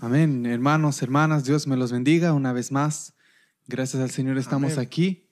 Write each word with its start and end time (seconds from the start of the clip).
Amén. 0.00 0.46
Hermanos, 0.46 1.02
hermanas, 1.02 1.44
Dios 1.44 1.66
me 1.66 1.76
los 1.76 1.90
bendiga 1.90 2.32
una 2.32 2.52
vez 2.52 2.70
más. 2.70 3.14
Gracias 3.66 4.00
al 4.00 4.10
Señor 4.10 4.38
estamos 4.38 4.74
Amén. 4.74 4.86
aquí. 4.86 5.28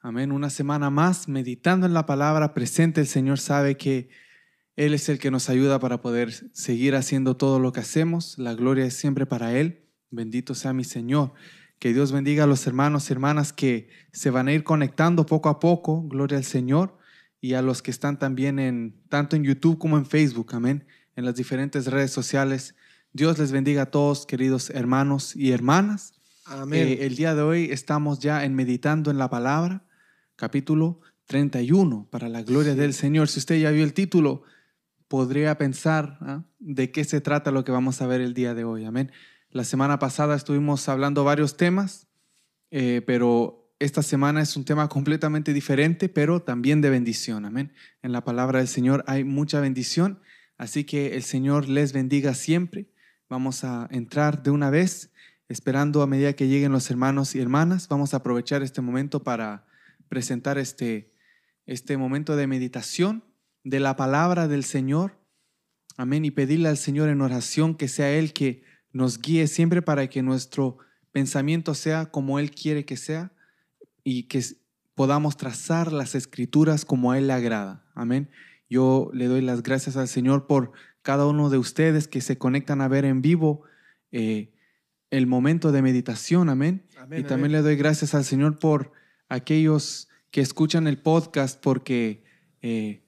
Amén. 0.00 0.32
Una 0.32 0.48
semana 0.48 0.88
más 0.88 1.28
meditando 1.28 1.84
en 1.84 1.92
la 1.92 2.06
palabra 2.06 2.54
presente. 2.54 3.02
El 3.02 3.08
Señor 3.08 3.38
sabe 3.38 3.76
que 3.76 4.08
Él 4.74 4.94
es 4.94 5.10
el 5.10 5.18
que 5.18 5.30
nos 5.30 5.50
ayuda 5.50 5.78
para 5.80 6.00
poder 6.00 6.32
seguir 6.54 6.94
haciendo 6.94 7.36
todo 7.36 7.60
lo 7.60 7.72
que 7.72 7.80
hacemos. 7.80 8.38
La 8.38 8.54
gloria 8.54 8.86
es 8.86 8.96
siempre 8.96 9.26
para 9.26 9.52
Él. 9.52 9.84
Bendito 10.10 10.54
sea 10.54 10.72
mi 10.72 10.84
Señor. 10.84 11.34
Que 11.78 11.92
Dios 11.92 12.10
bendiga 12.10 12.44
a 12.44 12.46
los 12.46 12.66
hermanos 12.66 13.10
y 13.10 13.12
hermanas 13.12 13.52
que 13.52 13.90
se 14.12 14.30
van 14.30 14.48
a 14.48 14.54
ir 14.54 14.64
conectando 14.64 15.26
poco 15.26 15.50
a 15.50 15.60
poco. 15.60 16.04
Gloria 16.08 16.38
al 16.38 16.44
Señor. 16.44 16.96
Y 17.42 17.52
a 17.52 17.60
los 17.60 17.82
que 17.82 17.90
están 17.90 18.18
también 18.18 18.58
en 18.60 18.98
tanto 19.10 19.36
en 19.36 19.44
YouTube 19.44 19.76
como 19.76 19.98
en 19.98 20.06
Facebook. 20.06 20.54
Amén. 20.54 20.86
En 21.16 21.26
las 21.26 21.34
diferentes 21.34 21.84
redes 21.88 22.12
sociales. 22.12 22.74
Dios 23.12 23.38
les 23.38 23.52
bendiga 23.52 23.82
a 23.82 23.90
todos, 23.90 24.26
queridos 24.26 24.70
hermanos 24.70 25.34
y 25.36 25.52
hermanas. 25.52 26.14
Amén. 26.44 26.86
Eh, 26.88 27.06
el 27.06 27.16
día 27.16 27.34
de 27.34 27.42
hoy 27.42 27.68
estamos 27.70 28.20
ya 28.20 28.44
en 28.44 28.54
Meditando 28.54 29.10
en 29.10 29.18
la 29.18 29.30
Palabra, 29.30 29.84
capítulo 30.36 31.00
31, 31.26 32.08
para 32.10 32.28
la 32.28 32.42
gloria 32.42 32.74
Sí. 32.74 32.78
del 32.78 32.94
Señor. 32.94 33.28
Si 33.28 33.38
usted 33.38 33.58
ya 33.58 33.70
vio 33.70 33.84
el 33.84 33.94
título, 33.94 34.42
podría 35.08 35.56
pensar 35.56 36.18
¿ah? 36.20 36.44
de 36.58 36.90
qué 36.92 37.04
se 37.04 37.20
trata 37.20 37.50
lo 37.50 37.64
que 37.64 37.72
vamos 37.72 38.02
a 38.02 38.06
ver 38.06 38.20
el 38.20 38.34
día 38.34 38.54
de 38.54 38.64
hoy. 38.64 38.84
Amén. 38.84 39.10
La 39.50 39.64
semana 39.64 39.98
pasada 39.98 40.36
estuvimos 40.36 40.88
hablando 40.88 41.24
varios 41.24 41.56
temas, 41.56 42.08
eh, 42.70 43.02
pero 43.06 43.72
esta 43.78 44.02
semana 44.02 44.42
es 44.42 44.56
un 44.56 44.64
tema 44.64 44.88
completamente 44.88 45.52
diferente, 45.52 46.08
pero 46.08 46.42
también 46.42 46.80
de 46.80 46.90
bendición. 46.90 47.44
Amén. 47.46 47.72
En 48.02 48.12
la 48.12 48.24
palabra 48.24 48.58
del 48.58 48.68
Señor 48.68 49.04
hay 49.06 49.24
mucha 49.24 49.60
bendición, 49.60 50.20
así 50.58 50.84
que 50.84 51.14
el 51.16 51.22
Señor 51.22 51.68
les 51.68 51.92
bendiga 51.92 52.34
siempre. 52.34 52.90
Vamos 53.28 53.64
a 53.64 53.88
entrar 53.90 54.44
de 54.44 54.50
una 54.50 54.70
vez, 54.70 55.10
esperando 55.48 56.02
a 56.02 56.06
medida 56.06 56.34
que 56.34 56.46
lleguen 56.46 56.70
los 56.70 56.90
hermanos 56.90 57.34
y 57.34 57.40
hermanas. 57.40 57.88
Vamos 57.88 58.14
a 58.14 58.18
aprovechar 58.18 58.62
este 58.62 58.80
momento 58.80 59.24
para 59.24 59.66
presentar 60.08 60.58
este, 60.58 61.12
este 61.66 61.96
momento 61.96 62.36
de 62.36 62.46
meditación 62.46 63.24
de 63.64 63.80
la 63.80 63.96
palabra 63.96 64.46
del 64.46 64.62
Señor. 64.62 65.18
Amén. 65.96 66.24
Y 66.24 66.30
pedirle 66.30 66.68
al 66.68 66.76
Señor 66.76 67.08
en 67.08 67.20
oración 67.20 67.74
que 67.74 67.88
sea 67.88 68.12
Él 68.12 68.32
que 68.32 68.62
nos 68.92 69.20
guíe 69.20 69.48
siempre 69.48 69.82
para 69.82 70.08
que 70.08 70.22
nuestro 70.22 70.78
pensamiento 71.10 71.74
sea 71.74 72.06
como 72.06 72.38
Él 72.38 72.52
quiere 72.52 72.84
que 72.84 72.96
sea 72.96 73.32
y 74.04 74.24
que 74.24 74.40
podamos 74.94 75.36
trazar 75.36 75.92
las 75.92 76.14
escrituras 76.14 76.84
como 76.84 77.12
Él 77.12 77.26
le 77.26 77.32
agrada. 77.32 77.84
Amén. 77.94 78.30
Yo 78.70 79.10
le 79.12 79.26
doy 79.26 79.40
las 79.40 79.64
gracias 79.64 79.96
al 79.96 80.06
Señor 80.06 80.46
por 80.46 80.72
cada 81.06 81.24
uno 81.24 81.50
de 81.50 81.56
ustedes 81.56 82.08
que 82.08 82.20
se 82.20 82.36
conectan 82.36 82.80
a 82.80 82.88
ver 82.88 83.04
en 83.04 83.22
vivo 83.22 83.62
eh, 84.10 84.52
el 85.10 85.28
momento 85.28 85.70
de 85.70 85.80
meditación. 85.80 86.48
Amén. 86.48 86.84
Amén, 86.98 87.20
y 87.20 87.22
también 87.22 87.52
amén. 87.52 87.52
le 87.52 87.62
doy 87.62 87.76
gracias 87.76 88.12
al 88.16 88.24
Señor 88.24 88.58
por 88.58 88.90
aquellos 89.28 90.08
que 90.32 90.40
escuchan 90.40 90.88
el 90.88 90.98
podcast 90.98 91.62
porque 91.62 92.24
eh, 92.60 93.04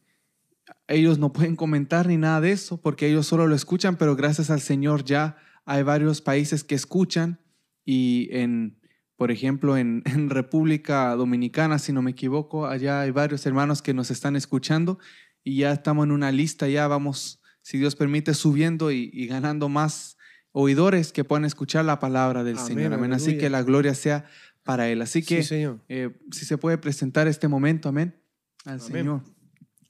ellos 0.87 1.19
no 1.19 1.33
pueden 1.33 1.57
comentar 1.57 2.07
ni 2.07 2.17
nada 2.17 2.41
de 2.41 2.53
eso 2.53 2.81
porque 2.81 3.09
ellos 3.09 3.27
solo 3.27 3.49
lo 3.49 3.57
escuchan, 3.57 3.97
pero 3.97 4.15
gracias 4.15 4.49
al 4.51 4.61
Señor 4.61 5.03
ya 5.03 5.37
hay 5.65 5.83
varios 5.83 6.21
países 6.21 6.63
que 6.63 6.77
escuchan 6.77 7.41
y 7.85 8.29
en, 8.31 8.79
por 9.17 9.33
ejemplo, 9.33 9.77
en, 9.77 10.05
en 10.07 10.31
República 10.31 11.17
Dominicana, 11.17 11.81
si 11.81 11.93
no 11.93 12.01
me 12.03 12.13
equivoco, 12.13 12.69
allá 12.69 13.01
hay 13.01 13.11
varios 13.11 13.45
hermanos 13.45 13.83
que 13.83 13.93
nos 13.93 14.13
están 14.13 14.37
escuchando 14.37 15.01
y 15.43 15.57
ya 15.57 15.73
estamos 15.73 16.05
en 16.05 16.13
una 16.13 16.31
lista, 16.31 16.69
ya 16.69 16.87
vamos, 16.87 17.38
si 17.69 17.77
Dios 17.77 17.97
permite, 17.97 18.33
subiendo 18.33 18.91
y, 18.91 19.11
y 19.13 19.27
ganando 19.27 19.69
más 19.69 20.17
oidores 20.53 21.13
que 21.13 21.23
puedan 21.23 21.45
escuchar 21.45 21.85
la 21.85 21.99
palabra 21.99 22.43
del 22.43 22.57
Amén, 22.57 22.67
Señor. 22.67 22.95
Amén. 22.95 23.13
Así 23.13 23.37
que 23.37 23.51
la 23.51 23.63
gloria 23.63 23.95
sea 23.95 24.25
para 24.63 24.89
Él. 24.89 25.03
Así 25.03 25.23
que 25.23 25.43
sí, 25.43 25.49
Señor. 25.51 25.85
eh, 25.87 26.19
si 26.33 26.47
se 26.47 26.57
puede 26.57 26.79
presentar 26.79 27.29
este 27.29 27.47
momento, 27.47 27.91
amén, 27.91 28.19
al 28.65 28.81
Amén. 28.81 28.81
Señor. 28.81 29.23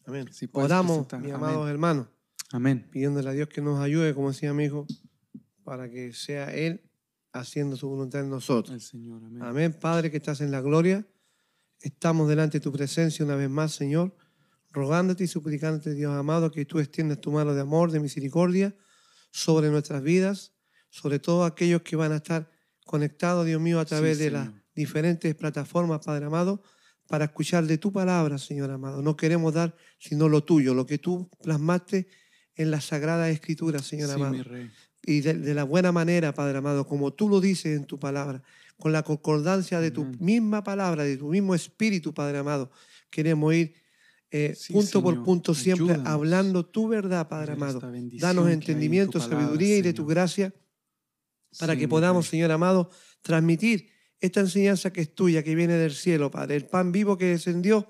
Amén. 0.06 0.26
si 0.32 0.48
Oramos, 0.50 1.06
presentar. 1.06 1.20
mis 1.20 1.30
Amén. 1.32 1.44
amados 1.50 1.70
hermanos, 1.70 2.08
Amén. 2.50 2.84
pidiéndole 2.90 3.28
a 3.28 3.32
Dios 3.32 3.46
que 3.48 3.60
nos 3.60 3.78
ayude, 3.78 4.12
como 4.12 4.32
decía 4.32 4.52
mi 4.52 4.64
hijo, 4.64 4.84
para 5.62 5.88
que 5.88 6.12
sea 6.12 6.52
Él 6.52 6.82
haciendo 7.32 7.76
su 7.76 7.88
voluntad 7.88 8.22
en 8.22 8.30
nosotros. 8.30 8.74
El 8.74 8.80
Señor, 8.80 9.22
amén. 9.24 9.40
Amén, 9.40 9.72
Padre 9.72 10.10
que 10.10 10.16
estás 10.16 10.40
en 10.40 10.50
la 10.50 10.60
gloria. 10.60 11.06
Estamos 11.80 12.28
delante 12.28 12.58
de 12.58 12.60
tu 12.64 12.72
presencia 12.72 13.24
una 13.24 13.36
vez 13.36 13.48
más, 13.48 13.70
Señor, 13.70 14.16
rogándote 14.70 15.24
y 15.24 15.26
suplicándote, 15.26 15.94
Dios 15.94 16.14
amado, 16.14 16.50
que 16.50 16.64
tú 16.64 16.78
extiendas 16.78 17.20
tu 17.20 17.32
mano 17.32 17.54
de 17.54 17.60
amor, 17.62 17.90
de 17.90 18.00
misericordia 18.00 18.74
sobre 19.30 19.70
nuestras 19.70 20.02
vidas, 20.02 20.52
sobre 20.90 21.18
todo 21.18 21.44
aquellos 21.44 21.82
que 21.82 21.96
van 21.96 22.12
a 22.12 22.16
estar 22.16 22.50
conectados, 22.84 23.46
Dios 23.46 23.60
mío, 23.60 23.80
a 23.80 23.84
través 23.84 24.18
de 24.18 24.30
las 24.30 24.50
diferentes 24.74 25.34
plataformas, 25.34 26.00
Padre 26.04 26.26
amado, 26.26 26.62
para 27.06 27.26
escuchar 27.26 27.66
de 27.66 27.78
tu 27.78 27.92
palabra, 27.92 28.38
Señor 28.38 28.70
amado. 28.70 29.02
No 29.02 29.16
queremos 29.16 29.54
dar 29.54 29.74
sino 29.98 30.28
lo 30.28 30.44
tuyo, 30.44 30.74
lo 30.74 30.86
que 30.86 30.98
tú 30.98 31.30
plasmaste 31.42 32.08
en 32.54 32.70
la 32.70 32.80
Sagrada 32.80 33.30
Escritura, 33.30 33.78
Señor 33.80 34.08
Sí, 34.08 34.14
amado 34.14 34.32
mi 34.32 34.42
rey. 34.42 34.70
y 35.04 35.20
de, 35.20 35.34
de 35.34 35.54
la 35.54 35.64
buena 35.64 35.92
manera, 35.92 36.34
Padre 36.34 36.58
amado, 36.58 36.86
como 36.86 37.12
tú 37.12 37.28
lo 37.28 37.40
dices 37.40 37.76
en 37.76 37.84
tu 37.86 37.98
palabra, 37.98 38.42
con 38.78 38.92
la 38.92 39.02
concordancia 39.02 39.80
de 39.80 39.90
tu 39.90 40.02
Amén. 40.02 40.16
misma 40.20 40.62
palabra, 40.64 41.04
de 41.04 41.16
tu 41.16 41.28
mismo 41.28 41.54
espíritu, 41.54 42.12
Padre 42.14 42.38
amado. 42.38 42.70
Queremos 43.10 43.54
ir 43.54 43.74
eh, 44.30 44.54
Sí, 44.56 44.72
punto 44.72 45.02
por 45.02 45.22
punto 45.24 45.54
siempre 45.54 45.94
ayúdanos 45.94 46.12
hablando 46.12 46.66
tu 46.66 46.88
verdad, 46.88 47.28
Padre 47.28 47.52
amado. 47.52 47.80
Danos 48.20 48.46
en 48.46 48.52
entendimiento, 48.52 49.18
palabra, 49.18 49.38
sabiduría 49.38 49.78
y 49.78 49.82
de 49.82 49.92
tu 49.92 50.06
gracia 50.06 50.54
para 51.58 51.74
Sí, 51.74 51.80
que 51.80 51.88
podamos. 51.88 52.26
Señor 52.26 52.50
amado, 52.50 52.90
transmitir 53.22 53.90
esta 54.20 54.40
enseñanza 54.40 54.92
que 54.92 55.00
es 55.00 55.14
tuya, 55.14 55.42
que 55.42 55.54
viene 55.54 55.74
del 55.74 55.92
cielo, 55.92 56.30
Padre, 56.30 56.56
el 56.56 56.66
pan 56.66 56.92
vivo 56.92 57.16
que 57.16 57.26
descendió 57.26 57.88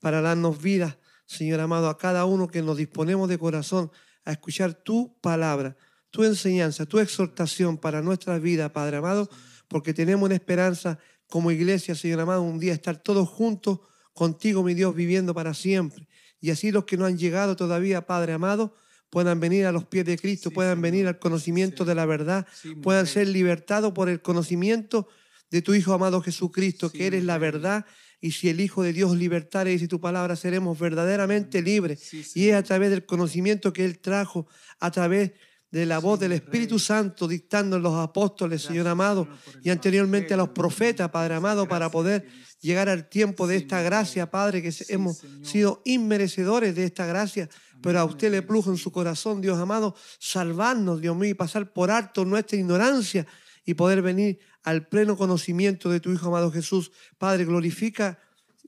para 0.00 0.20
darnos 0.20 0.60
vida, 0.60 0.98
Señor 1.26 1.60
amado, 1.60 1.88
a 1.88 1.98
cada 1.98 2.24
uno 2.24 2.48
que 2.48 2.62
nos 2.62 2.76
disponemos 2.76 3.28
de 3.28 3.38
corazón 3.38 3.90
a 4.24 4.32
escuchar 4.32 4.74
tu 4.74 5.18
palabra, 5.20 5.76
tu 6.10 6.24
enseñanza, 6.24 6.86
tu 6.86 6.98
exhortación 6.98 7.78
para 7.78 8.02
nuestra 8.02 8.38
vida, 8.38 8.72
Padre 8.72 8.98
amado, 8.98 9.28
porque 9.68 9.94
tenemos 9.94 10.26
una 10.26 10.34
esperanza 10.34 10.98
como 11.28 11.50
iglesia, 11.50 11.94
Señor 11.94 12.20
amado, 12.20 12.42
un 12.42 12.58
día 12.58 12.72
estar 12.72 12.96
todos 12.96 13.28
juntos 13.28 13.80
contigo, 14.18 14.64
mi 14.64 14.74
Dios, 14.74 14.94
viviendo 14.96 15.32
para 15.32 15.54
siempre. 15.54 16.08
Y 16.40 16.50
así 16.50 16.72
los 16.72 16.84
que 16.84 16.96
no 16.96 17.04
han 17.06 17.16
llegado 17.16 17.54
todavía, 17.54 18.04
Padre 18.04 18.32
amado, 18.32 18.74
puedan 19.10 19.38
venir 19.38 19.64
a 19.66 19.72
los 19.72 19.84
pies 19.84 20.04
de 20.04 20.18
Cristo, 20.18 20.48
Sí, 20.50 20.54
puedan 20.56 20.82
venir 20.82 21.06
al 21.06 21.20
conocimiento 21.20 21.84
Sí. 21.84 21.88
de 21.88 21.94
la 21.94 22.04
verdad, 22.04 22.46
puedan 22.82 23.06
ser 23.06 23.28
libertados 23.28 23.92
por 23.92 24.08
el 24.08 24.20
conocimiento 24.20 25.06
de 25.50 25.62
tu 25.62 25.72
Hijo 25.74 25.92
amado 25.94 26.20
Jesucristo, 26.20 26.90
que 26.90 27.06
eres 27.06 27.22
la 27.24 27.38
verdad. 27.38 27.86
Y 28.20 28.32
si 28.32 28.48
el 28.48 28.60
Hijo 28.60 28.82
de 28.82 28.92
Dios 28.92 29.16
libertare, 29.16 29.70
dice 29.70 29.86
tu 29.86 30.00
palabra, 30.00 30.34
seremos 30.34 30.76
verdaderamente 30.78 31.62
libres. 31.62 32.12
Y 32.34 32.48
es 32.48 32.54
a 32.56 32.62
través 32.64 32.90
del 32.90 33.06
conocimiento 33.06 33.72
que 33.72 33.84
Él 33.84 34.00
trajo, 34.00 34.48
a 34.80 34.90
través 34.90 35.32
de 35.70 35.86
la 35.86 35.98
voz 35.98 36.18
del 36.20 36.32
Espíritu. 36.32 36.78
Santo, 36.78 37.28
dictando 37.28 37.76
en 37.76 37.82
los 37.82 37.94
apóstoles, 37.94 38.62
Señor 38.62 38.88
amado, 38.88 39.28
y 39.62 39.70
anteriormente 39.70 40.34
a 40.34 40.36
los 40.36 40.50
profetas, 40.50 41.10
Padre 41.10 41.34
amado, 41.34 41.68
para 41.68 41.90
poder 41.90 42.26
llegar 42.60 42.88
al 42.88 43.08
tiempo 43.08 43.46
de 43.46 43.56
esta 43.56 43.82
gracia. 43.82 44.30
Padre, 44.30 44.62
que 44.62 44.72
hemos 44.88 45.22
sido 45.42 45.82
inmerecedores 45.84 46.74
de 46.74 46.84
esta 46.84 47.06
gracia, 47.06 47.48
pero 47.82 48.00
a 48.00 48.04
usted 48.04 48.30
le 48.30 48.42
plujo 48.42 48.70
en 48.70 48.76
su 48.76 48.90
corazón, 48.90 49.40
Dios 49.40 49.58
amado, 49.58 49.94
salvarnos, 50.18 51.00
Dios 51.00 51.16
mío, 51.16 51.30
y 51.30 51.34
pasar 51.34 51.72
por 51.72 51.90
alto 51.90 52.24
nuestra 52.24 52.58
ignorancia 52.58 53.26
y 53.64 53.74
poder 53.74 54.02
venir 54.02 54.38
al 54.64 54.88
pleno 54.88 55.16
conocimiento 55.16 55.90
de 55.90 56.00
tu 56.00 56.10
Hijo 56.10 56.28
amado 56.28 56.50
Jesús. 56.50 56.90
Padre, 57.18 57.44
glorifica 57.44 58.18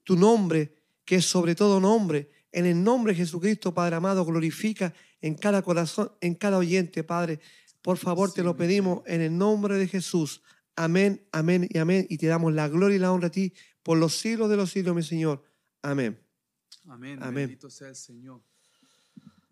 tu 0.05 0.17
nombre, 0.17 0.75
que 1.05 1.17
es 1.17 1.25
sobre 1.25 1.55
todo 1.55 1.81
nombre. 1.81 2.31
En 2.53 2.67
el 2.67 2.83
nombre 2.83 3.13
de 3.13 3.19
Jesucristo, 3.19 3.73
Padre 3.73 3.97
amado, 3.97 4.25
glorifica 4.25 4.93
en 5.21 5.35
cada 5.35 5.63
corazón, 5.63 6.13
en 6.21 6.35
cada 6.35 6.59
oyente, 6.59 7.05
Padre. 7.05 7.41
Por 7.83 7.97
favor, 7.97 8.33
te 8.33 8.43
lo 8.43 8.57
pedimos 8.57 9.03
en 9.07 9.21
el 9.21 9.37
nombre 9.37 9.79
de 9.79 9.89
Jesús. 9.89 10.43
Amén, 10.77 11.27
amén 11.33 11.67
y 11.71 11.79
amén. 11.79 12.07
Y 12.09 12.19
te 12.19 12.27
damos 12.27 12.53
la 12.53 12.69
gloria 12.69 12.97
y 12.97 12.99
la 12.99 13.13
honra 13.13 13.29
a 13.29 13.31
ti 13.31 13.53
por 13.83 13.99
los 13.99 14.15
siglos 14.15 14.51
de 14.51 14.57
los 14.57 14.71
siglos, 14.71 14.95
mi 14.95 15.03
Señor. 15.03 15.43
Amén. 15.83 16.19
Amén. 16.87 17.19
Amén. 17.23 17.35
Bendito 17.47 17.71
sea 17.71 17.89
el 17.89 17.97
Señor. 17.97 18.43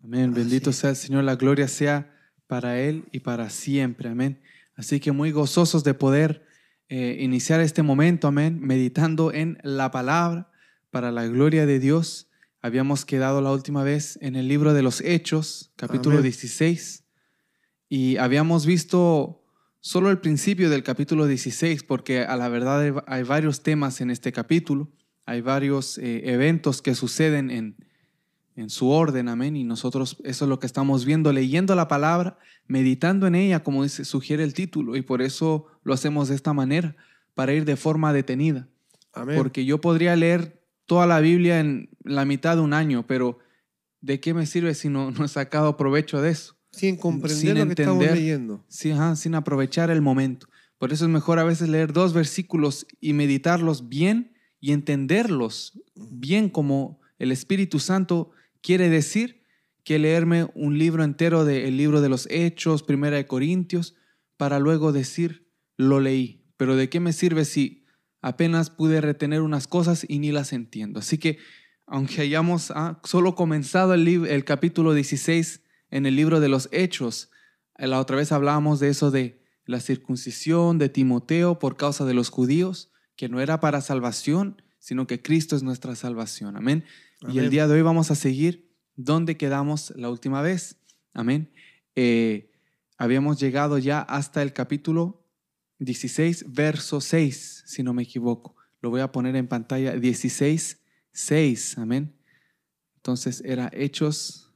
Amén. 0.03 0.33
Bendito 0.33 0.71
sea 0.71 0.91
el 0.91 0.95
Señor. 0.95 1.23
La 1.23 1.35
gloria 1.35 1.67
sea 1.67 2.15
para 2.47 2.79
Él 2.79 3.05
y 3.11 3.19
para 3.19 3.49
siempre. 3.49 4.09
Amén. 4.09 4.41
Así 4.75 4.99
que 4.99 5.11
muy 5.11 5.31
gozosos 5.31 5.83
de 5.83 5.93
poder 5.93 6.45
eh, 6.87 7.17
iniciar 7.19 7.59
este 7.61 7.83
momento. 7.83 8.27
Amén. 8.27 8.59
Meditando 8.61 9.33
en 9.33 9.59
la 9.63 9.91
palabra 9.91 10.51
para 10.89 11.11
la 11.11 11.27
gloria 11.27 11.65
de 11.65 11.79
Dios. 11.79 12.28
Habíamos 12.61 13.05
quedado 13.05 13.39
la 13.39 13.53
última 13.53 13.83
vez 13.83 14.19
en 14.21 14.35
el 14.35 14.49
libro 14.49 14.73
de 14.73 14.81
los 14.81 14.99
Hechos, 14.99 15.71
capítulo 15.77 16.17
Amén. 16.17 16.23
16. 16.23 17.05
Y 17.87 18.17
habíamos 18.17 18.65
visto 18.65 19.45
solo 19.79 20.09
el 20.09 20.19
principio 20.19 20.69
del 20.69 20.83
capítulo 20.83 21.25
16, 21.25 21.83
porque 21.83 22.23
a 22.23 22.35
la 22.35 22.49
verdad 22.49 23.01
hay, 23.07 23.23
varios 23.23 23.63
temas 23.63 24.01
en 24.01 24.11
este 24.11 24.33
capítulo, 24.33 24.91
hay 25.25 25.39
varios 25.39 25.97
eh, 25.99 26.33
eventos 26.33 26.81
que 26.81 26.95
suceden 26.95 27.49
en, 27.49 27.77
en 28.57 28.69
su 28.69 28.89
orden, 28.89 29.29
amén. 29.29 29.55
Y 29.55 29.63
nosotros 29.63 30.17
eso 30.25 30.43
es 30.43 30.49
lo 30.49 30.59
que 30.59 30.67
estamos 30.67 31.05
viendo, 31.05 31.31
leyendo 31.31 31.75
la 31.75 31.87
palabra, 31.87 32.39
meditando 32.67 33.25
en 33.25 33.35
ella, 33.35 33.63
como 33.63 33.83
dice, 33.83 34.03
sugiere 34.03 34.43
el 34.43 34.53
título, 34.53 34.97
y 34.97 35.01
por 35.01 35.21
eso 35.21 35.67
lo 35.83 35.93
hacemos 35.93 36.27
de 36.27 36.35
esta 36.35 36.51
manera, 36.51 36.97
para 37.35 37.53
ir 37.53 37.63
de 37.63 37.77
forma 37.77 38.11
detenida. 38.11 38.67
Amén. 39.13 39.37
Porque 39.37 39.63
yo 39.63 39.79
podría 39.79 40.13
leer 40.17 40.58
toda 40.89 41.07
la 41.07 41.21
Biblia 41.21 41.61
en 41.61 41.89
la 42.03 42.25
mitad 42.25 42.57
de 42.57 42.63
un 42.63 42.73
año, 42.73 43.07
pero 43.07 43.39
¿de 44.01 44.19
qué 44.19 44.33
me 44.33 44.45
sirve 44.45 44.73
si 44.73 44.89
no, 44.89 45.11
no 45.11 45.23
he 45.23 45.29
sacado 45.29 45.77
provecho 45.77 46.21
de 46.21 46.31
eso? 46.31 46.59
sin 46.71 46.97
comprender 46.97 47.37
sin 47.37 47.57
lo 47.57 47.65
que 47.65 47.81
estamos 47.81 48.05
leyendo. 48.05 48.63
Sí, 48.67 48.91
ajá, 48.91 49.15
sin 49.15 49.35
aprovechar 49.35 49.89
el 49.89 50.01
momento. 50.01 50.47
Por 50.77 50.93
eso 50.93 51.05
es 51.05 51.11
mejor 51.11 51.39
a 51.39 51.43
veces 51.43 51.69
leer 51.69 51.91
dos 51.93 52.13
versículos 52.13 52.87
y 52.99 53.13
meditarlos 53.13 53.89
bien 53.89 54.33
y 54.59 54.71
entenderlos 54.71 55.81
bien 55.95 56.49
como 56.49 56.99
el 57.17 57.31
Espíritu 57.31 57.79
Santo 57.79 58.31
quiere 58.61 58.89
decir 58.89 59.43
que 59.83 59.99
leerme 59.99 60.47
un 60.53 60.77
libro 60.77 61.03
entero 61.03 61.43
del 61.43 61.75
libro 61.75 62.01
de 62.01 62.09
los 62.09 62.27
Hechos, 62.29 62.83
Primera 62.83 63.17
de 63.17 63.27
Corintios, 63.27 63.95
para 64.37 64.59
luego 64.59 64.91
decir, 64.91 65.49
lo 65.75 65.99
leí. 65.99 66.45
Pero 66.55 66.75
¿de 66.75 66.89
qué 66.89 66.99
me 66.99 67.13
sirve 67.13 67.45
si 67.45 67.78
apenas 68.21 68.69
pude 68.69 69.01
retener 69.01 69.41
unas 69.41 69.67
cosas 69.67 70.05
y 70.07 70.19
ni 70.19 70.31
las 70.31 70.53
entiendo? 70.53 70.99
Así 70.99 71.17
que, 71.17 71.37
aunque 71.85 72.21
hayamos 72.21 72.71
ah, 72.71 72.99
solo 73.03 73.35
comenzado 73.35 73.93
el, 73.93 74.07
el 74.07 74.45
capítulo 74.45 74.93
16 74.93 75.61
en 75.91 76.05
el 76.05 76.15
libro 76.15 76.39
de 76.39 76.49
los 76.49 76.69
Hechos, 76.71 77.31
eh, 77.77 77.87
la 77.87 77.99
otra 77.99 78.17
vez 78.17 78.31
hablábamos 78.31 78.79
de 78.79 78.89
eso 78.89 79.11
de 79.11 79.41
la 79.65 79.79
circuncisión 79.79 80.77
de 80.77 80.89
Timoteo 80.89 81.59
por 81.59 81.77
causa 81.77 82.05
de 82.05 82.13
los 82.13 82.29
judíos, 82.29 82.91
que 83.15 83.29
no 83.29 83.39
era 83.39 83.59
para 83.59 83.81
salvación, 83.81 84.61
sino 84.79 85.07
que 85.07 85.21
Cristo 85.21 85.55
es 85.55 85.63
nuestra 85.63 85.95
salvación. 85.95 86.55
Amén. 86.57 86.85
Y 87.27 87.39
el 87.39 87.49
día 87.49 87.67
de 87.67 87.75
hoy 87.75 87.81
vamos 87.81 88.11
a 88.11 88.15
seguir 88.15 88.73
donde 88.95 89.37
quedamos 89.37 89.93
la 89.95 90.09
última 90.09 90.41
vez. 90.41 90.77
Amén. 91.13 91.51
Eh, 91.95 92.51
habíamos 92.97 93.39
llegado 93.39 93.77
ya 93.77 94.01
hasta 94.01 94.41
el 94.41 94.53
capítulo 94.53 95.18
16, 95.79 96.45
verso 96.51 97.01
6, 97.01 97.63
si 97.65 97.83
no 97.83 97.93
me 97.93 98.03
equivoco. 98.03 98.55
Lo 98.81 98.89
voy 98.89 99.01
a 99.01 99.11
poner 99.11 99.35
en 99.35 99.47
pantalla 99.47 99.95
16, 99.95 100.81
6. 101.11 101.77
Amén. 101.77 102.15
Entonces 102.97 103.41
era 103.45 103.69
Hechos 103.73 104.53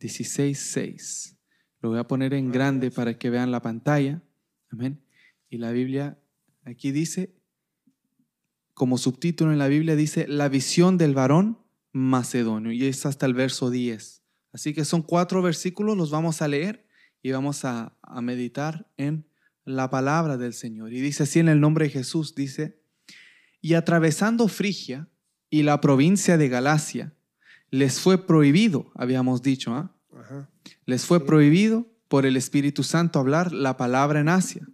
16, 0.00 0.58
6. 0.58 1.38
Lo 1.80 1.90
voy 1.90 1.98
a 1.98 2.06
poner 2.06 2.34
en 2.34 2.52
grande 2.52 2.90
para 2.90 3.18
que 3.18 3.30
vean 3.30 3.50
la 3.50 3.62
pantalla. 3.62 4.22
Amén. 4.70 5.02
Y 5.48 5.58
la 5.58 5.70
Biblia 5.72 6.18
aquí 6.64 6.90
dice, 6.92 7.34
como 8.74 8.98
subtítulo 8.98 9.52
en 9.52 9.58
la 9.58 9.68
Biblia 9.68 9.96
dice, 9.96 10.26
la 10.28 10.48
visión 10.48 10.98
del 10.98 11.14
varón 11.14 11.58
macedonio. 11.92 12.72
Y 12.72 12.84
es 12.84 13.06
hasta 13.06 13.24
el 13.24 13.34
verso 13.34 13.70
10. 13.70 14.22
Así 14.52 14.74
que 14.74 14.84
son 14.84 15.02
cuatro 15.02 15.42
versículos, 15.42 15.96
los 15.96 16.10
vamos 16.10 16.42
a 16.42 16.48
leer 16.48 16.86
y 17.22 17.30
vamos 17.30 17.64
a, 17.64 17.96
a 18.02 18.20
meditar 18.20 18.90
en 18.96 19.26
la 19.66 19.90
palabra 19.90 20.38
del 20.38 20.54
Señor. 20.54 20.92
Y 20.94 21.00
dice 21.00 21.24
así 21.24 21.40
en 21.40 21.48
el 21.48 21.60
nombre 21.60 21.84
de 21.86 21.90
Jesús, 21.90 22.34
dice, 22.34 22.80
y 23.60 23.74
atravesando 23.74 24.48
Frigia 24.48 25.08
y 25.50 25.62
la 25.64 25.80
provincia 25.82 26.38
de 26.38 26.48
Galacia, 26.48 27.12
les 27.70 28.00
fue 28.00 28.26
prohibido, 28.26 28.90
habíamos 28.94 29.42
dicho, 29.42 29.74
¿ah? 29.74 29.94
Ajá. 30.16 30.48
les 30.86 31.04
fue 31.04 31.18
Sí. 31.18 31.24
prohibido 31.26 31.92
por 32.08 32.24
el 32.24 32.36
Espíritu 32.36 32.82
Santo 32.84 33.18
hablar 33.18 33.52
la 33.52 33.76
palabra 33.76 34.20
en 34.20 34.28
Asia. 34.28 34.66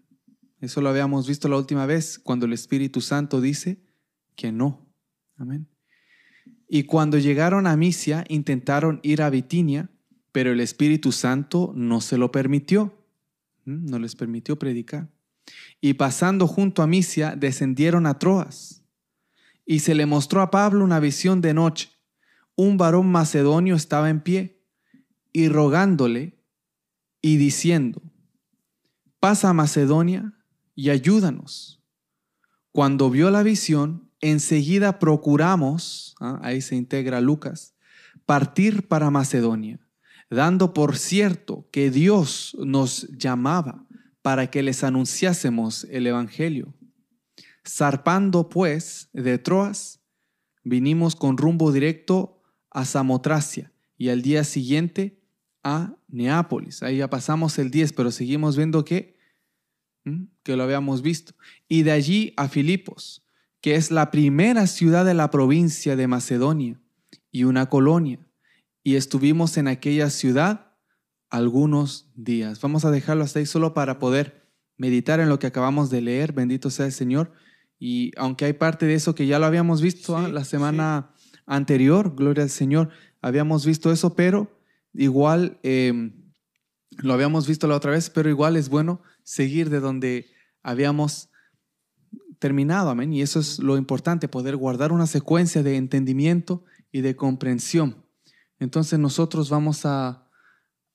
Eso 0.61 0.81
lo 0.81 0.91
habíamos 0.91 1.27
visto 1.27 1.49
la 1.49 1.57
última 1.57 1.87
vez, 1.87 2.19
cuando 2.19 2.47
el 2.47 2.53
Espíritu 2.53 3.01
Santo 3.01 3.41
dice 3.41 3.83
que 4.37 4.53
no. 4.53 4.87
Amén. 5.37 5.67
Y 6.69 6.85
cuando 6.85 7.19
llegaron 7.19 7.67
a 7.67 7.77
Misia, 7.77 8.25
intentaron 8.29 9.01
ir 9.03 9.23
a 9.23 9.31
Bitinia, 9.31 9.91
pero 10.31 10.53
el 10.53 10.61
Espíritu 10.61 11.13
Santo 11.13 11.73
no 11.75 12.01
se 12.01 12.17
lo 12.19 12.31
permitió. 12.31 13.02
¿Mm? 13.65 13.91
No 13.91 13.99
les 13.99 14.15
permitió 14.15 14.59
predicar. 14.59 15.09
Y 15.81 15.95
pasando 15.95 16.47
junto 16.47 16.83
a 16.83 16.87
Misia, 16.87 17.35
descendieron 17.37 18.07
a 18.07 18.19
Troas. 18.19 18.85
Y 19.65 19.81
se 19.81 19.95
le 19.95 20.07
mostró 20.07 20.41
a 20.41 20.51
Pablo 20.51 20.85
una 20.85 21.01
visión 21.01 21.41
de 21.41 21.55
noche. 21.55 21.91
Un 22.57 22.77
varón 22.77 23.11
macedonio 23.11 23.75
estaba 23.75 24.11
en 24.11 24.21
pie 24.21 24.63
y 25.33 25.49
rogándole 25.49 26.39
y 27.23 27.37
diciendo, 27.37 28.03
pasa 29.21 29.51
a 29.51 29.55
Macedonia 29.55 30.35
y 30.75 30.91
ayúdanos. 30.91 31.81
Cuando 32.73 33.11
vio 33.11 33.31
la 33.31 33.43
visión, 33.43 34.11
enseguida 34.21 34.99
procuramos, 34.99 36.15
ah, 36.21 36.41
ahí 36.43 36.61
se 36.61 36.75
integra 36.75 37.21
Lucas, 37.21 37.75
partir 38.27 38.89
para 38.89 39.11
Macedonia, 39.11 39.79
dando 40.33 40.73
por 40.73 40.97
cierto 40.97 41.69
que 41.71 41.91
Dios 41.91 42.57
nos 42.59 43.09
llamaba 43.11 43.87
para 44.23 44.51
que 44.51 44.63
les 44.63 44.83
anunciásemos 44.83 45.85
el 45.91 46.07
Evangelio. 46.07 46.75
Zarpando 47.69 48.49
pues 48.49 49.11
de 49.13 49.39
Troas, 49.39 50.01
vinimos 50.65 51.17
con 51.17 51.37
rumbo 51.37 51.71
directo 51.71 52.41
a 52.71 52.85
Samotracia 52.85 53.73
y 53.99 54.09
al 54.09 54.23
día 54.23 54.45
siguiente 54.45 55.21
a 55.63 55.97
Neápolis. 56.09 56.83
Ahí 56.83 56.99
ya 56.99 57.11
pasamos 57.11 57.59
el 57.59 57.71
10, 57.71 57.93
pero 57.93 58.11
seguimos 58.11 58.57
viendo 58.57 58.85
que, 58.85 59.19
que 60.43 60.57
lo 60.57 60.63
habíamos 60.63 61.03
visto. 61.03 61.35
Y 61.69 61.83
de 61.83 61.93
allí 61.93 62.33
a 62.37 62.49
Filipos, 62.49 63.23
que 63.61 63.75
es 63.75 63.91
la 63.91 64.11
primera 64.11 64.67
ciudad 64.67 65.05
de 65.05 65.15
la 65.15 65.31
provincia 65.31 65.95
de 65.95 66.09
Macedonia 66.09 66.81
y 67.31 67.45
una 67.45 67.69
colonia. 67.69 68.27
Y 68.83 68.97
estuvimos 68.97 69.57
en 69.57 69.69
aquella 69.69 70.11
ciudad 70.11 70.73
algunos 71.31 72.11
días. 72.15 72.61
Vamos 72.61 72.85
a 72.85 72.91
dejarlo 72.91 73.25
hasta 73.25 73.39
ahí 73.39 73.47
solo 73.47 73.75
para 73.75 73.99
poder 73.99 74.51
meditar 74.77 75.21
en 75.21 75.29
lo 75.29 75.39
que 75.39 75.47
acabamos 75.47 75.91
de 75.91 76.01
leer. 76.01 76.33
Bendito 76.33 76.71
sea 76.71 76.87
el 76.87 76.93
Señor. 76.93 77.33
Y 77.79 78.13
aunque 78.17 78.45
hay 78.45 78.53
parte 78.53 78.87
de 78.87 78.95
eso 78.95 79.15
que 79.15 79.27
ya 79.27 79.39
lo 79.39 79.47
habíamos 79.47 79.81
visto 79.83 80.17
Sí, 80.17 80.25
¿ah? 80.25 80.29
la 80.29 80.45
semana 80.45 81.15
anterior, 81.47 82.15
gloria 82.15 82.45
al 82.45 82.51
Señor, 82.51 82.91
habíamos 83.21 83.67
visto 83.67 83.91
eso, 83.91 84.15
pero 84.15 84.61
igual 84.93 85.59
eh, 85.63 86.13
lo 86.99 87.15
habíamos 87.15 87.47
visto 87.49 87.67
la 87.67 87.77
otra 87.77 87.93
vez, 87.93 88.11
pero 88.11 88.29
igual 88.29 88.57
es 88.57 88.69
bueno 88.69 89.03
seguir 89.23 89.71
de 89.71 89.81
donde 89.81 90.27
habíamos 90.63 91.31
terminado, 92.39 92.91
amén. 92.91 93.13
Y 93.13 93.23
eso 93.23 93.41
es 93.41 93.59
lo 93.59 93.77
importante, 93.77 94.29
poder 94.29 94.57
guardar 94.57 94.93
una 94.93 95.07
secuencia 95.07 95.63
de 95.63 95.77
entendimiento 95.77 96.65
y 96.91 97.01
de 97.01 97.17
comprensión. 97.17 98.02
Entonces 98.63 98.99
nosotros 98.99 99.51
vamos 99.51 99.85
a, 99.85 100.29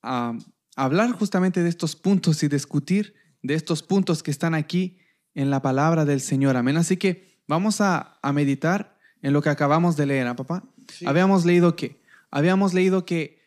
a 0.02 0.38
hablar 0.76 1.12
justamente 1.12 1.64
de 1.64 1.70
estos 1.70 1.96
puntos 1.96 2.42
y 2.44 2.48
discutir 2.48 3.14
de 3.42 3.56
estos 3.56 3.84
puntos 3.84 4.24
que 4.24 4.32
están 4.32 4.54
aquí 4.56 5.00
en 5.36 5.50
la 5.50 5.62
palabra 5.62 6.06
del 6.06 6.22
Señor, 6.22 6.56
amén. 6.56 6.78
Así 6.78 6.98
que 6.98 7.42
vamos 7.46 7.82
a, 7.82 8.20
a 8.22 8.32
meditar 8.32 8.98
en 9.22 9.34
lo 9.34 9.42
que 9.42 9.50
acabamos 9.50 9.98
de 9.98 10.06
leer, 10.06 10.28
¿ah, 10.28 10.36
papá? 10.36 10.64
Sí. 10.88 11.06
Habíamos 11.06 11.46
leído 11.46 11.76
que, 11.76 12.02
habíamos 12.32 12.74
leído 12.74 13.06
que 13.06 13.42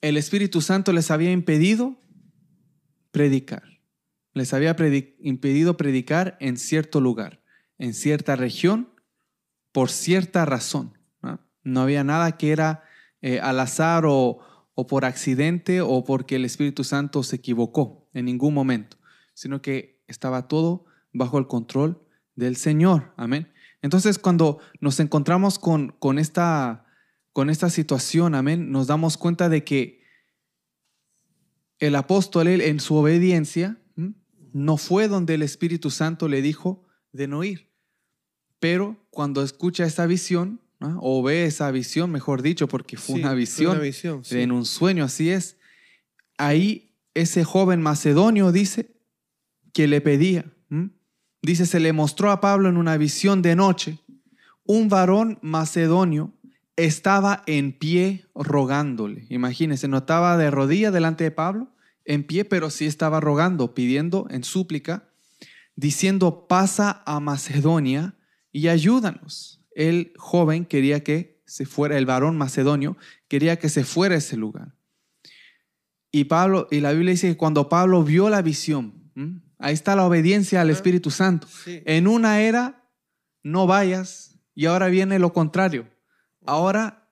el 0.00 0.16
Espíritu 0.16 0.60
Santo 0.60 0.92
les 0.92 1.10
había 1.10 1.30
impedido 1.30 2.00
predicar. 3.12 3.62
Les 4.34 4.52
había 4.52 4.74
predi- 4.76 5.14
impedido 5.20 5.76
predicar 5.76 6.36
en 6.40 6.56
cierto 6.56 7.00
lugar, 7.00 7.42
en 7.78 7.94
cierta 7.94 8.34
región, 8.34 8.88
por 9.70 9.88
cierta 9.90 10.44
razón. 10.44 10.98
¿no? 11.22 11.38
No 11.62 11.82
había 11.82 12.02
nada 12.02 12.36
que 12.36 12.50
era 12.50 12.82
eh, 13.22 13.40
al 13.40 13.58
azar 13.60 14.04
o, 14.06 14.40
o 14.74 14.86
por 14.86 15.04
accidente 15.04 15.80
o 15.80 16.04
porque 16.04 16.36
el 16.36 16.44
Espíritu 16.44 16.84
Santo 16.84 17.22
se 17.22 17.36
equivocó 17.36 18.08
en 18.12 18.26
ningún 18.26 18.54
momento, 18.54 18.98
sino 19.34 19.62
que 19.62 20.02
estaba 20.06 20.48
todo 20.48 20.84
bajo 21.12 21.38
el 21.38 21.46
control 21.46 22.02
del 22.36 22.56
Señor. 22.56 23.12
Amén. 23.16 23.52
Entonces, 23.82 24.18
cuando 24.18 24.60
nos 24.80 25.00
encontramos 25.00 25.58
con, 25.58 25.94
con, 25.98 26.18
esta, 26.18 26.86
con 27.32 27.50
esta 27.50 27.68
situación, 27.68 28.34
amén, 28.34 28.70
nos 28.70 28.86
damos 28.86 29.16
cuenta 29.16 29.48
de 29.48 29.64
que 29.64 30.02
el 31.78 31.96
apóstol, 31.96 32.46
en 32.46 32.78
su 32.78 32.94
obediencia, 32.94 33.78
no 34.52 34.76
fue 34.76 35.08
donde 35.08 35.34
el 35.34 35.42
Espíritu 35.42 35.90
Santo 35.90 36.28
le 36.28 36.42
dijo 36.42 36.84
de 37.10 37.26
no 37.26 37.42
ir. 37.42 37.72
Pero 38.60 39.04
cuando 39.10 39.42
escucha 39.42 39.84
esa 39.84 40.06
visión, 40.06 40.60
¿no? 40.88 40.98
o 41.02 41.22
ve 41.22 41.44
esa 41.46 41.70
visión, 41.70 42.10
mejor 42.10 42.42
dicho, 42.42 42.68
porque 42.68 42.96
fue 42.96 43.16
Sí, 43.16 43.20
una 43.22 43.34
visión, 43.34 43.72
una 43.72 43.80
visión, 43.80 44.24
sí. 44.24 44.40
en 44.40 44.52
un 44.52 44.64
sueño, 44.64 45.04
así 45.04 45.30
es, 45.30 45.56
ahí 46.38 46.94
ese 47.14 47.44
joven 47.44 47.80
macedonio 47.82 48.52
dice 48.52 48.94
que 49.72 49.86
le 49.86 50.00
pedía. 50.00 50.44
¿m? 50.70 50.90
Dice, 51.42 51.66
se 51.66 51.80
le 51.80 51.92
mostró 51.92 52.30
a 52.30 52.40
Pablo 52.40 52.68
en 52.68 52.76
una 52.76 52.96
visión 52.96 53.42
de 53.42 53.56
noche, 53.56 53.98
un 54.64 54.88
varón 54.88 55.38
macedonio 55.42 56.32
estaba 56.76 57.42
en 57.46 57.72
pie 57.72 58.26
rogándole. 58.34 59.26
Imagínense, 59.28 59.88
no 59.88 59.98
estaba 59.98 60.36
de 60.36 60.50
rodilla 60.50 60.90
delante 60.90 61.24
de 61.24 61.30
Pablo, 61.30 61.68
en 62.04 62.24
pie, 62.24 62.44
pero 62.44 62.70
sí 62.70 62.86
estaba 62.86 63.20
rogando, 63.20 63.74
pidiendo 63.74 64.26
en 64.30 64.42
súplica, 64.44 65.08
diciendo, 65.76 66.46
pasa 66.48 67.02
a 67.06 67.20
Macedonia 67.20 68.14
y 68.52 68.68
ayúdanos. 68.68 69.61
El 69.74 70.12
joven 70.16 70.64
quería 70.64 71.02
que 71.02 71.42
se 71.46 71.66
fuera, 71.66 71.98
el 71.98 72.06
varón 72.06 72.36
macedonio 72.36 72.96
quería 73.28 73.58
que 73.58 73.68
se 73.68 73.84
fuera 73.84 74.14
a 74.14 74.18
ese 74.18 74.36
lugar. 74.36 74.74
Y 76.10 76.24
Pablo, 76.24 76.68
y 76.70 76.80
la 76.80 76.92
Biblia 76.92 77.12
dice 77.12 77.28
que 77.28 77.36
cuando 77.36 77.68
Pablo 77.68 78.02
vio 78.02 78.28
la 78.28 78.42
visión, 78.42 79.10
ahí 79.58 79.74
está 79.74 79.96
la 79.96 80.06
obediencia 80.06 80.60
al 80.60 80.70
Espíritu 80.70 81.10
Santo. 81.10 81.46
En 81.66 82.06
una 82.06 82.40
era, 82.40 82.90
no 83.42 83.66
vayas, 83.66 84.38
y 84.54 84.66
ahora 84.66 84.88
viene 84.88 85.18
lo 85.18 85.32
contrario. 85.32 85.88
Ahora 86.44 87.10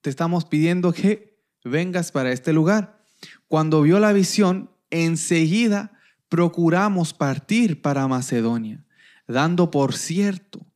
te 0.00 0.10
estamos 0.10 0.44
pidiendo 0.44 0.92
que 0.92 1.42
vengas 1.64 2.12
para 2.12 2.32
este 2.32 2.52
lugar. 2.52 3.04
Cuando 3.48 3.82
vio 3.82 3.98
la 3.98 4.12
visión, 4.12 4.70
enseguida 4.90 5.92
procuramos 6.28 7.12
partir 7.12 7.82
para 7.82 8.06
Macedonia, 8.08 8.84
dando 9.26 9.70
por 9.70 9.94
cierto 9.94 10.67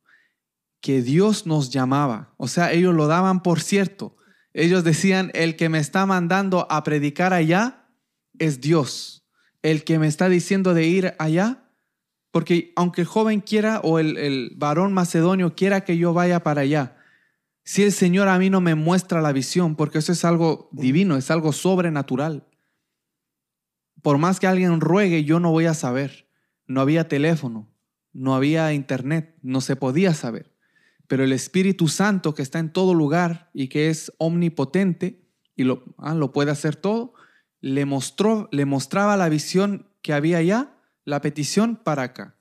que 0.83 1.01
Dios 1.01 1.47
nos 1.47 1.71
llamaba. 1.71 2.35
O 2.37 2.49
sea, 2.49 2.73
ellos 2.73 2.95
lo 2.95 3.07
daban 3.07 3.43
por 3.43 3.61
cierto. 3.61 4.17
Ellos 4.53 4.85
decían, 4.85 5.31
el 5.33 5.57
que 5.57 5.71
me 5.71 5.79
está 5.79 6.05
mandando 6.05 6.67
a 6.71 6.83
predicar 6.83 7.33
allá 7.33 7.89
es 8.39 8.61
Dios. 8.61 9.25
El 9.63 9.85
que 9.85 9.99
me 9.99 10.09
está 10.09 10.29
diciendo 10.29 10.75
de 10.75 10.87
ir 10.87 11.15
allá, 11.19 11.71
porque 12.33 12.73
aunque 12.77 13.03
el 13.03 13.07
joven 13.07 13.41
quiera 13.41 13.81
o 13.81 14.01
el, 14.01 14.19
el 14.19 14.53
varón 14.57 14.93
macedonio 14.93 15.55
quiera 15.55 15.85
que 15.85 15.97
yo 15.97 16.13
vaya 16.13 16.43
para 16.43 16.63
allá, 16.63 16.97
si 17.65 17.85
el 17.85 17.93
Señor 17.93 18.27
a 18.27 18.39
mí 18.39 18.51
no 18.51 18.61
me 18.61 18.75
muestra 18.75 19.23
la 19.23 19.33
visión, 19.33 19.77
porque 19.77 19.99
eso 19.99 20.11
es 20.11 20.25
algo 20.25 20.69
divino, 20.73 21.17
es 21.17 21.31
algo 21.31 21.53
sobrenatural. 21.53 22.49
Por 24.03 24.19
más 24.19 24.41
que 24.41 24.49
alguien 24.49 24.81
ruegue, 24.81 25.23
yo 25.23 25.39
no 25.39 25.53
voy 25.53 25.67
a 25.67 25.75
saber. 25.75 26.29
No 26.67 26.81
había 26.81 27.07
teléfono, 27.07 27.73
no 28.13 28.35
había 28.35 28.73
internet, 28.73 29.39
no 29.43 29.61
se 29.61 29.77
podía 29.77 30.13
saber. 30.13 30.52
Pero 31.13 31.25
el 31.25 31.33
Espíritu 31.35 31.89
Santo 31.89 32.33
que 32.33 32.41
está 32.41 32.59
en 32.59 32.73
todo 32.73 32.95
lugar 32.95 33.51
y 33.53 33.69
que 33.69 33.91
es 33.91 34.15
omnipotente 34.17 35.21
y 35.55 35.65
lo, 35.65 35.85
ah, 35.99 36.15
lo 36.15 36.33
puede 36.33 36.51
hacer 36.51 36.75
todo, 36.75 37.13
le, 37.61 37.85
mostró, 37.85 38.49
le 38.51 38.65
mostraba 38.65 39.19
la 39.19 39.29
visión 39.29 39.91
que 40.01 40.15
había 40.15 40.39
allá, 40.39 40.75
la 41.05 41.21
petición 41.21 41.77
para 41.77 42.05
acá. 42.05 42.39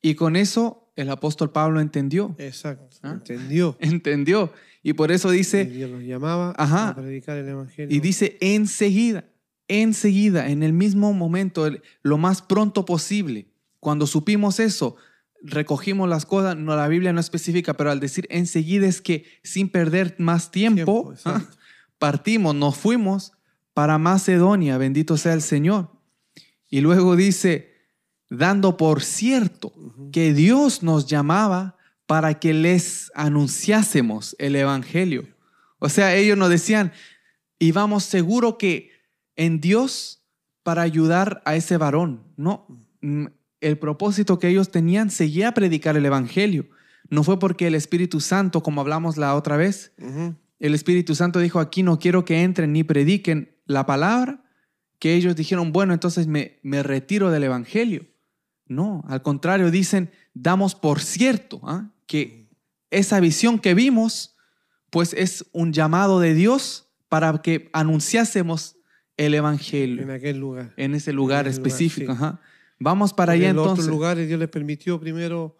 Y 0.00 0.14
con 0.14 0.36
eso 0.36 0.92
el 0.94 1.10
apóstol 1.10 1.50
Pablo 1.50 1.80
entendió. 1.80 2.36
Exacto, 2.38 2.96
¿Ah? 3.02 3.14
entendió. 3.14 3.76
Entendió. 3.80 4.52
Y 4.84 4.92
por 4.92 5.10
eso 5.10 5.28
dice... 5.28 5.64
Dios 5.64 5.90
nos 5.90 6.04
llamaba 6.04 6.54
a 6.56 6.94
predicar 6.94 7.36
el 7.36 7.48
Evangelio. 7.48 7.96
Y 7.96 7.98
dice 7.98 8.38
enseguida, 8.40 9.24
enseguida, 9.66 10.50
en 10.50 10.62
el 10.62 10.72
mismo 10.72 11.12
momento, 11.14 11.68
lo 12.02 12.16
más 12.16 12.42
pronto 12.42 12.84
posible. 12.84 13.48
Cuando 13.80 14.06
supimos 14.06 14.60
eso, 14.60 14.94
recogimos 15.42 16.08
las 16.08 16.26
cosas, 16.26 16.56
no 16.56 16.76
la 16.76 16.88
Biblia 16.88 17.12
no 17.12 17.20
especifica, 17.20 17.74
pero 17.74 17.90
al 17.90 18.00
decir 18.00 18.26
enseguida 18.30 18.86
es 18.86 19.00
que 19.00 19.24
sin 19.42 19.68
perder 19.68 20.14
más 20.18 20.50
tiempo, 20.50 21.14
¿ah? 21.24 21.42
partimos, 21.98 22.54
nos 22.54 22.76
fuimos 22.76 23.32
para 23.74 23.98
Macedonia, 23.98 24.78
bendito 24.78 25.16
sea 25.16 25.32
el 25.32 25.42
Señor. 25.42 25.90
Y 26.68 26.80
luego 26.80 27.16
dice, 27.16 27.74
dando 28.28 28.76
por 28.76 29.02
cierto 29.02 29.72
que 30.12 30.32
Dios 30.32 30.82
nos 30.82 31.06
llamaba 31.06 31.76
para 32.06 32.38
que 32.38 32.54
les 32.54 33.10
anunciásemos 33.14 34.36
el 34.38 34.56
Evangelio. 34.56 35.28
O 35.78 35.88
sea, 35.88 36.14
ellos 36.14 36.36
nos 36.36 36.50
decían, 36.50 36.92
y 37.58 37.72
vamos 37.72 38.04
seguro 38.04 38.58
que 38.58 38.90
en 39.36 39.60
Dios 39.60 40.22
para 40.62 40.82
ayudar 40.82 41.42
a 41.44 41.56
ese 41.56 41.76
varón, 41.76 42.24
no, 42.36 42.66
el 43.60 43.78
propósito 43.78 44.38
que 44.38 44.48
ellos 44.48 44.70
tenían 44.70 45.10
seguía 45.10 45.52
predicar 45.52 45.96
el 45.96 46.06
Evangelio. 46.06 46.68
No 47.08 47.24
fue 47.24 47.38
porque 47.38 47.66
el 47.66 47.74
Espíritu 47.74 48.20
Santo, 48.20 48.62
como 48.62 48.80
hablamos 48.80 49.16
la 49.16 49.34
otra 49.34 49.56
vez, 49.56 49.92
el 50.58 50.74
Espíritu 50.74 51.14
Santo 51.14 51.38
dijo, 51.38 51.58
aquí 51.58 51.82
no 51.82 51.98
quiero 51.98 52.24
que 52.24 52.42
entren 52.42 52.72
ni 52.72 52.84
prediquen 52.84 53.56
la 53.66 53.86
palabra, 53.86 54.44
que 54.98 55.14
ellos 55.14 55.34
dijeron, 55.34 55.72
bueno, 55.72 55.94
entonces 55.94 56.26
me, 56.26 56.58
me 56.62 56.82
retiro 56.82 57.30
del 57.30 57.44
Evangelio. 57.44 58.06
No, 58.66 59.02
al 59.08 59.22
contrario, 59.22 59.70
dicen, 59.70 60.12
damos 60.34 60.74
por 60.74 61.00
cierto 61.00 61.60
¿ah? 61.64 61.90
que 62.06 62.48
esa 62.90 63.18
visión 63.18 63.58
que 63.58 63.74
vimos, 63.74 64.36
pues 64.90 65.12
es 65.14 65.46
un 65.52 65.72
llamado 65.72 66.20
de 66.20 66.34
Dios 66.34 66.88
para 67.08 67.42
que 67.42 67.68
anunciásemos 67.72 68.76
el 69.16 69.34
Evangelio. 69.34 70.02
En 70.02 70.10
aquel 70.10 70.38
lugar. 70.38 70.72
En 70.76 70.94
ese 70.94 71.12
lugar 71.12 71.48
específico. 71.48 72.38
Vamos 72.80 73.12
para 73.12 73.32
allá 73.34 73.50
en 73.50 73.50
entonces. 73.50 73.70
En 73.70 73.80
otros 73.84 73.86
lugares 73.88 74.26
Dios 74.26 74.40
les 74.40 74.48
permitió 74.48 74.98
primero 74.98 75.56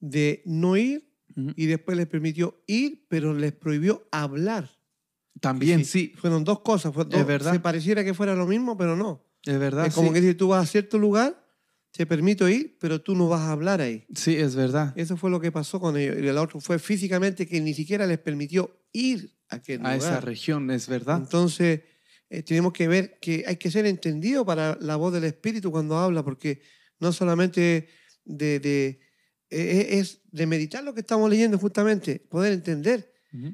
de 0.00 0.42
no 0.46 0.76
ir 0.76 1.12
y 1.56 1.66
después 1.66 1.96
les 1.96 2.06
permitió 2.06 2.62
ir, 2.66 3.04
pero 3.08 3.34
les 3.34 3.52
prohibió 3.52 4.06
hablar. 4.10 4.70
También, 5.40 5.84
sí. 5.84 6.12
Fueron 6.16 6.44
dos 6.44 6.60
cosas. 6.60 6.92
es 7.10 7.26
verdad. 7.26 7.52
Se 7.52 7.60
pareciera 7.60 8.04
que 8.04 8.14
fuera 8.14 8.34
lo 8.34 8.46
mismo, 8.46 8.76
pero 8.76 8.96
no. 8.96 9.24
Es 9.44 9.58
verdad. 9.58 9.86
Es 9.86 9.94
como 9.94 10.12
que 10.12 10.20
si 10.20 10.34
tú 10.34 10.48
vas 10.48 10.62
a 10.62 10.70
cierto 10.70 10.98
lugar, 10.98 11.42
te 11.90 12.06
permito 12.06 12.48
ir, 12.48 12.78
pero 12.80 13.00
tú 13.00 13.14
no 13.14 13.28
vas 13.28 13.40
a 13.40 13.52
hablar 13.52 13.80
ahí. 13.80 14.06
Sí, 14.14 14.36
es 14.36 14.54
verdad. 14.54 14.92
Eso 14.96 15.16
fue 15.16 15.30
lo 15.30 15.40
que 15.40 15.50
pasó 15.50 15.80
con 15.80 15.96
ellos. 15.96 16.16
Y 16.20 16.26
el 16.26 16.38
otro 16.38 16.60
fue 16.60 16.78
físicamente 16.78 17.46
que 17.46 17.60
ni 17.60 17.74
siquiera 17.74 18.06
les 18.06 18.18
permitió 18.18 18.78
ir 18.92 19.34
a 19.48 19.56
aquel 19.56 19.84
a 19.84 19.96
esa 19.96 20.20
región, 20.20 20.70
es 20.70 20.86
verdad. 20.86 21.18
Entonces, 21.18 21.80
eh, 22.32 22.42
tenemos 22.42 22.72
que 22.72 22.88
ver 22.88 23.18
que 23.20 23.44
hay 23.46 23.56
que 23.56 23.70
ser 23.70 23.84
entendido 23.84 24.42
para 24.46 24.78
la 24.80 24.96
voz 24.96 25.12
del 25.12 25.24
Espíritu 25.24 25.70
cuando 25.70 25.98
habla, 25.98 26.24
porque 26.24 26.62
no 26.98 27.12
solamente 27.12 27.88
de, 28.24 28.58
de 28.58 29.00
e, 29.50 29.60
e, 29.60 29.98
es 29.98 30.22
de 30.30 30.46
meditar 30.46 30.82
lo 30.82 30.94
que 30.94 31.00
estamos 31.00 31.28
leyendo 31.28 31.58
justamente, 31.58 32.20
poder 32.30 32.54
entender 32.54 33.12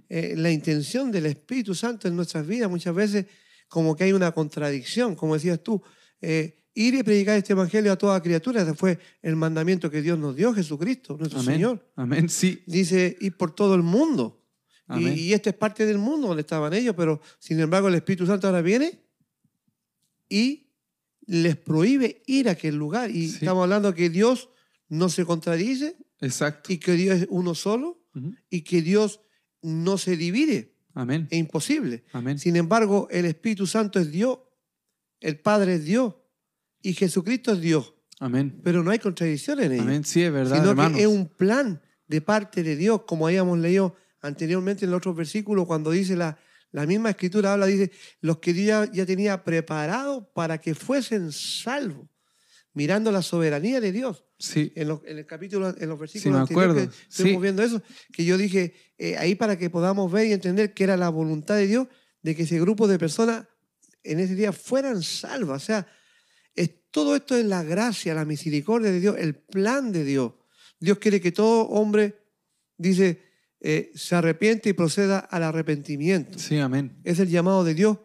eh, 0.08 0.35
la 0.37 0.52
intención 0.52 1.11
del 1.11 1.26
Espíritu 1.26 1.75
Santo 1.75 2.06
en 2.06 2.14
nuestras 2.14 2.47
vidas. 2.47 2.70
Muchas 2.70 2.94
veces 2.94 3.26
como 3.66 3.97
que 3.97 4.04
hay 4.04 4.12
una 4.12 4.30
contradicción, 4.30 5.16
como 5.16 5.35
decías 5.35 5.61
tú, 5.61 5.82
eh, 6.20 6.54
ir 6.73 6.94
y 6.94 7.02
predicar 7.02 7.37
este 7.37 7.54
evangelio 7.54 7.90
a 7.90 7.99
toda 7.99 8.23
criatura. 8.23 8.62
Ese 8.62 8.75
fue 8.75 9.00
el 9.23 9.35
mandamiento 9.35 9.90
que 9.90 10.02
Dios 10.02 10.20
nos 10.20 10.37
dio, 10.37 10.54
Jesucristo, 10.54 11.16
nuestro 11.18 11.42
Señor. 11.42 11.85
Amén, 11.97 12.28
sí. 12.28 12.62
Dice 12.64 13.16
ir 13.20 13.37
por 13.37 13.56
todo 13.56 13.75
el 13.75 13.82
mundo. 13.82 14.38
Y, 14.97 15.09
y, 15.09 15.33
este 15.35 15.50
es 15.50 15.57
parte 15.57 15.85
del 15.85 15.99
mundo 15.99 16.28
donde 16.28 16.40
estaban 16.40 16.73
ellos, 16.73 16.95
pero 16.97 17.21
sin 17.38 17.61
embargo 17.61 17.88
el 17.88 17.95
Espíritu 17.95 18.26
Santo 18.26 18.47
ahora 18.47 18.62
viene 18.62 19.02
y 20.28 20.68
les 21.26 21.57
prohíbe 21.57 22.23
ir 22.26 22.49
a 22.49 22.52
aquel 22.52 22.76
lugar. 22.76 23.11
Y 23.11 23.26
estamos 23.26 23.62
hablando 23.62 23.95
que 23.95 24.09
Dios 24.09 24.49
no 24.88 25.09
se 25.09 25.25
contradice. 25.25 25.97
Exacto. 26.21 26.73
Y 26.73 26.78
que 26.78 26.92
Dios 26.92 27.21
es 27.21 27.26
uno 27.30 27.54
solo 27.54 28.02
y 28.50 28.62
que 28.62 28.83
Dios 28.83 29.21
no 29.62 29.99
se 29.99 30.16
divide. 30.16 30.75
Amén. 30.95 31.28
Es 31.30 31.38
imposible. 31.38 32.04
Amén. 32.12 32.38
Sin 32.38 32.57
embargo, 32.57 33.09
el 33.11 33.26
Espíritu 33.26 33.66
Santo 33.66 34.00
es 34.00 34.11
Dios, 34.11 34.38
el 35.21 35.38
Padre 35.38 35.75
es 35.75 35.85
Dios 35.85 36.14
y 36.83 36.95
Jesucristo 36.95 37.52
es 37.52 37.61
Dios. 37.61 37.95
Amén. 38.18 38.61
Pero 38.64 38.83
no 38.83 38.90
hay 38.90 38.99
contradicción 38.99 39.61
en 39.61 39.73
ello. 39.73 39.83
Amén. 39.83 40.04
Sí, 40.04 40.23
es 40.23 40.33
verdad. 40.33 40.57
Sino 40.57 40.92
que 40.95 41.02
es 41.02 41.07
un 41.07 41.28
plan 41.28 41.80
de 42.09 42.21
parte 42.21 42.62
de 42.62 42.75
Dios, 42.75 43.02
como 43.02 43.26
habíamos 43.26 43.59
leído 43.59 43.95
anteriormente 44.20 44.84
en 44.84 44.90
el 44.90 44.94
otro 44.96 45.14
versículo, 45.14 45.66
cuando 45.66 45.90
dice 45.90 46.16
la, 46.16 46.38
la 46.70 46.87
misma 46.87 47.10
escritura, 47.10 47.52
habla, 47.52 47.66
dice, 47.66 47.90
los 48.20 48.38
que 48.38 48.52
Dios 48.52 48.90
ya, 48.92 49.06
tenía 49.06 49.42
preparado 49.44 50.30
para 50.32 50.58
que 50.58 50.75
fuesen 50.75 51.32
salvos, 51.32 52.08
mirando 52.75 53.10
la 53.10 53.22
soberanía 53.22 53.80
de 53.80 53.92
Dios. 53.92 54.25
Sí. 54.38 54.72
En, 54.76 55.00
el 55.04 55.26
capítulo, 55.26 55.75
en 55.76 55.88
los 55.88 55.98
versículos 55.98 56.48
sí, 56.48 56.54
me 56.54 56.60
acuerdo. 56.60 56.75
que 56.75 56.94
estuvimos 57.08 57.42
viendo 57.42 57.62
eso, 57.62 57.82
que 58.12 58.25
yo 58.25 58.37
dije 58.37 58.75
eh, 58.98 59.16
ahí 59.16 59.34
para 59.34 59.58
que 59.58 59.70
podamos 59.70 60.12
ver 60.12 60.26
y 60.26 60.32
entender 60.32 60.75
que 60.75 60.84
era 60.84 60.96
la 60.96 61.08
voluntad 61.08 61.56
de 61.56 61.66
Dios 61.66 61.88
de 62.22 62.37
que 62.37 62.42
ese 62.42 62.60
grupo 62.60 62.87
de 62.87 62.98
personas 62.98 63.46
en 64.04 64.20
ese 64.20 64.34
día 64.34 64.52
fueran 64.52 65.02
salvas. 65.02 65.62
O 65.62 65.66
sea, 65.66 65.87
es, 66.54 66.70
todo 66.90 67.16
esto 67.16 67.37
es 67.37 67.46
la 67.46 67.62
gracia, 67.62 68.14
la 68.14 68.25
misericordia 68.25 68.90
de 68.90 69.00
Dios, 69.00 69.16
el 69.18 69.34
plan 69.34 69.90
de 69.90 70.04
Dios. 70.04 70.34
Dios 70.78 70.98
quiere 70.98 71.20
que 71.20 71.32
todo 71.32 71.62
hombre, 71.68 72.20
dice, 72.76 73.27
eh, 73.61 73.91
se 73.95 74.15
arrepiente 74.15 74.69
y 74.69 74.73
proceda 74.73 75.19
al 75.19 75.43
arrepentimiento. 75.43 76.38
Sí, 76.38 76.59
amén. 76.59 77.00
Es 77.05 77.19
el 77.19 77.29
llamado 77.29 77.65
de 77.65 77.75
Dios 77.75 77.99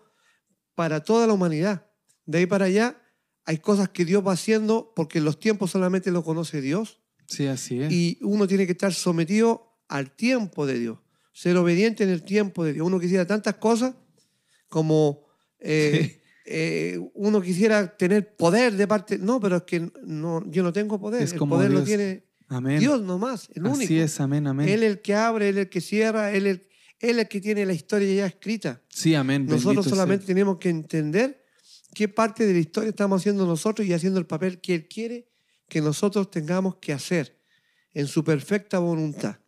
para 0.76 1.04
toda 1.04 1.28
la 1.28 1.34
humanidad. 1.34 1.88
De 2.26 2.40
ahí 2.40 2.46
para 2.46 2.66
allá 2.66 3.02
hay 3.46 3.58
cosas 3.58 3.90
que 3.90 4.06
Dios 4.06 4.26
va 4.26 4.34
haciendo 4.34 4.94
porque 4.96 5.22
los 5.22 5.40
tiempos 5.40 5.72
solamente 5.72 6.12
lo 6.12 6.24
conoce 6.24 6.62
Dios. 6.62 7.02
Sí, 7.28 7.48
así 7.48 7.82
es. 7.82 7.92
Y 7.92 8.20
uno 8.22 8.48
tiene 8.48 8.66
que 8.66 8.72
estar 8.72 8.94
sometido 8.94 9.80
al 9.88 10.16
tiempo 10.16 10.66
de 10.66 10.80
Dios, 10.80 11.00
ser 11.34 11.58
obediente 11.58 12.04
en 12.04 12.10
el 12.10 12.24
tiempo 12.24 12.64
de 12.64 12.74
Dios. 12.74 12.88
Uno 12.88 13.00
quisiera 13.00 13.28
tantas 13.28 13.56
cosas 13.56 13.96
como 14.70 15.26
eh, 15.60 16.22
eh, 16.46 17.00
uno 17.14 17.42
quisiera 17.42 17.96
tener 17.96 18.36
poder 18.36 18.74
de 18.74 18.88
parte. 18.88 19.18
No, 19.18 19.40
pero 19.40 19.58
es 19.58 19.64
que 19.64 19.92
no, 20.04 20.44
yo 20.50 20.64
no 20.64 20.74
tengo 20.74 21.00
poder. 21.00 21.22
el 21.22 21.38
poder 21.38 21.72
lo 21.72 21.84
tiene 21.84 22.26
Dios 22.62 23.02
nomás, 23.02 23.50
el 23.54 23.66
único. 23.66 23.84
Así 23.84 24.00
es, 24.00 24.20
amén, 24.20 24.48
amén. 24.48 24.68
Él 24.70 24.84
es 24.84 24.92
el 24.92 25.02
que 25.02 25.16
abre, 25.16 25.50
Él 25.50 25.58
es 25.58 25.64
el 25.64 25.70
que 25.70 25.82
cierra, 25.82 26.32
Él 26.32 26.48
es, 26.48 26.62
el 27.00 27.28
que 27.28 27.42
tiene 27.42 27.66
la 27.66 27.74
historia 27.74 28.14
ya 28.14 28.26
escrita. 28.26 28.82
Sí, 28.90 29.16
amén. 29.16 29.46
Nosotros 29.46 29.86
solamente 29.86 30.26
tenemos 30.26 30.58
que 30.58 30.70
entender 30.70 31.44
qué 31.94 32.08
parte 32.08 32.46
de 32.46 32.54
la 32.54 32.60
historia 32.60 32.90
estamos 32.90 33.22
haciendo 33.22 33.46
nosotros 33.46 33.88
y 33.88 33.94
haciendo 33.94 34.20
el 34.20 34.26
papel 34.26 34.62
que 34.62 34.76
Él 34.76 34.88
quiere 34.88 35.30
que 35.68 35.82
nosotros 35.82 36.30
tengamos 36.30 36.76
que 36.78 36.94
hacer 36.94 37.40
en 37.94 38.08
su 38.08 38.24
perfecta 38.24 38.80
voluntad. 38.80 39.40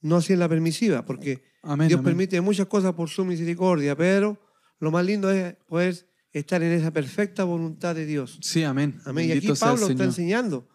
no 0.00 0.16
así 0.16 0.32
en 0.32 0.40
la 0.40 0.48
permisiva, 0.48 1.04
porque 1.04 1.44
Amén, 1.62 1.88
Dios 1.88 2.00
amén. 2.00 2.12
permite 2.12 2.40
muchas 2.40 2.66
cosas 2.66 2.92
por 2.92 3.08
su 3.08 3.24
misericordia, 3.24 3.96
pero 3.96 4.40
lo 4.80 4.90
más 4.90 5.06
lindo 5.06 5.30
es 5.30 5.54
poder 5.68 6.08
estar 6.32 6.62
en 6.62 6.72
esa 6.72 6.90
perfecta 6.90 7.44
voluntad 7.44 7.94
de 7.94 8.06
Dios. 8.06 8.38
Sí, 8.40 8.64
amén. 8.64 9.00
Amén. 9.04 9.28
Y 9.28 9.32
aquí 9.32 9.46
el 9.48 9.56
Pablo 9.56 9.86
está 9.86 10.04
enseñando, 10.04 10.68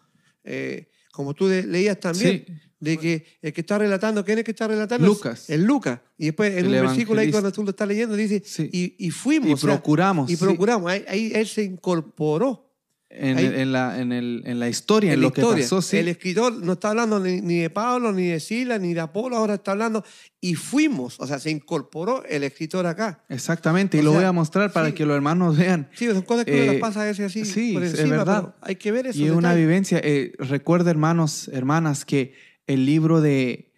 eh, 0.44 0.88
como 1.18 1.34
tú 1.34 1.48
de- 1.48 1.64
leías 1.66 1.98
también, 1.98 2.44
Sí. 2.46 2.52
de 2.78 2.96
que 2.96 3.24
el 3.42 3.52
que 3.52 3.60
está 3.62 3.76
relatando, 3.76 4.24
¿quién 4.24 4.38
es 4.38 4.44
que 4.44 4.52
está 4.52 4.68
relatando? 4.68 5.04
Lucas. 5.04 5.50
Es 5.50 5.58
Lucas. 5.58 5.98
Y 6.16 6.26
después 6.26 6.52
en 6.52 6.58
El 6.58 6.66
un 6.66 6.70
versículo 6.86 7.20
ahí 7.20 7.32
cuando 7.32 7.50
tú 7.50 7.64
lo 7.64 7.70
estás 7.70 7.88
leyendo 7.88 8.14
dice, 8.14 8.40
Sí. 8.46 8.70
y, 8.72 8.94
y 9.04 9.10
fuimos. 9.10 9.48
Y 9.50 9.52
o 9.54 9.56
sea, 9.56 9.70
procuramos. 9.70 10.30
y 10.30 10.36
sí, 10.36 10.44
procuramos. 10.44 10.88
Ahí, 10.88 11.04
ahí 11.08 11.32
él 11.34 11.48
se 11.48 11.64
incorporó 11.64 12.67
en, 13.10 13.38
en 13.38 13.72
la, 13.72 13.98
en, 14.00 14.12
el, 14.12 14.42
en 14.44 14.60
la 14.60 14.68
historia, 14.68 15.12
en, 15.14 15.20
la 15.20 15.28
lo 15.28 15.32
que 15.32 15.40
pasó, 15.42 15.80
sí. 15.80 15.96
El 15.96 16.08
escritor 16.08 16.52
no 16.52 16.72
está 16.74 16.90
hablando 16.90 17.18
ni, 17.18 17.40
ni 17.40 17.58
de 17.58 17.70
Pablo, 17.70 18.12
ni 18.12 18.26
de 18.26 18.38
Sila, 18.38 18.78
ni 18.78 18.92
de 18.92 19.00
Apolo, 19.00 19.36
ahora 19.36 19.54
está 19.54 19.72
hablando 19.72 20.04
y 20.40 20.54
fuimos. 20.54 21.18
O 21.18 21.26
sea, 21.26 21.38
se 21.38 21.50
incorporó 21.50 22.22
el 22.26 22.44
escritor 22.44 22.86
acá. 22.86 23.24
Exactamente, 23.28 23.96
y 23.98 24.02
lo 24.02 24.12
voy 24.12 24.24
a 24.24 24.32
mostrar 24.32 24.72
para 24.72 24.88
sí. 24.88 24.92
que 24.92 25.06
los 25.06 25.14
hermanos 25.16 25.56
vean. 25.56 25.88
Sí, 25.94 26.06
son 26.06 26.22
cosas 26.22 26.44
que 26.44 26.52
uno 26.52 26.62
Eh, 26.62 26.66
las 26.66 26.76
pasa 26.80 27.08
así 27.08 27.44
sí, 27.44 27.72
por 27.72 27.82
es 27.84 27.92
encima, 27.94 28.18
verdad. 28.18 28.42
pero 28.42 28.54
hay 28.60 28.76
que 28.76 28.92
ver 28.92 29.06
eso. 29.06 29.18
Y 29.18 29.24
es 29.24 29.30
una 29.32 29.54
vivencia. 29.54 30.00
eh, 30.04 30.32
recuerda, 30.38 30.90
hermanos, 30.90 31.48
hermanas, 31.52 32.04
que 32.04 32.34
el 32.66 32.84
libro 32.84 33.20
de 33.22 33.72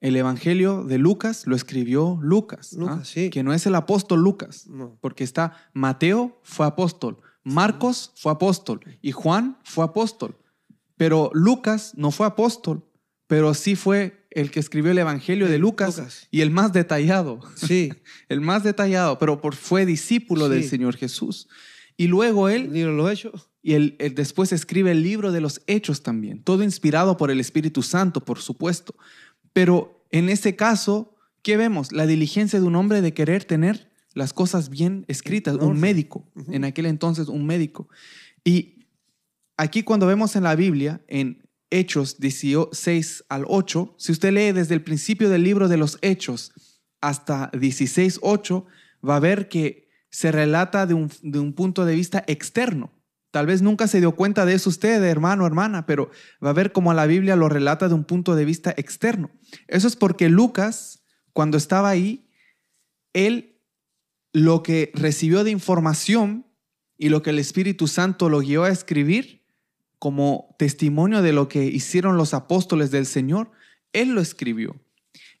el 0.00 0.14
Evangelio 0.14 0.84
de 0.84 0.98
Lucas 0.98 1.46
lo 1.46 1.56
escribió 1.56 2.18
Lucas, 2.22 2.74
Lucas, 2.74 2.98
¿ah? 3.00 3.04
sí. 3.04 3.30
que 3.30 3.42
no 3.42 3.52
es 3.54 3.66
el 3.66 3.74
apóstol 3.74 4.20
Lucas, 4.22 4.66
No. 4.68 4.96
porque 5.00 5.24
está 5.24 5.54
Mateo 5.72 6.38
fue 6.44 6.66
apóstol, 6.66 7.18
Marcos 7.46 8.10
fue 8.16 8.32
apóstol 8.32 8.80
y 9.00 9.12
Juan 9.12 9.56
fue 9.62 9.84
apóstol. 9.84 10.36
Pero 10.96 11.30
Lucas 11.32 11.92
no 11.94 12.10
fue 12.10 12.26
apóstol, 12.26 12.84
pero 13.28 13.54
sí 13.54 13.76
fue 13.76 14.26
el 14.32 14.50
que 14.50 14.58
escribió 14.58 14.90
el 14.90 14.98
Evangelio 14.98 15.46
de 15.46 15.58
Lucas, 15.58 15.98
Lucas. 15.98 16.28
y 16.32 16.40
el 16.40 16.50
más 16.50 16.72
detallado, 16.72 17.40
Sí, 17.54 17.92
el 18.28 18.40
más 18.40 18.64
detallado, 18.64 19.20
pero 19.20 19.40
por, 19.40 19.54
fue 19.54 19.86
discípulo 19.86 20.48
del. 20.48 20.64
Señor 20.64 20.96
Jesús. 20.96 21.46
Y 21.96 22.08
luego 22.08 22.48
él 22.48 22.62
el 22.62 22.72
libro 22.72 22.90
de 22.90 22.96
los 22.96 23.12
hechos. 23.12 23.48
y 23.62 23.74
él, 23.74 23.94
él 24.00 24.16
después 24.16 24.50
escribe 24.52 24.90
el 24.90 25.04
libro 25.04 25.30
de 25.30 25.40
los 25.40 25.62
hechos 25.68 26.02
también, 26.02 26.42
todo 26.42 26.64
inspirado 26.64 27.16
por 27.16 27.30
el 27.30 27.38
Espíritu 27.38 27.84
Santo, 27.84 28.24
por 28.24 28.40
supuesto. 28.40 28.96
Pero 29.52 30.04
en 30.10 30.30
ese 30.30 30.56
caso, 30.56 31.14
¿qué 31.42 31.56
vemos? 31.56 31.92
La 31.92 32.08
diligencia 32.08 32.58
de 32.58 32.66
un 32.66 32.74
hombre 32.74 33.02
de 33.02 33.14
querer 33.14 33.44
tener 33.44 33.92
las 34.16 34.32
cosas 34.32 34.70
bien 34.70 35.04
escritas, 35.08 35.56
un 35.56 35.78
médico, 35.78 36.26
en 36.48 36.64
aquel 36.64 36.86
entonces 36.86 37.28
un 37.28 37.44
médico. 37.44 37.90
Y 38.42 38.86
aquí 39.58 39.82
cuando 39.82 40.06
vemos 40.06 40.36
en 40.36 40.42
la 40.42 40.56
Biblia, 40.56 41.02
en 41.06 41.46
Hechos 41.68 42.18
16 42.18 43.24
al 43.28 43.44
8, 43.46 43.94
si 43.98 44.12
usted 44.12 44.32
lee 44.32 44.52
desde 44.52 44.72
el 44.72 44.82
principio 44.82 45.28
del 45.28 45.44
libro 45.44 45.68
de 45.68 45.76
los 45.76 45.98
Hechos 46.00 46.80
hasta 47.02 47.50
16, 47.52 48.20
8, 48.22 48.64
va 49.06 49.16
a 49.16 49.20
ver 49.20 49.48
que 49.50 49.90
se 50.08 50.32
relata 50.32 50.86
de 50.86 50.94
un, 50.94 51.10
de 51.20 51.38
un 51.38 51.52
punto 51.52 51.84
de 51.84 51.94
vista 51.94 52.24
externo. 52.26 52.90
Tal 53.32 53.44
vez 53.44 53.60
nunca 53.60 53.86
se 53.86 54.00
dio 54.00 54.12
cuenta 54.12 54.46
de 54.46 54.54
eso 54.54 54.70
usted, 54.70 55.04
hermano, 55.04 55.46
hermana, 55.46 55.84
pero 55.84 56.10
va 56.42 56.50
a 56.50 56.54
ver 56.54 56.72
cómo 56.72 56.94
la 56.94 57.04
Biblia 57.04 57.36
lo 57.36 57.50
relata 57.50 57.88
de 57.88 57.94
un 57.94 58.04
punto 58.04 58.34
de 58.34 58.46
vista 58.46 58.72
externo. 58.78 59.30
Eso 59.68 59.86
es 59.86 59.94
porque 59.94 60.30
Lucas, 60.30 61.04
cuando 61.34 61.58
estaba 61.58 61.90
ahí, 61.90 62.30
él 63.12 63.55
lo 64.36 64.62
que 64.62 64.92
recibió 64.92 65.44
de 65.44 65.50
información 65.50 66.44
y 66.98 67.08
lo 67.08 67.22
que 67.22 67.30
el 67.30 67.38
Espíritu 67.38 67.88
Santo 67.88 68.28
lo 68.28 68.40
guió 68.40 68.64
a 68.64 68.68
escribir 68.68 69.46
como 69.98 70.54
testimonio 70.58 71.22
de 71.22 71.32
lo 71.32 71.48
que 71.48 71.64
hicieron 71.64 72.18
los 72.18 72.34
apóstoles 72.34 72.90
del 72.90 73.06
Señor, 73.06 73.50
él 73.94 74.10
lo 74.10 74.20
escribió. 74.20 74.76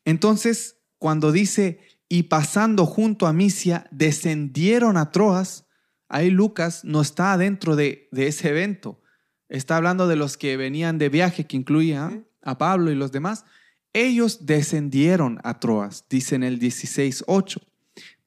Entonces, 0.06 0.78
cuando 0.96 1.30
dice, 1.30 1.78
y 2.08 2.22
pasando 2.22 2.86
junto 2.86 3.26
a 3.26 3.34
Misia, 3.34 3.86
descendieron 3.90 4.96
a 4.96 5.10
Troas, 5.10 5.66
ahí 6.08 6.30
Lucas 6.30 6.82
no 6.82 7.02
está 7.02 7.36
dentro 7.36 7.76
de, 7.76 8.08
de 8.12 8.28
ese 8.28 8.48
evento. 8.48 9.02
Está 9.50 9.76
hablando 9.76 10.08
de 10.08 10.16
los 10.16 10.38
que 10.38 10.56
venían 10.56 10.96
de 10.96 11.10
viaje, 11.10 11.46
que 11.46 11.58
incluía 11.58 12.24
a 12.40 12.56
Pablo 12.56 12.90
y 12.90 12.94
los 12.94 13.12
demás. 13.12 13.44
Ellos 13.92 14.46
descendieron 14.46 15.38
a 15.44 15.60
Troas, 15.60 16.06
dice 16.08 16.34
en 16.34 16.44
el 16.44 16.58
16.8. 16.58 17.60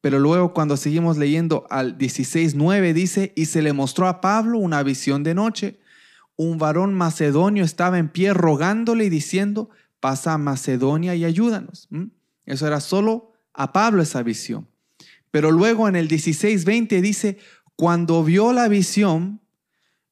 Pero 0.02 0.20
luego 0.20 0.54
cuando 0.54 0.78
seguimos 0.78 1.18
leyendo 1.18 1.66
al 1.70 1.98
16.9 1.98 2.94
dice, 2.94 3.34
y 3.36 3.46
se 3.46 3.62
le 3.62 3.74
mostró 3.74 4.08
a 4.08 4.22
Pablo 4.22 4.58
una 4.58 4.82
visión 4.84 5.24
de 5.24 5.34
noche. 5.34 5.80
Un 6.36 6.58
varón 6.58 6.94
macedonio 6.94 7.66
estaba 7.66 8.00
en 8.00 8.08
pie 8.10 8.34
rogándole 8.34 9.06
y 9.06 9.10
diciendo, 9.10 9.70
pasa 10.00 10.34
a 10.34 10.38
Macedonia 10.38 11.16
y 11.16 11.26
ayúdanos. 11.26 11.88
¿Mm? 11.90 12.06
Eso 12.46 12.66
era 12.66 12.80
solo 12.80 13.34
a 13.54 13.74
Pablo 13.74 14.02
esa 14.02 14.24
visión. 14.24 14.70
Pero 15.32 15.52
luego 15.52 15.88
en 15.88 15.96
el 15.96 16.08
16.20 16.08 17.02
dice, 17.02 17.38
cuando 17.76 18.24
vio 18.24 18.54
la 18.54 18.68
visión, 18.68 19.42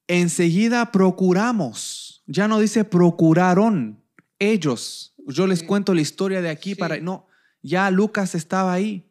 enseguida 0.08 0.92
procuramos. 0.92 2.24
Ya 2.28 2.48
no 2.48 2.60
dice 2.60 2.84
procuraron 2.84 4.04
ellos. 4.40 5.16
Yo 5.28 5.48
les 5.48 5.64
cuento 5.64 5.94
la 5.94 6.02
historia 6.02 6.42
de 6.42 6.50
aquí 6.50 6.72
Sí. 6.72 6.76
para... 6.76 7.00
No, 7.00 7.28
ya 7.62 7.90
Lucas 7.90 8.36
estaba 8.36 8.74
ahí. 8.74 9.07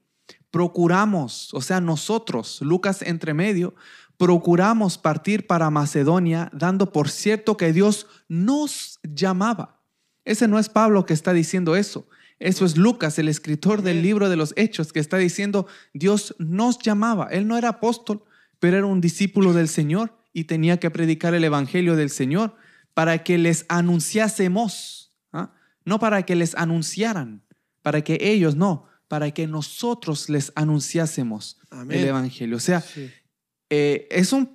Procuramos, 0.51 1.53
o 1.55 1.61
sea, 1.61 1.81
nosotros, 1.81 2.61
Lucas 2.63 3.03
entre 3.03 3.35
medio, 3.35 3.75
procuramos 4.17 4.99
partir 4.99 5.47
para 5.47 5.71
Macedonia, 5.71 6.51
dando 6.53 6.93
por 6.93 7.09
cierto 7.11 7.57
que 7.57 7.73
Dios 7.73 8.07
nos 8.29 8.99
llamaba. 9.03 9.83
Ese 10.25 10.49
no 10.49 10.59
es 10.59 10.69
Pablo 10.69 11.07
que 11.07 11.15
está 11.15 11.33
diciendo 11.33 11.77
eso. 11.77 12.09
Eso 12.39 12.65
es 12.67 12.77
Lucas, 12.77 13.19
el 13.19 13.29
escritor 13.29 13.83
del 13.83 14.03
libro 14.03 14.29
de 14.29 14.37
los 14.37 14.53
Hechos, 14.57 14.93
que 14.93 15.01
está 15.01 15.17
diciendo, 15.17 15.67
Dios 15.95 16.35
nos 16.39 16.79
llamaba. 16.79 17.29
Él 17.31 17.47
no 17.49 17.57
era 17.57 17.71
apóstol, 17.71 18.25
pero 18.59 18.77
era 18.77 18.87
un 18.87 19.01
discípulo 19.01 19.53
del 19.53 19.69
Señor 19.69 20.15
y 20.33 20.45
tenía 20.45 20.79
que 20.79 20.91
predicar 20.91 21.35
el 21.35 21.45
Evangelio 21.45 21.97
del 21.97 22.11
Señor 22.11 22.57
para 22.93 23.25
que 23.25 23.39
les 23.39 23.65
anunciásemos, 23.69 25.15
¿ah? 25.33 25.53
no 25.85 25.99
para 25.99 26.25
que 26.25 26.37
les 26.37 26.55
anunciaran, 26.55 27.43
para 27.83 28.03
que 28.03 28.19
ellos 28.21 28.55
no, 28.57 28.87
para 29.09 29.31
que 29.33 29.47
nosotros 29.47 30.29
les 30.29 30.53
anunciásemos 30.57 31.59
Amén. 31.71 31.99
el 31.99 32.09
Evangelio. 32.09 32.57
O 32.57 32.61
sea, 32.61 32.81
Sí. 32.81 33.11
eh, 33.71 34.07
es 34.11 34.33
un, 34.33 34.49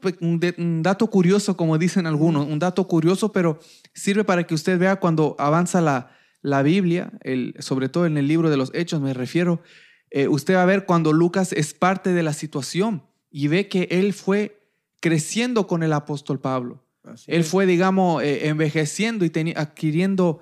dato 0.82 1.08
curioso, 1.08 1.56
como 1.58 1.78
dicen 1.78 2.06
algunos, 2.08 2.48
un 2.48 2.60
dato 2.60 2.88
curioso, 2.88 3.32
pero 3.32 3.60
sirve 3.94 4.24
para 4.24 4.46
que 4.46 4.54
usted 4.54 4.78
vea 4.80 4.98
cuando 4.98 5.36
avanza 5.40 5.82
la, 5.82 6.16
la 6.42 6.64
Biblia, 6.64 7.12
el, 7.22 7.56
sobre 7.60 7.90
todo 7.90 8.06
en 8.06 8.18
el 8.18 8.28
libro 8.28 8.50
de 8.50 8.58
los 8.58 8.72
Hechos, 8.74 9.02
me 9.02 9.14
refiero, 9.14 9.62
eh, 10.10 10.28
usted 10.28 10.56
va 10.56 10.64
a 10.64 10.66
ver 10.66 10.86
cuando 10.86 11.14
Lucas 11.14 11.54
es 11.54 11.74
parte 11.74 12.12
de 12.14 12.24
la 12.24 12.34
situación 12.34 13.04
y 13.30 13.48
ve 13.48 13.68
que 13.70 13.88
él 13.92 14.14
fue 14.14 14.62
creciendo 15.00 15.68
con 15.68 15.84
el 15.84 15.94
apóstol 15.94 16.40
Pablo. 16.40 16.84
Así 17.04 17.32
Él 17.32 17.42
es. 17.42 17.48
fue, 17.48 17.66
digamos, 17.66 18.22
eh, 18.22 18.48
envejeciendo 18.48 19.26
y 19.26 19.32
adquiriendo 19.56 20.40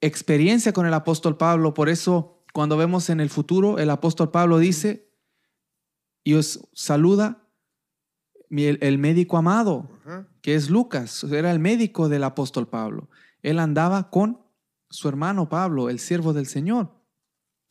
experiencia 0.00 0.72
con 0.72 0.86
el 0.86 0.94
apóstol 0.94 1.36
Pablo. 1.36 1.74
Por 1.74 1.88
eso, 1.88 2.35
cuando 2.56 2.78
vemos 2.78 3.10
en 3.10 3.20
el 3.20 3.28
futuro, 3.28 3.78
el 3.78 3.90
apóstol 3.90 4.30
Pablo 4.30 4.58
dice, 4.58 5.10
y 6.24 6.32
os 6.32 6.66
saluda 6.72 7.46
el, 8.48 8.78
el 8.80 8.96
médico 8.96 9.36
amado, 9.36 9.90
que 10.40 10.54
es 10.54 10.70
Lucas, 10.70 11.22
era 11.24 11.52
el 11.52 11.58
médico 11.58 12.08
del 12.08 12.24
apóstol 12.24 12.66
Pablo. 12.66 13.10
Él 13.42 13.58
andaba 13.58 14.08
con 14.08 14.40
su 14.88 15.06
hermano 15.06 15.50
Pablo, 15.50 15.90
el 15.90 15.98
siervo 15.98 16.32
del 16.32 16.46
Señor. 16.46 16.94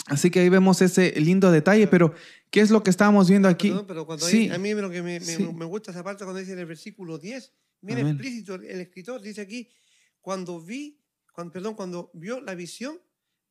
Así 0.06 0.30
que 0.30 0.42
ahí 0.42 0.50
vemos 0.50 0.80
ese 0.84 1.20
lindo 1.20 1.50
detalle, 1.52 1.88
pero 1.88 2.14
¿qué 2.52 2.60
es 2.62 2.70
lo 2.70 2.84
que 2.84 2.92
estábamos 2.92 3.28
viendo 3.28 3.48
aquí? 3.48 3.70
Perdón, 3.70 3.88
pero 3.88 4.06
cuando 4.06 4.24
Sí. 4.28 4.38
ahí- 4.42 4.50
a 4.52 4.60
mí 4.60 4.72
lo 4.76 4.92
que 4.92 5.02
me, 5.02 5.20
me- 5.20 5.26
Sí. 5.26 5.50
me 5.52 5.66
gusta 5.66 5.90
esa 5.90 6.04
parte 6.04 6.26
cuando 6.26 6.40
dice 6.42 6.54
en 6.54 6.60
el 6.60 6.68
versículo 6.68 7.18
10, 7.18 7.54
bien 7.82 7.98
Amén. 8.02 8.12
explícito 8.14 8.54
el 8.54 8.82
escritor, 8.82 9.20
dice 9.20 9.42
aquí, 9.42 9.72
cuando 10.22 10.62
vi, 10.62 11.02
cuando, 11.34 11.52
perdón, 11.54 11.74
cuando 11.74 12.12
vio 12.14 12.40
la 12.40 12.54
visión, 12.54 13.00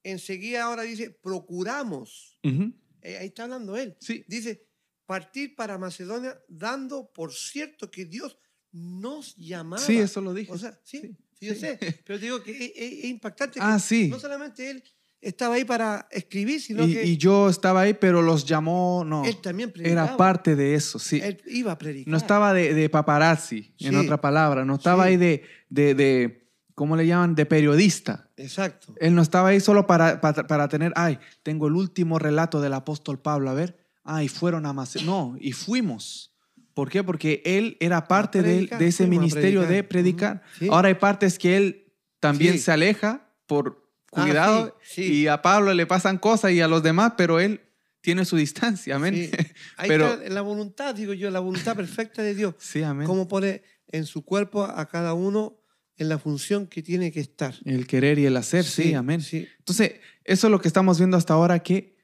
enseguida 0.04 0.64
ahora 0.64 0.82
dice, 0.82 1.10
procuramos. 1.10 2.38
Ujú. 2.44 2.72
Eh, 3.02 3.18
ahí 3.18 3.26
está 3.26 3.44
hablando 3.44 3.76
él. 3.76 3.96
Sí, 4.00 4.24
Dice, 4.28 4.66
partir 5.06 5.54
para 5.56 5.76
Macedonia 5.78 6.38
dando 6.48 7.10
por 7.12 7.32
cierto 7.34 7.90
que 7.90 8.04
Dios 8.04 8.38
nos 8.72 9.34
llamaba. 9.36 9.82
sí, 9.82 9.98
eso 9.98 10.20
lo 10.20 10.32
dije. 10.32 10.52
O 10.52 10.58
sea, 10.58 10.78
sí, 10.84 11.00
Sí, 11.00 11.16
sí, 11.40 11.46
yo 11.46 11.54
sí. 11.54 11.60
sé, 11.60 11.78
pero 12.06 12.18
te 12.18 12.24
digo 12.26 12.42
que 12.42 12.50
es, 12.52 12.72
es- 12.76 12.98
es 13.00 13.04
impactante. 13.06 13.58
Ah, 13.62 13.74
que 13.76 13.82
sí. 13.82 14.08
No 14.08 14.18
solamente 14.18 14.70
él 14.70 14.82
estaba 15.20 15.54
ahí 15.54 15.64
para 15.64 16.06
escribir, 16.10 16.60
sino 16.60 16.86
Y, 16.86 16.92
que 16.94 17.04
y 17.04 17.16
yo 17.16 17.48
estaba 17.48 17.82
ahí, 17.82 17.94
pero 17.94 18.20
los 18.22 18.44
llamó, 18.44 19.04
no, 19.06 19.24
él 19.24 19.40
también 19.40 19.70
predicaba. 19.72 20.08
era 20.08 20.16
parte 20.16 20.54
de 20.56 20.74
eso, 20.74 20.98
sí. 20.98 21.20
Él 21.22 21.40
iba 21.46 21.72
a 21.72 21.78
predicar. 21.78 22.10
No 22.10 22.16
estaba 22.18 22.52
de, 22.52 22.74
de 22.74 22.88
paparazzi, 22.90 23.74
en 23.80 23.96
otra 23.96 24.20
palabra, 24.20 24.64
no 24.64 24.74
estaba 24.76 25.04
ahí 25.04 25.16
de, 25.16 25.42
de, 25.68 25.94
de, 25.94 26.50
¿cómo 26.74 26.96
le 26.96 27.06
llaman? 27.06 27.34
De 27.34 27.46
periodista. 27.46 28.23
Exacto. 28.36 28.94
Él 29.00 29.14
no 29.14 29.22
estaba 29.22 29.48
ahí 29.50 29.60
solo 29.60 29.86
para, 29.86 30.20
para, 30.20 30.46
para 30.46 30.68
tener, 30.68 30.92
ay, 30.96 31.18
tengo 31.42 31.68
el 31.68 31.74
último 31.74 32.18
relato 32.18 32.60
del 32.60 32.72
apóstol 32.74 33.18
Pablo, 33.20 33.50
a 33.50 33.54
ver, 33.54 33.76
ay, 34.02 34.28
fueron 34.28 34.66
a 34.66 34.72
Macedonia. 34.72 35.10
No, 35.12 35.36
y 35.40 35.52
fuimos. 35.52 36.32
¿Por 36.74 36.90
qué? 36.90 37.04
Porque 37.04 37.40
él 37.44 37.76
era 37.78 38.08
parte 38.08 38.42
de, 38.42 38.54
predicar, 38.54 38.78
de 38.80 38.86
ese 38.88 39.06
ministerio 39.06 39.62
de 39.62 39.84
predicar. 39.84 40.42
sí. 40.58 40.68
Ahora 40.70 40.88
hay 40.88 40.94
partes 40.94 41.38
que 41.38 41.56
él 41.56 41.92
también 42.18 42.54
Sí. 42.54 42.58
se 42.60 42.72
aleja 42.72 43.30
por 43.46 43.88
cuidado. 44.10 44.76
sí, 44.82 45.04
sí. 45.04 45.12
Y 45.12 45.26
a 45.28 45.40
Pablo 45.42 45.72
le 45.74 45.86
pasan 45.86 46.18
cosas 46.18 46.50
y 46.52 46.60
a 46.60 46.66
los 46.68 46.82
demás, 46.82 47.12
pero 47.16 47.38
él 47.38 47.60
tiene 48.00 48.24
su 48.24 48.36
distancia, 48.36 48.96
amén. 48.96 49.30
Ahí 49.76 49.88
Pero- 49.88 50.14
está 50.14 50.28
la 50.28 50.40
voluntad, 50.42 50.94
digo 50.94 51.12
yo, 51.12 51.30
la 51.30 51.38
voluntad 51.40 51.76
perfecta 51.76 52.22
de 52.22 52.34
Dios. 52.34 52.54
Sí, 52.58 52.82
amén. 52.82 53.06
Cómo 53.06 53.28
pone 53.28 53.62
en 53.88 54.04
su 54.06 54.24
cuerpo 54.24 54.64
a 54.64 54.88
cada 54.88 55.14
uno 55.14 55.56
en 55.96 56.08
la 56.08 56.18
función 56.18 56.66
que 56.66 56.82
tiene 56.82 57.12
que 57.12 57.20
estar. 57.20 57.54
El 57.64 57.86
querer 57.86 58.18
y 58.18 58.26
el 58.26 58.36
hacer, 58.36 58.64
sí, 58.64 58.94
amén. 58.94 59.20
Sí, 59.20 59.46
Entonces, 59.58 59.92
eso 60.24 60.46
es 60.46 60.50
lo 60.50 60.60
que 60.60 60.68
estamos 60.68 60.98
viendo 60.98 61.16
hasta 61.16 61.34
ahora, 61.34 61.58
que 61.60 61.94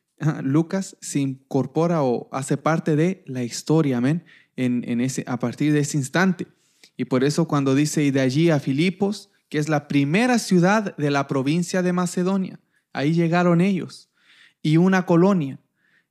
Lucas 0.43 0.97
se 1.01 1.19
incorpora 1.21 2.03
o 2.03 2.29
hace 2.33 2.57
parte 2.57 2.95
de 2.95 3.25
la 3.27 3.43
historia, 3.43 3.99
amén, 3.99 4.25
en, 4.57 4.85
en 4.87 5.01
ese, 5.01 5.25
a 5.27 5.39
partir 5.39 5.73
de 5.73 5.81
ese 5.81 5.97
instante. 5.97 6.47
Y 6.97 7.07
por 7.07 7.25
eso 7.25 7.49
cuando 7.49 7.75
dice, 7.75 8.05
y 8.05 8.11
de 8.11 8.21
allí 8.21 8.51
a 8.51 8.61
Filipos, 8.61 9.31
que 9.49 9.59
es 9.59 9.69
la 9.69 9.89
primera 9.89 10.39
ciudad 10.39 10.95
de 10.97 11.11
la 11.11 11.27
provincia 11.27 11.83
de 11.83 11.93
Macedonia, 11.93 12.61
ahí 12.93 13.15
llegaron 13.15 13.61
ellos, 13.61 14.11
y 14.63 14.77
una 14.77 15.07
colonia. 15.07 15.59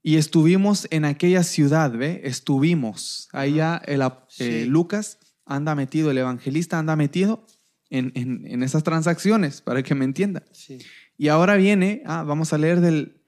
Y 0.01 0.15
estuvimos 0.15 0.87
en 0.91 1.05
aquella 1.05 1.43
ciudad, 1.43 1.91
¿ve? 1.91 2.21
Estuvimos. 2.23 3.29
Ahí 3.31 3.55
ya 3.55 3.81
el, 3.85 4.01
Sí. 4.29 4.43
eh, 4.43 4.65
Lucas 4.65 5.19
anda 5.45 5.75
metido, 5.75 6.09
el 6.09 6.17
evangelista 6.17 6.79
anda 6.79 6.95
metido 6.95 7.45
en, 7.89 8.12
en- 8.15 8.45
en 8.47 8.63
esas 8.63 8.84
transacciones, 8.84 9.62
para 9.62 9.82
que 9.84 9.95
me 9.95 10.06
entienda. 10.06 10.43
sí. 10.52 10.80
Y 11.17 11.28
ahora 11.28 11.58
viene, 11.58 12.02
ah, 12.06 12.23
vamos 12.23 12.54
a 12.54 12.58
leer 12.58 12.80
del, 12.80 13.21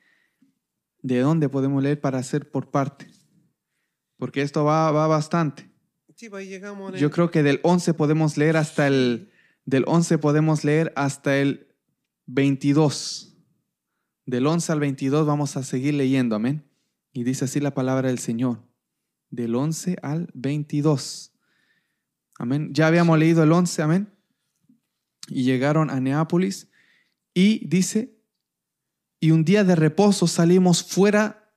de 1.01 1.19
dónde 1.19 1.49
podemos 1.49 1.83
leer 1.83 1.99
para 1.99 2.19
hacer 2.19 2.49
por 2.49 2.71
parte. 2.71 3.07
Porque 4.17 4.41
esto 4.43 4.63
va, 4.63 4.91
va 4.91 5.07
bastante. 5.07 5.69
Sí, 6.15 6.29
pues 6.29 6.47
llegamos 6.47 6.93
Yo 6.99 7.07
el- 7.07 7.11
creo 7.13 7.31
que 7.31 7.43
del 7.43 7.59
11 7.63 7.93
podemos 7.95 8.37
leer 8.37 8.55
hasta 8.55 8.87
el, 8.87 9.29
del 9.65 9.83
11 9.87 10.19
podemos 10.19 10.63
leer 10.63 10.93
hasta 10.95 11.37
el 11.37 11.67
22. 12.27 13.35
Del 14.25 14.47
11 14.47 14.71
al 14.71 14.79
22 14.79 15.25
vamos 15.27 15.57
a 15.57 15.63
seguir 15.63 15.95
leyendo, 15.95 16.35
amén. 16.37 16.63
Y 17.11 17.23
dice 17.25 17.45
así 17.45 17.59
la 17.59 17.73
palabra 17.73 18.07
del 18.07 18.19
Señor. 18.19 18.61
Del 19.31 19.53
11 19.55 19.97
al 20.01 20.29
22. 20.33 21.33
Amén. 22.39 22.69
Ya 22.73 22.87
habíamos 22.87 23.19
leído 23.19 23.43
el 23.43 23.51
11, 23.51 23.81
amén. 23.81 24.13
Y 25.31 25.43
llegaron 25.43 25.89
a 25.89 25.99
Neápolis 25.99 26.69
y 27.33 27.67
dice, 27.67 28.21
y 29.19 29.31
un 29.31 29.45
día 29.45 29.63
de 29.63 29.75
reposo 29.75 30.27
salimos 30.27 30.83
fuera 30.83 31.55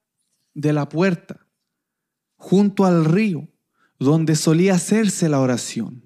de 0.55 0.73
la 0.73 0.89
puerta, 0.89 1.47
junto 2.37 2.85
al 2.85 3.05
río, 3.05 3.49
donde 3.99 4.37
solía 4.37 4.75
hacerse 4.75 5.29
la 5.29 5.41
oración. 5.41 6.05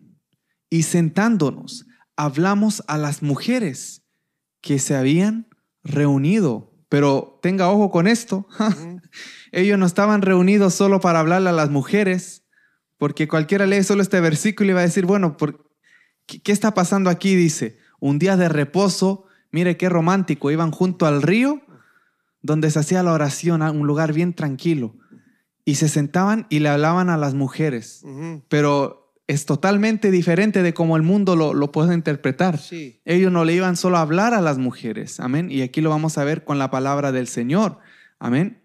Y 0.70 0.84
sentándonos, 0.84 1.86
hablamos 2.16 2.82
a 2.86 2.96
las 2.96 3.22
mujeres 3.22 4.04
que 4.60 4.78
se 4.78 4.96
habían 4.96 5.48
reunido. 5.82 6.74
Pero 6.88 7.38
tenga 7.42 7.68
ojo 7.70 7.90
con 7.90 8.06
esto. 8.06 8.46
Ellos 9.52 9.78
no 9.78 9.86
estaban 9.86 10.22
reunidos 10.22 10.74
solo 10.74 11.00
para 11.00 11.20
hablarle 11.20 11.50
a 11.50 11.52
las 11.52 11.70
mujeres, 11.70 12.46
porque 12.96 13.28
cualquiera 13.28 13.66
lee 13.66 13.82
solo 13.82 14.02
este 14.02 14.20
versículo 14.20 14.70
y 14.70 14.74
va 14.74 14.80
a 14.80 14.84
decir, 14.84 15.06
bueno, 15.06 15.36
¿por 15.36 15.67
qué, 16.28 16.40
qué 16.40 16.52
está 16.52 16.74
pasando 16.74 17.10
aquí? 17.10 17.34
Dice, 17.34 17.78
un 17.98 18.20
día 18.20 18.36
de 18.36 18.48
reposo, 18.48 19.24
mire 19.50 19.76
qué 19.76 19.88
romántico, 19.88 20.52
iban 20.52 20.70
junto 20.70 21.06
al 21.06 21.22
río 21.22 21.62
donde 22.42 22.70
se 22.70 22.78
hacía 22.78 23.02
la 23.02 23.12
oración, 23.12 23.62
a 23.62 23.70
un 23.70 23.86
lugar 23.86 24.12
bien 24.12 24.32
tranquilo, 24.32 24.96
y 25.64 25.74
se 25.76 25.88
sentaban 25.88 26.46
y 26.48 26.60
le 26.60 26.68
hablaban 26.68 27.10
a 27.10 27.16
las 27.16 27.34
mujeres, 27.34 28.04
pero 28.48 29.12
es 29.26 29.44
totalmente 29.44 30.10
diferente 30.10 30.62
de 30.62 30.72
cómo 30.72 30.96
el 30.96 31.02
mundo 31.02 31.36
lo, 31.36 31.52
lo 31.52 31.70
puede 31.70 31.92
interpretar. 31.94 32.58
Sí. 32.58 33.02
Ellos 33.04 33.30
no 33.30 33.44
le 33.44 33.54
iban 33.54 33.76
solo 33.76 33.98
a 33.98 34.00
hablar 34.00 34.32
a 34.32 34.40
las 34.40 34.56
mujeres. 34.56 35.20
Amén. 35.20 35.50
Y 35.50 35.60
aquí 35.60 35.82
lo 35.82 35.90
vamos 35.90 36.16
a 36.16 36.24
ver 36.24 36.44
con 36.44 36.58
la 36.58 36.70
palabra 36.70 37.12
del 37.12 37.28
Señor. 37.28 37.78
Amén. 38.18 38.62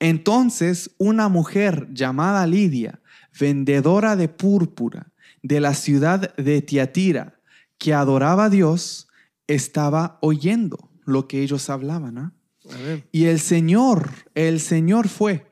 Entonces, 0.00 0.90
una 0.98 1.28
mujer 1.28 1.86
llamada 1.92 2.44
Lidia, 2.48 3.00
vendedora 3.38 4.16
de 4.16 4.28
púrpura 4.28 5.11
de 5.42 5.60
la 5.60 5.74
ciudad 5.74 6.34
de 6.36 6.62
Tiatira, 6.62 7.38
que 7.78 7.94
adoraba 7.94 8.44
a 8.44 8.50
Dios, 8.50 9.08
estaba 9.46 10.18
oyendo 10.22 10.90
lo 11.04 11.26
que 11.28 11.42
ellos 11.42 11.68
hablaban. 11.68 12.18
¿ah? 12.18 12.32
A 12.72 12.76
ver. 12.78 13.08
Y 13.12 13.24
el 13.24 13.40
Señor, 13.40 14.10
el 14.34 14.60
Señor 14.60 15.08
fue 15.08 15.46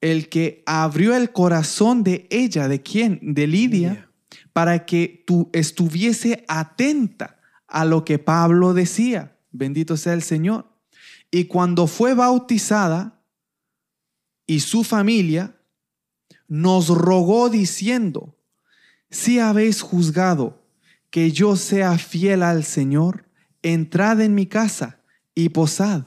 el 0.00 0.28
que 0.28 0.62
abrió 0.66 1.16
el 1.16 1.32
corazón 1.32 2.02
de 2.04 2.26
ella, 2.30 2.68
¿de 2.68 2.82
quién? 2.82 3.18
De 3.22 3.46
Lidia, 3.46 3.90
Lidia. 3.90 4.10
para 4.52 4.86
que 4.86 5.24
tú 5.26 5.50
estuviese 5.52 6.44
atenta 6.48 7.40
a 7.66 7.84
lo 7.84 8.04
que 8.04 8.18
Pablo 8.18 8.74
decía. 8.74 9.36
Bendito 9.50 9.96
sea 9.96 10.14
el 10.14 10.22
Señor. 10.22 10.72
Y 11.30 11.44
cuando 11.44 11.86
fue 11.86 12.14
bautizada 12.14 13.22
y 14.46 14.60
su 14.60 14.84
familia, 14.84 15.56
nos 16.46 16.88
rogó 16.88 17.50
diciendo, 17.50 18.37
si 19.10 19.38
habéis 19.38 19.80
juzgado 19.82 20.62
que 21.10 21.30
yo 21.32 21.56
sea 21.56 21.96
fiel 21.98 22.42
al 22.42 22.64
Señor, 22.64 23.24
entrad 23.62 24.20
en 24.20 24.34
mi 24.34 24.46
casa 24.46 25.00
y 25.34 25.48
posad. 25.50 26.04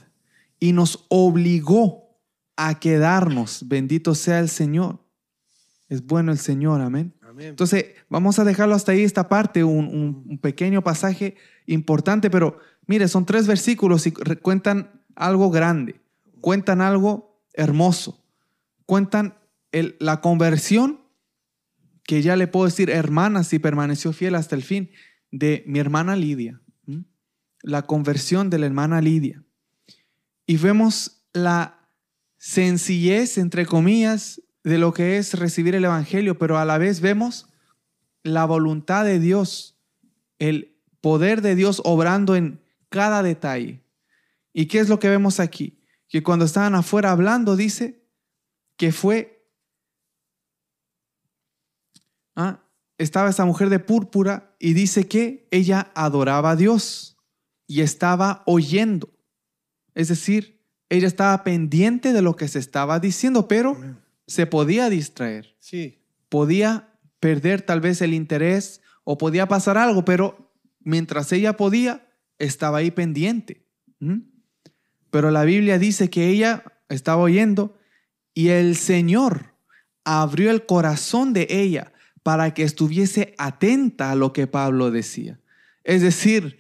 Y 0.60 0.74
nos 0.74 1.06
obligó 1.10 2.20
a 2.56 2.80
quedarnos. 2.80 3.68
Bendito 3.68 4.14
sea 4.14 4.40
el 4.40 4.50
Señor. 4.50 5.00
Es 5.90 6.06
bueno 6.06 6.32
el 6.32 6.38
Señor, 6.38 6.82
amén. 6.82 7.14
Amén. 7.22 7.48
Entonces, 7.48 7.86
vamos 8.10 8.38
a 8.40 8.44
dejarlo 8.44 8.76
hasta 8.76 8.92
ahí, 8.92 9.02
esta 9.04 9.28
parte, 9.28 9.64
un, 9.64 9.88
un- 9.88 10.26
un 10.30 10.38
pequeño 10.38 10.84
pasaje 10.84 11.36
importante, 11.66 12.30
pero 12.30 12.60
mire, 12.86 13.08
son 13.08 13.26
tres 13.26 13.48
versículos 13.48 14.06
y 14.06 14.12
cuentan 14.12 15.02
algo 15.16 15.50
grande, 15.50 16.00
cuentan 16.42 16.82
algo 16.82 17.42
hermoso, 17.54 18.24
cuentan 18.86 19.38
el- 19.72 19.96
la 20.00 20.22
conversión, 20.22 21.01
que 22.04 22.22
ya 22.22 22.36
le 22.36 22.48
puedo 22.48 22.66
decir 22.66 22.90
hermana 22.90 23.44
si 23.44 23.60
permaneció 23.60 24.14
fiel 24.14 24.36
hasta 24.36 24.56
el 24.56 24.64
fin, 24.64 24.92
de 25.32 25.64
mi 25.66 25.80
hermana 25.80 26.16
Lidia, 26.16 26.62
la 27.62 27.84
conversión 27.84 28.50
de 28.50 28.60
la 28.60 28.66
hermana 28.66 29.02
Lidia. 29.02 29.44
Y 30.46 30.58
vemos 30.58 31.24
la 31.34 31.88
sencillez, 32.38 33.38
entre 33.38 33.66
comillas, 33.66 34.42
de 34.64 34.78
lo 34.78 34.94
que 34.94 35.18
es 35.18 35.34
recibir 35.36 35.76
el 35.76 35.86
Evangelio, 35.86 36.38
pero 36.38 36.58
a 36.58 36.66
la 36.66 36.78
vez 36.78 37.02
vemos 37.02 37.48
la 38.24 38.46
voluntad 38.46 39.06
de 39.06 39.20
Dios, 39.20 39.80
el 40.40 40.78
poder 41.02 41.42
de 41.42 41.56
Dios 41.56 41.82
obrando 41.86 42.36
en 42.36 42.62
cada 42.90 43.24
detalle. 43.24 43.84
¿Y 44.54 44.66
qué 44.66 44.80
es 44.80 44.90
lo 44.90 45.00
que 45.00 45.10
vemos 45.10 45.40
aquí? 45.40 45.80
Que 46.10 46.24
cuando 46.24 46.46
estaban 46.46 46.76
afuera 46.76 47.12
hablando, 47.12 47.56
dice 47.56 48.04
que 48.76 48.92
fue, 48.92 49.41
ah, 52.42 52.64
estaba 52.98 53.30
esa 53.30 53.46
mujer 53.46 53.70
de 53.70 53.80
púrpura 53.80 54.56
y 54.60 54.74
dice 54.74 55.08
que 55.08 55.48
ella 55.52 55.92
adoraba 55.96 56.52
a 56.52 56.56
Dios 56.56 57.18
y 57.68 57.82
estaba 57.82 58.44
oyendo. 58.46 59.10
Es 59.96 60.08
decir, 60.10 60.62
ella 60.90 61.08
estaba 61.08 61.44
pendiente 61.44 62.14
de 62.14 62.22
lo 62.22 62.36
que 62.36 62.48
se 62.48 62.60
estaba 62.60 63.00
diciendo, 63.00 63.48
pero 63.48 63.78
se 64.28 64.46
podía 64.46 64.90
distraer, 64.90 65.56
Sí. 65.60 66.00
podía 66.30 66.94
perder 67.20 67.62
tal 67.62 67.82
vez 67.82 68.02
el 68.02 68.14
interés 68.14 68.82
o 69.04 69.18
podía 69.18 69.48
pasar 69.48 69.78
algo, 69.78 70.06
pero 70.06 70.54
mientras 70.80 71.32
ella 71.32 71.58
podía, 71.58 72.08
estaba 72.40 72.80
ahí 72.80 72.92
pendiente. 72.92 73.66
¿Mm? 74.00 74.20
Pero 75.10 75.32
la 75.32 75.44
Biblia 75.44 75.78
dice 75.78 76.10
que 76.10 76.28
ella 76.30 76.64
estaba 76.90 77.22
oyendo 77.22 77.78
y 78.34 78.50
el 78.50 78.76
Señor 78.76 79.56
abrió 80.04 80.52
el 80.52 80.66
corazón 80.66 81.34
de 81.34 81.48
ella 81.50 81.91
para 82.24 82.54
que 82.54 82.64
estuviese 82.64 83.34
atenta 83.38 84.12
a 84.12 84.16
lo 84.16 84.34
que 84.34 84.48
Pablo 84.48 84.92
decía. 84.92 85.40
Es 85.84 86.02
decir, 86.02 86.60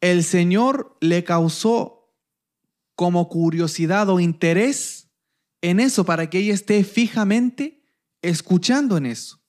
el 0.00 0.24
Señor 0.24 0.96
le 1.00 1.24
causó 1.24 2.12
como 2.94 3.28
curiosidad 3.28 4.08
o 4.08 4.20
interés 4.20 5.08
en 5.62 5.80
eso 5.80 6.04
para 6.04 6.30
que 6.30 6.38
ella 6.38 6.54
esté 6.54 6.84
fijamente 6.84 7.82
escuchando 8.22 8.96
en 8.96 9.06
eso. 9.06 9.40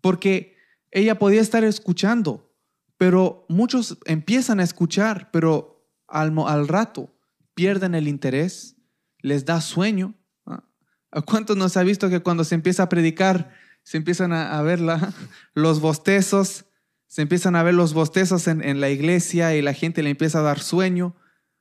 Porque 0.00 0.56
ella 0.90 1.18
podía 1.18 1.40
estar 1.40 1.64
escuchando, 1.64 2.54
pero 2.98 3.46
muchos 3.48 3.98
empiezan 4.04 4.60
a 4.60 4.64
escuchar, 4.64 5.30
pero 5.32 5.86
al, 6.06 6.32
al 6.46 6.68
rato 6.68 7.14
pierden 7.54 7.94
el 7.94 8.08
interés, 8.08 8.76
les 9.20 9.44
da 9.44 9.60
sueño. 9.60 10.14
¿Ah? 10.46 10.64
¿A 11.10 11.22
cuántos 11.22 11.56
nos 11.56 11.76
ha 11.76 11.82
visto 11.82 12.10
que 12.10 12.20
cuando 12.20 12.44
se 12.44 12.54
empieza 12.54 12.84
a 12.84 12.88
predicar, 12.88 13.52
se 13.84 13.96
empiezan 13.98 14.32
a, 14.32 14.58
a 14.58 14.62
ver 14.62 14.80
la- 14.80 15.14
los 15.54 15.80
bostezos, 15.80 16.64
se 17.06 17.22
empiezan 17.22 17.54
a 17.54 17.62
ver 17.62 17.74
los 17.74 17.94
bostezos 17.94 18.48
en, 18.48 18.60
en 18.64 18.80
la 18.80 18.90
iglesia 18.90 19.54
y 19.54 19.62
la 19.62 19.72
gente 19.74 20.02
le 20.02 20.10
empieza 20.10 20.40
a 20.40 20.42
dar 20.42 20.58
sueño? 20.58 21.14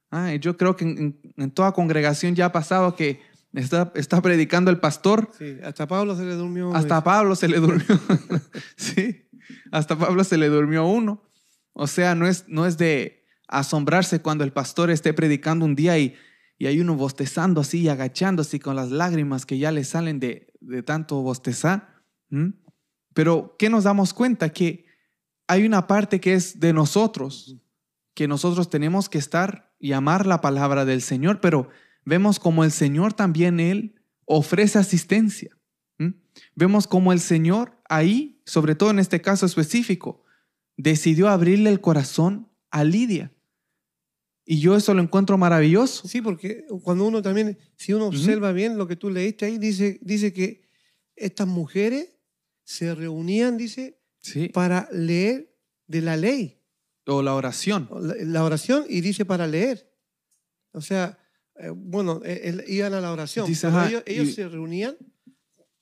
Ah, 0.09 0.33
y 0.33 0.39
yo 0.39 0.57
creo 0.57 0.75
que 0.75 0.85
en, 0.85 1.51
toda 1.51 1.73
congregación 1.73 2.33
ya 2.35 2.45
ha 2.47 2.51
pasado 2.51 2.95
que 2.95 3.21
está, 3.53 3.91
está 3.95 4.21
predicando 4.21 4.71
el 4.71 4.79
pastor 4.79 5.29
Sí. 5.37 5.57
Hasta 5.63 5.87
Pablo 5.87 6.15
se 6.15 6.23
le 6.25 6.33
durmió. 6.35 6.73
hasta 6.75 7.03
Pablo 7.03 7.35
se 7.35 7.47
le 7.47 7.59
durmió. 7.59 7.99
sí, 8.77 9.27
hasta 9.71 9.97
Pablo 9.97 10.23
se 10.23 10.37
le 10.37 10.47
durmió 10.49 10.85
uno. 10.85 11.23
O 11.73 11.87
sea, 11.87 12.13
no 12.15 12.27
es, 12.27 12.45
no 12.47 12.65
es 12.67 12.77
de 12.77 13.25
asombrarse 13.47 14.21
cuando 14.21 14.43
el 14.43 14.53
pastor 14.53 14.89
esté 14.91 15.13
predicando 15.13 15.65
un 15.65 15.75
día 15.75 15.97
y, 15.97 16.15
y 16.59 16.67
hay 16.67 16.79
uno 16.79 16.95
bostezando 16.95 17.61
así 17.61 17.81
y 17.81 17.89
agachándose 17.89 18.59
con 18.59 18.75
las 18.75 18.89
lágrimas 18.91 19.45
que 19.45 19.57
ya 19.57 19.71
le 19.71 19.83
salen 19.83 20.19
de, 20.19 20.53
de 20.61 20.83
tanto 20.83 21.21
bostezar. 21.23 21.92
¿M? 22.33 22.53
Pero 23.13 23.55
¿qué 23.57 23.69
nos 23.69 23.83
damos 23.83 24.13
cuenta? 24.13 24.49
Que 24.51 24.85
hay 25.47 25.65
una 25.65 25.87
parte 25.87 26.19
que 26.19 26.33
es 26.33 26.59
de 26.59 26.73
nosotros, 26.73 27.57
que 28.13 28.27
nosotros 28.27 28.69
tenemos 28.69 29.07
que 29.07 29.19
estar 29.19 29.73
y 29.79 29.93
amar 29.93 30.25
la 30.25 30.41
palabra 30.41 30.85
del 30.85 31.01
Señor, 31.01 31.39
pero 31.39 31.69
vemos 32.05 32.39
como 32.39 32.63
el 32.63 32.71
Señor 32.71 33.13
también, 33.13 33.59
Él 33.59 34.01
ofrece 34.25 34.79
asistencia. 34.79 35.57
¿m? 35.97 36.15
Vemos 36.55 36.87
como 36.87 37.13
el 37.13 37.19
Señor 37.19 37.79
ahí, 37.87 38.41
sobre 38.45 38.75
todo 38.75 38.89
en 38.89 38.99
este 38.99 39.21
caso 39.21 39.45
específico, 39.45 40.23
decidió 40.75 41.29
abrirle 41.29 41.69
el 41.69 41.81
corazón 41.81 42.49
a 42.71 42.83
Lidia. 42.83 43.31
Y 44.45 44.59
yo 44.59 44.75
eso 44.75 44.93
lo 44.93 45.01
encuentro 45.01 45.37
maravilloso. 45.37 46.07
Sí, 46.07 46.21
porque 46.21 46.65
cuando 46.83 47.05
uno 47.05 47.21
también, 47.21 47.57
si 47.77 47.93
uno 47.93 48.07
observa 48.07 48.51
bien 48.51 48.77
lo 48.77 48.87
que 48.87 48.95
tú 48.95 49.09
leíste 49.09 49.45
ahí, 49.45 49.57
dice, 49.57 49.99
dice 50.01 50.33
que 50.33 50.63
estas 51.15 51.47
mujeres 51.47 52.12
se 52.63 52.93
reunían, 52.95 53.57
dice, 53.57 53.99
Sí. 54.19 54.49
para 54.49 54.87
leer 54.91 55.53
de 55.87 56.01
la 56.01 56.15
ley, 56.17 56.59
O 57.05 57.21
la 57.21 57.35
oración. 57.35 57.89
la, 58.21 58.43
oración, 58.43 58.85
y 58.87 59.01
dice 59.01 59.25
para 59.25 59.47
leer. 59.47 59.91
O 60.71 60.81
sea, 60.81 61.17
eh, 61.59 61.69
bueno, 61.75 62.21
eh, 62.23 62.63
iban 62.67 62.93
a 62.93 63.01
la 63.01 63.11
oración. 63.11 63.45
Dice, 63.47 63.67
pero 63.67 63.77
ajá, 63.79 63.89
ellos, 63.89 64.03
ellos 64.05 64.27
y- 64.29 64.31
se 64.33 64.47
reunían 64.47 64.95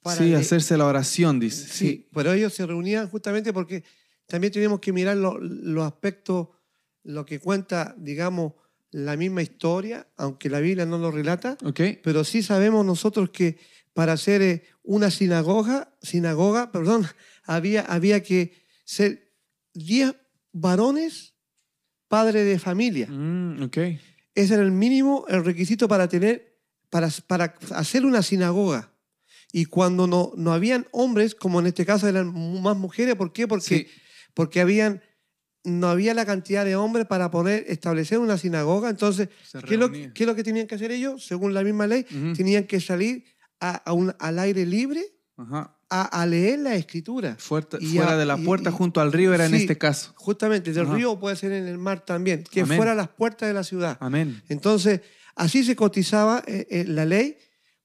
para 0.02 0.17
Sí, 0.17 0.24
leer. 0.26 0.38
hacerse 0.38 0.76
la 0.78 0.86
oración, 0.88 1.39
dice. 1.39 1.67
Sí, 1.67 2.10
pero 2.13 2.34
ellos 2.34 2.54
se 2.54 2.65
reunían 2.65 3.08
justamente 3.10 3.54
porque 3.54 3.84
también 4.26 4.52
tenemos 4.52 4.80
que 4.80 4.91
mirar 4.91 5.17
lo- 5.17 5.38
los 5.39 5.86
aspectos, 5.86 6.48
lo 7.04 7.26
que 7.26 7.39
cuenta, 7.39 7.94
digamos, 7.98 8.54
la 8.91 9.15
misma 9.15 9.41
historia, 9.41 10.08
aunque 10.17 10.50
la 10.50 10.60
Biblia 10.60 10.86
no 10.86 10.98
lo 10.98 11.12
relata, 11.12 11.58
¿Ok? 11.63 11.80
pero 12.04 12.24
sí 12.24 12.41
sabemos 12.44 12.86
nosotros 12.86 13.30
que 13.30 13.58
para 13.93 14.13
hacer 14.13 14.41
eh, 14.41 14.63
una 14.84 15.12
sinagoga, 15.12 15.95
sinagoga, 16.01 16.71
perdón, 16.71 17.06
había, 17.43 17.82
había 17.82 18.23
que 18.23 18.54
ser 18.86 19.32
10 19.73 20.15
varones 20.54 21.34
padres 22.08 22.45
de 22.45 22.60
familia. 22.60 23.08
Mm, 23.10 23.63
ok. 23.63 23.77
Ese 24.36 24.54
era 24.54 24.63
el 24.63 24.71
mínimo, 24.71 25.25
el 25.27 25.43
requisito 25.43 25.88
para 25.88 26.08
tener, 26.08 26.58
para, 26.89 27.10
para 27.27 27.56
hacer 27.75 28.06
una 28.06 28.21
sinagoga. 28.21 28.93
Y 29.54 29.65
cuando 29.65 30.08
no, 30.08 30.32
no 30.38 30.54
habían 30.54 30.88
hombres, 30.91 31.36
como 31.36 31.60
en 31.60 31.67
este 31.67 31.86
caso 31.86 32.08
eran 32.08 32.34
más 32.62 32.77
mujeres, 32.77 33.15
¿por 33.15 33.34
qué? 33.34 33.47
Porque, 33.47 33.65
Sí. 33.65 33.88
porque 34.34 34.62
habían, 34.62 35.01
no 35.65 35.89
había 35.89 36.13
la 36.13 36.25
cantidad 36.25 36.63
de 36.63 36.77
hombres 36.77 37.06
para 37.06 37.30
poder 37.32 37.65
establecer 37.67 38.19
una 38.19 38.38
sinagoga. 38.38 38.89
Entonces, 38.89 39.27
¿qué 39.67 39.73
es, 39.73 39.80
lo, 39.80 39.91
qué 39.91 40.12
es 40.15 40.25
lo 40.25 40.36
que 40.36 40.43
tenían 40.45 40.67
que 40.67 40.75
hacer 40.75 40.91
ellos? 40.91 41.25
Según 41.25 41.54
la 41.54 41.63
misma 41.63 41.86
ley, 41.88 42.06
tenían 42.36 42.63
que 42.63 42.80
salir 42.80 43.25
a, 43.62 43.76
a 43.78 43.93
un- 43.93 44.13
al 44.19 44.39
aire 44.39 44.65
libre 44.65 45.04
Ajá. 45.38 45.78
a, 45.89 46.21
a 46.21 46.26
leer 46.26 46.60
la 46.60 46.76
escritura. 46.76 47.36
Fuerte- 47.39 47.78
Y 47.80 47.95
fuera 47.95 48.13
a- 48.13 48.17
de 48.17 48.26
la 48.26 48.38
puerta 48.38 48.69
y- 48.69 48.74
junto 48.74 49.00
al 49.02 49.12
río 49.13 49.34
era 49.34 49.45
en 49.45 49.54
este 49.54 49.78
caso. 49.78 50.12
Justamente, 50.15 50.74
del 50.74 50.86
Ajá. 50.88 50.95
río 50.95 51.19
puede 51.19 51.36
ser 51.36 51.52
en 51.54 51.67
el 51.67 51.78
mar 51.78 52.04
también, 52.06 52.43
que 52.43 52.62
Amén. 52.62 52.78
fuera 52.78 52.91
a 52.91 52.95
las 52.95 53.10
puertas 53.10 53.47
de 53.47 53.54
la 53.54 53.63
ciudad. 53.63 53.97
Amén. 54.02 54.41
Entonces, 54.50 55.02
así 55.36 55.63
se 55.63 55.76
cotizaba 55.76 56.43
eh, 56.47 56.67
eh, 56.69 56.86
la 56.88 57.06
ley 57.06 57.38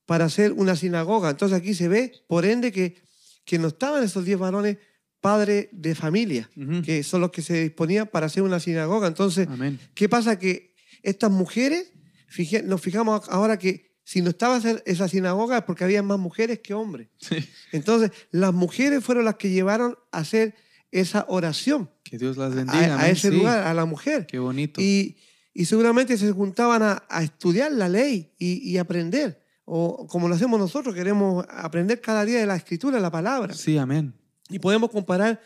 para 0.06 0.24
hacer 0.26 0.52
una 0.52 0.76
sinagoga. 0.76 1.30
Entonces 1.30 1.56
aquí 1.58 1.74
se 1.74 1.88
ve, 1.88 2.12
por 2.28 2.44
ende, 2.44 2.72
que, 2.72 2.96
que 3.44 3.58
no 3.58 3.68
estaban 3.68 4.02
esos 4.04 4.24
diez 4.24 4.38
varones 4.38 4.78
padres 5.20 5.68
de 5.72 5.94
familia, 5.96 6.48
que 6.84 7.02
son 7.02 7.20
los 7.22 7.30
que 7.32 7.42
se 7.42 7.60
disponían 7.62 8.06
para 8.06 8.26
hacer 8.26 8.44
una 8.44 8.60
sinagoga. 8.60 9.08
Entonces, 9.08 9.48
Amén. 9.50 9.80
¿qué 9.94 10.08
pasa? 10.08 10.38
Que 10.38 10.74
estas 11.02 11.32
mujeres, 11.32 11.90
fije- 12.28 12.62
nos 12.62 12.80
fijamos 12.80 13.28
ahora 13.28 13.58
que 13.58 13.85
si 14.08 14.22
no 14.22 14.30
estaba 14.30 14.60
esa- 14.84 15.08
sinagoga 15.08 15.58
es 15.58 15.64
porque 15.64 15.82
había 15.82 16.00
más 16.00 16.18
mujeres 16.20 16.60
que 16.60 16.74
hombres. 16.74 17.08
Sí. 17.18 17.36
Entonces, 17.72 18.12
las 18.30 18.54
mujeres 18.54 19.02
fueron 19.02 19.24
las 19.24 19.34
que 19.34 19.50
llevaron 19.50 19.96
a 20.12 20.18
hacer 20.18 20.54
esa 20.92 21.26
oración 21.28 21.90
Que 22.04 22.16
Dios 22.16 22.36
las 22.36 22.52
a, 22.52 22.54
bendiga. 22.54 23.00
a 23.00 23.08
ese 23.10 23.30
Sí. 23.30 23.36
lugar, 23.36 23.66
a 23.66 23.74
la 23.74 23.84
mujer. 23.84 24.26
Qué 24.26 24.38
bonito. 24.38 24.80
Y, 24.80 25.16
y 25.52 25.64
seguramente 25.64 26.16
se 26.16 26.30
juntaban 26.30 26.84
a, 26.84 27.02
a 27.08 27.24
estudiar 27.24 27.72
la 27.72 27.88
ley 27.88 28.32
y, 28.38 28.70
y 28.70 28.78
aprender. 28.78 29.42
O 29.64 30.06
como 30.06 30.28
lo 30.28 30.36
hacemos 30.36 30.60
nosotros, 30.60 30.94
queremos 30.94 31.44
aprender 31.50 32.00
cada 32.00 32.24
día 32.24 32.38
de 32.38 32.46
la 32.46 32.54
escritura, 32.54 33.00
la 33.00 33.10
palabra. 33.10 33.54
Sí, 33.54 33.76
amén. 33.76 34.14
Y 34.48 34.60
podemos 34.60 34.90
comparar 34.90 35.40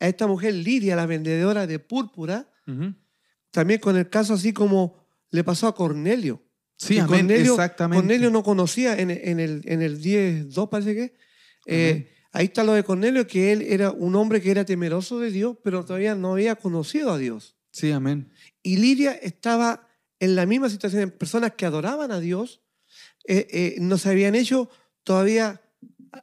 a 0.00 0.08
esta 0.08 0.26
mujer 0.26 0.54
Lidia, 0.54 0.96
la 0.96 1.06
vendedora 1.06 1.68
de 1.68 1.78
púrpura, 1.78 2.50
también 3.52 3.78
con 3.78 3.96
el 3.96 4.08
caso 4.10 4.34
así 4.34 4.52
como 4.52 4.96
le 5.30 5.44
pasó 5.44 5.68
a 5.68 5.74
Cornelio. 5.76 6.42
Sí, 6.76 6.98
amén. 6.98 7.20
Cornelio, 7.26 7.52
Exactamente. 7.52 8.02
Cornelio 8.02 8.30
no 8.30 8.42
conocía 8.42 8.98
en, 8.98 9.10
en 9.10 9.38
el, 9.40 9.62
en 9.66 9.82
el 9.82 10.00
10.2, 10.02 10.68
parece 10.68 10.94
que. 10.94 11.14
eh, 11.66 12.08
ahí 12.32 12.46
está 12.46 12.64
lo 12.64 12.72
de 12.72 12.82
Cornelio, 12.82 13.26
que 13.26 13.52
él 13.52 13.62
era 13.62 13.90
un 13.90 14.16
hombre 14.16 14.40
que 14.40 14.50
era 14.50 14.64
temeroso 14.64 15.20
de 15.20 15.30
Dios, 15.30 15.56
pero 15.62 15.84
todavía 15.84 16.14
no 16.14 16.32
había 16.32 16.56
conocido 16.56 17.12
a 17.12 17.18
Dios. 17.18 17.56
Sí, 17.72 17.90
amén. 17.92 18.32
Y 18.62 18.76
Lidia 18.78 19.12
estaba 19.12 19.88
en 20.18 20.34
la 20.34 20.46
misma 20.46 20.68
situación, 20.70 21.10
personas 21.10 21.52
que 21.56 21.66
adoraban 21.66 22.10
a 22.10 22.20
Dios, 22.20 22.62
eh, 23.26 23.46
eh, 23.50 23.76
no 23.80 23.98
se 23.98 24.08
habían 24.10 24.34
hecho 24.34 24.68
todavía, 25.04 25.60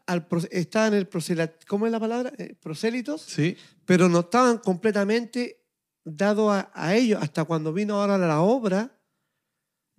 al, 0.05 0.27
estaban 0.51 0.93
en 0.93 0.99
el 0.99 1.07
proselat, 1.07 1.63
¿cómo 1.65 1.85
es 1.85 1.91
la 1.91 1.99
palabra? 1.99 2.31
Eh, 2.37 2.55
prosélitos, 2.61 3.21
Sí. 3.21 3.55
pero 3.85 4.09
no 4.09 4.21
estaban 4.21 4.57
completamente 4.59 5.63
dados 6.03 6.51
a, 6.53 6.71
a 6.73 6.95
ellos. 6.95 7.21
Hasta 7.21 7.43
cuando 7.45 7.71
vino 7.73 7.95
ahora 8.01 8.17
la 8.17 8.41
obra, 8.41 8.98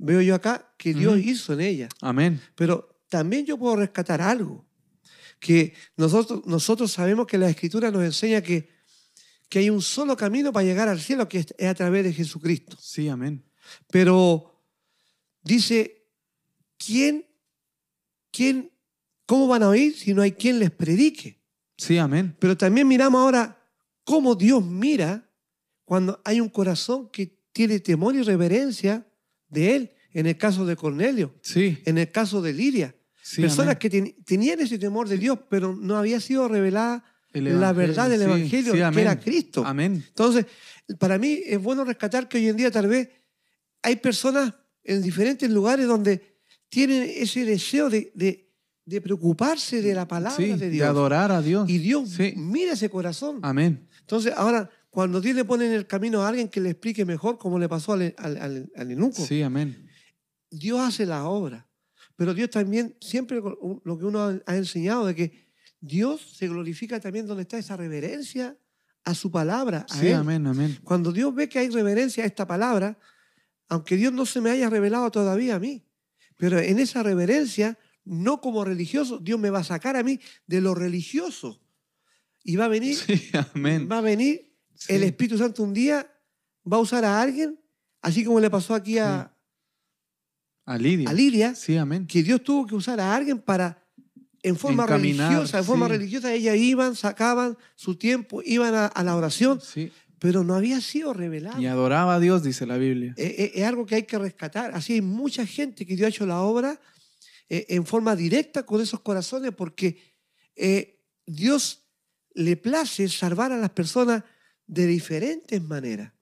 veo 0.00 0.20
yo 0.22 0.34
acá 0.34 0.72
que 0.76 0.94
Dios 0.94 1.18
hizo 1.18 1.52
en 1.52 1.60
ella. 1.60 1.88
Amén. 2.00 2.40
Pero 2.54 3.00
también 3.08 3.44
yo 3.44 3.58
puedo 3.58 3.76
rescatar 3.76 4.22
algo, 4.22 4.66
que 5.38 5.74
nosotros, 5.96 6.42
nosotros 6.46 6.90
sabemos 6.90 7.26
que 7.26 7.38
la 7.38 7.48
Escritura 7.48 7.90
nos 7.90 8.02
enseña 8.02 8.42
que, 8.42 8.68
que 9.48 9.58
hay 9.58 9.70
un 9.70 9.82
solo 9.82 10.16
camino 10.16 10.52
para 10.52 10.64
llegar 10.64 10.88
al 10.88 11.00
cielo, 11.00 11.28
que 11.28 11.38
es 11.38 11.54
es 11.56 11.68
a 11.68 11.74
través 11.74 12.04
de 12.04 12.12
Jesucristo. 12.12 12.76
Sí, 12.80 13.08
amén. 13.08 13.44
Pero 13.90 14.64
dice, 15.42 16.06
¿quién, 16.78 17.26
quién, 18.30 18.72
cómo 19.26 19.46
van 19.48 19.62
a 19.62 19.68
oír 19.68 19.96
si 19.96 20.14
no 20.14 20.22
hay 20.22 20.32
quien 20.32 20.58
les 20.58 20.70
predique? 20.70 21.40
Sí, 21.76 21.98
amén. 21.98 22.36
Pero 22.38 22.56
también 22.56 22.86
miramos 22.88 23.20
ahora 23.20 23.62
cómo 24.04 24.34
Dios 24.34 24.64
mira 24.64 25.30
cuando 25.84 26.20
hay 26.24 26.40
un 26.40 26.48
corazón 26.48 27.08
que 27.10 27.38
tiene 27.52 27.80
temor 27.80 28.14
y 28.14 28.22
reverencia 28.22 29.06
de 29.50 29.76
Él, 29.76 29.90
en 30.12 30.26
el 30.26 30.36
caso 30.36 30.64
de 30.66 30.76
Cornelio, 30.76 31.34
Sí. 31.42 31.78
en 31.84 31.98
el 31.98 32.10
caso 32.10 32.40
de 32.42 32.52
Lidia. 32.52 32.94
sí 33.22 33.42
Personas 33.42 33.72
amén. 33.72 33.78
que 33.78 33.90
ten- 33.90 34.16
tenían 34.24 34.58
ese 34.60 34.78
temor 34.78 35.08
de 35.08 35.16
Dios, 35.18 35.38
pero 35.48 35.74
no 35.76 35.96
había 35.96 36.18
sido 36.20 36.48
revelada 36.48 37.04
El 37.32 37.60
la 37.60 37.72
verdad 37.72 38.08
del 38.10 38.18
sí, 38.20 38.24
Evangelio, 38.24 38.72
que 38.72 39.00
era 39.00 39.20
Cristo. 39.20 39.64
Amén. 39.64 40.02
Entonces, 40.08 40.46
para 40.98 41.16
mí 41.18 41.38
es 41.46 41.62
bueno 41.62 41.84
rescatar 41.84 42.28
que 42.28 42.38
hoy 42.38 42.48
en 42.48 42.56
día 42.56 42.70
tal 42.72 42.88
vez 42.88 43.08
hay 43.82 43.96
personas 43.96 44.52
en 44.82 45.00
diferentes 45.02 45.48
lugares 45.50 45.86
donde 45.86 46.38
tienen 46.68 47.08
ese 47.08 47.44
deseo 47.44 47.88
de, 47.88 48.10
de- 48.14 48.48
de 48.84 49.00
preocuparse 49.00 49.80
de 49.80 49.94
la 49.94 50.08
palabra 50.08 50.36
Sí, 50.36 50.46
de 50.48 50.56
de 50.56 50.70
Dios. 50.70 50.88
adorar 50.88 51.30
a 51.30 51.40
Dios. 51.40 51.68
y 51.70 51.78
Dios 51.78 52.08
Sí. 52.10 52.32
mira 52.36 52.72
ese 52.72 52.88
corazón. 52.90 53.38
Amén. 53.42 53.86
Entonces, 54.00 54.32
ahora, 54.36 54.68
cuando 54.90 55.20
Dios 55.20 55.36
le 55.36 55.44
pone 55.44 55.66
en 55.66 55.72
el 55.72 55.86
camino 55.86 56.22
a 56.22 56.28
alguien 56.28 56.48
que 56.48 56.60
le 56.60 56.70
explique 56.70 57.04
mejor 57.04 57.38
cómo 57.38 57.58
le 57.58 57.68
pasó 57.68 57.92
al, 57.92 58.14
al, 58.18 58.36
al- 58.38 58.72
al 58.74 58.90
eunuco, 58.90 59.24
Sí, 59.24 59.40
amén. 59.42 59.88
Dios 60.50 60.80
hace 60.80 61.06
la 61.06 61.24
obra. 61.26 61.68
Pero 62.16 62.34
Dios 62.34 62.50
también, 62.50 62.96
siempre 63.00 63.40
lo 63.40 63.98
que 63.98 64.04
uno 64.04 64.20
ha- 64.20 64.40
ha 64.46 64.56
enseñado, 64.56 65.06
de 65.06 65.14
que 65.14 65.48
Dios 65.80 66.34
se 66.36 66.48
glorifica 66.48 67.00
también 67.00 67.26
donde 67.26 67.42
está 67.42 67.56
esa 67.56 67.76
reverencia 67.76 68.58
a 69.04 69.14
su 69.14 69.30
palabra, 69.30 69.86
a 69.88 69.94
Sí, 69.98 70.08
Él. 70.08 70.14
amén, 70.14 70.46
amén. 70.46 70.78
Cuando 70.84 71.12
Dios 71.12 71.34
ve 71.34 71.48
que 71.48 71.58
hay 71.60 71.70
reverencia 71.70 72.24
a 72.24 72.26
esta 72.26 72.46
palabra, 72.46 72.98
aunque 73.68 73.96
Dios 73.96 74.12
no 74.12 74.26
se 74.26 74.40
me 74.40 74.50
haya 74.50 74.68
revelado 74.68 75.10
todavía 75.10 75.54
a 75.54 75.58
mí, 75.60 75.86
pero 76.36 76.58
en 76.58 76.78
esa 76.80 77.02
reverencia, 77.02 77.78
no 78.04 78.40
como 78.40 78.64
religioso, 78.64 79.18
Dios 79.18 79.38
me 79.38 79.48
va 79.50 79.60
a 79.60 79.64
sacar 79.64 79.96
a 79.96 80.02
mí 80.02 80.18
de 80.46 80.60
lo 80.60 80.74
religioso. 80.74 81.62
Y 82.42 82.56
va 82.56 82.64
a 82.66 82.68
venir, 82.68 82.96
Sí, 82.96 83.30
amén. 83.54 83.88
va 83.90 83.98
a 83.98 84.02
venir 84.02 84.49
Sí. 84.80 84.94
el 84.94 85.02
Espíritu 85.04 85.36
Santo 85.38 85.62
un 85.62 85.74
día, 85.74 86.10
va 86.70 86.78
a 86.78 86.80
usar 86.80 87.04
a 87.04 87.20
alguien, 87.20 87.60
así 88.00 88.24
como 88.24 88.40
le 88.40 88.48
pasó 88.48 88.74
aquí 88.74 88.96
a, 88.98 89.30
A 90.64 90.78
Lidia. 90.78 91.10
a 91.10 91.12
Lidia, 91.12 91.54
Sí, 91.54 91.76
amén. 91.76 92.06
que 92.06 92.22
Dios 92.22 92.42
tuvo 92.42 92.66
que 92.66 92.74
usar 92.74 92.98
a 92.98 93.14
alguien 93.14 93.38
para, 93.38 93.84
en 94.42 94.56
forma 94.56 94.84
Encaminar, 94.84 95.28
religiosa, 95.28 95.58
en 95.58 95.64
forma 95.64 95.86
religiosa, 95.88 96.32
ellas 96.32 96.56
iban, 96.56 96.96
sacaban 96.96 97.58
su 97.76 97.96
tiempo, 97.96 98.40
iban 98.44 98.74
a, 98.74 98.86
a 98.86 99.02
la 99.04 99.16
oración, 99.16 99.60
Sí. 99.60 99.92
pero 100.18 100.44
no 100.44 100.54
había 100.54 100.80
sido 100.80 101.12
revelado. 101.12 101.60
Y 101.60 101.66
adoraba 101.66 102.14
a 102.14 102.20
Dios, 102.20 102.42
dice 102.42 102.64
la 102.64 102.78
Biblia. 102.78 103.12
Eh, 103.18 103.34
eh, 103.38 103.52
es 103.56 103.64
algo 103.64 103.84
que 103.84 103.96
hay 103.96 104.04
que 104.04 104.18
rescatar. 104.18 104.72
Así 104.74 104.94
hay 104.94 105.02
mucha 105.02 105.44
gente 105.44 105.84
que 105.84 105.94
Dios 105.94 106.06
ha 106.06 106.08
hecho 106.08 106.24
la 106.26 106.40
obra 106.40 106.80
eh, 107.50 107.66
en 107.68 107.84
forma 107.84 108.16
directa 108.16 108.64
con 108.64 108.80
esos 108.80 109.00
corazones 109.00 109.52
porque 109.54 109.98
eh, 110.56 111.04
Dios 111.26 111.82
le 112.34 112.56
place 112.56 113.08
salvar 113.08 113.50
a 113.52 113.56
las 113.58 113.70
personas 113.70 114.22
de 114.70 114.86
diferentes 114.86 115.60
maneras. 115.60 116.12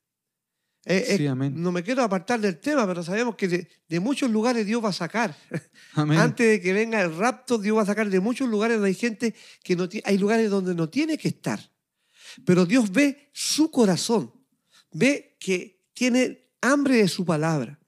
Eh, 0.87 1.05
eh, 1.07 1.17
Sí, 1.19 1.29
no 1.29 1.71
me 1.71 1.83
quiero 1.83 2.03
apartar 2.03 2.41
del 2.41 2.59
tema, 2.59 2.87
pero 2.87 3.03
sabemos 3.03 3.37
que 3.37 3.47
de, 3.47 3.69
de 3.87 4.01
muchos 4.01 4.31
lugares 4.31 4.65
Dios 4.65 4.83
va 4.83 4.89
a 4.89 4.95
sacar. 4.95 5.37
Amén. 5.93 6.19
Antes 6.19 6.47
de 6.49 6.61
que 6.63 6.73
venga 6.73 7.03
el 7.03 7.15
rapto, 7.15 7.59
Dios 7.59 7.77
va 7.77 7.83
a 7.83 7.87
sacar 7.87 8.09
de 8.09 8.21
muchos 8.21 8.49
lugares 8.49 8.79
donde 8.79 8.89
hay 8.89 8.95
gente 8.95 9.35
que 9.63 9.77
no 9.77 9.87
hay 10.05 10.17
lugares 10.17 10.49
donde 10.49 10.75
no 10.75 10.89
tiene 10.89 11.19
que 11.19 11.29
estar. 11.29 11.61
Pero 12.47 12.65
Dios 12.65 12.91
ve 12.91 13.31
su 13.35 13.71
corazón, 13.71 14.33
ve 14.93 15.37
que 15.39 15.83
tiene 15.93 16.49
hambre 16.63 16.97
de 16.97 17.09
su 17.09 17.27
palabra, 17.27 17.79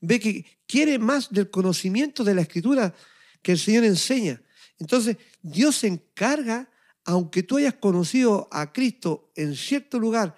ve 0.00 0.20
que 0.20 0.46
quiere 0.66 1.00
más 1.00 1.30
del 1.30 1.50
conocimiento 1.50 2.22
de 2.22 2.34
la 2.36 2.42
escritura 2.42 2.94
que 3.42 3.52
el 3.52 3.58
Señor 3.58 3.84
enseña. 3.84 4.40
Entonces, 4.78 5.16
Dios 5.42 5.74
se 5.76 5.88
encarga, 5.88 6.70
aunque 7.04 7.42
tú 7.42 7.56
hayas 7.58 7.74
conocido 7.74 8.48
a 8.50 8.72
Cristo 8.72 9.30
en 9.36 9.54
cierto 9.56 9.98
lugar, 9.98 10.36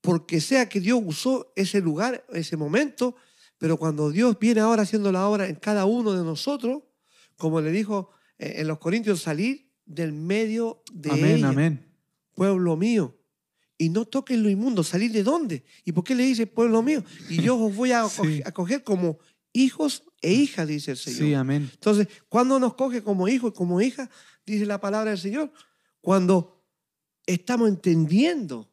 porque 0.00 0.40
sea 0.40 0.68
que 0.68 0.80
Dios 0.80 1.00
usó 1.04 1.52
ese 1.56 1.80
lugar, 1.80 2.24
ese 2.32 2.56
momento, 2.56 3.14
pero 3.58 3.76
cuando 3.76 4.10
Dios 4.10 4.38
viene 4.38 4.60
ahora 4.60 4.82
haciendo 4.82 5.12
la 5.12 5.28
obra 5.28 5.48
en 5.48 5.54
cada 5.56 5.84
uno 5.84 6.12
de 6.12 6.24
nosotros, 6.24 6.82
como 7.36 7.60
le 7.60 7.70
dijo 7.70 8.10
eh, 8.38 8.54
en 8.56 8.68
los 8.68 8.78
Corintios, 8.78 9.22
salir 9.22 9.70
del 9.84 10.12
medio 10.12 10.82
de 10.92 11.10
Amén, 11.10 11.36
ella, 11.36 11.48
amén. 11.50 11.86
pueblo 12.34 12.76
mío. 12.76 13.16
Y 13.78 13.88
no 13.88 14.04
toquen 14.04 14.42
lo 14.42 14.48
inmundo, 14.50 14.82
¿salir 14.84 15.10
de 15.12 15.22
dónde? 15.24 15.64
¿Y 15.84 15.92
por 15.92 16.04
qué 16.04 16.14
le 16.14 16.24
dice 16.24 16.46
pueblo 16.46 16.82
mío? 16.82 17.04
Y 17.28 17.42
yo 17.42 17.56
os 17.58 17.74
voy 17.74 17.92
a 17.92 18.08
Sí. 18.08 18.40
acoger, 18.44 18.82
como 18.84 19.18
hijos 19.52 20.04
e 20.20 20.32
hijas, 20.32 20.66
dice 20.68 20.92
el 20.92 20.96
Señor. 20.96 21.18
Sí, 21.20 21.34
amén. 21.34 21.68
Entonces, 21.72 22.08
¿cuándo 22.28 22.58
nos 22.58 22.74
coge 22.74 23.02
como 23.02 23.28
hijo 23.28 23.48
y 23.48 23.52
como 23.52 23.80
hija? 23.80 24.08
Dice 24.46 24.66
la 24.66 24.80
palabra 24.80 25.10
del 25.10 25.18
Señor. 25.20 25.52
Cuando 26.02 26.62
estamos 27.24 27.68
entendiendo 27.70 28.68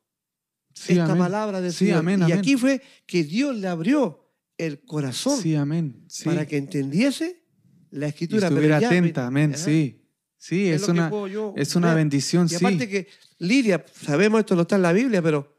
Sí, 0.73 0.93
esta 0.93 1.05
amén. 1.05 1.17
palabra 1.19 1.61
del 1.61 1.71
Sí, 1.71 1.85
Señor. 1.85 1.99
amén, 1.99 2.19
y 2.21 2.23
amén. 2.23 2.39
aquí 2.39 2.57
fue 2.57 2.81
que 3.05 3.23
Dios 3.23 3.55
le 3.55 3.67
abrió 3.67 4.25
el 4.57 4.81
corazón 4.85 5.41
Sí, 5.41 5.55
amén. 5.55 6.05
Para 6.25 6.45
que 6.45 6.57
entendiese 6.57 7.43
la 7.91 8.07
Y 8.07 8.09
escritura. 8.09 8.41
pero 8.49 8.55
estuviera 8.55 8.79
ya- 8.81 8.87
atenta, 8.87 9.27
amén. 9.27 9.53
Ajá. 9.55 9.63
Sí. 9.63 9.95
Sí, 10.37 10.67
es, 10.69 10.83
que 10.85 10.91
una, 10.91 11.09
yo 11.27 11.53
es 11.57 11.75
una 11.75 11.93
bendición, 11.93 12.45
Y 12.45 12.49
sí. 12.49 12.55
aparte 12.55 12.87
que 12.87 13.07
Lidia, 13.39 13.85
sabemos 13.93 14.39
esto 14.39 14.55
no 14.55 14.61
está 14.61 14.77
en 14.77 14.81
la 14.83 14.93
Biblia, 14.93 15.21
pero 15.21 15.57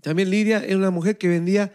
también 0.00 0.30
Lidia 0.30 0.64
era 0.64 0.76
una 0.76 0.90
mujer 0.90 1.16
que 1.16 1.28
vendía 1.28 1.72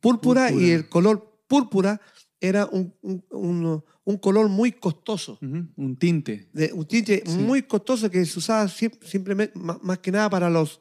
púrpura, 0.00 0.48
Púrpura. 0.48 0.66
y 0.66 0.70
el 0.70 0.88
color 0.88 1.40
púrpura 1.46 2.00
era 2.40 2.66
un, 2.66 2.94
un- 3.02 3.24
un- 3.30 3.84
un 4.04 4.16
color 4.18 4.48
muy 4.48 4.72
costoso. 4.72 5.38
Un 5.42 5.96
tinte. 5.98 6.48
de 6.52 6.72
un 6.72 6.86
tinte 6.86 7.22
Sí. 7.26 7.38
muy 7.38 7.62
costoso 7.62 8.10
que 8.10 8.24
se 8.24 8.38
usaba 8.38 8.66
simplemente 8.68 9.58
más, 9.58 9.98
que 9.98 10.10
nada 10.10 10.28
para 10.30 10.48
los, 10.50 10.80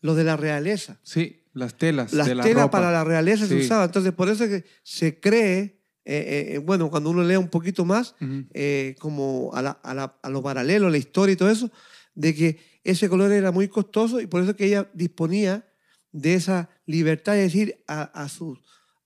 los 0.00 0.16
de 0.16 0.24
la 0.24 0.36
realeza. 0.36 0.98
Sí, 1.02 1.44
las 1.54 1.76
telas 1.76 2.12
Las 2.12 2.26
de 2.26 2.34
la 2.34 2.42
telas 2.42 2.64
ropa. 2.64 2.78
para 2.78 2.90
la 2.92 3.04
realeza 3.04 3.46
se 3.46 3.56
usaba. 3.56 3.84
Entonces, 3.84 4.12
por 4.12 4.28
eso 4.28 4.44
es 4.44 4.50
que 4.62 4.68
se 4.82 5.18
cree, 5.20 5.80
eh, 6.04 6.52
eh, 6.54 6.58
bueno, 6.58 6.90
cuando 6.90 7.10
uno 7.10 7.22
lee 7.22 7.36
un 7.36 7.48
poquito 7.48 7.84
más, 7.84 8.14
eh, 8.52 8.96
como 8.98 9.50
a, 9.54 9.62
la- 9.62 9.70
a 9.82 9.94
la- 9.94 10.18
a 10.22 10.28
lo 10.30 10.42
paralelo, 10.42 10.90
la 10.90 10.98
historia 10.98 11.32
y 11.32 11.36
todo 11.36 11.50
eso, 11.50 11.70
de 12.14 12.34
que 12.34 12.58
ese 12.84 13.08
color 13.08 13.30
era 13.32 13.52
muy 13.52 13.68
costoso 13.68 14.20
y 14.20 14.26
por 14.26 14.42
eso 14.42 14.56
que 14.56 14.66
ella 14.66 14.90
disponía 14.94 15.66
de 16.12 16.34
esa 16.34 16.68
libertad 16.86 17.32
de 17.34 17.40
decir 17.42 17.84
a, 17.86 18.02
a 18.02 18.28
sus 18.28 18.58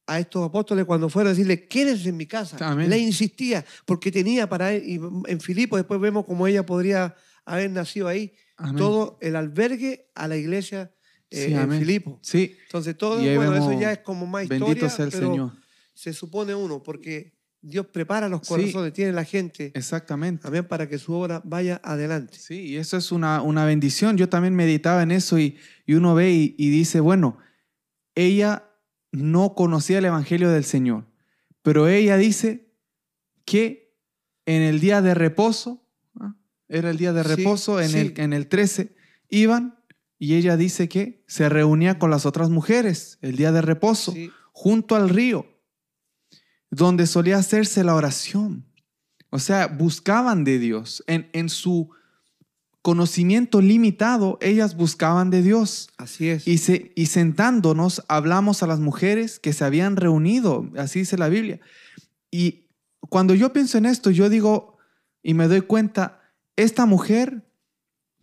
a 0.07 0.19
estos 0.19 0.45
apóstoles 0.47 0.85
cuando 0.85 1.09
fueron 1.09 1.29
a 1.29 1.35
decirle, 1.35 1.67
quédense 1.69 2.09
en 2.09 2.17
mi 2.17 2.27
casa. 2.27 2.57
Amén. 2.61 2.91
Le 2.91 2.99
insistía, 2.99 3.65
porque 3.87 4.11
tenía 4.11 4.49
para 4.49 4.73
él, 4.73 4.83
y 4.87 5.01
en 5.31 5.41
Filipo 5.41 5.77
después 5.77 6.01
vemos 6.01 6.25
cómo 6.27 6.47
ella 6.47 6.67
podría 6.67 7.15
haber 7.45 7.71
nacido 7.71 8.09
ahí, 8.09 8.33
Amén. 8.57 8.77
todo 8.77 9.19
el 9.21 9.37
albergue 9.37 10.11
a 10.15 10.29
la 10.29 10.37
iglesia 10.37 10.93
eh, 11.31 11.47
Sí, 11.47 11.55
en. 11.55 11.79
Filipo. 11.79 12.19
Sí, 12.23 12.57
Entonces 12.65 12.97
todo, 12.99 13.17
bueno, 13.17 13.55
eso 13.57 13.69
vemos, 13.69 13.81
ya 13.81 13.93
es 13.93 13.99
como 14.01 14.27
más 14.27 14.43
historia, 14.45 14.67
bendito 14.67 14.89
sea 14.91 15.05
el 15.07 15.11
pero 15.13 15.31
Señor. 15.31 15.53
se 15.95 16.13
supone 16.13 16.55
uno, 16.55 16.83
porque 16.83 17.33
Dios 17.63 17.87
prepara 17.87 18.29
los 18.29 18.41
Sí. 18.43 18.49
corazones, 18.49 18.93
tiene 18.93 19.13
la 19.13 19.25
gente, 19.25 19.71
Exactamente. 19.75 20.47
para 20.65 20.89
que 20.89 20.99
su 20.99 21.13
obra 21.15 21.41
vaya 21.45 21.81
adelante. 21.85 22.37
Sí, 22.37 22.61
y 22.67 22.77
eso 22.77 22.97
es 22.97 23.13
una, 23.13 23.41
una 23.41 23.65
bendición. 23.65 24.17
Yo 24.19 24.29
también 24.29 24.55
meditaba 24.55 25.03
en 25.05 25.13
eso 25.13 25.39
y, 25.39 25.57
y 25.87 25.95
uno 25.95 26.15
ve 26.17 26.33
y, 26.33 26.55
y 26.59 26.71
dice, 26.71 26.99
bueno, 27.01 27.39
ella 28.15 28.69
no 29.13 29.55
conocía 29.55 29.99
el 29.99 30.07
Evangelio 30.07 30.51
del 30.51 30.65
Señor, 30.65 31.07
pero 31.63 31.87
ella 31.87 32.17
dice 32.17 32.75
que 33.45 33.95
en 34.47 34.63
el 34.63 34.81
día 34.81 35.03
de 35.03 35.15
reposo, 35.15 35.87
¿ah? 36.19 36.35
era 36.69 36.91
el 36.91 36.97
día 36.97 37.13
de 37.13 37.23
Sí, 37.23 37.29
reposo, 37.37 37.81
en, 37.81 37.91
sí. 37.91 37.99
el, 37.99 38.15
en 38.17 38.33
el 38.33 38.49
13, 38.49 38.97
iban 39.29 39.79
y 40.19 40.35
ella 40.35 40.57
dice 40.57 40.89
que 40.89 41.25
se 41.29 41.49
reunía 41.49 41.99
con 41.99 42.11
las 42.11 42.27
otras 42.27 42.49
mujeres 42.51 43.19
el 43.23 43.37
día 43.37 43.53
de 43.53 43.63
reposo 43.63 44.13
Sí, 44.13 44.31
junto 44.53 44.97
al 44.97 45.09
río, 45.09 45.47
donde 46.71 47.07
solía 47.07 47.39
hacerse 47.39 47.85
la 47.85 47.95
oración. 47.95 48.67
O 49.31 49.39
sea, 49.39 49.67
buscaban 49.67 50.45
de 50.45 50.59
Dios. 50.59 51.03
En, 51.07 51.29
en 51.33 51.49
su 51.49 51.91
conocimiento 52.83 53.61
limitado, 53.61 54.39
ellas 54.41 54.77
buscaban 54.77 55.31
de 55.31 55.43
Dios. 55.43 55.89
así 55.97 56.29
es. 56.29 56.47
Y, 56.47 56.59
se, 56.59 56.93
y 56.97 57.07
sentándonos, 57.07 58.03
hablamos 58.09 58.63
a 58.63 58.67
las 58.67 58.81
mujeres 58.81 59.39
que 59.39 59.53
se 59.53 59.65
habían 59.65 59.97
reunido, 59.97 60.69
así 60.77 61.01
dice 61.01 61.17
la 61.17 61.29
Biblia. 61.29 61.61
Y 62.31 62.67
cuando 63.09 63.35
yo 63.35 63.53
pienso 63.53 63.79
en 63.79 63.87
esto, 63.87 64.11
yo 64.11 64.29
digo 64.29 64.79
y 65.23 65.35
me 65.35 65.47
doy 65.47 65.61
cuenta, 65.61 66.21
esta 66.57 66.85
mujer 66.85 67.49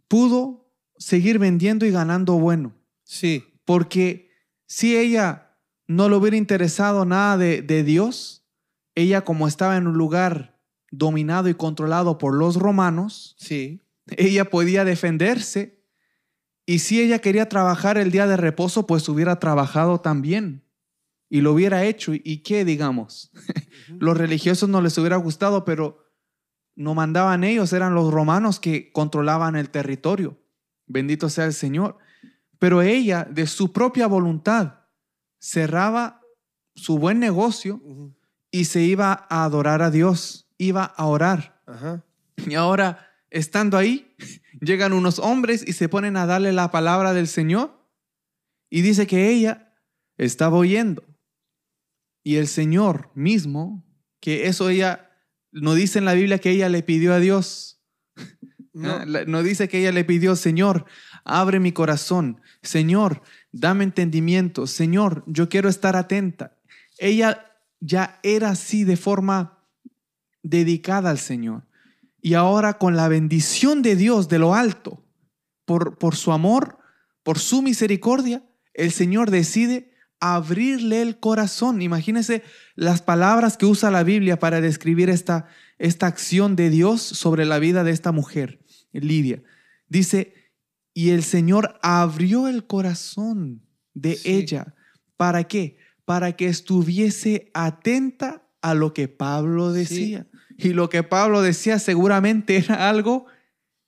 pudo 0.10 0.70
seguir 0.98 1.40
vendiendo 1.40 1.86
y 1.86 1.92
ganando 1.92 2.34
bueno. 2.38 2.74
sí, 3.04 3.46
Porque 3.64 4.30
si 4.68 4.98
ella 4.98 5.56
no 5.88 6.10
le 6.10 6.16
hubiera 6.18 6.36
interesado 6.36 7.06
nada 7.06 7.38
de, 7.38 7.62
de 7.62 7.84
Dios, 7.84 8.44
ella 8.96 9.22
como 9.22 9.48
estaba 9.48 9.78
en 9.78 9.88
un 9.88 9.98
lugar 9.98 10.60
dominado 10.92 11.48
y 11.48 11.54
controlado 11.54 12.18
por 12.18 12.34
los 12.36 12.58
romanos, 12.58 13.36
sí, 13.40 13.82
ella 14.18 14.46
podía 14.46 14.86
defenderse. 14.86 15.84
Y 16.66 16.80
si 16.80 17.02
ella 17.02 17.20
quería 17.20 17.50
trabajar 17.50 17.98
el 17.98 18.12
día 18.12 18.28
de 18.28 18.38
reposo, 18.38 18.86
pues 18.86 19.08
hubiera 19.10 19.40
trabajado 19.40 20.02
también. 20.02 20.64
Y 21.30 21.42
lo 21.42 21.54
hubiera 21.54 21.84
hecho. 21.84 22.14
¿Y 22.14 22.44
qué, 22.44 22.66
digamos? 22.66 23.32
Los 23.88 24.18
religiosos 24.18 24.70
no 24.70 24.82
les 24.82 24.98
hubiera 24.98 25.18
gustado, 25.18 25.66
pero 25.66 26.06
no 26.76 26.96
mandaban 26.96 27.44
ellos, 27.44 27.74
eran 27.74 27.94
los 27.94 28.10
romanos 28.10 28.62
que 28.62 28.94
controlaban 28.94 29.58
el 29.58 29.70
territorio. 29.70 30.40
Bendito 30.88 31.30
sea 31.30 31.44
el 31.44 31.54
Señor. 31.54 31.98
Pero 32.58 32.82
ella, 32.82 33.28
de 33.30 33.48
su 33.48 33.74
propia 33.74 34.08
voluntad, 34.08 34.86
cerraba 35.40 36.22
su 36.76 36.98
buen 36.98 37.20
negocio 37.20 37.82
y 38.50 38.64
se 38.66 38.82
iba 38.82 39.28
a 39.30 39.44
adorar 39.44 39.82
a 39.82 39.92
Dios, 39.92 40.48
iba 40.58 40.86
a 40.86 41.06
orar. 41.06 41.62
Ajá. 41.66 42.06
Y 42.48 42.56
ahora, 42.56 43.09
estando 43.32 43.78
ahí, 43.78 44.16
llegan 44.62 44.94
unos 44.94 45.20
hombres 45.20 45.64
y 45.68 45.74
se 45.74 45.90
ponen 45.90 46.18
a 46.18 46.26
darle 46.26 46.54
la 46.54 46.72
palabra 46.72 47.14
del 47.14 47.28
Señor. 47.28 47.88
Y 48.70 48.82
dice 48.82 49.08
que 49.08 49.30
ella 49.32 49.74
estaba 50.18 50.58
oyendo. 50.58 51.04
Y 52.24 52.36
el 52.36 52.48
Señor 52.48 53.12
mismo, 53.16 53.86
que 54.20 54.48
eso 54.48 54.70
ella, 54.70 55.12
no 55.52 55.74
dice 55.74 56.00
en 56.00 56.06
la 56.06 56.14
Biblia 56.14 56.40
que 56.40 56.52
ella 56.52 56.70
le 56.70 56.84
pidió 56.84 57.14
a 57.14 57.20
Dios. 57.20 57.82
No, 58.74 58.92
Ah, 58.92 59.06
No 59.06 59.44
dice 59.44 59.68
que 59.68 59.80
ella 59.80 59.92
le 59.92 60.06
pidió, 60.06 60.36
Señor, 60.36 60.86
abre 61.26 61.60
mi 61.60 61.72
corazón. 61.72 62.42
Señor, 62.62 63.22
dame 63.52 63.84
entendimiento. 63.84 64.68
Señor, 64.68 65.24
yo 65.28 65.50
quiero 65.50 65.70
estar 65.70 65.96
atenta. 65.96 66.58
Ella 66.98 67.46
ya 67.80 68.20
era 68.24 68.50
así 68.52 68.84
de 68.84 68.98
forma 68.98 69.66
dedicada 70.44 71.10
al 71.10 71.18
Señor. 71.18 71.66
Y 72.22 72.34
ahora 72.34 72.78
con 72.78 72.96
la 72.96 73.08
bendición 73.08 73.82
de 73.82 73.96
Dios 73.96 74.30
de 74.30 74.40
lo 74.40 74.54
alto, 74.54 75.04
por, 75.66 75.98
por 75.98 76.16
su 76.16 76.32
amor, 76.32 76.78
por 77.24 77.40
su 77.40 77.62
misericordia, 77.62 78.44
el 78.74 78.92
Señor 78.92 79.32
decide 79.32 79.94
abrirle 80.20 81.02
el 81.02 81.20
corazón. 81.20 81.82
Imagínense 81.82 82.44
las 82.76 83.02
palabras 83.02 83.56
que 83.58 83.66
usa 83.66 83.92
la 83.92 84.04
Biblia 84.04 84.40
para 84.40 84.62
describir 84.62 85.10
esta, 85.10 85.48
esta 85.78 86.08
acción 86.08 86.56
de 86.56 86.70
Dios 86.70 87.02
sobre 87.02 87.46
la 87.46 87.60
vida 87.60 87.84
de 87.84 87.92
esta 87.92 88.12
mujer, 88.12 88.60
Lidia. 88.92 89.44
Dice, 89.88 90.34
y 90.94 91.12
el 91.12 91.24
Señor 91.24 91.80
abrió 91.82 92.48
el 92.48 92.66
corazón 92.68 93.66
de 93.94 94.16
Sí. 94.16 94.30
ella. 94.32 94.76
¿Para 95.16 95.46
qué? 95.46 95.78
Para 96.06 96.34
que 96.34 96.48
estuviese 96.48 97.52
atenta 97.54 98.49
a 98.62 98.74
lo 98.74 98.94
que 98.94 99.08
Pablo 99.08 99.72
decía. 99.72 100.28
Y 100.58 100.70
lo 100.74 100.90
que 100.90 101.04
Pablo 101.04 101.42
decía 101.42 101.80
seguramente 101.80 102.58
era 102.58 102.90
algo 102.90 103.26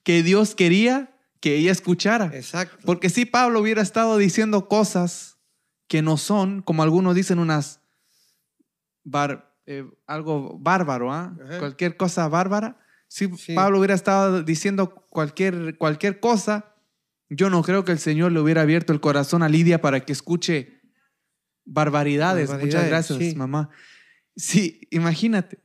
que 0.03 0.23
Dios 0.23 0.55
quería 0.55 1.17
que 1.41 1.55
ella 1.57 1.71
escuchara. 1.71 2.31
exacto. 2.33 2.77
Porque 2.85 3.09
si 3.09 3.25
Pablo 3.25 3.59
hubiera 3.61 3.81
estado 3.81 4.17
diciendo 4.17 4.67
cosas 4.67 5.37
que 5.87 6.01
no 6.01 6.15
son, 6.17 6.61
como 6.61 6.83
algunos 6.83 7.15
dicen, 7.15 7.39
unas 7.39 7.81
bar- 9.03 9.51
eh, 9.65 9.85
algo 10.07 10.57
bárbaro, 10.59 11.11
¿ah? 11.11 11.35
Ajá. 11.43 11.59
cualquier 11.59 11.97
cosa 11.97 12.27
bárbara. 12.27 12.77
Si 13.07 13.27
Sí. 13.37 13.53
Pablo 13.55 13.79
hubiera 13.79 13.93
estado 13.93 14.41
diciendo 14.43 14.93
cualquier, 15.09 15.77
cualquier 15.77 16.19
cosa, 16.19 16.75
yo 17.29 17.49
no 17.49 17.61
creo 17.63 17.83
que 17.83 17.91
el 17.91 17.99
Señor 17.99 18.31
le 18.31 18.39
hubiera 18.39 18.61
abierto 18.61 18.93
el 18.93 19.01
corazón 19.01 19.43
a 19.43 19.49
Lidia 19.49 19.81
para 19.81 19.99
que 20.05 20.13
escuche 20.13 20.81
barbaridades. 21.65 22.49
Muchas 22.51 22.87
gracias, 22.87 23.17
sí. 23.19 23.35
mamá. 23.35 23.69
Sí, 24.41 24.87
imagínate. 24.89 25.59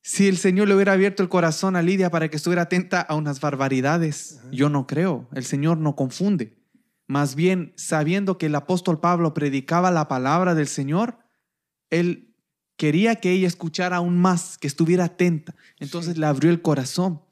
Si 0.00 0.28
el 0.28 0.36
Señor 0.36 0.68
le 0.68 0.74
hubiera 0.76 0.92
abierto 0.92 1.22
el 1.24 1.28
corazón 1.28 1.74
a 1.74 1.82
Lidia 1.82 2.08
para 2.10 2.28
que 2.28 2.36
estuviera 2.36 2.62
atenta 2.62 3.00
a 3.00 3.16
unas 3.16 3.40
barbaridades, 3.40 4.38
Ajá. 4.38 4.48
yo 4.52 4.68
no 4.68 4.86
creo. 4.86 5.28
El 5.34 5.44
Señor 5.44 5.78
no 5.78 5.96
confunde. 5.96 6.56
Más 7.08 7.34
bien, 7.34 7.72
sabiendo 7.76 8.38
que 8.38 8.46
el 8.46 8.54
apóstol 8.54 9.00
Pablo 9.00 9.34
predicaba 9.34 9.90
la 9.90 10.06
palabra 10.06 10.54
del 10.54 10.68
Señor, 10.68 11.18
él 11.90 12.34
quería 12.76 13.16
que 13.16 13.32
ella 13.32 13.48
escuchara 13.48 13.96
aún 13.96 14.18
más, 14.18 14.56
que 14.56 14.68
estuviera 14.68 15.04
atenta. 15.04 15.54
Entonces 15.80 16.14
Sí. 16.14 16.20
le 16.20 16.26
abrió 16.26 16.50
el 16.50 16.62
corazón. 16.62 17.22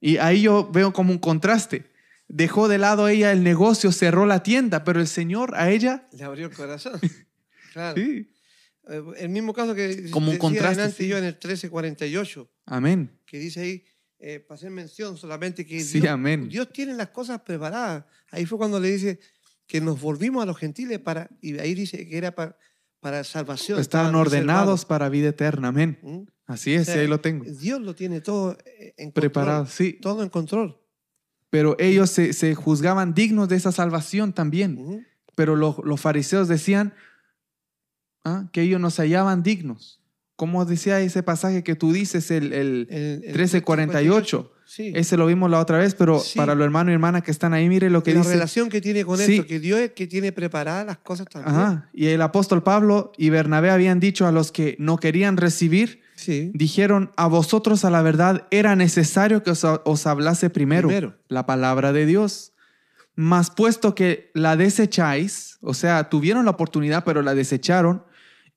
Y 0.00 0.18
ahí 0.18 0.42
yo 0.42 0.70
veo 0.70 0.92
como 0.92 1.12
un 1.12 1.18
contraste. 1.18 1.90
Dejó 2.28 2.68
de 2.68 2.78
lado 2.78 3.08
ella 3.08 3.32
el 3.32 3.42
negocio, 3.42 3.92
cerró 3.92 4.26
la 4.26 4.42
tienda, 4.42 4.84
pero 4.84 5.00
el 5.00 5.06
Señor 5.08 5.54
a 5.56 5.70
ella... 5.70 6.06
Le 6.12 6.24
abrió 6.24 6.46
el 6.48 6.54
corazón. 6.54 7.00
claro. 7.72 7.96
Sí. 7.96 8.28
Eh, 8.88 9.02
El 9.18 9.28
mismo 9.28 9.52
caso 9.52 9.74
que 9.74 10.10
Como 10.10 10.26
un 10.26 10.32
decía 10.34 10.38
contraste, 10.40 10.90
sí. 10.92 11.08
yo 11.08 11.16
en 11.18 11.24
el 11.24 11.32
1348, 11.34 12.50
Amén. 12.66 13.10
que 13.26 13.38
dice 13.38 13.60
ahí, 13.60 13.84
eh, 14.18 14.40
para 14.40 14.56
hacer 14.56 14.70
mención 14.70 15.16
solamente 15.16 15.64
que 15.66 15.80
Sí, 15.80 16.00
Dios, 16.00 16.12
amén. 16.12 16.48
Dios 16.48 16.72
tiene 16.72 16.94
las 16.94 17.08
cosas 17.08 17.40
preparadas. 17.42 18.04
Ahí 18.30 18.46
fue 18.46 18.58
cuando 18.58 18.78
le 18.80 18.90
dice 18.90 19.18
que 19.66 19.80
nos 19.80 20.00
volvimos 20.00 20.42
a 20.42 20.46
los 20.46 20.56
gentiles 20.58 20.98
para, 21.00 21.28
y 21.40 21.58
ahí 21.58 21.74
dice 21.74 22.06
que 22.08 22.16
era 22.18 22.34
para, 22.34 22.56
para 23.00 23.24
salvación. 23.24 23.80
Estaban 23.80 24.06
estaban 24.08 24.14
ordenados 24.26 24.84
para 24.84 25.08
vida 25.08 25.28
eterna. 25.30 25.68
Amén. 25.68 25.98
¿Mm? 26.02 26.20
Así 26.46 26.74
es, 26.74 26.88
O 26.88 26.92
sea, 26.92 27.00
ahí 27.00 27.06
lo 27.08 27.20
tengo. 27.20 27.44
Dios 27.44 27.80
lo 27.80 27.94
tiene 27.94 28.20
todo 28.20 28.56
eh, 28.64 28.94
en 28.96 29.12
Preparado, 29.12 29.64
control, 29.64 29.76
sí. 29.76 29.98
todo 30.00 30.22
en 30.22 30.28
control. 30.28 30.78
Pero 31.50 31.76
ellos 31.78 32.10
se, 32.10 32.32
se 32.32 32.54
juzgaban 32.54 33.14
dignos 33.14 33.48
de 33.48 33.56
esa 33.56 33.72
salvación 33.72 34.32
también. 34.32 34.78
Ujú. 34.78 35.02
Pero 35.34 35.56
los, 35.56 35.76
los 35.84 36.00
fariseos 36.00 36.48
decían 36.48 36.94
ah, 38.24 38.48
que 38.52 38.62
ellos 38.62 38.80
no 38.80 38.90
se 38.90 39.02
hallaban 39.02 39.42
dignos. 39.42 40.00
Como 40.36 40.64
decía 40.64 40.98
ese 41.00 41.22
pasaje 41.22 41.62
que 41.62 41.76
tú 41.76 41.92
dices, 41.92 42.30
el, 42.30 42.52
el- 42.52 42.86
El- 42.90 43.24
el 43.24 43.34
13:48. 43.34 44.50
Sí. 44.64 44.90
ese 44.96 45.18
lo 45.18 45.26
vimos 45.26 45.50
la 45.50 45.58
otra 45.60 45.76
vez, 45.76 45.94
pero 45.94 46.18
Sí. 46.18 46.38
para 46.38 46.54
los 46.54 46.64
hermanos 46.64 46.92
y 46.92 46.94
hermanas 46.94 47.22
que 47.22 47.30
están 47.30 47.52
ahí, 47.52 47.68
mire 47.68 47.90
lo 47.90 48.02
que 48.02 48.14
la 48.14 48.20
dice. 48.20 48.32
relación 48.32 48.70
que 48.70 48.80
tiene 48.80 49.04
con 49.04 49.18
Sí. 49.18 49.34
esto, 49.34 49.46
que 49.46 49.60
Dios 49.60 49.78
es 49.80 49.90
que 49.92 50.06
tiene 50.06 50.32
preparadas 50.32 50.86
las 50.86 50.96
cosas 50.98 51.26
también. 51.28 51.54
Ajá. 51.54 51.90
Y 51.92 52.06
el 52.06 52.22
apóstol 52.22 52.62
Pablo 52.62 53.12
y 53.18 53.28
Bernabé 53.28 53.70
habían 53.70 54.00
dicho 54.00 54.26
a 54.26 54.32
los 54.32 54.50
que 54.50 54.76
no 54.78 54.96
querían 54.96 55.36
recibir, 55.36 56.00
Sí. 56.14 56.50
dijeron, 56.54 57.10
a 57.16 57.26
vosotros 57.26 57.84
a 57.84 57.90
la 57.90 58.00
verdad 58.00 58.46
era 58.50 58.74
necesario 58.74 59.42
que 59.42 59.50
os, 59.50 59.62
os 59.64 60.06
hablase 60.06 60.48
primero, 60.48 60.88
Primero. 60.88 61.18
la 61.28 61.44
palabra 61.44 61.92
de 61.92 62.06
Dios. 62.06 62.52
Mas 63.14 63.50
puesto 63.50 63.94
que 63.94 64.30
la 64.32 64.56
desecháis, 64.56 65.58
o 65.60 65.74
sea, 65.74 66.08
tuvieron 66.08 66.46
la 66.46 66.52
oportunidad 66.52 67.04
pero 67.04 67.20
la 67.20 67.34
desecharon, 67.34 68.04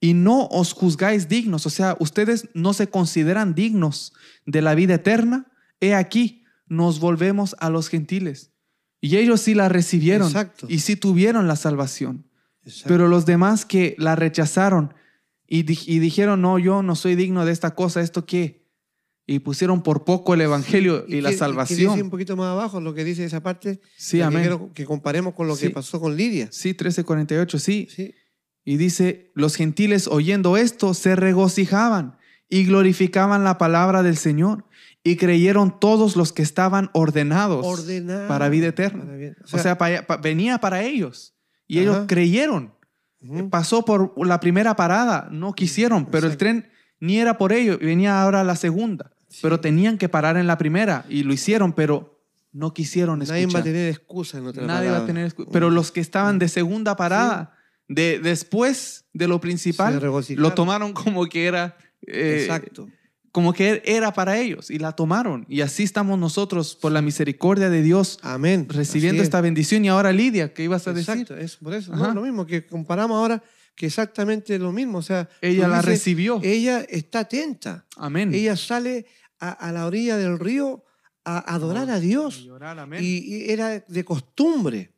y 0.01 0.13
no 0.13 0.45
os 0.47 0.73
juzgáis 0.73 1.27
dignos, 1.29 1.65
o 1.65 1.69
sea, 1.69 1.95
ustedes 1.99 2.49
no 2.53 2.73
se 2.73 2.87
consideran 2.87 3.55
dignos 3.55 4.13
de 4.45 4.61
la 4.61 4.75
vida 4.75 4.95
eterna, 4.95 5.47
he 5.79 5.93
aquí, 5.95 6.43
nos 6.67 6.99
volvemos 6.99 7.55
a 7.59 7.69
los 7.69 7.89
gentiles. 7.89 8.51
Y 9.01 9.17
ellos 9.17 9.41
sí 9.41 9.53
la 9.53 9.69
recibieron 9.69 10.27
Exacto. 10.27 10.65
y 10.69 10.79
sí 10.79 10.95
tuvieron 10.95 11.47
la 11.47 11.55
salvación. 11.55 12.27
Exacto. 12.63 12.89
Pero 12.89 13.07
los 13.07 13.25
demás 13.25 13.65
que 13.65 13.95
la 13.99 14.15
rechazaron 14.15 14.93
y, 15.47 15.63
di- 15.63 15.77
y 15.85 15.99
dijeron, 15.99 16.41
no, 16.41 16.57
yo 16.59 16.81
no 16.81 16.95
soy 16.95 17.15
digno 17.15 17.45
de 17.45 17.51
esta 17.51 17.75
cosa, 17.75 18.01
¿esto 18.01 18.25
qué? 18.25 18.65
Y 19.27 19.39
pusieron 19.39 19.81
por 19.83 20.03
poco 20.05 20.33
el 20.33 20.41
Evangelio 20.41 21.05
y, 21.07 21.21
la 21.21 21.21
que- 21.21 21.21
que 21.21 21.27
dice 21.29 21.37
salvación. 21.37 22.01
un 22.01 22.09
poquito 22.09 22.35
más 22.35 22.47
abajo 22.47 22.81
lo 22.81 22.93
que 22.95 23.03
dice 23.03 23.23
esa 23.25 23.41
parte. 23.41 23.79
Sí, 23.97 24.17
que 24.17 24.23
amén. 24.23 24.41
quiero 24.41 24.73
que 24.73 24.85
comparemos 24.85 25.33
con 25.35 25.47
lo 25.47 25.55
que 25.57 25.69
pasó 25.69 25.99
con 25.99 26.15
Lidia. 26.15 26.47
Sí, 26.51 26.69
1348, 26.69 27.59
sí. 27.59 27.87
Sí. 27.89 28.13
Y 28.65 28.77
dice, 28.77 29.31
los 29.35 29.55
gentiles 29.55 30.07
oyendo 30.07 30.57
esto 30.57 30.93
se 30.95 31.15
regocijaban 31.15 32.17
y 32.49 32.65
glorificaban 32.65 33.43
la 33.43 33.57
palabra 33.57 34.01
del 34.03 34.17
Señor 34.17 34.65
y 35.03 35.17
creyeron 35.17 35.79
todos 35.79 36.15
los 36.15 36.33
que 36.33 36.41
estaban 36.41 36.89
ordenados 36.93 37.85
para 38.27 38.49
vida 38.49 38.67
eterna. 38.67 39.05
O 39.53 39.59
sea, 39.59 39.77
venía 40.21 40.57
para 40.57 40.81
ellos 40.81 41.35
y 41.67 41.79
ellos 41.79 42.05
creyeron. 42.07 42.73
ujú. 43.21 43.49
Pasó 43.49 43.85
por 43.85 44.13
la 44.25 44.39
primera 44.39 44.75
parada, 44.75 45.27
no 45.31 45.53
quisieron, 45.53 46.05
pero 46.07 46.27
el 46.27 46.37
tren 46.37 46.69
ni 46.99 47.19
era 47.19 47.37
por 47.37 47.53
ello, 47.53 47.77
y 47.79 47.85
venía 47.85 48.19
ahora 48.21 48.43
la 48.43 48.55
segunda. 48.55 49.11
Sí. 49.29 49.39
Pero 49.43 49.59
tenían 49.59 49.97
que 49.97 50.09
parar 50.09 50.37
en 50.37 50.47
la 50.47 50.57
primera 50.57 51.05
y 51.09 51.23
lo 51.23 51.33
hicieron, 51.33 51.73
pero 51.73 52.19
no 52.51 52.73
quisieron 52.73 53.19
Nadie 53.19 53.31
va 53.31 53.35
a 53.35 53.39
escuchar. 53.41 53.63
tener 53.63 53.89
excusa 53.89 54.37
en 54.37 54.47
otra 54.47 54.65
Nadie 54.65 54.89
va 54.89 54.97
a 54.99 55.05
tener 55.05 55.29
excu- 55.35 55.47
Pero 55.51 55.69
los 55.69 55.91
que 55.91 55.99
estaban 55.99 56.39
de 56.39 56.47
segunda 56.47 56.95
parada, 56.95 57.54
de, 57.87 58.19
después 58.19 59.05
de 59.13 59.27
lo 59.27 59.39
principal, 59.39 59.99
lo 60.35 60.53
tomaron 60.53 60.93
como 60.93 61.25
que 61.27 61.45
era... 61.45 61.77
eh, 62.07 62.39
Exacto. 62.41 62.87
como 63.31 63.51
que 63.53 63.81
era 63.85 64.13
para 64.13 64.37
ellos 64.39 64.69
y 64.71 64.79
la 64.79 64.93
tomaron. 64.93 65.45
Y 65.49 65.61
así 65.61 65.83
estamos 65.83 66.17
nosotros, 66.17 66.75
por 66.75 66.91
la 66.91 67.01
misericordia 67.01 67.69
de 67.69 67.81
Dios, 67.81 68.17
Amén. 68.21 68.67
recibiendo 68.69 69.21
es. 69.21 69.27
esta 69.27 69.41
bendición. 69.41 69.83
Y 69.85 69.89
ahora 69.89 70.11
Lidia, 70.13 70.53
¿qué 70.53 70.63
ibas 70.63 70.87
a 70.87 70.93
decir? 70.93 71.13
Exacto, 71.15 71.37
es 71.37 71.57
por 71.57 71.73
eso. 71.73 71.95
No, 71.95 72.13
lo 72.13 72.21
mismo 72.21 72.45
que 72.45 72.65
comparamos 72.65 73.15
ahora 73.17 73.43
que 73.75 73.87
exactamente 73.87 74.57
lo 74.57 74.71
mismo. 74.71 74.99
O 74.99 75.01
sea, 75.01 75.27
Ella 75.41 75.67
la 75.67 75.77
dices, 75.79 75.85
recibió. 75.85 76.39
Ella 76.43 76.85
está 76.89 77.19
atenta. 77.19 77.85
Amén. 77.97 78.33
Ella 78.33 78.55
sale 78.55 79.05
a, 79.39 79.49
a 79.51 79.71
la 79.73 79.85
orilla 79.85 80.15
del 80.15 80.39
río 80.39 80.85
a 81.25 81.39
adorar 81.53 81.89
a 81.89 81.99
Dios. 81.99 82.43
Llorar, 82.45 82.79
amén. 82.79 83.03
Y, 83.03 83.17
y 83.17 83.51
era 83.51 83.79
de 83.85 84.05
costumbre. 84.05 84.93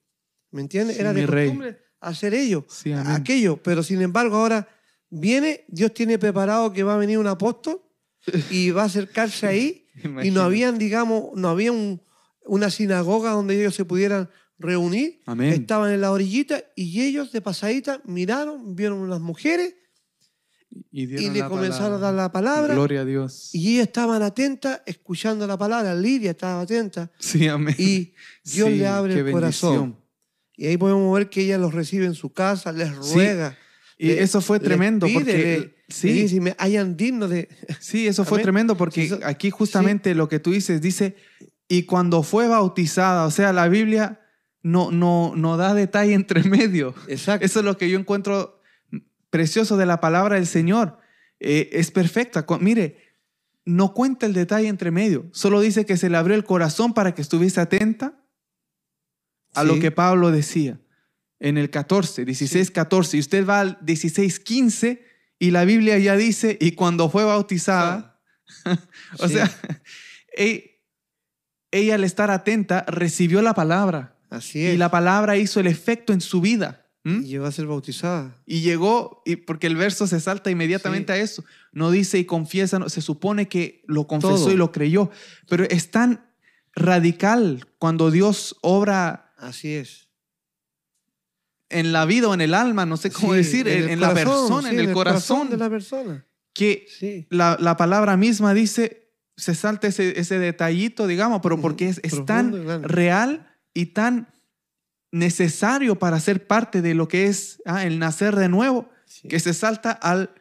¿Me 0.52 0.62
entiendes? 0.62 0.98
Sí, 0.98 1.02
era 1.02 1.12
de 1.14 1.26
rey. 1.26 1.58
Hacer 2.00 2.34
ello, 2.34 2.66
Sí, 2.70 2.92
aquello. 2.94 3.58
Pero 3.64 3.84
sin 3.84 4.02
embargo, 4.02 4.38
ahora 4.38 4.68
viene, 5.10 5.66
Dios 5.68 5.94
tiene 5.94 6.18
preparado 6.20 6.72
que 6.74 6.84
va 6.84 6.96
a 6.96 6.98
venir 6.98 7.18
un 7.18 7.28
apóstol 7.28 7.82
y 8.50 8.72
va 8.72 8.84
a 8.84 8.86
acercarse 8.86 9.48
ahí. 9.48 9.88
y 10.24 10.32
no 10.32 10.42
habían, 10.42 10.78
digamos, 10.78 11.30
no 11.36 11.50
había 11.50 11.72
un- 11.72 12.02
una 12.46 12.70
sinagoga 12.70 13.32
donde 13.32 13.60
ellos 13.60 13.76
se 13.76 13.84
pudieran 13.86 14.30
reunir. 14.60 15.22
Amén. 15.26 15.54
Estaban 15.54 15.92
en 15.92 16.02
la 16.02 16.12
orillita 16.12 16.64
y 16.76 17.02
ellos 17.02 17.32
de 17.32 17.42
pasadita 17.42 18.02
miraron, 18.06 18.76
vieron 18.76 19.00
unas 19.00 19.20
mujeres 19.20 19.76
y, 20.92 21.08
le 21.08 21.46
comenzaron 21.48 21.94
a 21.96 21.98
dar 21.98 22.14
la 22.14 22.32
palabra. 22.32 22.74
Gloria 22.74 23.02
a 23.02 23.06
Dios. 23.06 23.50
Y 23.54 23.76
ellas 23.76 23.88
estaban 23.88 24.22
atentas, 24.22 24.82
escuchando 24.86 25.48
la 25.48 25.58
palabra. 25.58 25.94
Lidia 25.96 26.32
estaba 26.32 26.62
atenta. 26.62 27.12
sí, 27.20 27.48
amén. 27.48 27.76
Y 27.78 28.14
Dios 28.44 28.70
Sí, 28.70 28.76
le 28.76 28.88
abre 28.88 29.20
el 29.20 29.32
corazón. 29.32 29.98
Y 30.58 30.66
ahí 30.68 30.76
podemos 30.78 31.14
ver 31.18 31.30
que 31.30 31.42
ella 31.42 31.58
los 31.58 31.74
recibe 31.74 32.06
en 32.08 32.16
su 32.16 32.34
casa, 32.34 32.72
les 32.74 32.90
Sí, 33.06 33.14
ruega. 33.14 33.58
Y 33.98 34.08
le- 34.08 34.24
eso 34.24 34.42
fue 34.42 34.60
tremendo 34.60 35.06
pide, 35.08 35.16
porque 35.16 35.34
le- 35.38 35.60
le 35.60 35.74
sí, 35.88 36.12
dice, 36.12 36.42
"Me 36.42 36.56
hayan 36.60 36.98
digno 36.98 37.28
de... 37.28 37.48
sí, 37.80 38.08
eso 38.08 38.26
fue 38.26 38.38
Amén. 38.40 38.44
tremendo 38.44 38.76
porque 38.78 39.06
Eso- 39.06 39.20
aquí 39.24 39.50
justamente 39.52 40.14
lo 40.16 40.28
que 40.28 40.40
tú 40.40 40.52
dices 40.52 40.82
dice 40.82 41.16
y 41.68 41.84
cuando 41.84 42.24
fue 42.24 42.48
bautizada, 42.48 43.26
o 43.26 43.32
sea, 43.32 43.54
la 43.54 43.68
Biblia 43.70 44.22
no 44.64 44.92
no 44.92 45.34
no 45.36 45.56
da 45.58 45.74
detalle 45.74 46.14
entre 46.14 46.44
medio. 46.50 46.94
Exacto. 47.08 47.46
Eso 47.46 47.60
es 47.60 47.66
lo 47.66 47.78
que 47.78 47.90
yo 47.90 47.98
encuentro 48.00 48.62
precioso 49.30 49.78
de 49.78 49.86
la 49.86 50.00
palabra 50.02 50.36
del 50.36 50.48
Señor. 50.48 50.98
Eh, 51.40 51.70
es 51.74 51.92
perfecta. 51.92 52.46
Mire, 52.60 52.98
no 53.66 53.94
cuenta 53.94 54.26
el 54.26 54.34
detalle 54.34 54.68
entre 54.70 54.92
medio. 54.92 55.28
Solo 55.34 55.60
dice 55.62 55.86
que 55.86 55.98
se 55.98 56.10
le 56.10 56.18
abrió 56.18 56.36
el 56.36 56.44
corazón 56.46 56.94
para 56.94 57.14
que 57.14 57.22
estuviese 57.22 57.60
atenta 57.62 58.24
a 59.54 59.64
lo 59.64 59.80
que 59.80 59.92
Pablo 59.92 60.32
decía 60.32 60.80
en 61.40 61.58
el 61.58 61.70
14, 61.70 62.26
16, 62.26 62.72
14. 62.72 63.18
Y 63.18 63.20
usted 63.20 63.46
va 63.48 63.60
al 63.62 63.78
16, 63.82 64.40
15 64.40 65.04
y 65.40 65.52
la 65.52 65.66
Biblia 65.66 65.98
ya 66.00 66.16
dice, 66.16 66.58
y 66.60 66.72
cuando 66.72 67.10
fue 67.10 67.24
bautizada, 67.24 68.20
o 69.20 69.28
Sí. 69.28 69.34
sea, 69.36 69.52
e- 70.38 70.82
ella 71.72 71.96
al 71.96 72.04
estar 72.04 72.32
atenta 72.32 72.86
recibió 72.88 73.42
la 73.42 73.54
palabra 73.54 74.16
Así 74.30 74.66
es. 74.66 74.74
y 74.76 74.78
la 74.78 74.90
palabra 74.90 75.38
hizo 75.38 75.60
el 75.60 75.68
efecto 75.68 76.14
en 76.14 76.22
su 76.22 76.42
vida. 76.42 76.84
Y 77.04 77.24
llegó 77.24 77.46
a 77.46 77.52
ser 77.54 77.68
bautizada. 77.68 78.36
Y 78.46 78.60
llegó, 78.60 79.22
y 79.26 79.38
porque 79.38 79.68
el 79.68 79.78
verso 79.78 80.08
se 80.08 80.20
salta 80.20 80.52
inmediatamente 80.52 81.14
Sí. 81.14 81.20
a 81.20 81.24
eso. 81.24 81.46
No 81.72 81.90
dice 81.90 82.18
y 82.20 82.26
confiesa, 82.26 82.80
no, 82.80 82.90
se 82.90 83.00
supone 83.00 83.48
que 83.48 83.82
lo 83.88 84.08
confesó 84.08 84.36
Todo. 84.36 84.52
y 84.52 84.58
lo 84.58 84.74
creyó. 84.74 85.10
Pero 85.48 85.64
es 85.70 85.90
tan 85.90 86.30
radical 86.76 87.66
cuando 87.80 88.12
Dios 88.12 88.58
obra 88.62 89.27
Así 89.38 89.74
es. 89.76 90.08
en 91.70 91.92
la 91.92 92.06
vida 92.06 92.30
o 92.30 92.34
en 92.34 92.42
el 92.42 92.54
alma, 92.54 92.86
no 92.86 92.96
sé 92.98 93.12
cómo 93.12 93.34
Sí, 93.34 93.38
decir, 93.40 93.68
en, 93.68 93.84
el 93.84 93.90
en 93.90 94.00
la 94.00 94.14
persona, 94.14 94.70
sí, 94.70 94.76
en 94.76 94.80
el 94.80 94.94
corazón, 94.94 95.50
de 95.50 95.58
la 95.58 95.70
persona. 95.70 96.26
que 96.54 96.88
Sí. 96.98 97.28
la, 97.30 97.58
la 97.60 97.76
palabra 97.76 98.16
misma 98.16 98.54
dice, 98.54 99.12
se 99.36 99.54
salta 99.54 99.88
ese, 99.88 100.18
ese 100.20 100.40
detallito, 100.40 101.08
digamos, 101.08 101.42
pero 101.44 101.60
porque 101.60 101.90
es, 101.90 101.98
es 102.04 102.12
profundo 102.16 102.26
tan 102.26 102.66
grande. 102.66 102.88
real 102.88 103.48
y 103.74 103.88
tan 103.88 104.28
necesario 105.12 106.00
para 106.00 106.20
ser 106.20 106.48
parte 106.48 106.82
de 106.82 106.94
lo 106.96 107.08
que 107.08 107.28
es 107.28 107.62
ah, 107.66 107.86
el 107.86 108.00
nacer 108.00 108.36
de 108.36 108.50
nuevo, 108.50 108.90
que 109.30 109.40
se 109.40 109.54
salta 109.54 109.92
al 109.92 110.32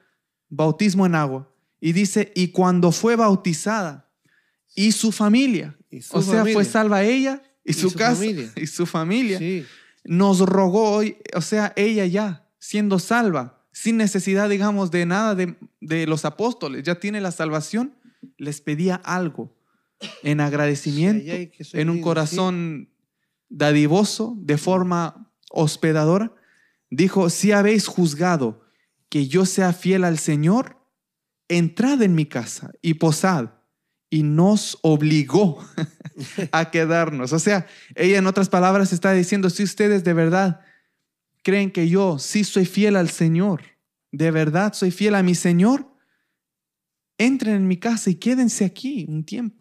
bautismo 0.49 1.07
en 1.07 1.15
agua. 1.17 1.51
Y 1.81 1.93
dice, 1.93 2.33
y 2.35 2.49
cuando 2.49 2.93
fue 2.93 3.17
bautizada, 3.17 4.09
y 4.75 4.93
su 4.93 5.11
familia, 5.13 5.77
Y 5.91 6.03
su 6.03 6.19
o 6.19 6.23
sea, 6.23 6.45
fue 6.45 6.65
salva 6.65 7.03
ella 7.03 7.43
y, 7.67 7.71
Y 7.71 7.75
su, 7.75 7.91
su 7.91 7.99
casa 7.99 8.17
familia. 8.17 8.53
y 8.57 8.67
su 8.67 8.87
familia, 8.87 9.39
Sí. 9.39 9.65
nos 10.05 10.41
rogó 10.41 10.91
hoy, 10.93 11.17
o 11.35 11.41
sea, 11.41 11.73
ella 11.77 12.07
ya 12.07 12.49
siendo 12.59 12.99
salva, 12.99 13.65
sin 13.73 13.97
necesidad, 13.97 14.49
digamos, 14.49 14.91
de 14.91 15.05
nada 15.07 15.35
de, 15.35 15.57
de 15.81 16.07
los 16.07 16.25
apóstoles, 16.25 16.83
ya 16.85 16.99
tiene 17.01 17.21
la 17.21 17.31
salvación, 17.33 17.95
les 18.39 18.61
pedía 18.61 18.95
algo 18.97 19.55
en 20.23 20.41
agradecimiento, 20.41 21.25
Sí, 21.33 21.51
en 21.75 21.89
un 21.91 21.97
lindo, 21.97 22.07
corazón 22.09 22.89
dadivoso, 23.49 24.35
de 24.39 24.59
forma 24.59 25.31
hospedadora. 25.51 26.33
Dijo, 26.91 27.31
si 27.31 27.53
habéis 27.53 27.87
juzgado 27.87 28.63
que 29.09 29.29
yo 29.29 29.47
sea 29.47 29.73
fiel 29.73 30.05
al 30.05 30.19
Señor, 30.19 30.79
entrad 31.49 32.03
en 32.03 32.15
mi 32.15 32.27
casa 32.27 32.73
y 32.83 32.95
posad. 32.95 33.51
Y 34.09 34.23
nos 34.23 34.79
obligó 34.83 35.59
a 36.53 36.71
quedarnos. 36.71 37.33
O 37.33 37.39
sea, 37.39 37.67
ella 37.95 38.19
en 38.19 38.27
otras 38.27 38.49
palabras 38.49 38.93
está 38.93 39.13
diciendo, 39.13 39.51
si 39.51 39.63
ustedes 39.65 40.05
de 40.05 40.13
verdad 40.13 40.61
creen 41.43 41.71
que 41.71 41.89
yo 41.89 42.19
sí 42.19 42.45
soy 42.45 42.67
fiel 42.67 42.97
al 42.97 43.11
Señor, 43.11 43.63
de 44.13 44.31
verdad 44.31 44.73
soy 44.75 44.91
fiel 44.91 45.15
a 45.17 45.23
mi 45.23 45.35
Señor, 45.35 45.87
entren 47.19 47.55
en 47.57 47.69
mi 47.69 47.77
casa 47.79 48.11
y 48.11 48.15
quédense 48.17 48.65
aquí 48.65 49.07
un 49.09 49.25
tiempo. 49.25 49.57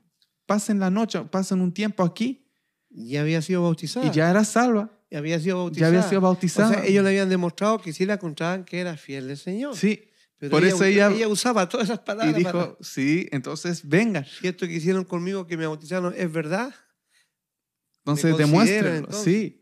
Pasen 0.45 0.79
la 0.79 0.89
noche, 0.91 1.19
pasen 1.31 1.61
un 1.61 1.73
tiempo 1.73 2.03
aquí 2.03 2.45
Ya 2.89 3.21
había 3.21 3.41
sido 3.41 3.63
bautizada. 3.63 4.05
y 4.05 4.11
ya 4.11 4.29
era 4.29 4.43
salva. 4.43 4.91
Ya 5.09 5.19
había 5.19 5.39
sido 5.39 5.55
Ya 5.57 5.61
bautizada. 5.63 5.87
había 5.89 6.03
sido 6.09 6.21
bautizada. 6.21 6.69
O 6.69 6.73
sea, 6.73 6.85
ellos 6.85 7.03
le 7.03 7.09
habían 7.09 7.29
demostrado 7.29 7.79
que 7.79 7.93
sí 7.93 8.05
la 8.05 8.15
encontraban 8.15 8.63
que 8.63 8.79
era 8.79 8.95
fiel 8.97 9.27
del 9.27 9.37
Señor. 9.37 9.75
Sí. 9.75 10.03
Pero 10.37 10.51
por 10.51 10.65
eso 10.65 10.83
ella- 10.83 11.09
usaba 11.27 11.67
todas 11.69 11.87
esas 11.89 11.99
Y 12.01 12.05
palabras. 12.05 12.35
dijo, 12.35 12.51
para- 12.51 12.77
sí, 12.81 13.27
entonces 13.31 13.87
vengan. 13.87 14.25
si 14.25 14.47
esto 14.47 14.67
que 14.67 14.73
hicieron 14.73 15.03
conmigo, 15.05 15.47
que 15.47 15.55
me 15.57 15.65
bautizaron, 15.65 16.13
es 16.15 16.31
verdad. 16.31 16.73
Entonces 17.99 18.37
demuéstrenlo. 18.37 19.11
Sí. 19.11 19.61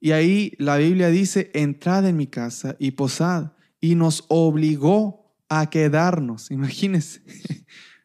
Y 0.00 0.12
ahí 0.12 0.52
la 0.58 0.76
Biblia 0.76 1.08
dice, 1.08 1.50
entrad 1.54 2.06
en 2.08 2.16
mi 2.16 2.26
casa 2.26 2.76
y 2.78 2.92
posad. 2.92 3.52
Y 3.80 3.94
nos 3.94 4.24
obligó 4.28 5.36
a 5.48 5.68
quedarnos. 5.70 6.50
Imagínense. 6.50 7.22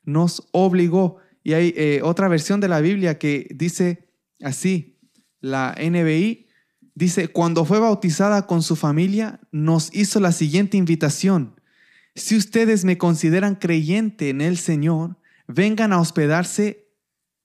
Nos 0.04 0.48
obligó. 0.52 1.18
Y 1.44 1.54
hay 1.54 1.74
eh, 1.76 2.02
otra 2.04 2.28
versión 2.28 2.60
de 2.60 2.68
la 2.68 2.82
Biblia 2.82 3.18
que 3.18 3.48
dice 3.56 4.10
así, 4.44 5.00
la 5.40 5.74
NBI, 5.80 6.48
dice, 6.94 7.30
cuando 7.30 7.64
fue 7.66 7.80
bautizada 7.80 8.46
con 8.46 8.62
su 8.62 8.76
familia, 8.76 9.40
nos 9.52 9.94
hizo 9.96 10.20
la 10.20 10.32
siguiente 10.34 10.78
invitación. 10.78 11.59
Si 12.16 12.36
ustedes 12.36 12.86
me 12.86 12.98
consideran 12.98 13.56
creyente 13.56 14.30
en 14.30 14.42
el 14.42 14.58
Señor, 14.58 15.18
vengan 15.48 15.94
a 15.94 16.00
hospedarse 16.00 16.88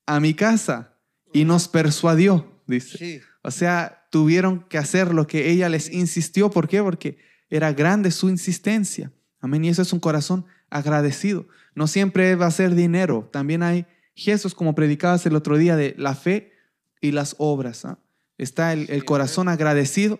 a 0.05 0.19
mi 0.19 0.33
casa. 0.33 0.93
Y 1.33 1.43
nos 1.43 1.67
persuadió, 1.67 2.61
dice. 2.65 2.97
Sí. 2.97 3.21
O 3.41 3.51
sea, 3.51 4.07
tuvieron 4.09 4.61
que 4.69 4.77
hacer 4.77 5.13
lo 5.13 5.27
que 5.27 5.51
ella 5.51 5.69
les 5.69 5.91
insistió. 5.91 6.49
¿Por 6.49 6.67
qué? 6.67 6.81
Porque 6.81 7.17
era 7.49 7.73
grande 7.73 8.11
su 8.11 8.29
insistencia. 8.29 9.11
Amén. 9.41 9.65
Y 9.65 9.69
eso 9.69 9.81
es 9.81 9.93
un 9.93 9.99
corazón 9.99 10.45
agradecido. 10.69 11.47
No 11.75 11.87
siempre 11.87 12.35
va 12.35 12.47
a 12.47 12.51
ser 12.51 12.73
dinero. 12.73 13.29
También 13.31 13.61
hay 13.61 13.85
gestos, 14.15 14.55
como 14.55 14.75
predicabas 14.75 15.25
el 15.25 15.35
otro 15.35 15.57
día, 15.57 15.75
de 15.75 15.93
la 15.97 16.15
fe 16.15 16.53
y 17.01 17.11
las 17.11 17.35
obras. 17.37 17.85
¿ah? 17.85 17.99
Está 18.37 18.73
el, 18.73 19.05
corazón 19.05 19.49
agradecido 19.49 20.19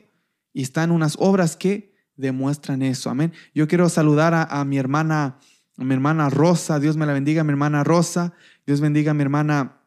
y 0.54 0.62
están 0.62 0.91
unas 0.91 1.16
obras 1.18 1.56
que 1.56 1.95
demuestran 2.18 2.82
eso. 2.82 3.09
Amén. 3.09 3.34
Yo 3.53 3.68
quiero 3.68 3.89
saludar 3.89 4.34
a, 4.34 4.43
a 4.43 4.66
mi 4.66 4.78
hermana, 4.78 5.39
a 5.78 5.84
mi 5.84 5.93
hermana 5.93 6.30
Rosa. 6.30 6.80
Dios 6.80 6.97
me 6.97 7.05
la 7.05 7.13
bendiga, 7.13 7.43
mi 7.43 7.51
hermana 7.51 7.84
Rosa. 7.84 8.34
Dios 8.66 8.82
bendiga 8.82 9.11
a 9.11 9.13
mi 9.13 9.22
hermana 9.22 9.82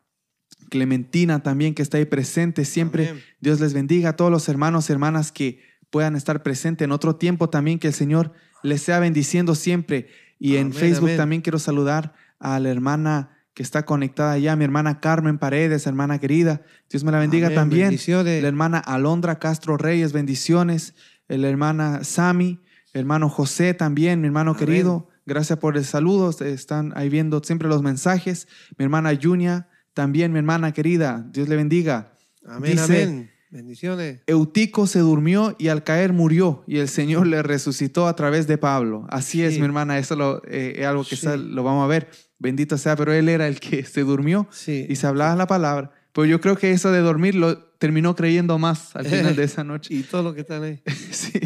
Clementina 0.70 1.42
también, 1.42 1.74
que 1.74 1.82
está 1.82 1.98
ahí 1.98 2.04
presente 2.04 2.64
siempre. 2.64 3.10
Amén. 3.10 3.22
Dios 3.40 3.60
les 3.60 3.74
bendiga 3.74 4.10
a 4.10 4.16
todos 4.16 4.30
los 4.30 4.48
hermanos 4.48 4.88
y 4.88 4.92
hermanas 4.92 5.32
que 5.32 5.60
puedan 5.90 6.16
estar 6.16 6.42
presentes 6.42 6.84
en 6.84 6.92
otro 6.92 7.16
tiempo 7.16 7.48
también, 7.48 7.78
que 7.78 7.88
el 7.88 7.94
Señor 7.94 8.32
les 8.62 8.82
sea 8.82 8.98
bendiciendo 8.98 9.54
siempre. 9.54 10.08
Y 10.38 10.56
en 10.56 10.72
Facebook 10.72 11.08
amén. 11.08 11.16
también 11.16 11.42
quiero 11.42 11.58
saludar 11.58 12.14
a 12.38 12.60
la 12.60 12.68
hermana 12.70 13.38
que 13.54 13.62
está 13.64 13.84
conectada 13.84 14.32
allá, 14.32 14.54
mi 14.54 14.62
hermana 14.62 15.00
Carmen 15.00 15.36
Paredes, 15.36 15.88
hermana 15.88 16.20
querida. 16.20 16.62
Dios 16.88 17.02
me 17.02 17.10
la 17.10 17.18
bendiga 17.18 17.48
Amén. 17.48 17.56
también. 17.56 17.98
La 18.40 18.46
hermana 18.46 18.78
Alondra 18.78 19.40
Castro 19.40 19.76
Reyes, 19.76 20.12
bendiciones. 20.12 20.94
La 21.28 21.48
hermana 21.48 22.04
Sami, 22.04 22.60
hermano 22.94 23.28
José 23.28 23.74
también, 23.74 24.20
mi 24.20 24.26
hermano 24.28 24.52
Amén. 24.52 24.60
querido. 24.66 25.08
Gracias 25.26 25.58
por 25.58 25.76
el 25.76 25.84
saludo. 25.84 26.30
Están 26.40 26.92
ahí 26.96 27.08
viendo 27.10 27.42
siempre 27.44 27.68
los 27.68 27.82
mensajes. 27.82 28.48
Mi 28.78 28.84
hermana 28.84 29.12
Junia, 29.20 29.68
también 29.92 30.32
mi 30.32 30.38
hermana 30.38 30.72
querida. 30.72 31.26
Dios 31.30 31.48
le 31.48 31.56
bendiga. 31.56 32.14
Amén, 32.46 32.72
Dice- 32.72 33.02
amén. 33.02 33.30
Bendiciones. 33.50 34.20
Eutico 34.26 34.86
se 34.86 34.98
durmió 34.98 35.56
y 35.58 35.68
al 35.68 35.82
caer 35.82 36.12
murió 36.12 36.64
y 36.66 36.78
el 36.78 36.88
Señor 36.88 37.26
le 37.26 37.42
resucitó 37.42 38.06
a 38.06 38.14
través 38.14 38.46
de 38.46 38.58
Pablo. 38.58 39.06
Así 39.08 39.42
es, 39.42 39.58
mi 39.58 39.64
hermana, 39.64 39.98
eso 39.98 40.16
lo, 40.16 40.42
eh, 40.46 40.74
es 40.76 40.86
algo 40.86 41.02
que 41.02 41.16
Sí. 41.16 41.26
está- 41.26 41.36
lo 41.38 41.62
vamos 41.62 41.82
a 41.82 41.86
ver. 41.86 42.08
Bendito 42.38 42.76
sea, 42.76 42.94
pero 42.94 43.12
él 43.14 43.26
era 43.28 43.48
el 43.48 43.58
que 43.58 43.84
se 43.84 44.02
durmió 44.02 44.46
Sí. 44.50 44.86
y 44.88 44.96
se 44.96 45.06
hablaba 45.06 45.34
la 45.34 45.46
palabra. 45.46 45.92
Pero 46.18 46.26
yo 46.26 46.40
creo 46.40 46.56
que 46.56 46.72
eso 46.72 46.90
de 46.90 46.98
dormir 46.98 47.36
lo 47.36 47.58
terminó 47.78 48.16
creyendo 48.16 48.58
más 48.58 48.96
al 48.96 49.06
final 49.06 49.36
de 49.36 49.44
esa 49.44 49.62
noche. 49.62 49.94
Y 49.94 50.02
todo 50.02 50.24
lo 50.24 50.34
que 50.34 50.40
están 50.40 50.64
ahí. 50.64 50.82
Sí. 51.12 51.40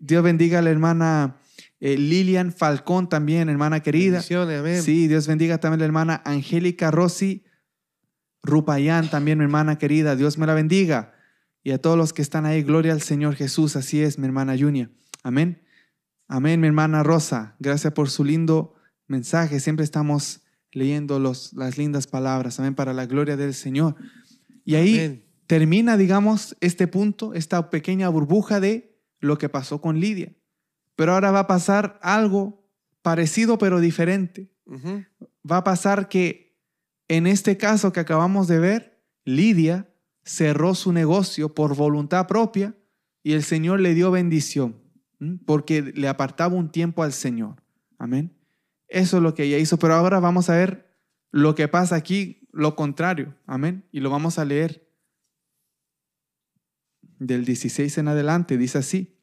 Dios 0.00 0.24
bendiga 0.24 0.58
a 0.58 0.62
la 0.62 0.70
hermana 0.70 1.36
eh, 1.78 1.96
Lilian 1.96 2.52
Falcón 2.52 3.08
también, 3.08 3.48
hermana 3.48 3.78
querida. 3.78 4.20
Amén. 4.28 4.82
Sí, 4.82 5.06
Dios 5.06 5.28
bendiga 5.28 5.58
también 5.58 5.78
a 5.78 5.82
la 5.82 5.84
hermana 5.84 6.22
Angélica 6.24 6.90
Rossi 6.90 7.44
Rupayán, 8.42 9.08
también 9.08 9.38
mi 9.38 9.44
hermana 9.44 9.78
querida. 9.78 10.16
Dios 10.16 10.36
me 10.36 10.48
la 10.48 10.54
bendiga. 10.54 11.14
Y 11.62 11.70
a 11.70 11.78
todos 11.78 11.96
los 11.96 12.12
que 12.12 12.22
están 12.22 12.44
ahí, 12.44 12.64
gloria 12.64 12.94
al 12.94 13.02
Señor 13.02 13.36
Jesús. 13.36 13.76
Así 13.76 14.02
es, 14.02 14.18
mi 14.18 14.26
hermana 14.26 14.56
Junia. 14.58 14.90
Amén. 15.22 15.62
Amén, 16.26 16.60
mi 16.60 16.66
hermana 16.66 17.04
Rosa. 17.04 17.54
Gracias 17.60 17.92
por 17.92 18.10
su 18.10 18.24
lindo 18.24 18.74
mensaje. 19.06 19.60
Siempre 19.60 19.84
estamos 19.84 20.41
leyendo 20.72 21.18
los, 21.18 21.52
las 21.52 21.78
lindas 21.78 22.06
palabras. 22.06 22.58
Amén, 22.58 22.74
para 22.74 22.92
la 22.92 23.06
gloria 23.06 23.36
del 23.36 23.54
Señor. 23.54 23.96
Y 24.64 24.74
ahí 24.74 24.98
Amén. 24.98 25.24
termina, 25.46 25.96
digamos, 25.96 26.56
este 26.60 26.86
punto, 26.86 27.34
esta 27.34 27.70
pequeña 27.70 28.08
burbuja 28.08 28.60
de 28.60 28.98
lo 29.20 29.38
que 29.38 29.48
pasó 29.48 29.80
con 29.80 30.00
Lidia. 30.00 30.34
Pero 30.96 31.14
ahora 31.14 31.30
va 31.30 31.40
a 31.40 31.46
pasar 31.46 31.98
algo 32.02 32.68
parecido 33.02 33.58
pero 33.58 33.80
diferente. 33.80 34.50
Va 35.50 35.58
a 35.58 35.64
pasar 35.64 36.08
que 36.08 36.58
en 37.08 37.26
este 37.26 37.56
caso 37.56 37.92
que 37.92 38.00
acabamos 38.00 38.48
de 38.48 38.58
ver, 38.58 39.02
Lidia 39.24 39.92
cerró 40.24 40.74
su 40.74 40.92
negocio 40.92 41.54
por 41.54 41.76
voluntad 41.76 42.26
propia 42.26 42.76
y 43.22 43.32
el 43.32 43.42
Señor 43.42 43.80
le 43.80 43.94
dio 43.94 44.10
bendición 44.10 44.80
porque 45.46 45.82
le 45.82 46.08
apartaba 46.08 46.54
un 46.54 46.70
tiempo 46.70 47.02
al 47.02 47.12
Señor. 47.12 47.62
Amén. 47.98 48.32
Eso 48.92 49.16
es 49.16 49.22
lo 49.22 49.34
que 49.34 49.44
ella 49.44 49.58
hizo. 49.58 49.78
Pero 49.78 49.94
ahora 49.94 50.20
vamos 50.20 50.50
a 50.50 50.56
ver 50.56 50.94
lo 51.30 51.54
que 51.54 51.66
pasa 51.66 51.96
aquí, 51.96 52.46
lo 52.52 52.76
contrario. 52.76 53.34
Amén. 53.46 53.84
Y 53.90 54.00
lo 54.00 54.10
vamos 54.10 54.38
a 54.38 54.44
leer 54.44 54.86
del 57.18 57.44
16 57.44 57.98
en 57.98 58.08
adelante. 58.08 58.58
Dice 58.58 58.78
así. 58.78 59.18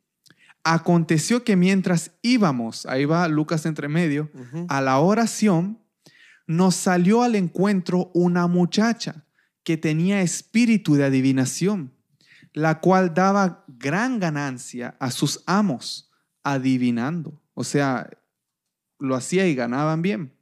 Aconteció 0.63 1.43
que 1.43 1.55
mientras 1.55 2.11
íbamos, 2.21 2.85
ahí 2.85 3.05
va 3.05 3.27
Lucas 3.27 3.65
entre 3.65 3.87
medio, 3.87 4.29
a 4.67 4.81
la 4.81 4.99
oración, 4.99 5.79
nos 6.47 6.75
salió 6.75 7.23
al 7.23 7.35
encuentro 7.35 8.11
una 8.13 8.47
muchacha 8.47 9.25
que 9.63 9.77
tenía 9.77 10.21
espíritu 10.21 10.95
de 10.95 11.05
adivinación, 11.05 11.93
la 12.53 12.81
cual 12.81 13.13
daba 13.13 13.63
gran 13.67 14.19
ganancia 14.19 14.97
a 14.99 15.11
sus 15.11 15.43
amos 15.45 16.11
adivinando. 16.43 17.41
O 17.53 17.63
sea, 17.63 18.09
lo 18.99 19.15
hacía 19.15 19.47
y 19.47 19.55
ganaban 19.55 20.01
bien. 20.01 20.33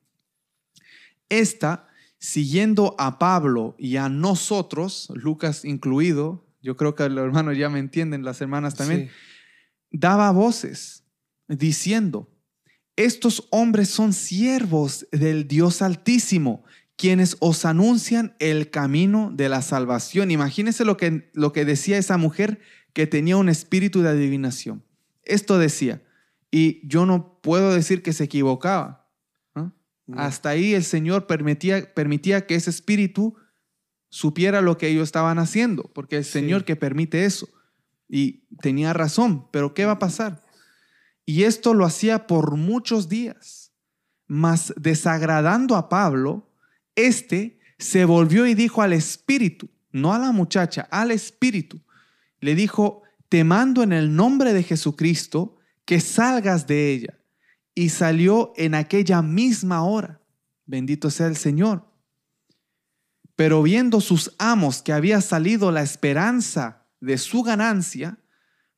Esta, 1.29 1.87
siguiendo 2.19 2.95
a 2.97 3.19
Pablo 3.19 3.75
y 3.77 3.97
a 3.97 4.09
nosotros, 4.09 5.11
Lucas 5.13 5.65
incluido, 5.65 6.45
yo 6.61 6.75
creo 6.75 6.95
que 6.95 7.07
los 7.09 7.25
hermanos 7.25 7.57
ya 7.57 7.69
me 7.69 7.79
entienden, 7.79 8.23
las 8.23 8.41
hermanas 8.41 8.75
también, 8.75 9.07
Sí. 9.07 9.13
daba 9.91 10.31
voces 10.31 11.03
diciendo, 11.47 12.29
estos 12.95 13.47
hombres 13.51 13.89
son 13.89 14.11
siervos 14.13 15.07
del 15.11 15.47
Dios 15.47 15.81
Altísimo, 15.81 16.63
quienes 16.95 17.37
os 17.39 17.63
anuncian 17.63 18.35
el 18.39 18.71
camino 18.71 19.31
de 19.31 19.49
la 19.49 19.61
salvación. 19.61 20.31
Imagínense 20.31 20.83
lo 20.83 20.97
que, 20.97 21.29
lo 21.33 21.53
que 21.53 21.63
decía 21.63 21.97
esa 21.99 22.17
mujer 22.17 22.59
que 22.93 23.05
tenía 23.05 23.37
un 23.37 23.49
espíritu 23.49 24.01
de 24.01 24.09
adivinación. 24.09 24.83
Esto 25.23 25.59
decía, 25.59 26.01
y 26.51 26.87
yo 26.87 27.05
no 27.05 27.39
puedo 27.41 27.73
decir 27.73 28.01
que 28.01 28.13
se 28.13 28.25
equivocaba. 28.25 29.09
¿ah? 29.55 29.71
No. 30.05 30.19
Hasta 30.19 30.49
ahí 30.49 30.73
el 30.73 30.83
Señor 30.83 31.27
permitía, 31.27 31.93
permitía 31.93 32.45
que 32.45 32.55
ese 32.55 32.69
espíritu 32.69 33.35
supiera 34.09 34.61
lo 34.61 34.77
que 34.77 34.87
ellos 34.87 35.03
estaban 35.03 35.39
haciendo, 35.39 35.83
porque 35.93 36.17
el 36.17 36.25
Sí. 36.25 36.31
Señor 36.31 36.65
que 36.65 36.75
permite 36.75 37.25
eso. 37.25 37.47
Y 38.09 38.45
tenía 38.61 38.93
razón, 38.93 39.47
pero 39.51 39.73
¿qué 39.73 39.85
va 39.85 39.93
a 39.93 39.99
pasar? 39.99 40.43
Y 41.25 41.43
esto 41.43 41.73
lo 41.73 41.85
hacía 41.85 42.25
por 42.25 42.55
muchos 42.55 43.09
días. 43.09 43.73
Mas 44.27 44.73
desagradando 44.77 45.75
a 45.75 45.89
Pablo, 45.89 46.49
este 46.95 47.59
se 47.77 48.05
volvió 48.05 48.45
y 48.45 48.55
dijo 48.55 48.81
al 48.81 48.93
espíritu, 48.93 49.69
no 49.91 50.13
a 50.13 50.19
la 50.19 50.31
muchacha, 50.31 50.87
al 50.89 51.11
espíritu. 51.11 51.81
Le 52.39 52.55
dijo, 52.55 53.03
te 53.29 53.43
mando 53.43 53.83
en 53.83 53.93
el 53.93 54.15
nombre 54.15 54.53
de 54.53 54.63
Jesucristo 54.63 55.56
que 55.87 56.01
salgas 56.01 56.67
de 56.67 56.91
ella. 56.91 57.17
Y 57.73 57.89
salió 57.89 58.53
en 58.57 58.75
aquella 58.75 59.21
misma 59.23 59.83
hora. 59.83 60.21
Bendito 60.65 61.09
sea 61.09 61.27
el 61.27 61.37
Señor. 61.37 61.87
Pero 63.35 63.63
viendo 63.63 64.01
sus 64.01 64.35
amos 64.37 64.81
que 64.81 64.93
había 64.93 65.21
salido 65.21 65.71
la 65.71 65.81
esperanza 65.81 66.87
de 66.99 67.17
su 67.17 67.43
ganancia, 67.43 68.17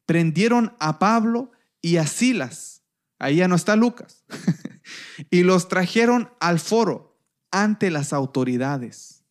prendieron 0.05 0.75
a 0.79 0.99
Pablo 0.99 1.51
y 1.81 1.97
a 1.97 2.05
Silas. 2.05 2.83
Ahí 3.17 3.37
ya 3.37 3.47
no 3.47 3.55
está 3.55 3.75
Lucas. 3.75 4.23
y 5.31 5.43
los 5.43 5.67
trajeron 5.67 6.29
al 6.39 6.59
foro 6.59 7.17
ante 7.51 7.89
las 7.89 8.13
autoridades. 8.13 9.23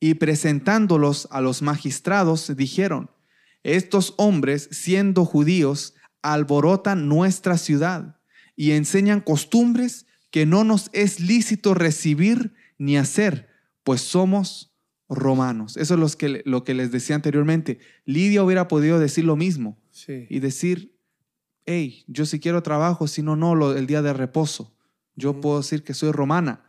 Y 0.00 0.14
presentándolos 0.14 1.28
a 1.30 1.40
los 1.40 1.60
magistrados, 1.60 2.56
dijeron, 2.56 3.10
estos 3.64 4.14
hombres, 4.18 4.68
siendo 4.70 5.24
judíos, 5.24 5.93
alborotan 6.24 7.06
nuestra 7.06 7.58
ciudad 7.58 8.16
y 8.56 8.72
enseñan 8.72 9.20
costumbres 9.20 10.06
que 10.30 10.46
no 10.46 10.64
nos 10.64 10.90
es 10.92 11.20
lícito 11.20 11.74
recibir 11.74 12.54
ni 12.78 12.96
hacer, 12.96 13.48
pues 13.84 14.00
somos 14.00 14.72
romanos. 15.08 15.76
Eso 15.76 15.94
es 15.94 16.00
lo 16.00 16.08
que, 16.18 16.42
lo 16.46 16.64
que 16.64 16.74
les 16.74 16.90
decía 16.90 17.14
anteriormente. 17.14 17.78
Lidia 18.06 18.42
hubiera 18.42 18.68
podido 18.68 18.98
decir 18.98 19.24
lo 19.24 19.36
mismo 19.36 19.78
y 20.08 20.40
decir, 20.40 20.96
hey, 21.66 22.04
yo 22.08 22.24
si 22.24 22.40
quiero 22.40 22.62
trabajo, 22.62 23.06
si 23.06 23.22
no, 23.22 23.36
no, 23.36 23.72
el 23.72 23.86
día 23.86 24.02
de 24.02 24.12
reposo. 24.14 24.74
Yo 25.16 25.40
puedo 25.40 25.58
decir 25.58 25.84
que 25.84 25.94
soy 25.94 26.10
romana, 26.10 26.64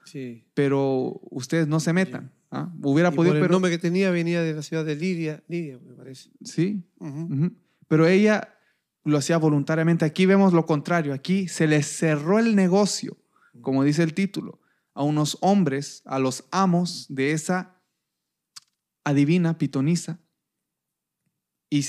pero 0.53 1.19
ustedes 1.31 1.67
no 1.67 1.79
se 1.79 1.93
metan. 1.93 2.31
¿ah? 2.51 2.71
Hubiera 2.83 3.11
podido, 3.11 3.33
el 3.33 3.41
pero... 3.41 3.53
nombre 3.53 3.71
que 3.71 3.79
tenía 3.79 4.11
venía 4.11 4.41
de 4.41 4.53
la 4.53 4.61
ciudad 4.61 4.85
de 4.85 4.95
Lidia, 4.95 5.43
Lidia 5.47 5.79
me 5.79 5.93
parece. 5.93 6.29
Sí, 6.43 6.83
pero 7.87 8.05
ella 8.05 8.54
lo 9.05 9.17
hacía 9.17 9.37
voluntariamente. 9.37 10.03
Aquí 10.03 10.25
vemos 10.25 10.51
lo 10.51 10.65
contrario. 10.65 11.13
Aquí 11.13 11.47
se 11.47 11.67
les 11.67 11.87
cerró 11.87 12.39
el 12.39 12.55
negocio, 12.55 13.17
como 13.61 13.83
dice 13.83 14.03
el 14.03 14.13
título, 14.13 14.59
a 14.93 15.03
unos 15.03 15.37
hombres, 15.41 16.01
a 16.05 16.19
los 16.19 16.45
amos 16.51 17.05
de 17.09 17.31
esa 17.31 17.81
adivina 19.03 19.57
pitonisa, 19.57 20.19
y 21.69 21.85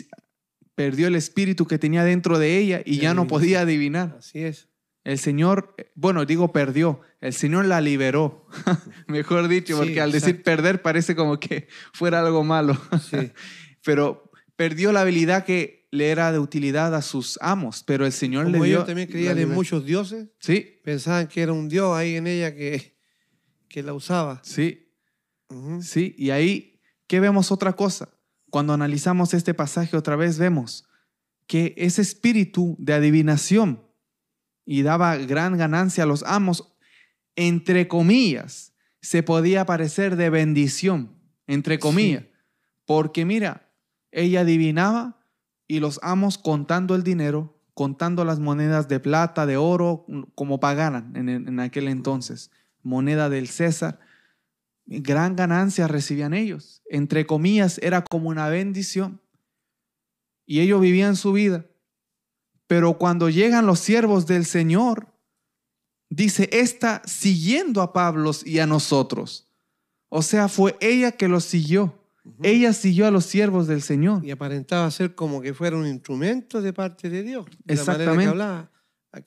perdió 0.74 1.08
el 1.08 1.14
espíritu 1.14 1.66
que 1.66 1.78
tenía 1.78 2.04
dentro 2.04 2.38
de 2.38 2.58
ella 2.58 2.82
y 2.84 2.98
ya 2.98 3.14
no 3.14 3.26
podía 3.26 3.62
adivinar. 3.62 4.16
Así 4.18 4.42
es. 4.42 4.68
El 5.04 5.18
Señor, 5.18 5.74
bueno, 5.94 6.26
digo 6.26 6.52
perdió, 6.52 7.00
el 7.20 7.32
Señor 7.32 7.64
la 7.66 7.80
liberó, 7.80 8.46
mejor 9.06 9.48
dicho, 9.48 9.76
porque 9.78 10.00
al 10.00 10.12
decir 10.12 10.42
perder 10.42 10.82
parece 10.82 11.14
como 11.14 11.38
que 11.38 11.68
fuera 11.92 12.20
algo 12.20 12.44
malo. 12.44 12.76
Sí. 13.08 13.32
Pero 13.84 14.30
perdió 14.56 14.90
la 14.92 15.02
habilidad 15.02 15.44
que 15.44 15.75
le 15.90 16.10
era 16.10 16.32
de 16.32 16.38
utilidad 16.38 16.94
a 16.94 17.02
sus 17.02 17.38
amos, 17.40 17.82
pero 17.84 18.06
el 18.06 18.12
Señor 18.12 18.46
le 18.46 18.58
dio... 18.58 18.64
ellos 18.64 18.86
también 18.86 19.08
creían 19.08 19.38
en 19.38 19.50
muchos 19.50 19.84
dioses, 19.84 20.28
sí. 20.38 20.80
pensaban 20.84 21.28
que 21.28 21.42
era 21.42 21.52
un 21.52 21.68
dios 21.68 21.96
ahí 21.96 22.16
en 22.16 22.26
ella 22.26 22.54
que, 22.54 22.96
que 23.68 23.82
la 23.82 23.94
usaba. 23.94 24.40
Sí, 24.44 24.92
sí, 25.80 26.14
y 26.18 26.30
ahí, 26.30 26.80
¿qué 27.06 27.20
vemos 27.20 27.52
otra 27.52 27.74
cosa? 27.74 28.08
Cuando 28.50 28.72
analizamos 28.72 29.34
este 29.34 29.54
pasaje 29.54 29.96
otra 29.96 30.16
vez 30.16 30.38
vemos 30.38 30.88
que 31.46 31.74
ese 31.76 32.02
espíritu 32.02 32.76
de 32.78 32.94
adivinación 32.94 33.82
y 34.64 34.82
daba 34.82 35.16
gran 35.16 35.56
ganancia 35.56 36.04
a 36.04 36.06
los 36.06 36.24
amos, 36.24 36.76
entre 37.36 37.86
comillas, 37.86 38.72
se 39.00 39.22
podía 39.22 39.64
parecer 39.66 40.16
de 40.16 40.30
bendición, 40.30 41.16
entre 41.46 41.78
comillas, 41.78 42.24
porque 42.84 43.24
mira, 43.24 43.72
ella 44.10 44.40
adivinaba 44.40 45.15
y 45.68 45.80
los 45.80 45.98
amos 46.02 46.38
contando 46.38 46.94
el 46.94 47.02
dinero, 47.02 47.60
contando 47.74 48.24
las 48.24 48.38
monedas 48.38 48.88
de 48.88 49.00
plata, 49.00 49.46
de 49.46 49.56
oro, 49.56 50.06
como 50.34 50.60
pagaran 50.60 51.12
en, 51.16 51.60
aquel 51.60 51.88
entonces, 51.88 52.50
moneda 52.82 53.28
del 53.28 53.48
César, 53.48 54.00
gran 54.86 55.36
ganancia 55.36 55.88
recibían 55.88 56.34
ellos. 56.34 56.82
Entre 56.88 57.26
comillas, 57.26 57.78
era 57.82 58.02
como 58.02 58.28
una 58.28 58.48
bendición. 58.48 59.20
Y 60.46 60.60
ellos 60.60 60.80
vivían 60.80 61.16
su 61.16 61.32
vida. 61.32 61.66
Pero 62.66 62.98
cuando 62.98 63.28
llegan 63.28 63.66
los 63.66 63.80
siervos 63.80 64.26
del 64.26 64.44
Señor, 64.44 65.12
dice, 66.08 66.48
esta 66.52 67.02
siguiendo 67.04 67.82
a 67.82 67.92
Pablo 67.92 68.30
y 68.44 68.60
a 68.60 68.66
nosotros. 68.66 69.48
O 70.08 70.22
sea, 70.22 70.48
fue 70.48 70.76
ella 70.80 71.12
que 71.12 71.28
los 71.28 71.44
siguió. 71.44 72.05
Ella 72.42 72.72
siguió 72.72 73.06
a 73.06 73.10
los 73.10 73.26
siervos 73.26 73.66
del 73.66 73.82
Señor. 73.82 74.24
Y 74.24 74.30
aparentaba 74.30 74.90
ser 74.90 75.14
como 75.14 75.40
que 75.40 75.54
fuera 75.54 75.76
un 75.76 75.86
instrumento 75.86 76.60
de 76.60 76.72
parte 76.72 77.08
de 77.10 77.22
Dios. 77.22 77.46
Exactamente. 77.66 78.24
que 78.24 78.30
hablaba. 78.30 78.70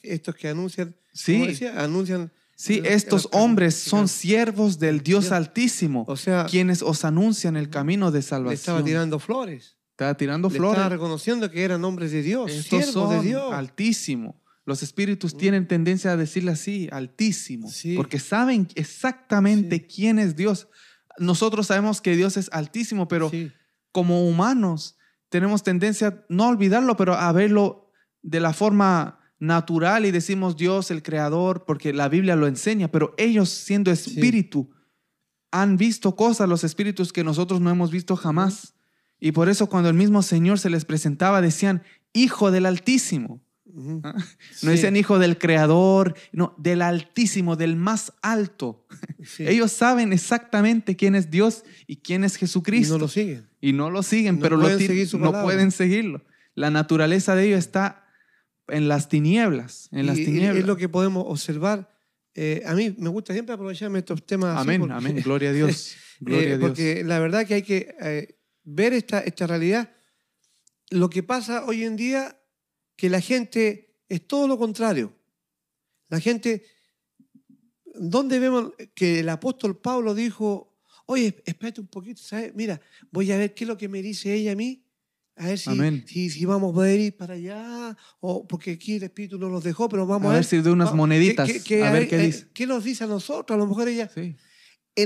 Estos 0.03 0.35
que 0.35 0.47
anuncian, 0.49 0.95
sí. 1.13 1.47
Decía, 1.47 1.83
anuncian 1.83 2.31
Sí, 2.59 2.81
estos 2.83 3.29
hombres 3.31 3.73
son 3.73 4.09
siervos 4.09 4.79
del 4.79 5.01
Dios 5.01 5.31
Altísimo, 5.31 6.03
o 6.09 6.17
sea, 6.17 6.45
quienes 6.45 6.81
os 6.81 7.05
anuncian 7.05 7.55
el 7.55 7.69
camino 7.69 8.11
de 8.11 8.21
salvación. 8.21 8.49
Le 8.49 8.55
estaba 8.55 8.83
tirando 8.83 9.17
flores. 9.17 9.77
Estaba 9.91 10.17
tirando 10.17 10.49
flores. 10.49 10.77
Estaba 10.77 10.89
reconociendo 10.89 11.49
que 11.49 11.63
eran 11.63 11.85
hombres 11.85 12.11
de 12.11 12.21
Dios, 12.21 12.51
siervos 12.51 13.11
de 13.11 13.21
Dios. 13.21 13.53
Altísimo. 13.53 14.41
Los 14.65 14.83
espíritus 14.83 15.37
tienen 15.37 15.69
tendencia 15.69 16.11
a 16.11 16.17
decirle 16.17 16.51
así, 16.51 16.89
altísimo, 16.91 17.71
porque 17.95 18.19
saben 18.19 18.67
exactamente 18.75 19.87
quién 19.87 20.19
es 20.19 20.35
Dios. 20.35 20.67
Nosotros 21.19 21.67
sabemos 21.67 22.01
que 22.01 22.15
Dios 22.15 22.37
es 22.37 22.49
altísimo, 22.51 23.07
pero 23.07 23.31
como 23.91 24.27
humanos 24.27 24.97
tenemos 25.29 25.63
tendencia 25.63 26.25
no 26.29 26.45
a 26.45 26.49
olvidarlo, 26.49 26.97
pero 26.97 27.13
a 27.13 27.31
verlo 27.31 27.91
de 28.21 28.39
la 28.39 28.53
forma 28.53 29.19
natural 29.39 30.05
y 30.05 30.11
decimos 30.11 30.57
Dios 30.57 30.91
el 30.91 31.01
creador 31.01 31.63
porque 31.65 31.93
la 31.93 32.09
Biblia 32.09 32.35
lo 32.35 32.47
enseña, 32.47 32.89
pero 32.89 33.13
ellos 33.17 33.49
siendo 33.49 33.91
espíritu 33.91 34.69
han 35.51 35.77
visto 35.77 36.15
cosas, 36.15 36.49
los 36.49 36.63
espíritus 36.63 37.13
que 37.13 37.23
nosotros 37.23 37.61
no 37.61 37.69
hemos 37.69 37.91
visto 37.91 38.15
jamás. 38.15 38.75
Y 39.19 39.31
por 39.31 39.49
eso 39.49 39.67
cuando 39.67 39.89
el 39.89 39.95
mismo 39.95 40.21
Señor 40.21 40.59
se 40.59 40.69
les 40.69 40.85
presentaba, 40.85 41.41
decían, 41.41 41.83
Hijo 42.13 42.51
del 42.51 42.65
Altísimo. 42.65 43.41
¿Ah? 44.03 44.15
No 44.61 44.71
dicen 44.71 44.95
hijo 44.95 45.19
del 45.19 45.37
Creador, 45.37 46.15
no, 46.31 46.53
del 46.57 46.81
Altísimo, 46.81 47.55
del 47.55 47.75
más 47.75 48.13
alto. 48.21 48.85
Ellos 49.39 49.71
saben 49.71 50.13
exactamente 50.13 50.95
quién 50.95 51.15
es 51.15 51.29
Dios 51.29 51.63
y 51.87 51.97
quién 51.97 52.23
es 52.23 52.35
Jesucristo. 52.35 52.95
Y 52.95 52.97
no 52.97 53.03
lo 53.03 53.07
siguen. 53.07 53.49
Y 53.61 53.73
no 53.73 53.89
lo 53.89 54.03
siguen, 54.03 54.39
pero 54.39 54.57
no 54.57 55.41
pueden 55.43 55.71
seguirlo. 55.71 56.23
La 56.55 56.69
naturaleza 56.69 57.35
de 57.35 57.47
ellos 57.47 57.59
está 57.59 58.05
en 58.67 58.87
las 58.87 59.09
tinieblas. 59.09 59.89
En 59.91 60.05
las 60.05 60.15
tinieblas. 60.15 60.57
Es 60.57 60.65
lo 60.65 60.77
que 60.77 60.89
podemos 60.89 61.25
observar. 61.27 61.89
Eh, 62.35 62.63
a 62.65 62.73
mí 62.73 62.95
me 62.97 63.09
gusta 63.09 63.33
siempre 63.33 63.53
aprovecharme 63.53 63.99
estos 63.99 64.25
temas. 64.25 64.57
Amén, 64.57 64.91
amén. 64.91 65.21
Gloria 65.23 65.49
a 65.49 65.53
Dios. 65.53 65.95
Gloria 66.19 66.55
a 66.55 66.57
Dios. 66.57 66.69
Porque 66.69 67.03
la 67.03 67.19
verdad 67.19 67.45
que 67.45 67.55
hay 67.55 67.61
que 67.63 67.95
eh, 68.01 68.37
ver 68.63 68.93
esta, 68.93 69.19
esta 69.19 69.47
realidad. 69.47 69.91
Lo 70.89 71.09
que 71.09 71.23
pasa 71.23 71.65
hoy 71.65 71.83
en 71.83 71.95
día, 71.95 72.38
que 72.99 73.09
la 73.09 73.21
gente 73.21 73.95
es 74.09 74.27
todo 74.27 74.45
lo 74.45 74.57
contrario. 74.57 75.15
La 76.09 76.19
gente, 76.19 76.65
¿dónde 77.95 78.39
vemos 78.39 78.73
que 78.93 79.21
el 79.21 79.29
apóstol 79.29 79.79
Pablo 79.79 80.13
dijo, 80.13 80.77
oye, 81.05 81.41
espérate 81.45 81.79
un 81.79 81.87
poquito, 81.87 82.21
¿sabes? 82.21 82.53
Mira, 82.55 82.81
voy 83.09 83.31
a 83.31 83.37
ver 83.37 83.53
qué 83.53 83.63
es 83.63 83.69
lo 83.69 83.77
que 83.77 83.87
me 83.87 84.01
dice 84.01 84.33
ella 84.33 84.51
a 84.51 84.55
mí, 84.55 84.83
a 85.37 85.45
ver 85.45 85.59
si, 85.59 86.29
si, 86.29 86.43
vamos 86.43 86.71
a 86.71 86.73
poder 86.73 86.99
ir 86.99 87.15
para 87.15 87.35
allá, 87.35 87.95
o 88.19 88.45
porque 88.45 88.71
aquí 88.71 88.95
el 88.95 89.03
Espíritu 89.03 89.39
no 89.39 89.47
nos 89.47 89.63
dejó, 89.63 89.87
pero 89.87 90.05
vamos 90.05 90.27
a, 90.27 90.33
a 90.33 90.35
ver. 90.35 90.43
si 90.43 90.59
de 90.59 90.69
unas 90.69 90.93
moneditas. 90.93 91.47
a, 91.47 91.91
ver, 91.93 92.09
qué 92.09 92.17
eh, 92.17 92.25
dice. 92.25 92.47
¿Qué 92.53 92.67
nos 92.67 92.83
dice 92.83 93.05
a 93.05 93.07
nosotros? 93.07 93.55
A 93.55 93.57
lo 93.57 93.65
mejor 93.65 93.87
ella. 93.87 94.11
En 94.13 94.35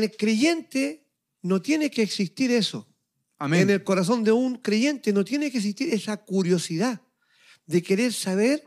el 0.01 0.17
creyente 0.17 1.05
no 1.43 1.61
tiene 1.61 1.91
que 1.91 2.01
existir 2.01 2.49
eso. 2.49 2.89
En 3.39 3.69
el 3.69 3.83
corazón 3.83 4.23
de 4.23 4.31
un 4.31 4.55
creyente 4.55 5.13
no 5.13 5.23
tiene 5.23 5.51
que 5.51 5.57
existir 5.57 5.93
esa 5.93 6.17
curiosidad 6.17 7.03
de 7.65 7.81
querer 7.81 8.13
saber 8.13 8.63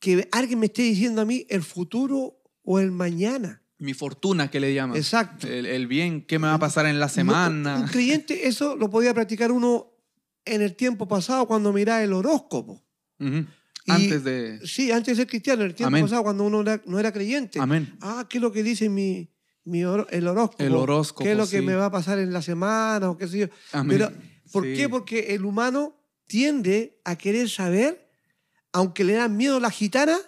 que 0.00 0.28
alguien 0.32 0.58
me 0.58 0.66
esté 0.66 0.82
diciendo 0.82 1.20
a 1.20 1.24
mí 1.24 1.46
el 1.48 1.62
futuro 1.62 2.40
o 2.62 2.78
el 2.78 2.90
mañana. 2.90 3.62
Mi 3.78 3.94
fortuna, 3.94 4.50
que 4.50 4.60
le 4.60 4.72
llaman. 4.72 4.96
Exacto. 4.96 5.46
El, 5.46 5.86
bien, 5.86 6.22
qué 6.26 6.38
me 6.38 6.46
va 6.48 6.54
a 6.54 6.58
pasar 6.58 6.86
en 6.86 6.98
la 6.98 7.08
semana. 7.08 7.80
un 7.80 7.86
creyente, 7.88 8.46
eso 8.46 8.76
lo 8.76 8.88
podía 8.90 9.12
practicar 9.12 9.52
uno 9.52 9.92
en 10.44 10.62
el 10.62 10.76
tiempo 10.76 11.08
pasado 11.08 11.46
cuando 11.46 11.72
miraba 11.72 12.02
el 12.02 12.12
horóscopo. 12.12 12.82
antes 13.86 14.24
de... 14.24 14.60
Sí, 14.64 14.90
antes 14.90 15.16
de 15.16 15.22
ser 15.22 15.26
cristiano, 15.28 15.62
en 15.62 15.68
el 15.68 15.74
tiempo 15.74 15.98
pasado 16.00 16.22
cuando 16.22 16.44
uno 16.44 16.62
no 16.62 16.98
era 16.98 17.12
creyente. 17.12 17.58
Amén. 17.60 17.96
Ah, 18.00 18.26
¿qué 18.28 18.38
es 18.38 18.42
lo 18.42 18.52
que 18.52 18.62
dice 18.62 18.88
mi, 18.88 19.30
el 19.64 20.26
horóscopo. 20.28 20.62
El 20.62 20.74
horóscopo. 20.74 21.24
¿Qué 21.24 21.32
es 21.32 21.38
lo 21.38 21.48
que 21.48 21.62
me 21.62 21.74
va 21.74 21.86
a 21.86 21.90
pasar 21.90 22.18
en 22.18 22.32
la 22.32 22.42
semana 22.42 23.10
o 23.10 23.16
qué 23.16 23.28
sé 23.28 23.38
yo? 23.38 23.46
Pero, 23.88 24.10
¿Por 24.52 24.64
qué? 24.64 24.88
Porque 24.88 25.34
el 25.34 25.44
humano 25.44 25.96
tiende 26.26 27.00
a 27.04 27.16
querer 27.16 27.48
saber, 27.48 28.03
aunque 28.74 29.04
le 29.04 29.14
dan 29.14 29.36
miedo 29.36 29.60
la 29.60 29.70
gitana, 29.70 30.18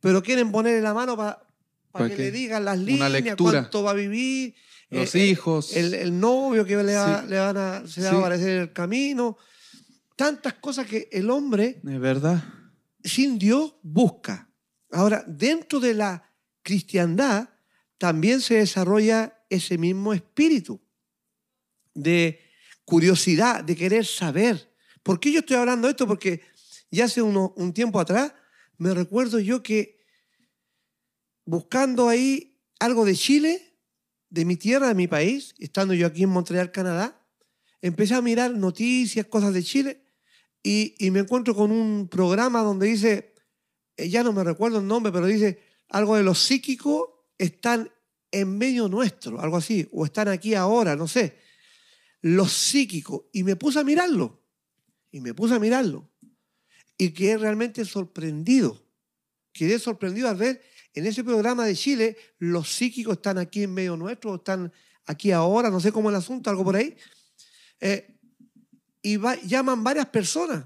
pero 0.00 0.22
quieren 0.22 0.52
ponerle 0.52 0.80
la 0.80 0.94
mano 0.94 1.16
para 1.16 2.08
que 2.08 2.16
le 2.16 2.30
digan 2.30 2.64
las 2.64 2.78
líneas, 2.78 3.36
cuánto 3.36 3.82
va 3.82 3.90
a 3.90 3.94
vivir. 3.94 4.54
Los 4.90 5.12
eh, 5.16 5.26
hijos. 5.26 5.76
El, 5.76 6.18
novio 6.20 6.64
que 6.64 6.76
le, 6.76 6.94
van 6.94 7.56
a, 7.56 7.82
se 7.86 8.02
va 8.02 8.10
a 8.10 8.18
aparecer 8.18 8.50
en 8.50 8.62
el 8.62 8.72
camino. 8.72 9.36
tantas 10.14 10.54
cosas 10.54 10.86
que 10.86 11.08
el 11.10 11.28
hombre 11.30 11.80
Es 11.84 12.00
verdad. 12.00 12.44
sin 13.02 13.38
Dios 13.38 13.74
busca. 13.82 14.48
Ahora, 14.92 15.24
dentro 15.26 15.80
de 15.80 15.94
la 15.94 16.30
cristiandad 16.62 17.48
también 17.98 18.40
se 18.40 18.54
desarrolla 18.54 19.42
ese 19.50 19.78
mismo 19.78 20.14
espíritu 20.14 20.80
de 21.92 22.40
curiosidad, 22.84 23.64
de 23.64 23.74
querer 23.74 24.06
saber. 24.06 24.72
¿Por 25.02 25.18
qué 25.18 25.32
yo 25.32 25.40
estoy 25.40 25.56
hablando 25.56 25.88
de 25.88 25.92
esto? 25.92 26.06
Porque 26.06 26.53
ya 26.90 27.06
hace 27.06 27.22
un 27.22 27.72
tiempo 27.72 28.00
atrás 28.00 28.32
me 28.78 28.94
recuerdo 28.94 29.38
yo 29.38 29.62
que 29.62 30.04
buscando 31.44 32.08
ahí 32.08 32.60
algo 32.78 33.04
de 33.04 33.14
Chile, 33.14 33.78
de 34.30 34.44
mi 34.44 34.56
tierra, 34.56 34.88
de 34.88 34.94
mi 34.94 35.06
país, 35.06 35.54
estando 35.58 35.94
yo 35.94 36.06
aquí 36.06 36.24
en 36.24 36.30
Montreal, 36.30 36.72
Canadá, 36.72 37.24
empecé 37.82 38.14
a 38.14 38.22
mirar 38.22 38.52
noticias, 38.52 39.26
cosas 39.26 39.54
de 39.54 39.62
Chile, 39.62 40.04
y, 40.62 40.94
y 40.98 41.10
me 41.10 41.20
encuentro 41.20 41.54
con 41.54 41.70
un 41.70 42.08
programa 42.08 42.62
donde 42.62 42.86
dice, 42.86 43.34
eh, 43.96 44.08
ya 44.08 44.22
no 44.22 44.32
me 44.32 44.42
recuerdo 44.42 44.78
el 44.78 44.86
nombre, 44.86 45.12
pero 45.12 45.26
dice 45.26 45.60
algo 45.88 46.16
de 46.16 46.22
los 46.22 46.38
psíquicos 46.38 47.08
están 47.38 47.90
en 48.30 48.58
medio 48.58 48.88
nuestro, 48.88 49.40
algo 49.40 49.56
así, 49.56 49.88
o 49.92 50.04
están 50.04 50.28
aquí 50.28 50.54
ahora, 50.54 50.96
no 50.96 51.06
sé. 51.06 51.38
Los 52.20 52.52
psíquicos. 52.52 53.26
Y 53.32 53.44
me 53.44 53.54
puse 53.54 53.78
a 53.78 53.84
mirarlo. 53.84 54.42
Y 55.12 55.20
me 55.20 55.34
puse 55.34 55.54
a 55.54 55.58
mirarlo. 55.60 56.10
Y 56.96 57.10
quedé 57.10 57.38
realmente 57.38 57.84
sorprendido. 57.84 58.84
Quedé 59.52 59.78
sorprendido 59.78 60.28
al 60.28 60.36
ver 60.36 60.62
en 60.94 61.06
ese 61.06 61.24
programa 61.24 61.66
de 61.66 61.74
Chile, 61.74 62.16
los 62.38 62.72
psíquicos 62.72 63.16
están 63.16 63.38
aquí 63.38 63.64
en 63.64 63.74
medio 63.74 63.96
nuestro, 63.96 64.36
están 64.36 64.72
aquí 65.06 65.32
ahora, 65.32 65.68
no 65.68 65.80
sé 65.80 65.90
cómo 65.90 66.08
es 66.08 66.14
el 66.14 66.18
asunto, 66.18 66.50
algo 66.50 66.62
por 66.62 66.76
ahí. 66.76 66.96
Eh, 67.80 68.16
y 69.02 69.18
llaman 69.46 69.82
varias 69.82 70.06
personas 70.06 70.64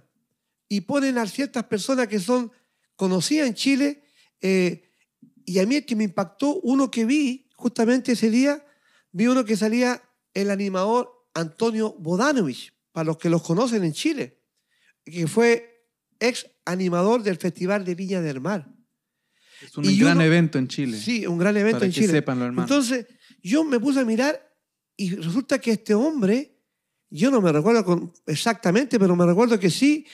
y 0.69 0.83
ponen 0.83 1.17
a 1.17 1.27
ciertas 1.27 1.65
personas 1.65 2.09
que 2.09 2.21
son 2.21 2.53
conocidas 2.95 3.49
en 3.49 3.55
Chile. 3.55 4.05
eh, 4.41 4.85
y 5.47 5.61
a 5.61 5.67
mí 5.67 5.77
el 5.77 5.87
que 5.87 5.97
me 5.97 6.05
impactó, 6.05 6.61
uno 6.61 6.91
que 6.91 7.07
vi 7.07 7.49
justamente 7.57 8.13
ese 8.13 8.29
día, 8.29 8.63
vi 9.13 9.29
uno 9.29 9.47
que 9.47 9.57
salía 9.57 10.03
el 10.35 10.51
animador 10.51 11.27
Antonio 11.33 11.95
Bodanovich, 11.99 12.75
para 12.93 13.07
los 13.07 13.17
que 13.17 13.31
los 13.31 13.43
conocen 13.43 13.83
en 13.83 13.95
Chile, 13.95 14.43
que 15.07 15.27
fue 15.27 15.78
ex 16.21 16.47
animador 16.65 17.23
del 17.23 17.37
Festival 17.37 17.85
de 17.85 17.95
Viña 17.95 18.21
del 18.21 18.41
Mar. 18.41 18.67
Es 19.61 19.77
un 19.77 19.85
gran 19.99 20.17
uno- 20.19 20.25
evento 20.25 20.59
en 20.59 20.69
Chile. 20.69 20.99
Sí, 20.99 21.27
un 21.27 21.39
gran 21.39 21.57
evento 21.57 21.79
para 21.79 21.87
en 21.87 21.93
que 21.93 22.01
Chile. 22.01 22.13
sepan 22.13 22.39
los 22.39 22.47
hermanos. 22.47 22.71
Entonces, 22.71 23.07
yo 23.43 23.65
me 23.65 23.81
puse 23.81 24.01
a 24.01 24.05
mirar 24.05 24.41
y 24.97 25.15
resulta 25.17 25.61
que 25.61 25.73
este 25.73 25.95
hombre, 25.95 26.61
yo 27.11 27.31
no 27.31 27.41
me 27.41 27.51
recuerdo 27.53 27.85
con- 27.85 28.13
exactamente, 28.27 28.99
pero 28.99 29.17
me 29.17 29.27
recuerdo 29.27 29.59
que 29.59 29.71
sí, 29.71 30.07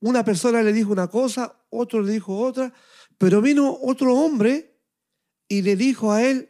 una 0.00 0.24
persona 0.24 0.62
le 0.62 0.72
dijo 0.72 0.92
una 0.92 1.08
cosa, 1.08 1.62
otro 1.70 2.02
le 2.02 2.12
dijo 2.12 2.38
otra, 2.38 2.72
pero 3.18 3.42
vino 3.42 3.78
otro 3.82 4.14
hombre 4.14 4.78
y 5.48 5.60
le 5.62 5.76
dijo 5.76 6.12
a 6.12 6.22
él 6.22 6.48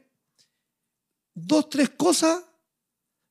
dos, 1.34 1.68
tres 1.70 1.91
cosas, 1.91 2.45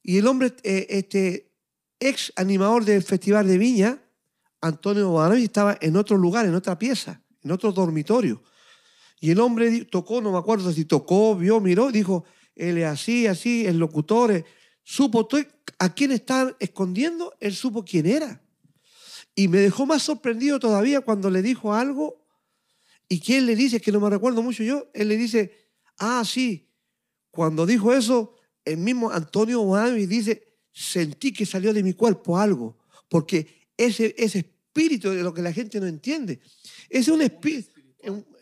y 0.04 0.18
el 0.18 0.28
hombre, 0.28 0.54
eh, 0.64 0.88
este 0.90 1.54
ex 2.00 2.34
animador 2.36 2.84
del 2.86 3.04
Festival 3.04 3.48
de 3.48 3.58
Viña, 3.58 4.02
Antonio 4.62 5.10
Bodanovich, 5.10 5.46
estaba 5.46 5.78
en 5.80 5.96
otro 5.96 6.18
lugar, 6.18 6.46
en 6.46 6.56
otra 6.56 6.78
pieza, 6.78 7.22
en 7.42 7.52
otro 7.52 7.72
dormitorio. 7.72 8.42
Y 9.20 9.32
el 9.32 9.40
hombre 9.40 9.86
tocó, 9.86 10.22
no 10.22 10.32
me 10.32 10.38
acuerdo 10.38 10.72
si 10.72 10.86
tocó, 10.86 11.36
vio, 11.36 11.60
miró, 11.60 11.92
dijo, 11.92 12.26
él 12.56 12.78
es 12.78 12.86
así, 12.86 13.28
así, 13.28 13.66
el 13.66 13.78
locutor, 13.78 14.32
eh, 14.32 14.46
supo 14.84 15.28
a 15.78 15.94
quién 15.94 16.12
estaban 16.12 16.56
escondiendo, 16.60 17.34
él 17.40 17.56
supo 17.56 17.84
quién 17.84 18.06
era. 18.06 18.42
Y 19.36 19.48
me 19.48 19.60
dejó 19.60 19.86
más 19.86 20.04
sorprendido 20.04 20.60
todavía 20.60 21.02
cuando 21.02 21.30
le 21.30 21.42
dijo 21.42 21.74
algo. 21.74 22.26
Y 23.08 23.20
que 23.20 23.38
él 23.38 23.46
le 23.46 23.56
dice, 23.56 23.80
que 23.80 23.92
no 23.92 24.00
me 24.00 24.10
recuerdo 24.10 24.42
mucho 24.42 24.64
yo, 24.64 24.90
él 24.94 25.08
le 25.08 25.18
dice, 25.18 25.70
ah, 25.98 26.24
sí, 26.26 26.70
cuando 27.32 27.66
dijo 27.66 27.94
eso, 27.94 28.36
el 28.66 28.78
mismo 28.78 29.10
Antonio 29.10 29.64
Bodanovich 29.64 30.08
dice, 30.08 30.58
sentí 30.72 31.34
que 31.34 31.46
salió 31.46 31.74
de 31.74 31.84
mi 31.84 31.94
cuerpo 31.94 32.38
algo, 32.38 32.78
porque 33.08 33.59
ese, 33.86 34.14
ese 34.18 34.40
espíritu 34.40 35.10
de 35.10 35.24
lo 35.24 35.34
que 35.34 35.42
la 35.42 35.52
gente 35.54 35.80
no 35.80 35.88
entiende, 35.88 36.40
es 36.90 37.08
un 37.08 37.22
espíritu, 37.22 37.72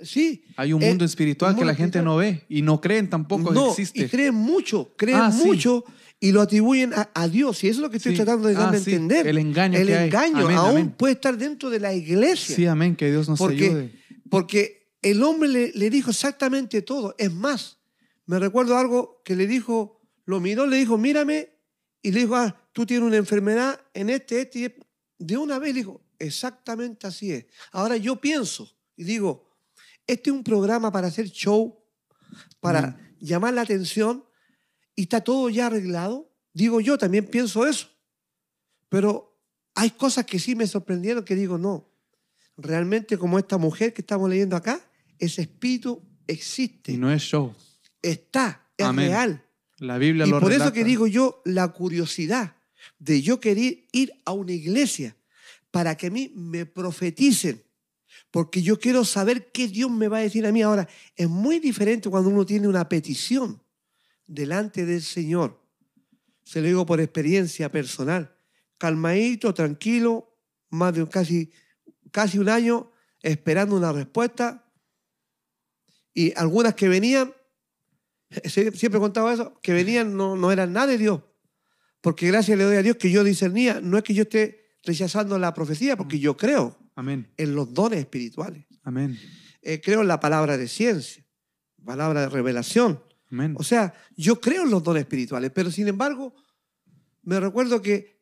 sí. 0.01 0.43
Hay 0.55 0.73
un 0.73 0.81
eh, 0.83 0.88
mundo 0.89 1.05
espiritual 1.05 1.55
que 1.55 1.65
la 1.65 1.73
gente 1.75 1.99
espiritual. 1.99 2.05
no 2.05 2.17
ve 2.17 2.45
y 2.49 2.61
no 2.61 2.79
creen 2.81 3.09
tampoco 3.09 3.51
no, 3.53 3.65
que 3.75 3.81
existe. 3.83 4.05
y 4.05 4.07
creen 4.09 4.35
mucho, 4.35 4.93
creen 4.97 5.17
Ah, 5.19 5.31
sí. 5.31 5.45
mucho 5.45 5.83
y 6.19 6.31
lo 6.31 6.41
atribuyen 6.41 6.93
a, 6.93 7.09
a 7.13 7.27
Dios. 7.27 7.63
Y 7.63 7.67
eso 7.67 7.79
es 7.79 7.81
lo 7.83 7.89
que 7.89 7.97
estoy 7.97 8.13
Sí. 8.13 8.17
tratando 8.17 8.47
de 8.47 8.55
Ah, 8.55 8.59
darme 8.61 8.77
a 8.77 8.79
sí. 8.79 8.91
entender. 8.93 9.27
El 9.27 9.38
engaño 9.38 9.77
El 9.77 9.88
que 9.88 9.95
hay. 9.97 10.05
engaño 10.07 10.45
Amén, 10.45 10.57
aún 10.57 10.69
amén. 10.71 10.89
puede 10.97 11.13
estar 11.13 11.38
dentro 11.38 11.69
de 11.69 11.79
la 11.79 11.93
iglesia. 11.93 12.55
Sí, 12.55 12.65
amén, 12.65 12.95
que 12.95 13.09
Dios 13.11 13.29
nos 13.29 13.38
porque, 13.39 13.65
ayude. 13.65 13.91
porque 14.29 14.89
el 15.01 15.21
hombre 15.23 15.49
le, 15.49 15.71
le 15.73 15.89
dijo 15.89 16.09
exactamente 16.11 16.81
todo. 16.81 17.13
Es 17.17 17.31
más, 17.31 17.77
me 18.25 18.39
recuerdo 18.39 18.77
algo 18.77 19.21
que 19.23 19.35
le 19.35 19.45
dijo, 19.47 20.01
lo 20.25 20.39
miró, 20.39 20.65
le 20.65 20.77
dijo, 20.77 20.97
mírame, 20.97 21.49
y 22.01 22.11
le 22.11 22.21
dijo, 22.21 22.35
ah, 22.35 22.55
tú 22.73 22.85
tienes 22.85 23.07
una 23.07 23.17
enfermedad 23.17 23.79
en 23.93 24.09
este, 24.09 24.41
este, 24.41 24.59
y 24.59 24.63
este". 24.65 24.86
De 25.20 25.38
una 25.38 25.59
vez 25.59 25.74
le 25.74 25.80
dijo, 25.82 26.01
exactamente 26.20 27.07
así 27.07 27.32
es. 27.32 27.45
Ahora 27.72 27.97
yo 27.97 28.18
pienso 28.22 28.72
y 28.95 29.03
digo, 29.03 29.49
este 30.05 30.30
es 30.30 30.36
un 30.36 30.43
programa 30.43 30.91
para 30.91 31.07
hacer 31.07 31.28
show, 31.30 31.78
para 32.59 32.82
Mm. 32.82 32.97
llamar 33.20 33.53
la 33.53 33.61
atención, 33.61 34.24
y 34.95 35.03
está 35.03 35.22
todo 35.22 35.49
ya 35.49 35.68
arreglado. 35.68 36.34
Digo 36.53 36.82
yo, 36.82 36.97
también 36.97 37.26
pienso 37.28 37.68
eso. 37.68 37.88
Pero 38.89 39.39
hay 39.76 39.91
cosas 39.91 40.26
que 40.26 40.39
sí 40.39 40.55
me 40.55 40.65
sorprendieron 40.65 41.24
que 41.24 41.36
digo, 41.36 41.57
no, 41.57 41.89
realmente 42.57 43.18
como 43.18 43.38
esta 43.38 43.57
mujer 43.57 43.93
que 43.93 44.01
estamos 44.01 44.30
leyendo 44.30 44.55
acá, 44.55 44.82
ese 45.20 45.41
espíritu 45.43 46.01
existe, 46.26 46.93
Y 46.93 46.97
no 46.97 47.11
es 47.11 47.22
show. 47.22 47.53
está, 48.01 48.68
es 48.78 48.86
Amén. 48.86 49.09
real. 49.09 49.43
La 49.80 49.97
Biblia 49.99 50.26
Y 50.26 50.30
lo 50.32 50.39
por 50.39 50.51
eso 50.51 50.74
que 50.74 50.84
digo 50.84 51.05
yo 51.05 51.41
la 51.45 51.68
curiosidad 51.72 52.55
de 52.99 53.21
yo 53.21 53.39
querer 53.39 53.85
ir 53.91 54.13
a 54.25 54.31
una 54.31 54.51
iglesia 54.53 55.15
para 55.71 55.95
que 55.95 56.07
a 56.07 56.09
mí 56.09 56.31
me 56.35 56.65
profeticen, 56.65 57.63
porque 58.31 58.61
yo 58.61 58.79
quiero 58.79 59.05
saber 59.05 59.51
qué 59.51 59.67
Dios 59.67 59.91
me 59.91 60.07
va 60.07 60.17
a 60.17 60.21
decir 60.21 60.45
a 60.45 60.51
mí. 60.51 60.61
Ahora, 60.61 60.88
es 61.15 61.29
muy 61.29 61.59
diferente 61.59 62.09
cuando 62.09 62.29
uno 62.29 62.45
tiene 62.45 62.67
una 62.67 62.88
petición 62.89 63.61
delante 64.25 64.85
del 64.85 65.01
Señor. 65.01 65.61
Se 66.43 66.61
lo 66.61 66.67
digo 66.67 66.85
por 66.85 66.99
experiencia 66.99 67.71
personal. 67.71 68.35
Calmadito, 68.77 69.53
tranquilo, 69.53 70.33
más 70.69 70.93
de 70.93 71.07
casi, 71.07 71.51
casi 72.11 72.38
un 72.39 72.49
año 72.49 72.91
esperando 73.21 73.75
una 73.75 73.91
respuesta. 73.91 74.71
Y 76.13 76.33
algunas 76.35 76.73
que 76.75 76.88
venían, 76.89 77.33
Sie- 78.45 78.71
siempre 78.75 78.99
he 78.99 79.33
eso, 79.33 79.59
que 79.61 79.73
venían 79.73 80.15
no, 80.15 80.35
no 80.35 80.51
eran 80.51 80.73
nada 80.73 80.88
de 80.88 80.97
Dios. 80.97 81.21
Porque 82.02 82.28
gracias 82.28 82.58
le 82.58 82.64
doy 82.64 82.78
a 82.78 82.84
Dios 82.84 82.98
que 82.98 83.12
yo 83.12 83.24
discernía. 83.24 83.82
No 83.82 83.98
es 83.98 84.04
que 84.04 84.14
yo 84.14 84.24
esté 84.24 84.66
rechazando 84.84 85.38
la 85.39 85.54
profecía, 85.54 85.98
porque 85.98 86.20
yo 86.20 86.38
creo 86.38 86.78
Amén, 86.95 87.32
en 87.38 87.56
los 87.56 87.74
dones 87.74 88.00
espirituales. 88.00 88.66
amén, 88.84 89.18
Eh, 89.62 89.82
creo 89.82 90.02
en 90.02 90.08
la 90.08 90.20
palabra 90.20 90.58
de 90.58 90.68
ciencia, 90.68 91.26
palabra 91.84 92.22
de 92.22 92.30
revelación. 92.30 93.04
amén. 93.32 93.56
O 93.58 93.64
sea, 93.64 93.93
yo 94.16 94.39
creo 94.39 94.64
en 94.64 94.72
los 94.72 94.82
dones 94.84 95.02
espirituales, 95.02 95.52
pero 95.54 95.70
sin 95.72 95.88
embargo, 95.89 96.34
me 97.24 97.39
recuerdo 97.39 97.82
que 97.82 98.22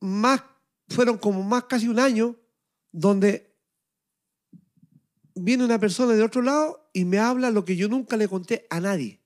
más, 0.00 0.42
fueron 0.88 1.18
como 1.18 1.42
más 1.42 1.64
casi 1.64 1.88
un 1.88 1.98
año 1.98 2.36
donde 2.90 3.54
viene 5.34 5.64
una 5.64 5.78
persona 5.78 6.14
de 6.14 6.22
otro 6.22 6.42
lado 6.42 6.90
y 6.94 7.04
me 7.04 7.18
habla 7.18 7.50
lo 7.50 7.64
que 7.64 7.76
yo 7.76 7.88
nunca 7.88 8.16
le 8.16 8.28
conté 8.28 8.66
a 8.70 8.80
nadie. 8.80 9.20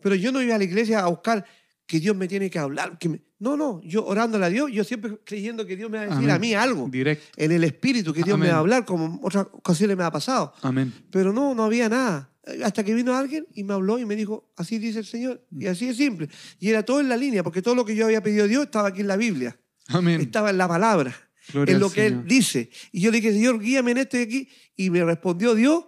Pero 0.00 0.14
yo 0.14 0.30
no 0.32 0.40
iba 0.40 0.54
a 0.54 0.58
la 0.58 0.64
iglesia 0.64 1.00
a 1.00 1.08
buscar 1.08 1.44
que 1.90 1.98
Dios 1.98 2.14
me 2.16 2.28
tiene 2.28 2.48
que 2.48 2.58
hablar. 2.60 2.96
Que 2.98 3.08
me- 3.08 3.20
No, 3.40 3.56
no, 3.56 3.80
yo 3.82 4.06
orándole 4.06 4.46
a 4.46 4.48
Dios, 4.48 4.70
yo 4.70 4.84
siempre 4.84 5.18
creyendo 5.24 5.66
que 5.66 5.76
Dios 5.76 5.90
me 5.90 5.96
va 5.98 6.02
a 6.04 6.06
decir 6.06 6.18
Amén. 6.18 6.30
a 6.30 6.38
mí 6.38 6.54
algo. 6.54 6.88
Directo. 6.88 7.24
En 7.36 7.50
el 7.50 7.64
espíritu, 7.64 8.12
que 8.12 8.22
Dios 8.22 8.38
me 8.38 8.48
va 8.48 8.54
a 8.54 8.58
hablar, 8.58 8.84
como 8.84 9.18
otras 9.24 9.48
ocasiones 9.50 9.96
me 9.96 10.04
ha 10.04 10.10
pasado. 10.12 10.54
Amén. 10.62 10.92
Pero 11.10 11.32
no, 11.32 11.52
no 11.52 11.64
había 11.64 11.88
nada. 11.88 12.30
Hasta 12.64 12.84
que 12.84 12.94
vino 12.94 13.12
alguien 13.16 13.44
y 13.54 13.64
me 13.64 13.74
habló 13.74 13.98
y 13.98 14.06
me 14.06 14.14
dijo, 14.14 14.52
así 14.56 14.78
dice 14.78 15.00
el 15.00 15.04
Señor. 15.04 15.44
Y 15.58 15.66
así 15.66 15.88
es 15.88 15.96
simple. 15.96 16.28
Y 16.60 16.68
era 16.68 16.84
todo 16.84 17.00
en 17.00 17.08
la 17.08 17.16
línea, 17.16 17.42
porque 17.42 17.60
todo 17.60 17.74
lo 17.74 17.84
que 17.84 17.96
yo 17.96 18.04
había 18.04 18.22
pedido 18.22 18.44
a 18.44 18.46
Dios 18.46 18.66
estaba 18.66 18.86
aquí 18.90 19.00
en 19.00 19.08
la 19.08 19.16
Biblia. 19.16 19.58
Amén. 19.88 20.20
Estaba 20.20 20.50
en 20.50 20.58
la 20.58 20.68
palabra, 20.68 21.12
Gloria 21.52 21.74
en 21.74 21.80
lo 21.80 21.90
que 21.90 22.06
Él 22.06 22.24
dice. 22.24 22.70
Y 22.92 23.00
yo 23.00 23.10
le 23.10 23.16
dije, 23.20 23.32
Señor, 23.32 23.58
guíame 23.58 23.90
en 23.90 23.98
esto 23.98 24.16
y 24.16 24.20
aquí. 24.22 24.48
Y 24.76 24.90
me 24.90 25.04
respondió 25.04 25.56
Dios, 25.56 25.86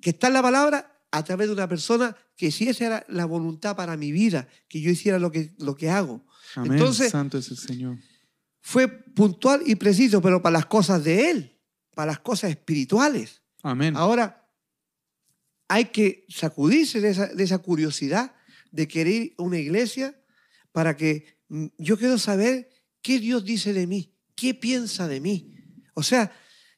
que 0.00 0.10
está 0.10 0.28
en 0.28 0.32
la 0.34 0.42
palabra, 0.42 0.97
a 1.10 1.24
través 1.24 1.48
de 1.48 1.54
una 1.54 1.68
persona 1.68 2.16
que 2.36 2.50
si 2.50 2.68
esa 2.68 2.86
era 2.86 3.06
la 3.08 3.24
voluntad 3.24 3.76
para 3.76 3.96
mi 3.96 4.12
vida, 4.12 4.48
que 4.68 4.80
yo 4.80 4.90
hiciera 4.90 5.18
lo 5.18 5.32
que, 5.32 5.54
lo 5.58 5.76
que 5.76 5.90
hago. 5.90 6.24
Amén. 6.54 6.72
Entonces, 6.72 7.10
Santo 7.10 7.38
es 7.38 7.50
el 7.50 7.58
Señor. 7.58 7.98
fue 8.60 8.88
puntual 8.88 9.62
y 9.66 9.74
preciso, 9.76 10.20
pero 10.20 10.42
para 10.42 10.54
las 10.54 10.66
cosas 10.66 11.02
de 11.04 11.30
Él, 11.30 11.58
para 11.94 12.12
las 12.12 12.20
cosas 12.20 12.50
espirituales. 12.50 13.42
Amén. 13.62 13.96
Ahora, 13.96 14.48
hay 15.68 15.86
que 15.86 16.24
sacudirse 16.28 17.00
de 17.00 17.10
esa, 17.10 17.26
de 17.26 17.44
esa 17.44 17.58
curiosidad 17.58 18.34
de 18.70 18.88
querer 18.88 19.34
una 19.38 19.58
iglesia 19.58 20.18
para 20.72 20.96
que 20.96 21.38
mm, 21.48 21.66
yo 21.78 21.98
quiero 21.98 22.18
saber 22.18 22.70
¿qué 23.02 23.18
Dios 23.18 23.44
dice 23.44 23.72
de 23.72 23.86
mí? 23.86 24.14
¿Qué 24.34 24.54
piensa 24.54 25.08
de 25.08 25.20
mí? 25.20 25.54
O 25.94 26.02
sea, 26.02 26.32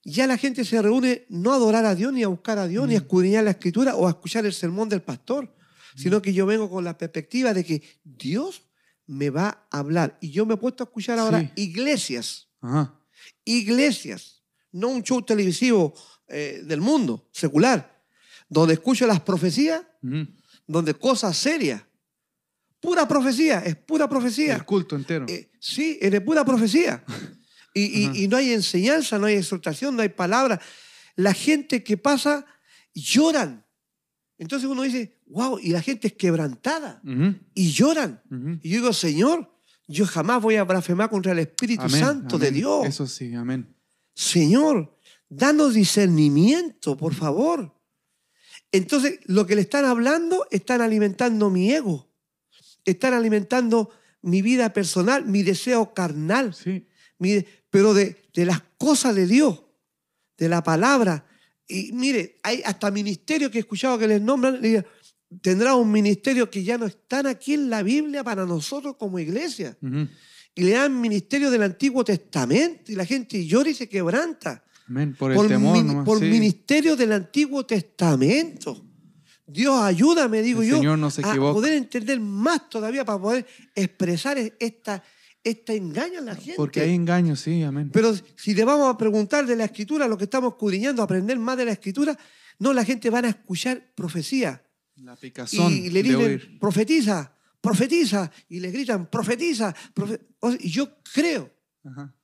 ya 0.05 0.26
la 0.26 0.36
gente 0.38 0.64
se 0.64 0.80
reúne 0.80 1.26
no 1.28 1.53
a 1.53 1.57
adorar 1.57 1.84
a 1.84 1.94
Dios, 1.94 2.12
ni 2.12 2.22
a 2.22 2.28
buscar 2.28 2.59
a 2.59 2.66
Dios, 2.66 2.86
ni 2.88 2.94
a 2.96 2.98
Mm. 3.01 3.03
escudriñar 3.03 3.44
la 3.44 3.51
escritura 3.51 3.96
o 3.96 4.07
a 4.07 4.11
escuchar 4.11 4.46
el 4.46 4.53
sermón 4.55 4.88
del 4.88 5.03
pastor, 5.03 5.55
sino 5.96 6.22
que 6.22 6.32
yo 6.32 6.46
vengo 6.46 6.70
con 6.70 6.84
la 6.84 6.96
perspectiva 6.96 7.53
de 7.53 7.64
que 7.64 7.82
Dios 8.05 8.62
me 9.07 9.28
va 9.30 9.66
a 9.70 9.78
hablar. 9.78 10.16
Y 10.20 10.30
yo 10.30 10.46
me 10.46 10.55
he 10.55 10.57
puesto 10.57 10.84
a 10.84 10.86
escuchar 10.86 11.18
ahora 11.18 11.40
Sí. 11.40 11.51
iglesias, 11.57 12.48
Ajá. 12.61 12.94
iglesias, 13.44 14.42
no 14.72 14.88
un 14.88 15.03
show 15.03 15.22
televisivo 15.22 15.94
eh, 16.32 16.62
del 16.64 16.80
mundo, 16.80 17.28
secular, 17.32 18.05
donde 18.48 18.74
escucho 18.74 19.05
las 19.07 19.20
profecías, 19.20 19.82
Ujú. 20.03 20.28
donde 20.66 20.94
cosas 20.94 21.36
serias, 21.36 21.82
pura 22.78 23.07
profecía, 23.09 23.59
es 23.61 23.74
pura 23.74 24.09
profecía. 24.09 24.55
El 24.55 24.64
culto 24.64 24.94
entero. 24.94 25.26
Eh, 25.28 25.51
sí, 25.59 25.98
es 26.01 26.11
de 26.12 26.20
pura 26.20 26.44
profecía. 26.44 27.05
Y, 27.72 28.26
no 28.28 28.36
hay 28.36 28.52
enseñanza, 28.52 29.18
no 29.18 29.26
hay 29.26 29.36
exhortación, 29.36 29.96
no 29.96 30.02
hay 30.02 30.08
palabra. 30.08 30.60
La 31.16 31.32
gente 31.34 31.82
que 31.84 31.96
pasa 31.96 32.44
lloran. 32.94 33.64
Entonces 34.38 34.68
uno 34.68 34.82
dice, 34.82 35.18
wow, 35.26 35.58
y 35.58 35.68
la 35.70 35.82
gente 35.82 36.08
es 36.08 36.14
quebrantada 36.14 37.00
y 37.54 37.70
lloran. 37.70 38.22
Y 38.62 38.70
yo 38.70 38.80
digo, 38.80 38.92
Señor, 38.92 39.54
yo 39.86 40.06
jamás 40.06 40.40
voy 40.42 40.56
a 40.56 40.64
blasfemar 40.64 41.10
contra 41.10 41.32
el 41.32 41.40
Espíritu 41.40 41.82
Amén, 41.82 42.00
Santo 42.00 42.38
de. 42.38 42.50
Dios. 42.50 42.86
Eso 42.86 43.06
sí, 43.06 43.34
amén. 43.34 43.74
Señor, 44.14 44.96
danos 45.28 45.74
discernimiento, 45.74 46.96
por 46.96 47.14
favor. 47.14 47.74
Entonces, 48.72 49.18
lo 49.24 49.46
que 49.46 49.56
le 49.56 49.62
están 49.62 49.84
hablando, 49.84 50.46
están 50.50 50.80
alimentando 50.80 51.50
mi 51.50 51.72
ego, 51.72 52.08
están 52.84 53.14
alimentando 53.14 53.90
mi 54.22 54.42
vida 54.42 54.72
personal, 54.72 55.26
mi 55.26 55.42
deseo 55.42 55.92
carnal, 55.92 56.54
Sí. 56.54 56.86
mi- 57.18 57.44
pero 57.70 57.94
de, 57.94 58.16
de 58.34 58.44
las 58.44 58.62
cosas 58.76 59.14
de 59.14 59.26
Dios, 59.26 59.62
de 60.36 60.48
la 60.48 60.62
palabra. 60.62 61.24
Y 61.66 61.92
mire, 61.92 62.38
hay 62.42 62.62
hasta 62.64 62.90
ministerios 62.90 63.50
que 63.50 63.58
he 63.58 63.60
escuchado 63.60 63.96
que 63.98 64.08
les 64.08 64.20
nombran, 64.20 64.60
tendrá 65.40 65.74
un 65.76 65.90
ministerio 65.90 66.50
que 66.50 66.64
ya 66.64 66.76
no 66.76 66.86
están 66.86 67.26
aquí 67.26 67.54
en 67.54 67.70
la 67.70 67.82
Biblia 67.82 68.24
para 68.24 68.44
nosotros 68.44 68.96
como 68.98 69.18
iglesia. 69.18 69.78
Y 70.54 70.64
le 70.64 70.72
dan 70.72 71.00
ministerio 71.00 71.50
del 71.50 71.62
Antiguo 71.62 72.02
Testamento 72.04 72.90
y 72.90 72.96
la 72.96 73.06
gente 73.06 73.46
llora 73.46 73.70
y 73.70 73.74
se 73.74 73.88
quebranta 73.88 74.64
Amén. 74.88 75.14
Por 75.16 75.30
el 75.30 75.36
por, 75.36 75.46
temor 75.46 75.76
min- 75.76 75.86
nomás, 75.86 76.04
por 76.04 76.18
sí. 76.18 76.24
ministerio 76.24 76.96
del 76.96 77.12
Antiguo 77.12 77.64
Testamento. 77.64 78.84
Dios 79.46 79.80
ayúdame, 79.80 80.42
digo 80.42 80.62
El 80.62 80.68
yo, 80.68 80.76
Señor 80.78 80.98
no 80.98 81.10
se 81.10 81.22
a 81.24 81.34
poder 81.34 81.74
entender 81.74 82.18
más 82.18 82.68
todavía 82.68 83.04
para 83.04 83.20
poder 83.20 83.46
expresar 83.76 84.36
esta, 84.58 85.02
este 85.43 85.76
engaño 85.76 86.18
a 86.18 86.22
la 86.22 86.34
gente. 86.34 86.55
Porque 86.57 86.80
hay 86.80 86.95
engaños, 86.95 87.41
sí, 87.41 87.62
amén. 87.62 87.91
Pero 87.93 88.14
si 88.36 88.55
le 88.55 88.64
vamos 88.64 88.93
a 88.93 88.99
preguntar 88.99 89.47
de 89.47 89.57
la 89.57 89.64
escritura, 89.64 90.07
lo 90.09 90.18
que 90.18 90.24
estamos 90.24 90.53
escudriñando, 90.53 91.03
aprender 91.03 91.38
más 91.38 91.57
de 91.57 91.64
la 91.64 91.72
escritura, 91.72 92.18
no, 92.59 92.72
la 92.72 92.84
gente 92.84 93.09
van 93.11 93.24
a 93.24 93.30
escuchar 93.30 93.93
profecía. 93.95 94.62
La 94.97 95.16
picazón 95.16 95.72
Y 95.72 95.88
le 95.88 96.03
dicen, 96.03 96.59
profetiza, 96.61 97.34
profetiza. 97.61 98.30
Y 98.49 98.61
le 98.61 98.70
gritan, 98.70 99.09
profetiza. 99.09 99.74
profe-". 99.95 100.20
O 100.41 100.51
sea, 100.51 100.59
Y 100.62 100.70
yo 100.70 100.99
creo, 101.14 101.51
Ajá. 101.84 102.14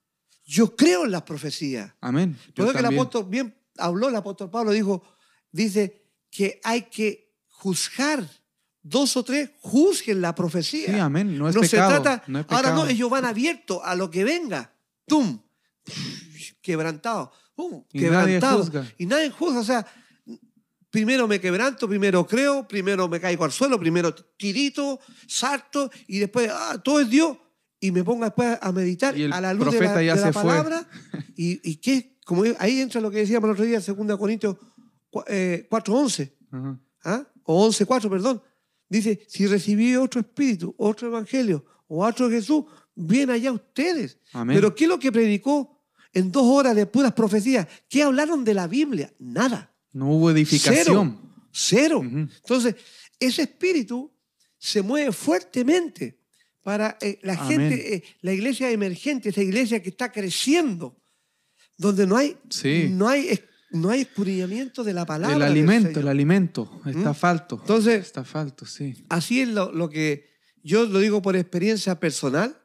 yo 0.45 0.77
creo 0.77 1.07
en 1.07 1.13
las 1.13 1.23
profecías. 1.23 1.95
Amén. 2.01 2.37
Yo 2.55 2.71
que 2.71 2.79
el 2.79 2.85
apóstol, 2.85 3.27
bien 3.31 3.55
habló 3.79 4.09
el 4.09 4.17
apóstol 4.17 4.51
Pablo, 4.51 4.73
dijo, 4.73 5.03
dice 5.51 6.03
que 6.31 6.61
hay 6.65 6.83
que 6.83 7.35
juzgar. 7.49 8.29
Dos 8.89 9.17
o 9.17 9.25
tres 9.25 9.51
juzguen 9.61 10.21
la 10.21 10.33
profecía. 10.33 10.87
Sí, 10.87 10.95
amén. 10.99 11.37
No 11.37 11.49
es 11.49 11.57
no 11.57 11.61
pecado. 11.61 11.91
se 11.91 12.01
trata, 12.01 12.23
no 12.29 12.39
es 12.39 12.47
ahora 12.49 12.71
no, 12.73 12.87
ellos 12.87 13.11
van 13.11 13.25
abiertos 13.25 13.81
a 13.83 13.97
lo 13.97 14.09
que 14.13 14.23
venga. 14.23 14.73
¡Tum! 15.07 15.41
Quebrantado. 16.63 17.33
¡Pum! 17.57 17.83
Y 17.93 18.03
nadie 18.03 18.11
Quebrantado. 18.39 18.63
juzga. 18.63 18.87
Y 18.97 19.07
nadie 19.07 19.31
juzga. 19.31 19.59
O 19.61 19.65
sea, 19.65 19.87
primero 20.91 21.27
me 21.27 21.41
quebranto, 21.41 21.89
primero 21.89 22.25
creo, 22.29 22.69
primero 22.69 23.09
me 23.09 23.19
caigo 23.19 23.45
al 23.45 23.51
suelo, 23.51 23.77
primero 23.79 24.15
tirito, 24.15 25.01
salto 25.27 25.91
y 26.07 26.21
después, 26.21 26.49
ah, 26.53 26.81
todo 26.83 27.01
es 27.01 27.11
Dios. 27.11 27.37
Y 27.81 27.91
me 27.91 28.05
pongo 28.05 28.25
después 28.25 28.57
a 28.61 28.71
meditar 28.73 29.19
Y 29.19 29.25
el 29.25 29.33
a 29.33 29.41
la 29.41 29.53
luz 29.53 29.73
de 29.73 29.81
la, 29.81 30.03
ya 30.03 30.15
de 30.15 30.21
la 30.21 30.27
se 30.29 30.33
fue. 30.33 30.43
palabra. 30.43 30.89
Y, 31.37 31.61
y 31.71 31.77
qué, 31.77 32.17
como 32.25 32.45
ahí 32.59 32.81
entra 32.81 33.01
lo 33.01 33.11
que 33.11 33.19
decíamos 33.19 33.49
el 33.49 33.53
otro 33.53 33.65
día, 33.65 33.81
2 33.81 34.19
Corintios 34.19 34.57
eh, 35.27 35.67
4.11. 35.71 36.33
Ajá. 36.53 36.81
¿ah? 37.05 37.27
o 37.43 37.69
11.4, 37.69 38.09
perdón. 38.09 38.43
Dice, 38.89 39.25
si 39.29 39.47
recibí 39.47 39.97
otro 39.97 40.21
espíritu, 40.21 40.75
otro 40.79 41.09
evangelio 41.09 41.65
o 41.89 42.05
otro 42.05 42.31
Jesús, 42.31 42.65
bien 42.95 43.31
allá 43.31 43.53
ustedes. 43.53 44.19
Amén. 44.33 44.57
Pero 44.57 44.75
¿qué 44.75 44.85
es 44.85 44.91
lo 44.91 44.99
que 44.99 45.11
predicó 45.13 45.83
en 46.13 46.31
dos 46.31 46.45
horas 46.45 46.75
de 46.77 46.87
puras 46.87 47.13
profecías? 47.13 47.67
¿Qué 47.89 48.03
hablaron 48.03 48.45
de 48.45 48.55
la 48.55 48.67
Biblia? 48.67 49.13
Nada. 49.19 49.75
No 49.93 50.11
hubo 50.13 50.31
edificación. 50.31 51.19
Cero. 51.51 52.01
Cero. 52.01 52.01
Entonces, 52.05 52.77
ese 53.19 53.43
espíritu 53.43 54.13
se 54.59 54.83
mueve 54.83 55.13
fuertemente 55.13 56.21
para 56.63 56.99
eh, 57.01 57.19
la 57.23 57.35
Amén. 57.35 57.49
gente, 57.49 57.95
eh, 57.95 58.05
la 58.21 58.33
iglesia 58.33 58.71
emergente, 58.71 59.29
esa 59.29 59.43
iglesia 59.43 59.83
que 59.83 59.89
está 59.91 60.11
creciendo, 60.13 61.01
donde 61.77 62.07
no 62.07 62.17
hay, 62.17 62.37
Sí. 62.51 62.89
no 62.91 63.09
hay, 63.09 63.39
no 63.71 63.91
hay 63.91 64.03
escudriñamiento 64.03 64.85
de 64.85 64.93
la 64.93 65.05
palabra. 65.07 65.37
El 65.37 65.43
alimento, 65.43 66.01
el 66.01 66.09
alimento. 66.09 66.81
Está 66.87 67.13
¿Mm? 67.13 67.15
falto. 67.15 67.59
Entonces- 67.61 68.01
Está 68.07 68.25
falto, 68.25 68.65
sí. 68.67 69.05
Así 69.09 69.41
es 69.41 69.49
lo, 69.49 69.73
lo 69.73 69.89
que 69.89 70.27
yo 70.63 70.87
lo 70.87 70.99
digo 71.01 71.21
por 71.23 71.37
experiencia 71.37 71.99
personal. 72.01 72.57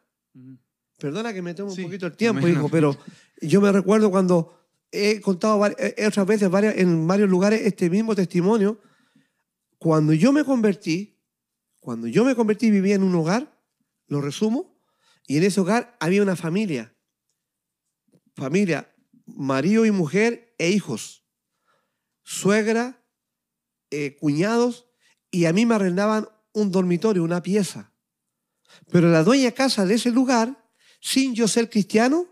Perdona 1.00 1.34
que 1.34 1.42
me 1.42 1.54
tomo 1.56 1.72
Sí, 1.72 1.82
un 1.82 1.88
poquito 1.88 2.06
el 2.08 2.16
tiempo, 2.16 2.48
hijo, 2.48 2.70
pero 2.70 2.96
yo 3.42 3.60
me 3.62 3.72
recuerdo 3.72 4.12
cuando 4.12 4.58
he 4.92 5.20
contado 5.22 5.60
vari- 5.60 5.76
eh, 5.80 6.06
otras 6.06 6.28
veces 6.28 6.50
varias- 6.50 6.78
en 6.78 7.08
varios 7.08 7.30
lugares 7.30 7.62
este 7.64 7.90
mismo 7.90 8.14
testimonio. 8.16 8.80
Cuando 9.80 10.14
yo 10.14 10.32
me 10.32 10.44
convertí, 10.44 11.18
cuando 11.80 12.06
yo 12.08 12.24
me 12.24 12.36
convertí 12.36 12.70
vivía 12.70 12.94
en 12.96 13.02
un 13.04 13.16
hogar, 13.16 13.60
lo 14.08 14.22
resumo, 14.22 14.80
y 15.26 15.38
en 15.38 15.44
ese 15.44 15.60
hogar 15.62 15.98
había 16.00 16.22
una 16.22 16.36
familia. 16.36 16.94
Familia, 18.36 18.91
marido 19.36 19.86
y 19.86 19.92
mujer 19.92 20.56
e 20.58 20.70
hijos. 20.70 21.26
Suegra, 22.24 23.04
eh, 23.90 24.18
cuñados, 24.20 24.88
y 25.32 25.46
a 25.46 25.54
mí 25.54 25.66
me 25.66 25.76
arrendaban 25.76 26.28
un 26.54 26.72
dormitorio, 26.72 27.24
una 27.24 27.42
pieza. 27.42 27.94
Pero 28.92 29.10
la 29.10 29.24
dueña 29.24 29.52
casa 29.52 29.86
de 29.86 29.96
ese 29.96 30.12
lugar, 30.12 30.70
sin 31.00 31.34
yo 31.34 31.48
ser 31.48 31.70
cristiano, 31.70 32.28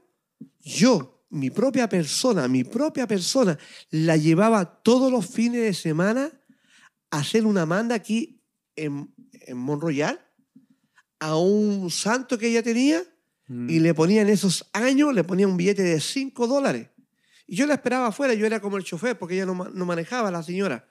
yo, 0.60 1.26
mi 1.30 1.50
propia 1.50 1.88
persona, 1.88 2.48
mi 2.48 2.64
propia 2.64 3.08
persona, 3.08 3.58
la 3.90 4.18
llevaba 4.18 4.82
todos 4.82 5.12
los 5.12 5.26
fines 5.26 5.62
de 5.62 5.74
semana 5.74 6.32
a 7.12 7.20
hacer 7.20 7.46
una 7.46 7.66
manda 7.66 7.96
aquí 7.96 8.44
en 8.76 9.14
Monroyal 9.54 10.20
a 11.20 11.36
un 11.36 11.92
santo 11.92 12.38
que 12.38 12.48
ella 12.48 12.64
tenía 12.64 13.04
Mm. 13.50 13.70
y 13.70 13.80
le 13.80 13.94
ponía 13.96 14.22
en 14.22 14.30
esos 14.30 14.70
años, 14.74 15.14
le 15.14 15.24
ponía 15.24 15.48
un 15.48 15.58
billete 15.58 15.82
de 15.82 16.00
5 16.00 16.48
dólares. 16.48 16.88
Y 17.48 17.56
yo 17.56 17.66
la 17.66 17.74
esperaba 17.74 18.08
afuera, 18.08 18.36
yo 18.36 18.46
era 18.46 18.60
como 18.60 18.78
el 18.78 18.84
chofer, 18.84 19.18
porque 19.18 19.34
ella 19.34 19.48
no, 19.48 19.56
no 19.56 19.86
manejaba, 19.86 20.30
la 20.30 20.44
señora. 20.44 20.88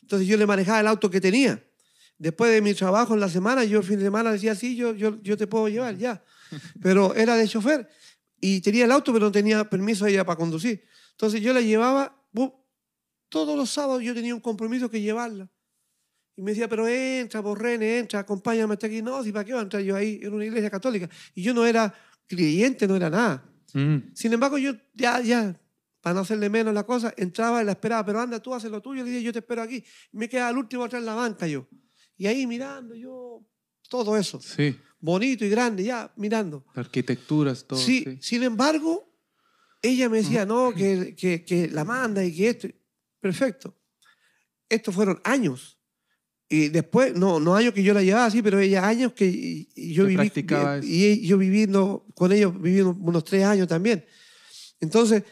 Entonces 0.00 0.26
yo 0.26 0.38
le 0.38 0.46
manejaba 0.46 0.80
el 0.80 0.86
auto 0.86 1.10
que 1.10 1.20
tenía. 1.20 1.62
Después 2.16 2.50
de 2.50 2.62
mi 2.62 2.72
trabajo 2.72 3.12
en 3.12 3.20
la 3.20 3.28
semana, 3.28 3.62
yo 3.64 3.78
el 3.78 3.84
fin 3.84 3.98
de 3.98 4.06
semana 4.06 4.32
decía, 4.32 4.54
sí, 4.54 4.74
yo, 4.74 4.94
yo, 4.94 5.20
yo 5.22 5.36
te 5.36 5.46
puedo 5.46 5.68
llevar, 5.68 5.98
ya. 5.98 6.24
Pero 6.82 7.14
era 7.14 7.36
de 7.36 7.46
chofer. 7.46 7.88
Y 8.40 8.62
tenía 8.62 8.86
el 8.86 8.92
auto, 8.92 9.12
pero 9.12 9.26
no 9.26 9.32
tenía 9.32 9.68
permiso 9.68 10.06
ella 10.06 10.24
para 10.24 10.36
conducir. 10.36 10.84
Entonces 11.10 11.40
yo 11.40 11.52
la 11.52 11.60
llevaba, 11.60 12.16
todos 13.28 13.56
los 13.56 13.68
sábados 13.68 14.02
yo 14.02 14.14
tenía 14.14 14.32
un 14.32 14.40
compromiso 14.40 14.88
que 14.88 15.00
llevarla. 15.00 15.50
Y 16.38 16.42
me 16.42 16.52
decía, 16.52 16.68
pero 16.68 16.86
entra, 16.86 17.42
por 17.42 17.60
René, 17.60 17.98
entra, 17.98 18.20
acompáñame 18.20 18.74
hasta 18.74 18.86
aquí. 18.86 19.02
No, 19.02 19.24
si 19.24 19.32
para 19.32 19.44
qué 19.44 19.50
voy 19.54 19.58
a 19.58 19.62
entrar 19.64 19.82
yo 19.82 19.96
ahí 19.96 20.20
en 20.22 20.32
una 20.32 20.44
iglesia 20.44 20.70
católica. 20.70 21.10
Y 21.34 21.42
yo 21.42 21.52
no 21.52 21.66
era 21.66 21.92
creyente, 22.28 22.86
no 22.86 22.94
era 22.94 23.10
nada. 23.10 23.44
Mm. 23.74 24.14
Sin 24.14 24.32
embargo, 24.32 24.56
yo 24.56 24.72
ya, 24.94 25.20
ya, 25.20 25.60
para 26.00 26.14
no 26.14 26.20
hacerle 26.20 26.48
menos 26.48 26.72
la 26.72 26.84
cosa, 26.86 27.12
entraba 27.16 27.60
y 27.60 27.64
la 27.64 27.72
esperaba, 27.72 28.06
pero 28.06 28.20
anda, 28.20 28.40
tú 28.40 28.54
haces 28.54 28.70
lo 28.70 28.80
tuyo, 28.80 29.02
le 29.02 29.10
dije, 29.10 29.22
yo 29.24 29.32
te 29.32 29.40
espero 29.40 29.62
aquí. 29.62 29.82
Me 30.12 30.28
quedaba 30.28 30.50
al 30.50 30.58
último 30.58 30.84
atrás 30.84 31.00
en 31.00 31.06
la 31.06 31.16
banca 31.16 31.48
yo. 31.48 31.66
Y 32.16 32.28
ahí 32.28 32.46
mirando, 32.46 32.94
yo, 32.94 33.44
todo 33.88 34.16
eso, 34.16 34.40
Sí. 34.40 34.78
bonito 35.00 35.44
y 35.44 35.48
grande, 35.48 35.82
ya, 35.82 36.12
mirando. 36.14 36.64
Arquitecturas, 36.76 37.66
todo. 37.66 37.80
Sí, 37.80 38.04
sí. 38.04 38.18
sin 38.20 38.44
embargo, 38.44 39.12
ella 39.82 40.08
me 40.08 40.18
decía, 40.18 40.46
no, 40.46 40.72
que, 40.72 41.16
que, 41.16 41.44
que 41.44 41.66
la 41.66 41.84
manda 41.84 42.24
y 42.24 42.32
que 42.32 42.48
esto. 42.50 42.68
Perfecto. 43.18 43.76
Estos 44.68 44.94
fueron 44.94 45.20
años. 45.24 45.77
Y 46.48 46.68
después, 46.70 47.14
no, 47.14 47.38
no 47.40 47.54
años 47.54 47.74
que 47.74 47.82
yo 47.82 47.92
la 47.92 48.02
llevaba 48.02 48.26
así, 48.26 48.40
pero 48.42 48.58
ella 48.58 48.86
años 48.86 49.12
que 49.12 49.26
y- 49.26 49.68
y 49.74 49.92
yo 49.92 50.04
Que 50.04 50.08
viví. 50.10 50.22
eso. 50.78 50.86
Y 50.88 51.26
yo 51.26 51.36
viviendo 51.36 52.06
con 52.14 52.32
ellos, 52.32 52.58
viví 52.60 52.80
unos- 52.80 53.24
tres 53.24 53.44
años 53.44 53.68
también. 53.68 54.04
Entonces, 54.80 55.24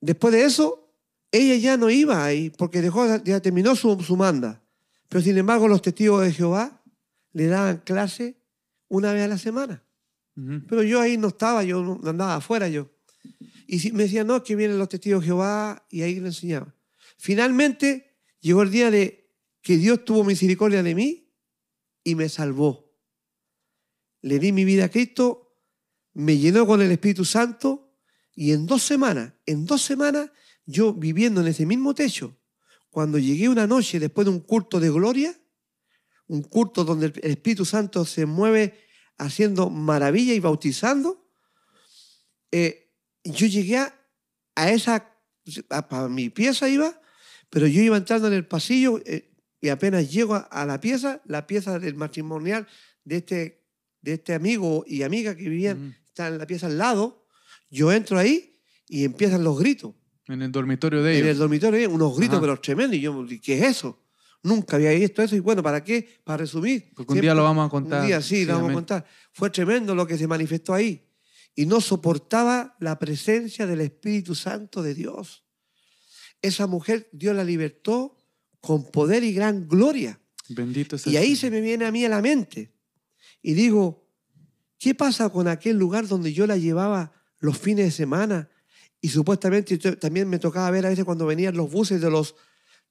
después 0.00 0.34
de 0.34 0.44
eso, 0.44 0.90
ella 1.30 1.54
ya 1.56 1.76
no 1.76 1.88
iba 1.90 2.24
ahí, 2.24 2.50
porque 2.50 2.82
dejó, 2.82 3.22
ya 3.24 3.40
terminó 3.40 3.76
su, 3.76 4.00
su 4.02 4.16
manda. 4.16 4.60
Pero 5.08 5.22
sin 5.22 5.36
embargo, 5.38 5.68
los 5.68 5.82
testigos 5.82 6.22
de 6.24 6.32
Jehová 6.32 6.82
le 7.32 7.46
daban 7.46 7.78
clase 7.84 8.36
una 8.88 9.12
vez 9.12 9.22
a 9.24 9.28
la 9.28 9.38
semana. 9.38 9.82
Pero 10.68 10.82
yo 10.82 11.00
ahí 11.00 11.16
no 11.16 11.28
estaba, 11.28 11.62
yo 11.62 11.80
no- 11.82 12.00
andaba 12.10 12.34
afuera 12.36 12.68
yo. 12.68 12.90
Y 13.68 13.78
si- 13.78 13.92
me 13.92 14.02
decían, 14.04 14.26
no, 14.26 14.42
que 14.42 14.56
vienen 14.56 14.78
los 14.78 14.88
testigos 14.88 15.20
de 15.20 15.26
Jehová, 15.26 15.86
y 15.90 16.02
ahí 16.02 16.18
le 16.18 16.26
enseñaba. 16.26 16.74
Finalmente 17.18 18.16
llegó 18.40 18.62
el 18.62 18.70
día 18.72 18.90
de 18.90 19.23
que 19.64 19.78
Dios 19.78 20.04
tuvo 20.04 20.24
misericordia 20.24 20.82
de 20.82 20.94
mí 20.94 21.32
y 22.04 22.14
me 22.14 22.28
salvó. 22.28 22.94
Le 24.20 24.38
di 24.38 24.52
mi 24.52 24.62
vida 24.64 24.84
a 24.84 24.90
Cristo, 24.90 25.56
me 26.12 26.36
llenó 26.36 26.66
con 26.66 26.82
el 26.82 26.92
Espíritu 26.92 27.24
Santo 27.24 27.96
y 28.34 28.52
en 28.52 28.66
dos 28.66 28.82
semanas, 28.82 29.32
en 29.46 29.64
dos 29.64 29.80
semanas, 29.80 30.30
yo 30.66 30.92
viviendo 30.92 31.40
en 31.40 31.46
ese 31.46 31.64
mismo 31.64 31.94
techo, 31.94 32.38
cuando 32.90 33.18
llegué 33.18 33.48
una 33.48 33.66
noche 33.66 33.98
después 33.98 34.26
de 34.26 34.32
un 34.32 34.40
culto 34.40 34.78
de 34.78 34.90
gloria, 34.90 35.34
un 36.26 36.42
culto 36.42 36.84
donde 36.84 37.06
el 37.06 37.30
Espíritu 37.30 37.64
Santo 37.64 38.04
se 38.04 38.26
mueve 38.26 38.78
haciendo 39.16 39.70
maravilla 39.70 40.34
y 40.34 40.40
bautizando, 40.40 41.26
eh, 42.52 42.92
yo 43.24 43.46
llegué 43.46 43.78
a, 43.78 44.70
esa, 44.70 45.10
para 45.88 46.08
mi 46.08 46.28
pieza 46.28 46.68
iba, 46.68 47.00
pero 47.48 47.66
yo 47.66 47.80
iba 47.80 47.96
entrando 47.96 48.28
en 48.28 48.34
el 48.34 48.46
pasillo 48.46 49.00
eh, 49.06 49.30
y 49.64 49.70
apenas 49.70 50.12
llego 50.12 50.34
a, 50.34 50.66
la 50.66 50.78
pieza, 50.78 51.22
la 51.24 51.46
pieza 51.46 51.78
del 51.78 51.94
matrimonial 51.94 52.66
de 53.02 53.16
este, 53.16 53.64
de 54.02 54.12
este 54.12 54.34
amigo 54.34 54.84
y 54.86 55.04
amiga 55.04 55.34
que 55.34 55.48
vivían, 55.48 55.96
está 56.06 56.28
en 56.28 56.36
la 56.36 56.46
pieza 56.46 56.66
al 56.66 56.76
lado, 56.76 57.24
yo 57.70 57.90
entro 57.90 58.18
ahí 58.18 58.60
y 58.86 59.04
empiezan 59.04 59.42
los 59.42 59.58
gritos. 59.58 59.94
En 60.28 60.42
el 60.42 60.52
dormitorio 60.52 61.02
de 61.02 61.12
En 61.12 61.18
el 61.20 61.24
ellos. 61.28 61.38
dormitorio, 61.38 61.80
eh, 61.80 61.86
unos 61.86 62.14
gritos, 62.14 62.34
Ajá. 62.34 62.42
pero 62.42 62.60
tremendos. 62.60 62.94
Y 62.98 63.00
yo, 63.00 63.26
¿qué 63.42 63.54
es 63.58 63.62
eso? 63.62 64.04
Nunca 64.42 64.76
había 64.76 64.90
visto 64.90 65.22
eso. 65.22 65.34
Y 65.34 65.40
bueno, 65.40 65.62
¿para 65.62 65.82
qué? 65.82 66.20
Para 66.24 66.36
resumir. 66.36 66.92
Porque 66.94 67.14
un 67.14 67.20
día 67.22 67.34
lo 67.34 67.44
vamos 67.44 67.66
a 67.66 67.70
contar. 67.70 68.02
Un 68.02 68.08
día 68.08 68.20
sí, 68.20 68.44
lo 68.44 68.56
vamos 68.56 68.70
a 68.70 68.74
contar. 68.74 69.06
Fue 69.32 69.48
tremendo 69.48 69.94
lo 69.94 70.06
que 70.06 70.18
se 70.18 70.26
manifestó 70.26 70.74
ahí. 70.74 71.08
Y 71.54 71.64
no 71.64 71.80
soportaba 71.80 72.76
la 72.80 72.98
presencia 72.98 73.66
del 73.66 73.80
Espíritu 73.80 74.34
Santo 74.34 74.82
de 74.82 74.92
Dios. 74.92 75.42
Esa 76.42 76.66
mujer, 76.66 77.08
Dios 77.12 77.34
la 77.34 77.44
libertó 77.44 78.18
con 78.66 78.90
poder 78.90 79.22
y 79.24 79.32
gran 79.32 79.68
gloria. 79.68 80.18
Bendito 80.48 80.96
es 80.96 81.06
el 81.06 81.12
Y 81.12 81.16
ahí 81.16 81.36
se 81.36 81.50
me 81.50 81.60
viene 81.60 81.84
a 81.84 81.92
mí 81.92 82.04
a 82.04 82.08
la 82.08 82.22
mente. 82.22 82.72
Y 83.42 83.54
digo, 83.54 84.06
¿qué 84.78 84.94
pasa 84.94 85.28
con 85.28 85.48
aquel 85.48 85.76
lugar 85.76 86.06
donde 86.08 86.32
yo 86.32 86.46
la 86.46 86.56
llevaba 86.56 87.12
los 87.40 87.58
fines 87.58 87.84
de 87.86 87.90
semana? 87.90 88.48
Y 89.00 89.08
supuestamente 89.08 89.76
también 89.96 90.28
me 90.28 90.38
tocaba 90.38 90.70
ver 90.70 90.86
a 90.86 90.88
veces 90.88 91.04
cuando 91.04 91.26
venían 91.26 91.56
los 91.56 91.70
buses 91.70 92.00
de 92.00 92.10
los 92.10 92.34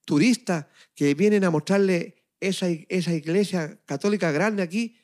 turistas 0.04 0.66
que 0.94 1.14
vienen 1.14 1.42
a 1.44 1.50
mostrarle 1.50 2.24
esa, 2.40 2.68
esa 2.68 3.12
iglesia 3.12 3.80
católica 3.84 4.30
grande 4.30 4.62
aquí 4.62 4.96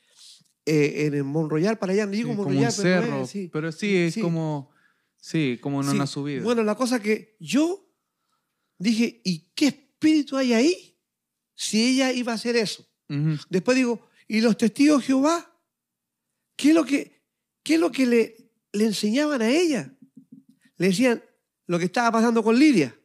eh, 0.66 1.06
en 1.06 1.14
el 1.14 1.24
Monroyal 1.24 1.78
para 1.78 1.92
allá. 1.94 2.06
No 2.06 2.12
Sí, 2.12 2.16
digo 2.18 2.28
como 2.30 2.42
un 2.42 2.46
Monroyal, 2.54 2.72
pero, 2.76 3.00
no 3.00 3.06
cerro. 3.06 3.22
es, 3.22 3.30
sí. 3.30 3.50
Pero 3.52 3.72
sí, 3.72 3.96
es 3.96 4.14
Sí. 4.14 4.20
como. 4.20 4.70
Sí, 5.22 5.58
como 5.60 5.82
en 5.82 5.88
una 5.88 6.06
subida. 6.06 6.42
Bueno, 6.42 6.62
la 6.62 6.76
cosa 6.76 7.00
que 7.00 7.36
yo 7.40 7.86
dije, 8.78 9.20
¿y 9.24 9.50
qué 9.54 9.89
espíritu 10.00 10.36
hay 10.38 10.54
ahí? 10.54 10.96
Si 11.54 11.84
ella 11.94 12.10
iba 12.12 12.32
a 12.32 12.36
hacer 12.36 12.56
eso. 12.56 12.86
Después 13.50 13.76
digo, 13.76 14.08
¿y 14.28 14.40
los 14.40 14.56
testigos 14.56 15.00
de 15.02 15.06
Jehová? 15.08 15.46
¿Qué 16.56 16.68
es 16.70 16.74
lo 16.74 16.84
que, 16.84 17.22
qué 17.62 17.74
es 17.74 17.80
lo 17.80 17.90
que 17.92 18.06
le, 18.06 18.36
le 18.72 18.84
enseñaban 18.86 19.42
a 19.42 19.48
ella? 19.50 19.92
Le 20.76 20.86
decían 20.88 21.22
lo 21.66 21.78
que 21.78 21.84
estaba 21.86 22.10
pasando 22.12 22.42
con 22.42 22.58
Lidia. 22.58 22.96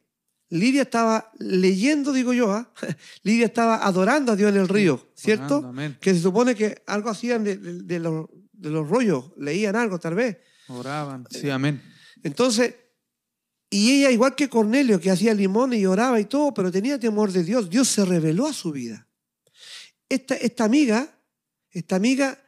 Lidia 0.50 0.84
estaba 0.84 1.32
leyendo, 1.40 2.14
digo 2.14 2.32
yo, 2.34 2.52
¿ah? 2.52 2.72
Lidia 3.24 3.48
estaba 3.48 3.86
adorando 3.86 4.32
a 4.32 4.36
Dios 4.36 4.52
en 4.54 4.62
el 4.62 4.68
río, 4.70 5.10
¿cierto? 5.16 5.58
Orando. 5.60 6.00
Que 6.00 6.14
se 6.14 6.22
supone 6.22 6.56
que 6.56 6.84
algo 6.86 7.10
hacían 7.10 7.44
de, 7.44 7.58
de- 7.58 7.82
de 7.82 8.00
los, 8.00 8.28
de 8.54 8.70
los 8.70 8.88
rollos, 8.88 9.32
leían 9.38 9.76
algo 9.76 10.00
tal 10.00 10.14
vez. 10.16 10.38
Oraban. 10.68 11.26
Sí, 11.32 11.50
amén. 11.50 11.82
Entonces, 12.24 12.76
y 13.76 13.92
ella, 13.92 14.10
igual 14.10 14.36
que 14.36 14.48
Cornelio, 14.48 15.02
que 15.02 15.12
hacía 15.12 15.34
limones 15.34 15.82
y 15.82 15.86
oraba 15.86 16.18
y 16.18 16.24
todo, 16.24 16.54
pero 16.54 16.72
tenía 16.72 16.98
temor 16.98 17.34
de 17.34 17.44
Dios, 17.44 17.70
Dios 17.70 17.90
se 17.90 18.06
reveló 18.06 18.48
a 18.48 18.54
su 18.54 18.72
vida. 18.72 19.06
Esta, 20.08 20.36
esta 20.36 20.64
amiga, 20.64 21.20
esta 21.72 21.98
amiga, 21.98 22.40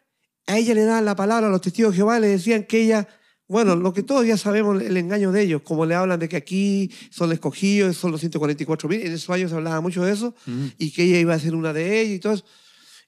a 0.45 0.57
ella 0.57 0.73
le 0.73 0.85
daban 0.85 1.03
la 1.03 1.17
palabra 1.17 1.47
a 1.47 1.49
los 1.49 1.59
testigos 1.59 1.91
de 1.91 1.97
Jehová, 1.97 2.21
le 2.21 2.27
decían 2.27 2.63
que 2.63 2.81
ella, 2.81 3.09
bueno, 3.45 3.75
lo 3.75 3.91
que 3.91 4.03
todos 4.03 4.25
ya 4.25 4.37
sabemos, 4.37 4.81
el 4.81 4.95
engaño 4.95 5.33
de 5.33 5.41
ellos, 5.41 5.63
como 5.63 5.85
le 5.85 5.95
hablan 5.95 6.17
de 6.17 6.29
que 6.29 6.37
aquí 6.37 6.89
son 7.09 7.33
escogidos, 7.33 7.97
son 7.97 8.13
los 8.13 8.21
144 8.21 8.87
mil, 8.87 9.01
en 9.01 9.11
esos 9.11 9.29
años 9.29 9.51
se 9.51 9.57
hablaba 9.57 9.81
mucho 9.81 10.05
de 10.05 10.13
eso, 10.13 10.33
y 10.77 10.93
que 10.93 11.03
ella 11.03 11.19
iba 11.19 11.33
a 11.33 11.39
ser 11.39 11.55
una 11.55 11.73
de 11.73 11.99
ellas 11.99 12.15
y 12.15 12.19
todo 12.19 12.33
eso, 12.35 12.45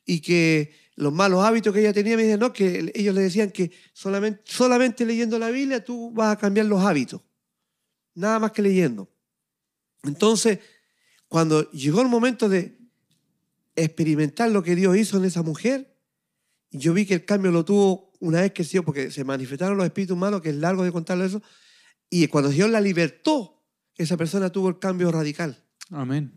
y 0.05 0.19
que 0.19 0.73
los 0.97 1.13
malos 1.13 1.45
hábitos 1.45 1.73
que 1.73 1.79
ella 1.79 1.93
tenía, 1.93 2.17
me 2.17 2.23
decían, 2.23 2.41
no, 2.41 2.51
que 2.51 2.91
ellos 2.95 3.15
le 3.15 3.21
decían 3.21 3.51
que 3.51 3.71
solamente, 3.93 4.41
solamente 4.43 5.05
leyendo 5.05 5.39
la 5.39 5.51
Biblia 5.51 5.85
tú 5.85 6.11
vas 6.11 6.33
a 6.33 6.37
cambiar 6.37 6.65
los 6.65 6.83
hábitos, 6.83 7.21
nada 8.19 8.39
más 8.39 8.51
que 8.51 8.61
leyendo. 8.61 9.09
Entonces, 10.03 10.59
cuando 11.27 11.69
llegó 11.71 12.01
el 12.01 12.07
momento 12.07 12.49
de 12.49 12.77
experimentar 13.75 14.51
lo 14.51 14.61
que 14.61 14.75
Dios 14.75 14.97
hizo 14.97 15.17
en 15.17 15.25
esa 15.25 15.41
mujer, 15.41 15.97
yo 16.71 16.93
vi 16.93 17.05
que 17.05 17.15
el 17.15 17.25
cambio 17.25 17.51
lo 17.51 17.65
tuvo 17.65 18.11
una 18.19 18.41
vez 18.41 18.51
que 18.51 18.63
Señor, 18.63 18.85
porque 18.85 19.11
se 19.11 19.23
manifestaron 19.23 19.77
los 19.77 19.85
espíritus 19.85 20.17
malos, 20.17 20.41
que 20.41 20.49
es 20.49 20.55
largo 20.55 20.83
de 20.83 20.91
contarlo 20.91 21.23
eso, 21.23 21.41
y 22.09 22.27
cuando 22.27 22.51
Señor 22.51 22.69
la 22.71 22.81
libertó, 22.81 23.63
esa 23.95 24.17
persona 24.17 24.49
tuvo 24.49 24.69
el 24.69 24.79
cambio 24.79 25.11
radical. 25.11 25.63
Amén. 25.89 26.33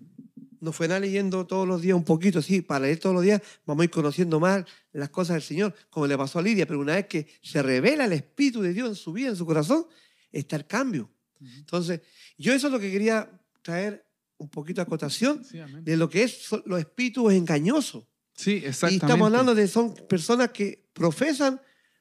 No 0.61 0.73
fue 0.73 0.87
nada 0.87 1.01
leyendo 1.01 1.47
todos 1.47 1.67
los 1.67 1.83
días 1.83 1.97
un 1.97 2.05
poquito, 2.05 2.41
sí, 2.41 2.63
para 2.63 2.85
leer 2.85 2.99
todos 2.99 3.15
los 3.15 3.25
días 3.25 3.43
vamos 3.67 3.83
a 3.83 3.85
ir 3.85 3.91
conociendo 3.91 4.39
más 4.39 4.65
las 4.93 5.09
cosas 5.09 5.35
del 5.35 5.43
Señor, 5.43 5.75
como 5.91 6.07
le 6.07 6.17
pasó 6.17 6.39
a 6.39 6.43
Lidia, 6.43 6.67
pero 6.67 6.79
una 6.79 6.95
vez 6.95 7.07
que 7.07 7.27
se 7.43 7.61
revela 7.63 8.05
el 8.05 8.13
Espíritu 8.13 8.63
de 8.63 8.73
Dios 8.73 8.89
en 8.89 8.95
su 8.95 9.13
vida, 9.13 9.31
en 9.31 9.37
su 9.37 9.45
corazón, 9.45 9.87
está 10.31 10.55
el 10.57 10.67
cambio. 10.67 11.11
Entonces, 11.59 12.01
yo 12.39 12.53
eso 12.53 12.67
es 12.69 12.73
lo 12.73 12.79
que 12.81 12.91
quería 12.91 13.31
traer 13.63 14.05
un 14.39 14.49
poquito 14.49 14.81
de 14.81 14.83
acotación 14.83 15.45
Sí, 15.45 15.59
de 15.83 15.97
lo 15.97 16.09
que 16.09 16.25
es 16.25 16.49
los 16.67 16.79
espíritus 16.79 17.33
engañosos. 17.33 18.05
Sí, 18.35 18.53
Y 18.63 18.67
exactamente. 18.67 19.07
estamos 19.07 19.27
hablando 19.27 19.55
de, 19.55 19.69
son 19.69 19.95
personas 20.09 20.51
que 20.51 20.89
profesan 20.93 21.61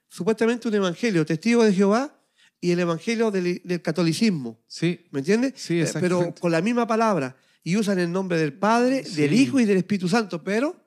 supuestamente 0.10 0.68
un 0.68 0.74
evangelio, 0.76 1.26
testigos 1.26 1.66
de 1.66 1.74
Jehová 1.74 2.18
y 2.60 2.72
el 2.72 2.80
evangelio 2.80 3.32
del, 3.32 3.62
del 3.64 3.82
catolicismo. 3.82 4.60
Sí, 4.68 5.06
¿Me 5.12 5.20
entiendes? 5.20 5.54
Sí, 5.56 5.76
Eh, 5.76 5.82
exactamente. 5.84 6.16
Pero 6.26 6.36
con 6.40 6.52
la 6.52 6.62
misma 6.62 6.88
palabra. 6.88 7.36
Y 7.64 7.76
usan 7.78 8.00
el 8.00 8.12
nombre 8.12 8.40
del 8.40 8.54
Padre, 8.54 9.04
del. 9.04 9.34
Hijo 9.34 9.60
y 9.60 9.66
del 9.66 9.78
Espíritu 9.78 10.08
Santo. 10.10 10.44
Pero 10.44 10.81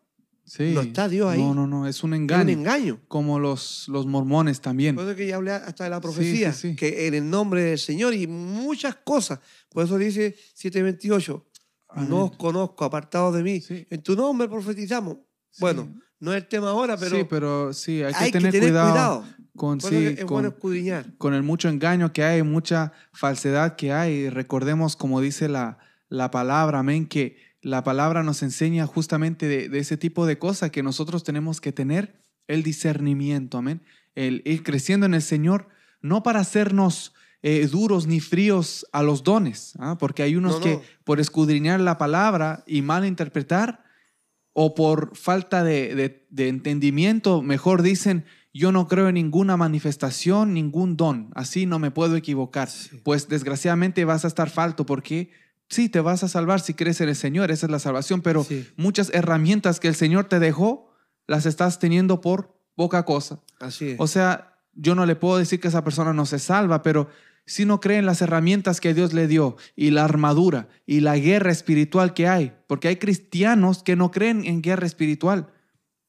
sí. 0.45 0.73
No 0.75 0.83
está 0.83 1.09
Dios 1.09 1.31
ahí. 1.31 1.41
No, 1.41 1.55
no, 1.55 1.67
no, 1.67 1.87
es 1.87 2.03
un 2.03 2.15
es 2.15 2.21
engaño. 2.21 2.43
un 2.43 2.49
engaño. 2.51 3.01
Como 3.09 3.39
los, 3.39 3.87
los 3.89 4.07
mormones 4.07 4.61
también. 4.61 4.95
Por 4.95 5.07
eso 5.07 5.17
que 5.17 5.27
ya 5.27 5.37
hablé 5.37 5.53
hasta 5.53 5.85
de 5.85 5.91
la 5.91 6.01
profecía, 6.01 6.53
sí, 6.53 6.71
sí. 6.71 6.77
que 6.77 7.07
en 7.07 7.15
el 7.15 7.29
nombre 7.29 7.63
del 7.63 7.79
Señor 7.79 8.15
y 8.15 8.27
muchas 8.27 8.97
cosas. 8.97 9.41
Por 9.71 9.85
eso 9.85 9.99
dice 9.99 10.37
728, 10.55 11.47
Amén. 11.89 12.09
no 12.09 12.25
os 12.25 12.37
conozco, 12.37 12.85
apartados 12.85 13.35
de 13.35 13.43
mí. 13.43 13.63
En 13.91 14.03
tu 14.03 14.17
nombre 14.17 14.49
profetizamos. 14.49 15.19
Bueno, 15.59 15.89
no 16.21 16.33
es 16.33 16.43
el 16.43 16.49
tema 16.49 16.71
ahora, 16.71 16.97
pero, 16.97 17.17
sí, 17.17 17.27
pero 17.29 17.73
sí, 17.73 18.03
hay 18.03 18.13
que 18.13 18.19
hay 18.25 18.31
tener, 18.33 18.53
que 18.53 18.59
tener 18.59 18.73
cuidado, 18.73 19.21
cuidado. 19.21 19.25
con, 19.57 19.81
sí, 19.81 20.07
es 20.07 20.19
con, 20.21 20.29
bueno 20.29 20.49
escudriñar. 20.49 21.17
con 21.19 21.35
el 21.35 21.43
mucho 21.43 21.69
engaño 21.69 22.13
que 22.13 22.25
hay, 22.25 22.43
mucha 22.43 22.93
falsedad 23.13 23.77
que 23.77 23.93
hay. 23.93 24.31
Recordemos, 24.31 24.97
como 24.97 25.21
dice 25.21 25.49
la, 25.49 25.79
la 26.09 26.31
palabra, 26.31 26.81
amén, 26.81 27.07
que 27.07 27.37
la 27.65 27.83
palabra 27.83 28.23
nos 28.23 28.43
enseña 28.43 28.87
justamente 28.87 29.47
de, 29.49 29.69
de 29.69 29.79
ese 29.79 29.97
tipo 29.97 30.27
de 30.27 30.39
cosas 30.39 30.71
que 30.71 30.83
nosotros 30.83 31.25
tenemos 31.25 31.61
que 31.61 31.73
tener 31.73 32.21
el 32.47 32.63
discernimiento, 32.63 33.59
amén. 33.59 33.83
El 34.15 34.43
ir 34.45 34.63
creciendo 34.63 35.07
en 35.07 35.15
el 35.15 35.23
Señor, 35.23 35.69
no 36.03 36.23
para 36.23 36.41
hacernos 36.41 37.15
eh, 37.43 37.67
duros 37.67 38.07
ni 38.07 38.21
fríos 38.21 38.87
a 38.93 39.03
los 39.03 39.23
dones, 39.25 39.75
¿ah? 39.79 39.97
porque 39.99 40.23
hay 40.23 40.37
unos 40.37 40.57
No, 40.57 40.61
que 40.61 40.81
por 41.05 41.21
escudriñar 41.21 41.81
la 41.81 41.99
palabra 41.99 42.63
y 42.67 42.83
mal 42.83 43.05
interpretar, 43.05 43.83
o 44.53 44.75
por 44.75 45.17
falta 45.17 45.65
de, 45.65 45.95
de- 45.97 46.27
de 46.31 46.49
entendimiento, 46.49 47.43
mejor 47.43 47.83
dicen, 47.83 48.25
yo 48.53 48.71
no 48.71 48.87
creo 48.87 49.09
en 49.09 49.15
ninguna 49.15 49.57
manifestación, 49.57 50.55
ningún 50.55 50.97
don, 50.97 51.31
así 51.35 51.67
no 51.67 51.79
me 51.81 51.91
puedo 51.91 52.15
equivocar. 52.17 52.69
Sí. 52.71 53.01
Pues 53.03 53.27
desgraciadamente 53.29 54.05
vas 54.05 54.25
a 54.25 54.29
estar 54.29 54.49
falto 54.51 54.87
porque 54.87 55.33
sí, 55.75 55.89
te 55.89 56.01
vas 56.01 56.23
a 56.25 56.29
salvar 56.29 56.61
si 56.61 56.75
crees 56.75 57.01
en 57.01 57.09
el 57.11 57.17
Señor, 57.17 57.51
esa 57.51 57.67
es 57.67 57.73
la 57.73 57.79
salvación, 57.79 58.23
pero 58.23 58.45
Sí. 58.45 58.67
muchas 58.77 59.11
herramientas 59.13 59.81
que 59.81 59.89
el 59.89 59.95
Señor 59.95 60.25
te 60.27 60.39
dejó, 60.39 60.93
las 61.27 61.47
estás 61.47 61.79
teniendo 61.79 62.21
por 62.21 62.55
poca 62.75 63.05
cosa. 63.05 63.41
Así 63.61 63.91
es. 63.91 63.97
O 64.01 64.07
sea, 64.07 64.59
yo 64.73 64.95
no 64.95 65.07
le 65.07 65.17
puedo 65.17 65.39
decir 65.39 65.61
que 65.61 65.69
esa 65.69 65.85
persona 65.85 66.13
no 66.13 66.27
se 66.27 66.39
salva, 66.39 66.83
pero 66.83 67.09
si 67.47 67.65
no 67.67 67.79
cree 67.81 67.99
en 67.99 68.07
las 68.07 68.23
herramientas 68.23 68.81
que 68.81 68.95
Dios 68.95 69.13
le 69.13 69.27
dio 69.29 69.57
y 69.77 69.91
la 69.91 70.05
armadura 70.05 70.69
y 70.87 71.01
la 71.01 71.17
guerra 71.19 71.53
espiritual 71.53 72.15
que 72.15 72.27
hay, 72.27 72.53
porque 72.67 72.89
hay 72.89 72.97
cristianos 72.97 73.83
que 73.83 73.97
no 73.97 74.11
creen 74.11 74.45
en 74.47 74.63
guerra 74.63 74.87
espiritual 74.87 75.49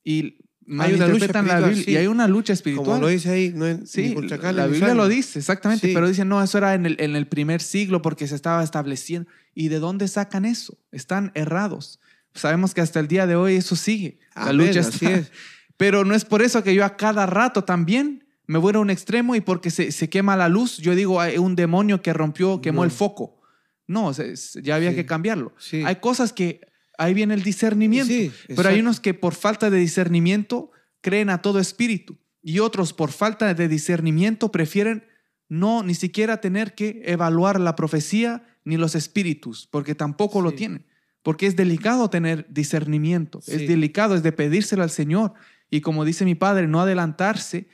y 0.03 0.44
Hay 0.80 0.93
una 0.93 1.07
lucha 1.07 1.28
la 1.28 1.39
espiritual, 1.41 1.63
Biblia 1.66 1.84
sí. 1.86 1.91
y 1.91 1.95
hay 1.97 2.07
una 2.07 2.28
lucha 2.28 2.45
Como 2.47 2.53
espiritual. 2.55 3.01
lo 3.01 3.07
dice 3.07 3.30
ahí, 3.30 3.51
no 3.53 3.66
es 3.68 3.89
Sí, 3.89 4.16
la 4.16 4.66
ni 4.68 4.72
Biblia 4.74 4.93
lo 4.95 5.07
dice, 5.07 5.38
exactamente, 5.39 5.88
Sí. 5.88 5.93
pero 5.93 6.07
dicen, 6.07 6.28
no, 6.28 6.41
eso 6.41 6.57
era 6.57 6.74
en 6.74 6.86
el, 6.88 6.95
en 6.99 7.16
el 7.16 7.28
primer 7.28 7.61
siglo 7.61 8.01
porque 8.01 8.28
se 8.28 8.36
estaba 8.36 8.63
estableciendo. 8.63 9.30
¿Y 9.53 9.68
de 9.68 9.80
dónde 9.80 10.07
sacan 10.07 10.43
eso? 10.45 10.78
Están 10.91 11.32
errados. 11.36 11.99
Sabemos 12.34 12.74
que 12.74 12.82
hasta 12.82 12.99
el 12.99 13.07
día 13.07 13.28
de 13.28 13.36
hoy 13.36 13.55
eso 13.55 13.76
sigue. 13.76 14.20
La 14.36 14.47
Amén, 14.49 14.68
lucha 14.68 14.80
así 14.82 15.05
está. 15.05 15.18
es. 15.18 15.32
Pero 15.78 16.03
no 16.05 16.16
es 16.16 16.26
por 16.26 16.41
eso 16.41 16.63
que 16.63 16.74
yo 16.74 16.84
a 16.86 16.97
cada 16.97 17.26
rato 17.26 17.63
también 17.63 18.26
me 18.47 18.57
voy 18.57 18.74
a 18.76 18.80
un 18.80 18.89
extremo 18.89 19.36
y 19.36 19.41
porque 19.41 19.70
se, 19.72 19.91
se 19.91 20.09
quema 20.09 20.36
la 20.36 20.49
luz, 20.49 20.78
yo 20.78 20.95
digo, 20.95 21.20
hay 21.22 21.38
un 21.38 21.55
demonio 21.55 22.01
que 22.01 22.13
rompió, 22.13 22.61
quemó 22.61 22.82
No. 22.82 22.86
el 22.86 22.91
foco. 22.91 23.41
No, 23.88 24.13
se- 24.13 24.34
ya 24.63 24.76
había 24.76 24.95
que 24.95 25.05
cambiarlo. 25.05 25.53
Sí. 25.59 25.84
Hay 25.86 25.97
cosas 25.97 26.34
que 26.34 26.61
ahí 26.97 27.13
viene 27.13 27.33
el 27.33 27.43
discernimiento, 27.43 28.07
Sí, 28.13 28.31
pero 28.55 28.69
hay 28.69 28.79
unos 28.79 28.99
que 28.99 29.13
por 29.13 29.33
falta 29.35 29.69
de 29.69 29.77
discernimiento 29.77 30.71
creen 31.01 31.29
a 31.29 31.41
todo 31.41 31.59
espíritu 31.59 32.17
y 32.41 32.59
otros 32.59 32.93
por 32.93 33.11
falta 33.11 33.53
de 33.53 33.67
discernimiento 33.67 34.51
prefieren 34.51 35.05
no 35.49 35.83
ni 35.83 35.93
siquiera 35.95 36.41
tener 36.41 36.73
que 36.73 37.01
evaluar 37.05 37.59
la 37.59 37.75
profecía 37.75 38.43
ni 38.63 38.77
los 38.77 38.95
espíritus, 38.95 39.67
porque 39.71 39.93
tampoco 39.93 40.41
lo 40.41 40.53
tienen. 40.53 40.85
Porque 41.21 41.45
es 41.47 41.55
delicado 41.55 42.09
tener 42.09 42.45
discernimiento, 42.49 43.41
Sí. 43.41 43.51
es 43.53 43.67
delicado, 43.67 44.15
es 44.15 44.23
de 44.23 44.31
pedírselo 44.31 44.83
al 44.83 44.89
Señor. 44.89 45.33
Y 45.69 45.81
como 45.81 46.05
dice 46.05 46.25
mi 46.25 46.35
padre, 46.35 46.67
no 46.67 46.81
adelantarse 46.81 47.67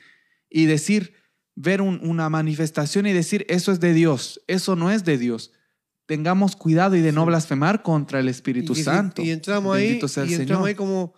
y 0.50 0.66
decir, 0.66 1.14
ver 1.54 1.80
un- 1.82 2.00
una 2.02 2.28
manifestación 2.30 3.06
y 3.06 3.12
decir, 3.12 3.44
eso 3.48 3.72
es 3.72 3.80
de 3.80 3.92
Dios, 3.94 4.42
eso 4.46 4.74
no 4.76 4.90
es 4.90 5.04
de 5.04 5.18
Dios. 5.18 5.52
Tengamos 6.16 6.56
cuidado 6.56 6.94
y 6.94 7.00
de 7.00 7.10
no 7.10 7.24
blasfemar 7.24 7.82
contra 7.82 8.20
el 8.20 8.28
Espíritu 8.28 8.74
Y- 8.74 8.82
Santo. 8.82 9.22
Y 9.22 9.30
entramos 9.30 9.74
ahí, 9.74 9.92
y 9.92 9.92
entramos 9.94 10.12
Señor. 10.36 10.66
ahí 10.68 10.74
como, 10.74 11.14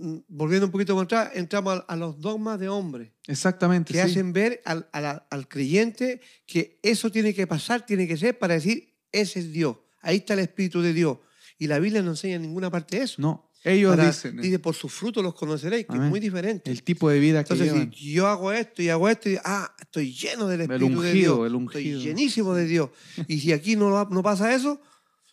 mm, 0.00 0.16
volviendo 0.26 0.66
un 0.66 0.72
poquito 0.72 0.94
para 0.96 1.04
atrás, 1.04 1.30
entramos 1.36 1.74
a, 1.74 1.76
a 1.92 1.94
los 1.96 2.20
dogmas 2.20 2.58
de 2.58 2.68
hombres, 2.68 3.12
Exactamente. 3.28 3.92
que 3.92 4.00
sí. 4.02 4.04
hacen 4.10 4.32
ver 4.32 4.60
al, 4.64 4.88
a 4.92 5.00
la- 5.00 5.26
al 5.30 5.46
creyente 5.46 6.20
que 6.46 6.80
eso 6.82 7.10
tiene 7.12 7.34
que 7.34 7.46
pasar, 7.46 7.86
tiene 7.86 8.08
que 8.08 8.16
ser 8.16 8.36
para 8.36 8.54
decir, 8.54 8.96
ese 9.12 9.38
es 9.38 9.52
Dios, 9.52 9.76
ahí 10.00 10.16
está 10.16 10.34
el 10.34 10.40
Espíritu 10.40 10.82
de 10.82 10.92
Dios. 10.92 11.18
Y 11.58 11.68
la 11.68 11.78
Biblia 11.78 12.02
no 12.02 12.10
enseña 12.10 12.34
en 12.34 12.42
ninguna 12.42 12.68
parte 12.70 12.96
de 12.98 13.04
eso. 13.04 13.22
No, 13.22 13.48
ellos 13.64 13.94
Para- 13.96 14.08
dicen 14.08 14.40
dice, 14.40 14.58
por 14.58 14.74
sus 14.74 14.92
frutos 14.92 15.22
los 15.22 15.34
conoceréis, 15.34 15.86
que 15.86 15.92
Amén. 15.92 16.04
es 16.04 16.10
muy 16.10 16.20
diferente. 16.20 16.70
el 16.70 16.82
tipo 16.82 17.08
de 17.10 17.18
vida 17.20 17.44
que 17.44 17.52
Entonces, 17.54 17.72
llevan. 17.74 17.92
si 17.92 18.12
yo 18.12 18.26
hago 18.26 18.50
esto 18.52 18.82
y 18.82 18.88
hago 18.88 19.08
esto, 19.08 19.30
y, 19.30 19.38
ah, 19.44 19.74
estoy 19.80 20.12
lleno 20.12 20.48
del 20.48 20.62
Espíritu 20.62 20.88
de 20.88 20.96
ungido, 21.08 21.34
Dios. 21.36 21.46
el 21.46 21.54
ungido. 21.54 21.98
Estoy 21.98 22.02
llenísimo 22.08 22.54
de 22.54 22.66
Dios. 22.66 22.90
Y 23.28 23.40
si 23.40 23.52
aquí 23.52 23.76
no, 23.76 24.04
no 24.04 24.22
pasa 24.22 24.54
eso, 24.54 24.80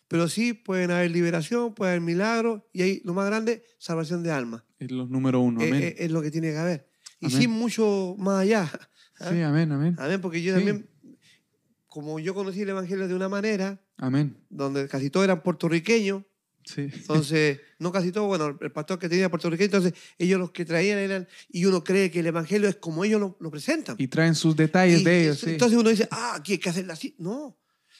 pero 0.08 0.28
sí 0.28 0.52
pueden 0.52 0.90
haber 0.90 1.10
liberación, 1.10 1.74
puede 1.74 1.92
haber 1.92 2.02
milagros, 2.02 2.62
y 2.72 2.82
ahí 2.82 3.00
lo 3.04 3.14
más 3.14 3.26
grande, 3.26 3.64
salvación 3.78 4.22
de 4.22 4.30
almas. 4.32 4.62
Es 4.78 4.90
lo 4.90 5.06
número 5.06 5.40
uno. 5.40 5.60
Eh, 5.62 5.68
Amén. 5.68 5.82
eh, 5.82 5.94
es 5.98 6.10
lo 6.10 6.22
que 6.22 6.30
tiene 6.30 6.50
que 6.52 6.58
haber. 6.58 6.88
Y 7.20 7.26
Amén. 7.26 7.38
sin 7.40 7.50
mucho 7.50 8.14
más 8.18 8.40
allá. 8.42 8.70
¿ah? 9.20 9.30
sí, 9.30 9.40
amén, 9.42 9.70
amén. 9.72 9.94
Amén, 9.98 10.20
porque 10.20 10.40
yo 10.42 10.52
Sí. 10.54 10.58
también, 10.64 10.88
como 11.86 12.18
yo 12.20 12.34
conocí 12.34 12.62
el 12.62 12.68
Evangelio 12.70 13.08
de 13.08 13.14
una 13.14 13.28
manera, 13.28 13.80
Amén. 13.98 14.36
donde 14.48 14.86
casi 14.88 15.10
todos 15.10 15.24
eran 15.24 15.42
puertorriqueños, 15.42 16.22
Sí. 16.64 16.82
entonces, 16.92 17.60
no 17.78 17.90
casi 17.90 18.12
todos, 18.12 18.28
bueno, 18.28 18.56
el 18.60 18.70
pastor 18.72 18.98
que 18.98 19.08
tenía 19.08 19.28
puertorriqueño, 19.30 19.64
entonces 19.66 19.92
ellos 20.18 20.38
los 20.38 20.50
que 20.50 20.64
traían 20.64 20.98
eran, 20.98 21.26
y 21.48 21.64
uno 21.64 21.82
cree 21.82 22.10
que 22.10 22.20
el 22.20 22.26
Evangelio 22.26 22.68
es 22.68 22.76
como 22.76 23.04
ellos 23.04 23.20
lo, 23.20 23.36
lo 23.40 23.50
presentan. 23.50 23.96
Y 23.98 24.08
traen 24.08 24.34
sus 24.34 24.54
detalles 24.54 25.00
Y 25.00 25.04
de 25.04 25.22
ellos. 25.22 25.38
sí. 25.38 25.50
Entonces 25.50 25.78
uno 25.78 25.90
dice, 25.90 26.06
ah, 26.10 26.34
aquí 26.36 26.52
hay 26.52 26.58
que 26.58 26.68
hacerla 26.70 26.92
así. 26.92 27.14
No. 27.18 27.58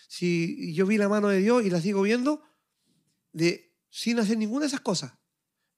Si 0.09 0.73
yo 0.75 0.87
vi 0.87 0.99
la 0.99 1.09
mano 1.09 1.29
de 1.29 1.39
Dios 1.41 1.65
y 1.65 1.71
la 1.71 1.81
sigo 1.81 2.03
viendo, 2.03 2.43
de, 3.33 3.73
sin 3.89 4.19
hacer 4.19 4.37
ninguna 4.39 4.63
de 4.63 4.69
esas 4.69 4.81
cosas. 4.81 5.13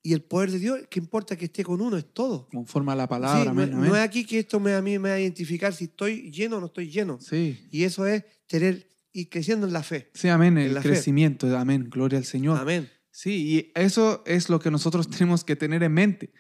Y 0.05 0.15
el 0.15 0.23
poder 0.23 0.51
de 0.51 0.59
Dios, 0.59 0.81
que 0.91 0.99
importa 0.99 1.37
que 1.37 1.45
esté 1.45 1.63
con 1.63 1.81
uno, 1.81 1.97
es 1.97 2.13
todo. 2.13 2.49
Conforme 2.49 2.91
a 2.93 2.97
la 2.97 3.05
Sí, 3.05 3.09
palabra. 3.11 3.45
no, 3.45 3.51
amén, 3.53 3.71
no 3.71 3.77
amén. 3.79 3.93
es 3.95 3.99
aquí 4.01 4.25
que 4.25 4.41
esto 4.41 4.59
me, 4.59 4.73
a 4.75 4.83
mí 4.83 4.99
me 4.99 5.11
va 5.11 5.15
a 5.15 5.21
identificar 5.21 5.73
si 5.73 5.85
estoy 5.85 6.31
lleno 6.33 6.57
o 6.57 6.61
no 6.61 6.67
estoy 6.67 6.91
lleno. 6.91 7.21
Sí. 7.21 7.59
Y 7.71 7.85
eso 7.85 8.05
es 8.07 8.25
tener 8.49 8.89
y 9.13 9.27
creciendo 9.27 9.67
en 9.67 9.73
la 9.73 9.83
fe. 9.83 10.11
Sí, 10.15 10.29
amén. 10.29 10.59
El 10.59 10.75
la 10.75 10.83
fe. 10.83 10.91
crecimiento. 10.91 11.57
Amén. 11.57 11.89
Gloria 11.91 12.19
al 12.19 12.25
Señor. 12.25 12.59
Amén. 12.59 12.91
Sí, 13.11 13.31
y 13.31 13.73
eso 13.75 14.23
es 14.27 14.49
lo 14.49 14.59
que 14.59 14.71
nosotros 14.71 15.09
tenemos 15.11 15.45
que 15.45 15.57
tener 15.57 15.83
en 15.83 15.93
mente, 15.93 16.33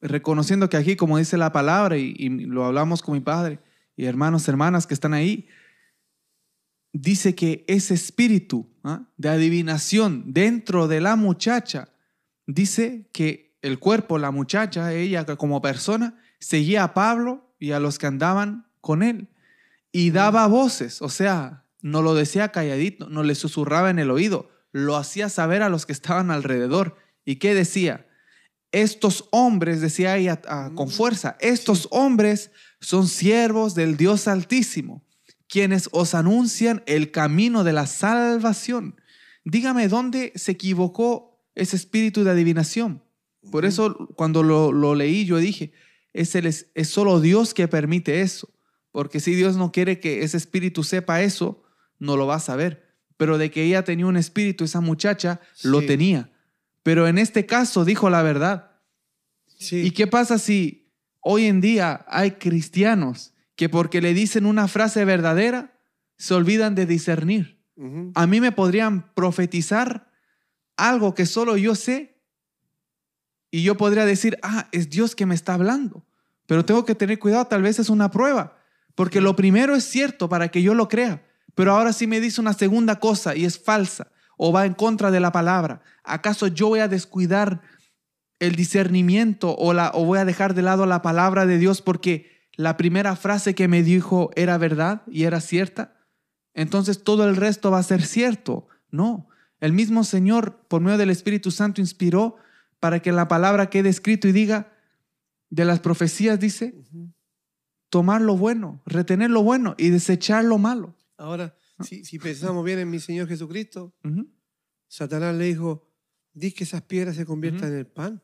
reconociendo 0.00 0.68
que 0.68 0.76
aquí, 0.76 0.96
como 0.96 1.18
dice 1.18 1.36
la 1.36 1.52
palabra, 1.52 1.96
y, 1.96 2.14
y 2.16 2.28
lo 2.28 2.64
hablamos 2.64 3.02
con 3.02 3.14
mi 3.14 3.20
padre 3.20 3.60
y 3.98 4.04
hermanos, 4.04 4.46
hermanas 4.48 4.86
que 4.86 4.94
están 4.94 5.12
ahí, 5.12 5.48
dice 6.92 7.34
que 7.34 7.64
ese 7.66 7.94
espíritu 7.94 8.70
¿ah? 8.84 9.08
de 9.16 9.28
adivinación 9.28 10.32
dentro 10.32 10.86
de 10.86 11.00
la 11.00 11.16
muchacha, 11.16 11.88
dice 12.46 13.08
que 13.12 13.58
el 13.60 13.80
cuerpo, 13.80 14.18
la 14.18 14.30
muchacha, 14.30 14.92
ella 14.92 15.26
como 15.36 15.60
persona, 15.60 16.16
seguía 16.38 16.84
a 16.84 16.94
Pablo 16.94 17.52
y 17.58 17.72
a 17.72 17.80
los 17.80 17.98
que 17.98 18.06
andaban 18.06 18.68
con 18.80 19.02
él 19.02 19.28
y 19.90 20.10
daba 20.10 20.46
voces, 20.46 21.02
o 21.02 21.08
sea, 21.08 21.64
no 21.80 22.02
lo 22.02 22.14
decía 22.14 22.48
calladito, 22.48 23.08
no 23.08 23.22
le 23.22 23.34
susurraba 23.34 23.90
en 23.90 23.98
el 23.98 24.10
oído, 24.10 24.50
lo 24.72 24.96
hacía 24.96 25.28
saber 25.28 25.62
a 25.62 25.68
los 25.68 25.86
que 25.86 25.92
estaban 25.92 26.30
alrededor. 26.30 26.96
¿Y 27.24 27.36
qué 27.36 27.54
decía? 27.54 28.06
Estos 28.72 29.28
hombres, 29.30 29.80
decía 29.80 30.16
ella 30.16 30.40
ah, 30.48 30.70
con 30.74 30.88
Mm, 30.88 30.92
fuerza, 30.92 31.36
estos 31.40 31.88
hombres 31.90 32.50
son 32.80 33.08
siervos 33.08 33.74
del 33.74 33.96
Dios 33.96 34.28
Altísimo, 34.28 35.04
quienes 35.48 35.88
os 35.92 36.14
anuncian 36.14 36.82
el 36.86 37.10
camino 37.10 37.64
de 37.64 37.72
la 37.72 37.86
salvación. 37.86 39.00
Dígame 39.44 39.88
dónde 39.88 40.32
se 40.34 40.52
equivocó 40.52 41.42
ese 41.54 41.76
espíritu 41.76 42.24
de 42.24 42.32
adivinación. 42.32 43.02
Por 43.50 43.64
eso 43.64 44.08
cuando 44.16 44.42
lo, 44.42 44.72
lo 44.72 44.94
leí 44.94 45.24
yo 45.24 45.38
dije, 45.38 45.72
es, 46.12 46.34
el, 46.34 46.46
es 46.46 46.88
solo 46.88 47.20
Dios 47.20 47.54
que 47.54 47.68
permite 47.68 48.20
eso. 48.20 48.50
Porque 48.90 49.20
si 49.20 49.34
Dios 49.34 49.56
no 49.56 49.72
quiere 49.72 50.00
que 50.00 50.22
ese 50.22 50.36
espíritu 50.36 50.82
sepa 50.82 51.22
eso, 51.22 51.62
no 51.98 52.16
lo 52.16 52.26
va 52.26 52.36
a 52.36 52.40
saber. 52.40 52.86
Pero 53.16 53.38
de 53.38 53.50
que 53.50 53.64
ella 53.64 53.84
tenía 53.84 54.06
un 54.06 54.16
espíritu, 54.16 54.64
esa 54.64 54.80
muchacha 54.80 55.40
lo 55.64 55.84
tenía. 55.84 56.30
Pero 56.82 57.08
en 57.08 57.18
este 57.18 57.46
caso 57.46 57.84
dijo 57.84 58.10
la 58.10 58.22
verdad. 58.22 58.70
Sí. 59.46 59.82
¿Y 59.82 59.90
qué 59.90 60.06
pasa 60.06 60.38
si 60.38 60.92
hoy 61.20 61.46
en 61.46 61.60
día 61.60 62.04
hay 62.08 62.32
cristianos 62.32 63.34
que 63.56 63.68
porque 63.68 64.00
le 64.00 64.14
dicen 64.14 64.46
una 64.46 64.68
frase 64.68 65.04
verdadera, 65.04 65.76
se 66.16 66.34
olvidan 66.34 66.74
de 66.74 66.86
discernir? 66.86 67.58
A 68.14 68.26
mí 68.26 68.40
me 68.40 68.50
podrían 68.50 69.14
profetizar 69.14 70.10
algo 70.76 71.14
que 71.14 71.26
solo 71.26 71.56
yo 71.56 71.76
sé 71.76 72.20
y 73.50 73.62
yo 73.62 73.76
podría 73.76 74.04
decir, 74.04 74.38
ah, 74.42 74.68
es 74.72 74.90
Dios 74.90 75.14
que 75.14 75.26
me 75.26 75.34
está 75.34 75.54
hablando. 75.54 76.04
Pero 76.46 76.64
tengo 76.64 76.84
que 76.84 76.94
tener 76.94 77.18
cuidado, 77.18 77.46
tal 77.46 77.62
vez 77.62 77.78
es 77.78 77.88
una 77.88 78.10
prueba, 78.10 78.58
porque 78.94 79.20
lo 79.20 79.36
primero 79.36 79.76
es 79.76 79.84
cierto 79.84 80.28
para 80.28 80.48
que 80.48 80.62
yo 80.62 80.74
lo 80.74 80.88
crea, 80.88 81.22
pero 81.58 81.72
ahora 81.72 81.92
si 81.92 82.06
me 82.06 82.20
dice 82.20 82.40
una 82.40 82.52
segunda 82.52 83.00
cosa 83.00 83.34
y 83.34 83.44
es 83.44 83.58
falsa 83.58 84.12
o 84.36 84.52
va 84.52 84.64
en 84.64 84.74
contra 84.74 85.10
de 85.10 85.18
la 85.18 85.32
palabra, 85.32 85.82
¿acaso 86.04 86.46
yo 86.46 86.68
voy 86.68 86.78
a 86.78 86.86
descuidar 86.86 87.62
el 88.38 88.54
discernimiento 88.54 89.56
o, 89.56 89.72
la, 89.72 89.90
o 89.92 90.04
voy 90.04 90.20
a 90.20 90.24
dejar 90.24 90.54
de 90.54 90.62
lado 90.62 90.86
la 90.86 91.02
palabra 91.02 91.46
de 91.46 91.58
Dios 91.58 91.82
porque 91.82 92.46
la 92.54 92.76
primera 92.76 93.16
frase 93.16 93.56
que 93.56 93.66
me 93.66 93.82
dijo 93.82 94.30
era 94.36 94.56
verdad 94.56 95.02
y 95.08 95.24
era 95.24 95.40
cierta? 95.40 95.96
Entonces 96.54 97.02
todo 97.02 97.28
el 97.28 97.34
resto 97.34 97.72
va 97.72 97.80
a 97.80 97.82
ser 97.82 98.02
cierto. 98.02 98.68
No, 98.92 99.28
el 99.58 99.72
mismo 99.72 100.04
Señor 100.04 100.64
por 100.68 100.80
medio 100.80 100.96
del 100.96 101.10
Espíritu 101.10 101.50
Santo 101.50 101.80
inspiró 101.80 102.36
para 102.78 103.02
que 103.02 103.10
la 103.10 103.26
palabra 103.26 103.68
quede 103.68 103.88
escrito 103.88 104.28
y 104.28 104.32
diga, 104.32 104.70
de 105.50 105.64
las 105.64 105.80
profecías 105.80 106.38
dice, 106.38 106.80
tomar 107.90 108.20
lo 108.20 108.36
bueno, 108.36 108.80
retener 108.86 109.30
lo 109.30 109.42
bueno 109.42 109.74
y 109.76 109.88
desechar 109.88 110.44
lo 110.44 110.58
malo. 110.58 110.94
Ahora, 111.18 111.54
Ah. 111.76 111.84
si, 111.84 112.04
si 112.04 112.18
pensamos 112.18 112.64
bien 112.64 112.78
en 112.78 112.88
mi 112.90 112.98
Señor 113.00 113.28
Jesucristo, 113.28 113.94
Ujú. 114.04 114.26
Satanás 114.88 115.34
le 115.36 115.44
dijo, 115.44 115.86
di 116.32 116.52
que 116.52 116.64
esas 116.64 116.82
piedras 116.82 117.16
se 117.16 117.26
conviertan 117.26 117.64
Ujú. 117.64 117.72
en 117.72 117.78
el 117.78 117.86
pan. 117.86 118.22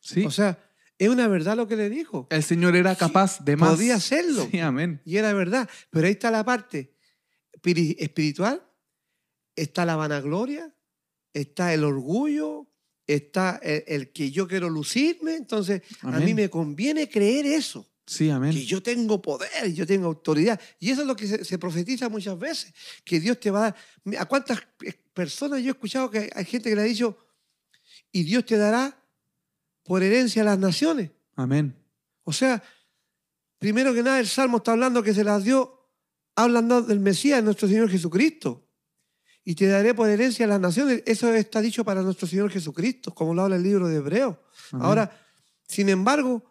Sí, 0.00 0.24
O 0.24 0.30
sea, 0.30 0.58
es 0.98 1.08
una 1.08 1.28
verdad 1.28 1.56
lo 1.56 1.66
que 1.68 1.76
le 1.76 1.90
dijo. 1.90 2.26
el 2.30 2.42
Señor 2.42 2.76
era 2.76 2.94
Sí, 2.94 3.00
capaz 3.00 3.44
de 3.44 3.56
más. 3.56 3.70
podía 3.74 3.96
hacerlo. 3.96 4.48
Sí, 4.50 4.58
amén. 4.60 5.00
Y 5.04 5.16
era 5.16 5.32
verdad. 5.32 5.68
Pero 5.90 6.06
ahí 6.06 6.12
está 6.12 6.30
la 6.30 6.44
parte 6.44 6.94
espiri- 7.52 7.96
espiritual, 7.98 8.62
está 9.56 9.84
la 9.84 9.96
vanagloria, 9.96 10.74
está 11.32 11.72
el 11.74 11.84
orgullo, 11.84 12.68
está 13.06 13.58
el, 13.62 13.84
el 13.86 14.12
que 14.12 14.30
yo 14.30 14.46
quiero 14.46 14.68
lucirme. 14.70 15.36
Entonces, 15.36 15.82
a 16.02 16.10
mí 16.18 16.22
Amén. 16.22 16.36
me 16.36 16.50
conviene 16.50 17.08
creer 17.08 17.46
eso, 17.46 17.90
Sí, 18.06 18.28
amén. 18.28 18.52
que 18.52 18.64
yo 18.64 18.82
tengo 18.82 19.20
poder, 19.22 19.72
yo 19.72 19.86
tengo 19.86 20.06
autoridad. 20.06 20.60
Y 20.78 20.90
eso 20.90 21.02
es 21.02 21.06
lo 21.06 21.16
que 21.16 21.26
se, 21.26 21.44
se 21.44 21.58
profetiza 21.58 22.08
muchas 22.08 22.38
veces, 22.38 22.74
que 23.02 23.18
Dios 23.18 23.40
te 23.40 23.50
va 23.50 23.58
a 23.58 23.62
dar. 23.62 23.76
¿A 24.18 24.26
cuántas 24.26 24.60
personas 25.14 25.60
yo 25.62 25.68
he 25.68 25.70
escuchado 25.70 26.10
que 26.10 26.30
hay 26.34 26.44
gente 26.44 26.68
que 26.68 26.76
le 26.76 26.82
ha 26.82 26.84
dicho, 26.84 27.16
y 28.12 28.24
Dios 28.24 28.44
te 28.44 28.56
dará 28.56 29.02
por 29.82 30.02
herencia 30.02 30.42
a 30.42 30.44
las 30.44 30.58
naciones? 30.58 31.10
Amén. 31.34 31.74
O 32.24 32.32
sea, 32.32 32.62
primero 33.58 33.94
que 33.94 34.02
nada, 34.02 34.20
el 34.20 34.26
Salmo 34.26 34.58
está 34.58 34.72
hablando 34.72 35.02
que 35.02 35.14
se 35.14 35.24
las 35.24 35.44
dio, 35.44 35.88
hablando 36.36 36.82
del 36.82 37.00
Mesías, 37.00 37.42
nuestro 37.42 37.68
Señor 37.68 37.90
Jesucristo. 37.90 38.68
Y 39.46 39.54
te 39.54 39.66
daré 39.66 39.92
por 39.92 40.08
herencia 40.08 40.46
a 40.46 40.48
las 40.48 40.60
naciones. 40.60 41.02
Eso 41.04 41.32
está 41.34 41.60
dicho 41.60 41.84
para 41.84 42.02
nuestro 42.02 42.26
Señor 42.26 42.50
Jesucristo, 42.50 43.14
como 43.14 43.34
lo 43.34 43.42
habla 43.42 43.56
el 43.56 43.62
libro 43.62 43.88
de 43.88 43.96
Hebreo. 43.96 44.42
Amén. 44.72 44.86
Ahora, 44.86 45.26
sin 45.66 45.90
embargo, 45.90 46.42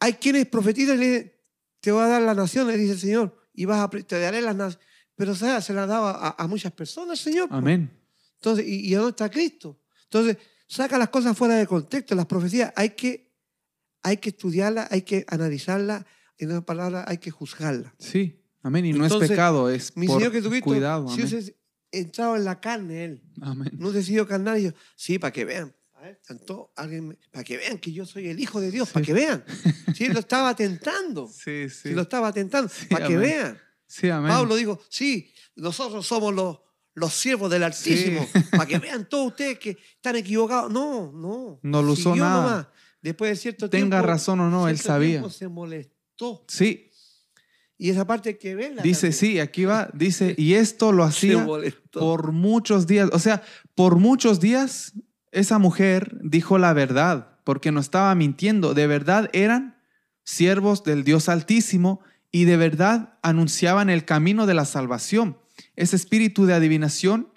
hay 0.00 0.14
quienes 0.14 0.46
profetizan 0.46 0.96
y 0.96 0.98
le 1.00 1.06
dicen, 1.06 1.32
te 1.80 1.92
voy 1.92 2.02
a 2.04 2.08
dar 2.08 2.22
las 2.22 2.36
naciones, 2.36 2.78
dice 2.78 2.92
el 2.92 2.98
Señor, 2.98 3.36
y 3.54 3.64
vas 3.64 3.80
a, 3.80 3.88
te 3.90 4.18
daré 4.20 4.40
las 4.42 4.56
naciones. 4.56 4.86
Pero 5.14 5.32
o 5.32 5.34
sea, 5.34 5.60
se 5.60 5.72
las 5.72 5.88
daba 5.88 6.12
a, 6.12 6.42
a 6.42 6.46
muchas 6.46 6.72
personas, 6.72 7.18
Señor. 7.18 7.48
Amén. 7.50 7.90
Entonces, 8.34 8.66
¿y, 8.66 8.88
y 8.88 8.94
dónde 8.94 9.10
está 9.10 9.28
Cristo? 9.30 9.80
Entonces, 10.04 10.36
saca 10.68 10.96
las 10.98 11.08
cosas 11.08 11.36
fuera 11.36 11.56
de 11.56 11.66
contexto, 11.66 12.14
las 12.14 12.26
profecías. 12.26 12.72
Hay 12.76 12.90
que, 12.90 13.32
hay 14.02 14.18
que 14.18 14.28
estudiarla, 14.30 14.86
hay 14.90 15.02
que 15.02 15.24
analizarla, 15.28 16.06
en 16.38 16.50
otras 16.50 16.64
palabras, 16.64 17.04
hay 17.08 17.18
que 17.18 17.30
juzgarla. 17.32 17.94
Sí, 17.98 18.40
amén. 18.62 18.86
Y 18.86 18.92
no 18.92 19.04
es 19.04 19.14
pecado, 19.14 19.68
es 19.70 19.96
Mi 19.96 20.06
por 20.06 20.18
Señor 20.18 20.32
Jesucristo, 20.32 20.64
cuidado. 20.70 21.08
si 21.08 21.14
Amén. 21.14 21.26
hubiese 21.26 21.56
entrado 21.90 22.36
en 22.36 22.44
la 22.44 22.60
carne 22.60 23.04
Él, 23.04 23.22
Amén. 23.40 23.70
no 23.76 23.90
sido 23.92 24.26
carnal, 24.26 24.58
y 24.58 24.64
yo, 24.64 24.70
sí, 24.94 25.18
para 25.18 25.32
que 25.32 25.44
vean. 25.44 25.74
A 25.98 26.02
ver, 26.02 26.20
alguien, 26.76 27.08
me- 27.08 27.18
para 27.32 27.42
que 27.42 27.56
vean 27.56 27.78
que 27.78 27.90
yo 27.92 28.06
soy 28.06 28.28
el 28.28 28.38
Hijo 28.38 28.60
de 28.60 28.70
Dios, 28.70 28.90
para 28.90 29.04
que 29.04 29.12
vean. 29.12 29.44
Sí, 29.96 30.06
lo 30.08 30.20
estaba 30.20 30.54
tentando. 30.54 31.26
Sí, 31.26 31.68
sí. 31.68 31.88
Sí, 31.88 31.90
lo 31.90 32.02
estaba 32.02 32.32
tentando, 32.32 32.70
para 32.88 33.08
que 33.08 33.14
amén. 33.16 33.28
vean. 33.28 33.58
Sí, 33.86 34.08
amén. 34.08 34.30
Pablo 34.30 34.54
dijo, 34.54 34.80
sí, 34.88 35.32
nosotros 35.56 36.06
somos 36.06 36.32
los, 36.32 36.58
los 36.94 37.12
siervos 37.12 37.50
del 37.50 37.64
Altísimo, 37.64 38.24
Sí. 38.32 38.40
para 38.52 38.66
que 38.66 38.78
vean 38.78 39.08
todos 39.08 39.28
ustedes 39.28 39.58
que 39.58 39.76
están 39.96 40.14
equivocados. 40.16 40.70
No, 40.70 41.10
no. 41.12 41.58
No 41.62 41.82
lo 41.82 41.92
usó 41.92 42.14
nada. 42.14 42.42
nomás. 42.50 42.66
Después 43.02 43.30
de 43.30 43.36
cierto 43.36 43.68
Tenga 43.68 43.96
tiempo. 43.96 44.06
razón 44.06 44.40
o 44.40 44.50
no, 44.50 44.68
él 44.68 44.78
sabía. 44.78 45.28
se 45.30 45.48
molestó. 45.48 46.44
Sí, 46.48 46.90
Y 47.76 47.90
esa 47.90 48.06
parte 48.06 48.38
que 48.38 48.54
verla. 48.54 48.82
dice, 48.82 49.08
también. 49.10 49.18
sí, 49.34 49.40
aquí 49.40 49.64
va, 49.64 49.88
dice, 49.94 50.34
y 50.38 50.54
esto 50.54 50.92
lo 50.92 51.02
hacía 51.04 51.44
por 51.92 52.30
muchos 52.32 52.86
días. 52.86 53.08
O 53.12 53.18
sea, 53.18 53.42
por 53.74 53.96
muchos 53.96 54.38
días 54.40 54.92
esa 55.32 55.58
mujer 55.58 56.18
dijo 56.22 56.58
la 56.58 56.72
verdad, 56.72 57.38
porque 57.44 57.72
no 57.72 57.80
estaba 57.80 58.14
mintiendo. 58.14 58.74
De 58.74 58.86
verdad 58.86 59.30
eran 59.32 59.78
siervos 60.24 60.84
del 60.84 61.04
Dios 61.04 61.28
Altísimo 61.28 62.00
y 62.30 62.44
de 62.44 62.56
verdad 62.56 63.18
anunciaban 63.22 63.90
el 63.90 64.04
camino 64.04 64.46
de 64.46 64.54
la 64.54 64.64
salvación. 64.64 65.38
Ese 65.76 65.96
espíritu 65.96 66.46
de 66.46 66.54
adivinación, 66.54 67.28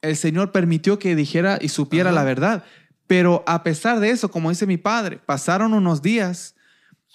el 0.00 0.16
Señor 0.16 0.52
permitió 0.52 0.98
que 0.98 1.16
dijera 1.16 1.58
y 1.60 1.68
supiera 1.68 2.10
Ajá. 2.10 2.18
la 2.20 2.24
verdad. 2.24 2.64
Pero 3.06 3.42
a 3.46 3.62
pesar 3.62 4.00
de 4.00 4.10
eso, 4.10 4.30
como 4.30 4.50
dice 4.50 4.66
mi 4.66 4.76
padre, 4.76 5.18
pasaron 5.18 5.74
unos 5.74 6.02
días, 6.02 6.54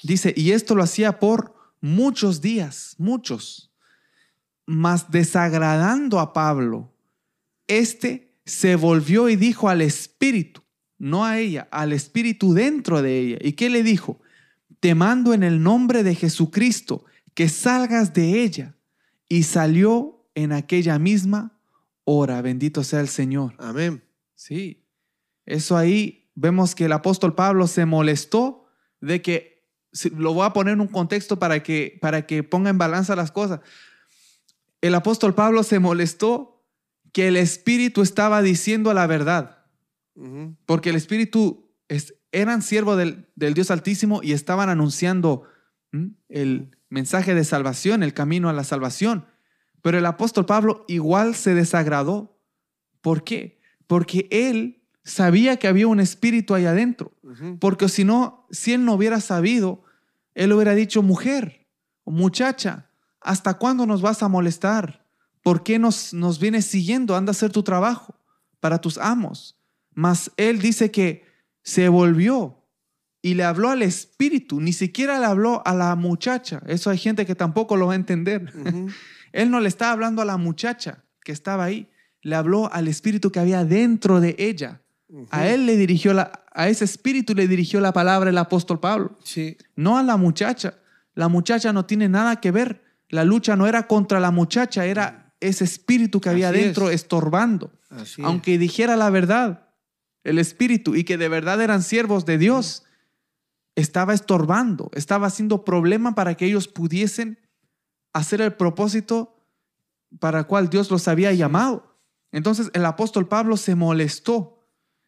dice, 0.04 0.34
y 0.36 0.52
esto 0.52 0.76
lo 0.76 0.84
hacía 0.84 1.20
por 1.20 1.56
muchos 1.82 2.42
días, 2.42 2.96
muchos, 2.98 3.72
mas 4.66 5.12
desagradando 5.12 6.20
a 6.20 6.34
Pablo, 6.34 6.94
este 7.68 8.33
se 8.46 8.76
volvió 8.76 9.30
y 9.30 9.36
dijo 9.36 9.70
al 9.70 9.82
espíritu, 9.82 10.62
no 10.98 11.26
a 11.26 11.40
ella, 11.40 11.68
al 11.72 11.94
espíritu 11.94 12.54
dentro 12.54 13.02
de 13.02 13.20
ella. 13.20 13.38
¿Y 13.42 13.54
qué 13.54 13.70
le 13.70 13.84
dijo? 13.84 14.20
Te 14.80 14.96
mando 14.96 15.34
en 15.34 15.44
el 15.44 15.62
nombre 15.64 16.04
de 16.04 16.16
Jesucristo 16.16 17.06
que 17.34 17.50
salgas 17.50 18.14
de 18.14 18.44
ella. 18.44 18.76
Y 19.30 19.44
salió 19.44 20.28
en 20.36 20.52
aquella 20.52 21.00
misma 21.00 21.60
hora. 22.04 22.42
Bendito 22.42 22.84
sea 22.84 23.00
el 23.00 23.08
Señor. 23.08 23.56
Amén. 23.58 24.04
Sí. 24.36 24.86
Eso 25.46 25.76
ahí 25.78 26.30
vemos 26.36 26.76
que 26.76 26.86
el 26.86 26.92
apóstol 26.92 27.36
Pablo 27.36 27.68
se 27.68 27.86
molestó 27.86 28.66
de 29.02 29.22
que, 29.22 29.64
lo 30.16 30.34
voy 30.34 30.46
a 30.46 30.54
poner 30.54 30.74
en 30.74 30.82
un 30.82 30.88
contexto 30.88 31.38
para 31.38 31.62
que, 31.62 31.98
para 32.02 32.26
que 32.26 32.44
ponga 32.44 32.70
en 32.70 32.78
balanza 32.78 33.16
las 33.16 33.32
cosas. 33.32 33.60
El 34.82 34.96
apóstol 34.96 35.36
Pablo 35.36 35.64
se 35.64 35.80
molestó 35.80 36.53
que 37.14 37.28
el 37.30 37.38
Espíritu 37.38 38.02
estaba 38.02 38.42
diciendo 38.42 38.94
la 38.94 39.08
verdad, 39.08 39.60
porque 40.66 40.90
el 40.90 40.96
Espíritu 40.98 41.72
es- 41.88 42.16
eran 42.32 42.62
siervos 42.62 42.98
del, 42.98 43.30
del 43.36 43.54
Dios 43.54 43.72
Altísimo 43.72 44.22
y 44.22 44.34
estaban 44.34 44.70
anunciando 44.70 45.44
¿m? 45.92 46.12
el 46.30 46.76
mensaje 46.90 47.34
de 47.34 47.44
salvación, 47.46 48.04
el 48.04 48.14
camino 48.14 48.50
a 48.50 48.54
la 48.54 48.64
salvación. 48.64 49.26
Pero 49.82 49.98
el 49.98 50.06
apóstol 50.06 50.46
Pablo 50.46 50.86
igual 50.88 51.36
se 51.36 51.54
desagradó. 51.56 52.40
¿Por 53.02 53.24
qué? 53.24 53.60
Porque 53.88 54.28
él 54.32 54.84
sabía 55.04 55.58
que 55.58 55.68
había 55.68 55.88
un 55.88 56.00
espíritu 56.00 56.54
ahí 56.56 56.66
adentro. 56.66 57.12
Porque 57.60 57.90
si 57.90 58.04
no, 58.04 58.48
si 58.52 58.74
él 58.74 58.86
no 58.86 58.94
hubiera 58.94 59.20
sabido, 59.20 59.84
él 60.36 60.54
hubiera 60.54 60.74
dicho, 60.76 61.02
mujer 61.04 61.68
muchacha, 62.06 62.90
¿hasta 63.22 63.56
cuándo 63.56 63.86
nos 63.86 64.02
vas 64.02 64.24
a 64.24 64.28
molestar? 64.28 65.03
¿Por 65.44 65.62
qué 65.64 65.78
nos, 65.78 66.14
nos 66.14 66.40
vienes 66.40 66.66
siguiendo? 66.66 67.16
Anda 67.16 67.30
a 67.30 67.34
hacer 67.34 67.52
tu 67.52 67.62
trabajo 67.64 68.16
para 68.60 68.80
tus 68.80 68.98
amos. 68.98 69.60
Mas 69.94 70.32
él 70.38 70.60
dice 70.60 70.90
que 70.90 71.26
se 71.62 71.90
volvió 71.90 72.64
y 73.22 73.36
le 73.36 73.44
habló 73.44 73.70
al 73.70 73.82
espíritu, 73.84 74.60
ni 74.60 74.74
siquiera 74.74 75.20
le 75.20 75.26
habló 75.26 75.62
a 75.66 75.74
la 75.76 75.96
muchacha. 75.96 76.62
Eso 76.66 76.90
hay 76.90 76.98
gente 76.98 77.26
que 77.26 77.36
tampoco 77.36 77.76
lo 77.78 77.88
va 77.88 77.94
a 77.94 77.98
entender. 77.98 78.52
Él 79.34 79.50
no 79.50 79.60
le 79.60 79.68
estaba 79.68 79.92
hablando 79.92 80.22
a 80.22 80.26
la 80.26 80.38
muchacha 80.38 81.04
que 81.24 81.32
estaba 81.32 81.64
ahí, 81.64 81.90
le 82.22 82.36
habló 82.36 82.72
al 82.72 82.88
espíritu 82.88 83.32
que 83.32 83.40
había 83.40 83.66
dentro 83.66 84.20
de 84.22 84.36
ella. 84.38 84.82
A 85.32 85.48
él 85.48 85.66
le 85.66 85.76
dirigió 85.78 86.14
la, 86.14 86.44
a 86.54 86.70
ese 86.70 86.86
espíritu 86.86 87.34
le 87.36 87.48
dirigió 87.48 87.80
la 87.82 87.94
palabra 87.94 88.30
el 88.30 88.38
apóstol 88.38 88.80
Pablo, 88.80 89.18
Sí. 89.24 89.58
no 89.76 89.98
a 89.98 90.04
la 90.04 90.18
muchacha. 90.18 90.76
La 91.16 91.28
muchacha 91.30 91.72
no 91.74 91.86
tiene 91.86 92.10
nada 92.10 92.38
que 92.40 92.52
ver. 92.52 92.84
La 93.10 93.24
lucha 93.24 93.56
no 93.56 93.68
era 93.68 93.88
contra 93.88 94.20
la 94.20 94.32
muchacha, 94.32 94.86
era 94.86 95.23
ese 95.48 95.64
espíritu 95.64 96.22
que 96.22 96.30
había 96.30 96.50
Así 96.50 96.60
dentro 96.60 96.90
es. 96.90 96.96
estorbando. 96.96 97.72
Así 97.90 98.22
es. 98.22 98.28
Aunque 98.28 98.58
dijera 98.58 98.96
la 98.96 99.10
verdad, 99.10 99.70
el 100.24 100.40
espíritu, 100.40 100.96
y 100.96 101.04
que 101.04 101.18
de 101.18 101.30
verdad 101.30 101.62
eran 101.62 101.84
siervos 101.84 102.26
de 102.26 102.38
Dios, 102.38 102.84
estaba 103.76 104.14
estorbando, 104.14 104.90
estaba 104.94 105.28
haciendo 105.28 105.66
problema 105.66 106.16
para 106.16 106.36
que 106.36 106.46
ellos 106.46 106.68
pudiesen 106.68 107.40
hacer 108.14 108.42
el 108.42 108.54
propósito 108.54 109.48
para 110.20 110.40
el 110.40 110.46
cual 110.46 110.70
Dios 110.70 110.92
los 110.92 111.08
había 111.08 111.34
llamado. 111.34 111.98
Entonces 112.32 112.70
el 112.74 112.86
apóstol 112.86 113.28
Pablo 113.28 113.58
se 113.58 113.76
molestó 113.76 114.60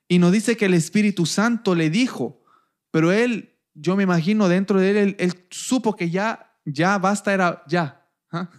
y 0.07 0.19
nos 0.19 0.31
dice 0.31 0.57
que 0.57 0.65
el 0.65 0.73
Espíritu 0.73 1.25
Santo 1.25 1.75
le 1.75 1.89
dijo, 1.89 2.43
pero 2.91 3.11
él, 3.11 3.55
yo 3.73 3.95
me 3.95 4.03
imagino 4.03 4.47
dentro 4.47 4.79
de 4.79 4.91
él, 4.91 4.97
él, 4.97 5.15
él 5.19 5.47
supo 5.49 5.95
que 5.95 6.09
ya, 6.09 6.57
ya 6.65 6.97
basta, 6.97 7.33
era 7.33 7.63
ya, 7.67 8.07
¿ah? 8.31 8.49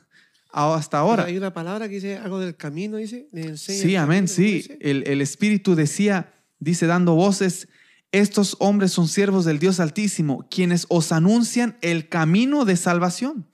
Hasta 0.53 0.99
ahora. 0.99 1.25
Hay 1.25 1.37
una 1.37 1.53
palabra 1.53 1.89
que 1.89 1.97
dice 1.97 2.17
algo 2.17 2.39
del 2.41 2.57
camino, 2.57 2.97
dice. 2.97 3.29
Sí, 3.57 3.97
amén, 3.97 4.27
camino, 4.27 4.63
¿cómo 4.63 4.73
sí. 4.75 4.79
El, 4.81 5.05
el 5.07 5.21
Espíritu 5.21 5.75
decía, 5.75 6.33
dice 6.59 6.87
dando 6.87 7.15
voces, 7.15 7.69
estos 8.13 8.57
hombres 8.61 8.93
son 8.93 9.09
siervos 9.09 9.45
del 9.45 9.59
Dios 9.59 9.81
Altísimo, 9.81 10.47
quienes 10.51 10.87
os 10.89 11.13
anuncian 11.13 11.77
el 11.83 12.09
camino 12.09 12.65
de 12.65 12.77
salvación. 12.77 13.47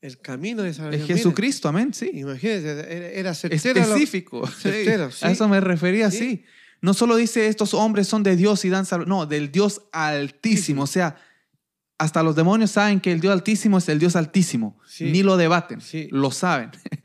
El 0.00 0.18
camino 0.18 0.62
de 0.62 0.70
Es 0.70 0.76
salvación. 0.76 1.06
Jesucristo, 1.08 1.68
amén, 1.68 1.92
sí. 1.92 2.10
Imagínense, 2.14 3.18
era, 3.18 3.34
lo- 3.86 3.94
Específico. 3.96 4.46
sí. 4.46 4.52
certero, 4.62 5.10
sí. 5.10 5.26
A 5.26 5.30
eso 5.32 5.48
me 5.48 5.60
refería, 5.60 6.10
Sí. 6.10 6.18
sí. 6.18 6.44
No 6.80 6.94
solo 6.94 7.16
dice 7.16 7.48
estos 7.48 7.74
hombres 7.74 8.06
son 8.06 8.22
de 8.22 8.36
Dios 8.36 8.64
y 8.64 8.68
dan 8.68 8.86
salvación, 8.86 9.08
no, 9.08 9.26
del 9.26 9.50
Dios 9.50 9.82
Altísimo. 9.90 10.82
O 10.84 10.86
sea, 10.86 11.16
hasta 11.98 12.22
los 12.22 12.36
demonios 12.36 12.70
saben 12.70 13.00
que 13.00 13.12
el 13.12 13.20
Dios 13.20 13.32
Altísimo 13.32 13.78
es 13.78 13.88
el 13.88 13.98
Dios 13.98 14.14
Altísimo. 14.16 14.78
Sí. 14.86 15.04
Ni 15.10 15.22
lo 15.22 15.36
debaten, 15.36 15.80
Sí. 15.80 16.08
lo 16.12 16.30
saben. 16.30 16.70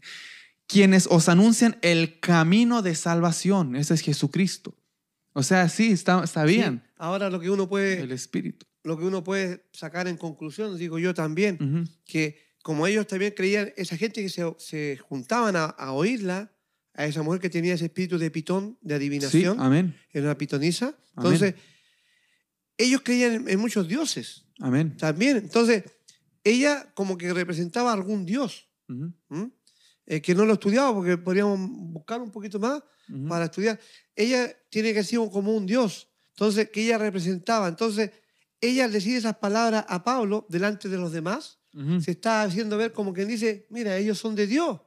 Quienes 0.67 1.07
os 1.07 1.29
anuncian 1.29 1.77
el 1.81 2.19
camino 2.19 2.81
de 2.81 2.95
salvación, 2.95 3.75
ese 3.75 3.93
es 3.93 4.01
Jesucristo. 4.01 4.77
O 5.33 5.43
sea, 5.43 5.67
sí, 5.69 5.91
está- 5.91 6.25
Sí. 6.27 6.61
Ahora 6.97 7.29
lo 7.29 7.39
que 7.39 7.49
uno 7.49 7.67
puede, 7.67 8.01
el 8.01 8.11
Espíritu. 8.11 8.65
lo 8.83 8.97
que 8.97 9.03
uno 9.05 9.23
puede 9.23 9.65
sacar 9.73 10.07
en 10.07 10.17
conclusión, 10.17 10.77
digo 10.77 10.99
yo 10.99 11.13
también, 11.13 11.87
que 12.05 12.37
como 12.61 12.85
ellos 12.87 13.07
también 13.07 13.33
creían, 13.35 13.73
esa 13.77 13.97
gente 13.97 14.21
que 14.21 14.29
se, 14.29 14.43
se 14.57 14.97
juntaban 14.97 15.55
a, 15.55 15.65
a 15.65 15.91
oírla, 15.91 16.51
a 16.93 17.05
esa 17.05 17.23
mujer 17.23 17.41
que 17.41 17.49
tenía 17.49 17.73
ese 17.73 17.85
espíritu 17.85 18.17
de 18.17 18.29
pitón, 18.31 18.77
de 18.81 18.95
adivinación, 18.95 19.59
amén, 19.59 19.97
era 20.11 20.25
una 20.25 20.37
pitonisa, 20.37 20.85
Amén. 21.15 21.33
entonces 21.33 21.55
ellos 22.77 23.01
creían 23.03 23.33
en, 23.33 23.49
en 23.49 23.59
muchos 23.59 23.87
dioses 23.87 24.42
amén. 24.59 24.95
también. 24.97 25.37
Entonces, 25.37 25.83
ella 26.43 26.91
como 26.93 27.17
que 27.17 27.33
representaba 27.33 27.91
a 27.91 27.93
algún 27.93 28.25
dios. 28.25 28.67
Eh, 30.05 30.21
que 30.21 30.35
no 30.35 30.45
lo 30.45 30.53
estudiaba 30.53 30.93
porque 30.93 31.17
podríamos 31.17 31.57
buscar 31.91 32.21
un 32.21 32.29
poquito 32.29 32.59
más 32.59 32.83
para 33.27 33.45
estudiar. 33.45 33.79
Ella 34.15 34.53
tiene 34.69 34.93
que 34.93 35.03
ser 35.03 35.19
como 35.31 35.55
un 35.55 35.65
dios, 35.65 36.09
entonces, 36.29 36.69
que 36.69 36.83
ella 36.83 36.97
representaba. 36.97 37.67
Entonces, 37.67 38.11
ella 38.59 38.87
decide 38.87 39.17
esas 39.17 39.37
palabras 39.37 39.85
a 39.87 40.03
Pablo 40.03 40.45
delante 40.49 40.89
de 40.89 40.97
los 40.97 41.11
demás. 41.11 41.59
Se 42.01 42.11
está 42.11 42.43
haciendo 42.43 42.77
ver 42.77 42.93
como 42.93 43.13
quien 43.13 43.27
dice, 43.27 43.65
mira, 43.71 43.97
ellos 43.97 44.19
son 44.19 44.35
de 44.35 44.45
Dios 44.45 44.79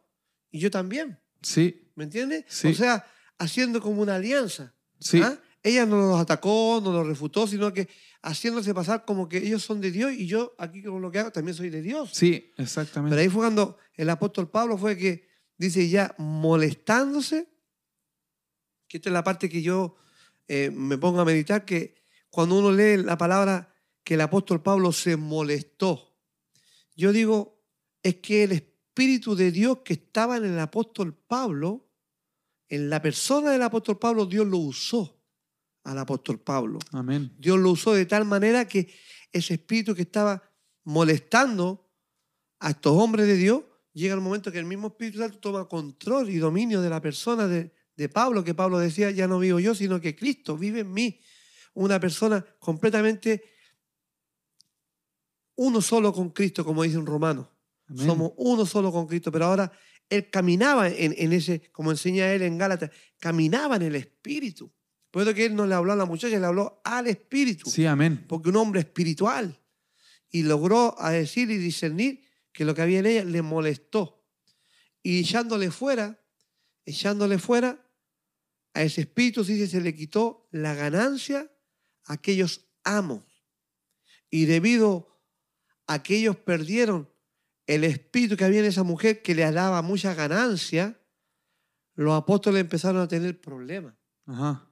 y 0.53 0.61
yo 0.61 0.71
también. 0.71 1.19
Sí, 1.43 1.91
¿Me 1.97 2.05
entiendes? 2.05 2.45
Sí. 2.49 2.69
O 2.69 2.75
sea, 2.75 3.05
haciendo 3.39 3.81
como 3.81 4.03
una 4.03 4.17
alianza. 4.17 4.73
sí, 5.01 5.21
¿ah? 5.23 5.41
Ella 5.67 5.85
no 5.85 5.97
los 5.97 6.21
atacó, 6.21 6.81
no 6.81 6.93
los 6.93 7.05
refutó, 7.05 7.45
sino 7.49 7.73
que 7.73 7.89
haciéndose 8.23 8.73
pasar 8.73 9.05
como 9.05 9.29
que 9.29 9.39
ellos 9.39 9.65
son 9.65 9.81
de 9.81 9.91
Dios 9.91 10.13
y 10.13 10.29
yo 10.29 10.55
aquí 10.59 10.81
con 10.81 11.03
lo 11.03 11.11
que 11.11 11.19
hago 11.19 11.33
también 11.33 11.57
soy 11.57 11.71
de 11.71 11.83
Dios. 11.83 12.11
sí, 12.13 12.53
Pero 12.55 12.65
exactamente. 12.65 13.19
ahí 13.19 13.29
fue 13.29 13.41
cuando 13.41 13.77
el 13.95 14.09
apóstol 14.09 14.49
Pablo 14.49 14.79
fue 14.79 14.97
que 14.97 15.29
dice 15.59 15.89
ya 15.89 16.15
molestándose, 16.19 17.49
que 18.87 18.99
esta 18.99 19.09
es 19.09 19.13
la 19.13 19.25
parte 19.25 19.49
que 19.49 19.61
yo 19.61 19.97
eh, 20.47 20.71
me 20.71 20.99
pongo 20.99 21.21
a 21.21 21.25
meditar, 21.25 21.65
que 21.65 21.97
cuando 22.31 22.61
uno 22.61 22.71
lee 22.71 22.99
la 22.99 23.19
palabra 23.19 23.75
que 24.05 24.15
el 24.15 24.21
apóstol 24.21 24.63
Pablo 24.63 24.93
se 24.93 25.17
molestó, 25.17 26.17
yo 26.95 27.11
digo, 27.11 27.61
es 28.05 28.15
que 28.19 28.45
el 28.45 28.53
Espíritu 28.53 29.35
de 29.35 29.51
Dios 29.51 29.79
que 29.85 29.95
estaba 29.95 30.37
en 30.37 30.45
el 30.45 30.61
apóstol 30.61 31.13
Pablo, 31.13 31.91
en 32.69 32.89
la 32.89 33.03
persona 33.03 33.51
del 33.51 33.63
apóstol 33.63 33.99
Pablo, 33.99 34.27
Dios 34.27 34.47
lo 34.47 34.59
usó. 34.59 35.16
Al 35.87 35.99
apóstol 35.99 36.41
Pablo. 36.41 36.79
Amén. 36.93 37.33
Dios 37.39 37.59
lo 37.59 37.71
usó 37.71 37.95
de 37.95 38.07
tal 38.07 38.25
manera 38.25 38.67
que 38.67 38.93
ese 39.33 39.55
espíritu 39.55 39.95
que 39.95 40.03
estaba 40.03 40.43
molestando 40.85 41.89
a 42.59 42.71
estos 42.71 42.93
hombres 42.93 43.27
de 43.27 43.37
Dios, 43.37 43.63
llega 43.93 44.15
el 44.15 44.21
momento 44.21 44.51
que 44.51 44.59
el 44.59 44.65
mismo 44.65 44.89
Espíritu 44.89 45.19
Santo 45.19 45.39
toma 45.39 45.69
control 45.69 46.29
y 46.31 46.39
dominio 46.39 46.81
de 46.81 46.91
la 46.91 47.01
persona 47.01 47.47
de, 47.47 47.73
de 47.97 48.09
Pablo, 48.09 48.43
que 48.43 48.55
Pablo 48.55 48.79
decía, 48.79 49.11
ya 49.11 49.29
no 49.29 49.39
vivo 49.39 49.61
yo, 49.61 49.75
sino 49.75 50.01
que 50.01 50.17
Cristo 50.17 50.57
vive 50.57 50.81
en 50.81 50.93
mí. 50.93 51.21
Una 51.75 52.01
persona 52.01 52.45
completamente 52.59 53.45
uno 55.57 55.81
solo 55.81 56.13
con 56.13 56.31
Cristo, 56.31 56.65
como 56.65 56.83
dice 56.83 56.99
un 56.99 57.07
romano. 57.07 57.51
Amén. 57.89 58.07
Somos 58.07 58.33
uno 58.39 58.67
solo 58.67 58.91
con 58.91 59.07
Cristo, 59.07 59.31
pero 59.31 59.47
ahora 59.47 59.71
él 60.09 60.31
caminaba 60.31 60.89
en, 60.89 61.15
en 61.17 61.33
ese, 61.33 61.71
como 61.71 61.91
enseña 61.91 62.33
él 62.33 62.43
en 62.43 62.59
Gálatas, 62.59 62.91
caminaba 63.21 63.77
en 63.77 63.83
el 63.83 63.95
Espíritu. 63.95 64.73
Por 65.17 65.23
eso 65.23 65.33
que 65.33 65.47
él 65.47 65.57
no 65.57 65.67
le 65.67 65.75
habló 65.75 65.95
a 65.95 65.97
la 65.97 66.05
muchacha, 66.05 66.39
le 66.39 66.45
habló 66.45 66.83
al 66.85 67.07
Espíritu, 67.07 67.71
Sí, 67.71 67.87
amén. 67.87 68.27
porque 68.29 68.51
un 68.51 68.57
hombre 68.57 68.81
espiritual. 68.81 69.59
Y 70.29 70.43
logró 70.43 70.95
a 71.01 71.11
decir 71.11 71.51
y 71.51 71.57
discernir 71.57 72.23
que 72.53 72.67
lo 72.67 72.75
que 72.75 72.83
había 72.83 72.99
en 72.99 73.07
ella 73.07 73.25
le 73.25 73.41
molestó. 73.41 74.29
Y 75.03 75.21
echándole 75.21 75.71
fuera, 75.71 76.23
echándole 76.85 77.39
fuera, 77.39 77.83
a 78.75 78.83
ese 78.83 79.01
espíritu 79.01 79.43
sí 79.43 79.67
se 79.67 79.81
le 79.81 79.95
quitó 79.95 80.49
la 80.51 80.75
ganancia 80.75 81.51
a 82.05 82.13
aquellos 82.13 82.67
amos. 82.85 83.25
Y 84.29 84.45
debido 84.45 85.19
a 85.87 86.03
que 86.03 86.19
ellos 86.19 86.37
perdieron 86.37 87.11
el 87.67 87.85
espíritu 87.85 88.37
que 88.37 88.45
había 88.45 88.61
en 88.61 88.67
esa 88.67 88.83
mujer 88.83 89.23
que 89.23 89.35
les 89.35 89.51
daba 89.55 89.81
mucha 89.81 90.13
ganancia, 90.13 91.01
los 91.95 92.13
apóstoles 92.13 92.61
empezaron 92.61 93.01
a 93.01 93.09
tener 93.09 93.41
problemas. 93.41 93.95
Ajá. 94.27 94.66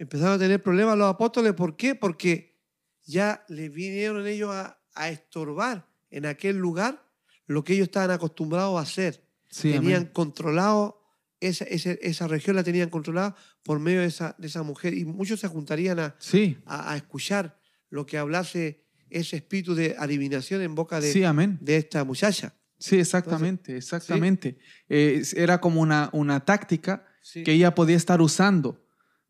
Empezaron 0.00 0.34
a 0.34 0.38
tener 0.38 0.62
problemas 0.62 0.96
los 0.96 1.12
apóstoles. 1.12 1.54
¿Por 1.54 1.76
qué? 1.76 1.94
Porque 1.96 2.56
ya 3.04 3.44
les 3.48 3.72
vinieron 3.72 4.26
ellos 4.26 4.50
a, 4.54 4.80
a 4.94 5.08
estorbar 5.08 5.88
en 6.10 6.24
aquel 6.24 6.56
lugar 6.56 7.04
lo 7.46 7.64
que 7.64 7.72
ellos 7.72 7.88
estaban 7.88 8.10
acostumbrados 8.12 8.78
a 8.78 8.82
hacer. 8.82 9.24
Sí, 9.50 9.72
tenían 9.72 10.02
amén. 10.02 10.10
controlado, 10.12 11.02
esa, 11.40 11.64
esa, 11.64 11.92
esa 11.92 12.28
región 12.28 12.54
la 12.54 12.62
tenían 12.62 12.90
controlada 12.90 13.34
por 13.64 13.80
medio 13.80 14.00
de 14.00 14.06
esa, 14.06 14.36
de 14.38 14.46
esa 14.46 14.62
mujer. 14.62 14.94
Y 14.94 15.04
muchos 15.04 15.40
se 15.40 15.48
juntarían 15.48 15.98
a, 15.98 16.14
Sí, 16.18 16.58
a, 16.64 16.92
a 16.92 16.96
escuchar 16.96 17.58
lo 17.90 18.06
que 18.06 18.18
hablase 18.18 18.84
ese 19.10 19.36
espíritu 19.36 19.74
de 19.74 19.96
adivinación 19.98 20.60
en 20.62 20.74
boca 20.74 21.00
de, 21.00 21.10
sí, 21.12 21.24
amén. 21.24 21.58
de 21.60 21.76
esta 21.78 22.04
muchacha. 22.04 22.54
Sí, 22.78 23.00
exactamente, 23.00 23.76
exactamente. 23.76 24.58
Eh, 24.88 25.22
era 25.34 25.60
como 25.60 25.80
una, 25.80 26.10
una 26.12 26.44
táctica 26.44 27.04
que 27.32 27.52
ella 27.52 27.74
podía 27.74 27.96
estar 27.96 28.20
usando 28.20 28.86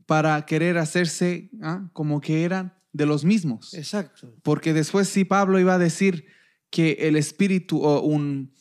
para 0.08 0.46
querer 0.46 0.78
hacerse 0.78 1.50
ah, 1.60 1.90
como 1.92 2.22
que 2.22 2.42
eran 2.42 2.72
de 2.94 3.04
los 3.04 3.26
mismos. 3.26 3.74
Exacto. 3.74 4.34
Porque 4.42 4.72
después 4.72 5.06
sí 5.06 5.26
Pablo 5.26 5.60
iba 5.60 5.74
a 5.74 5.78
decir 5.78 6.24
que 6.70 6.92
el 7.00 7.14
espíritu 7.14 7.82
o 7.84 8.00
un, 8.00 8.54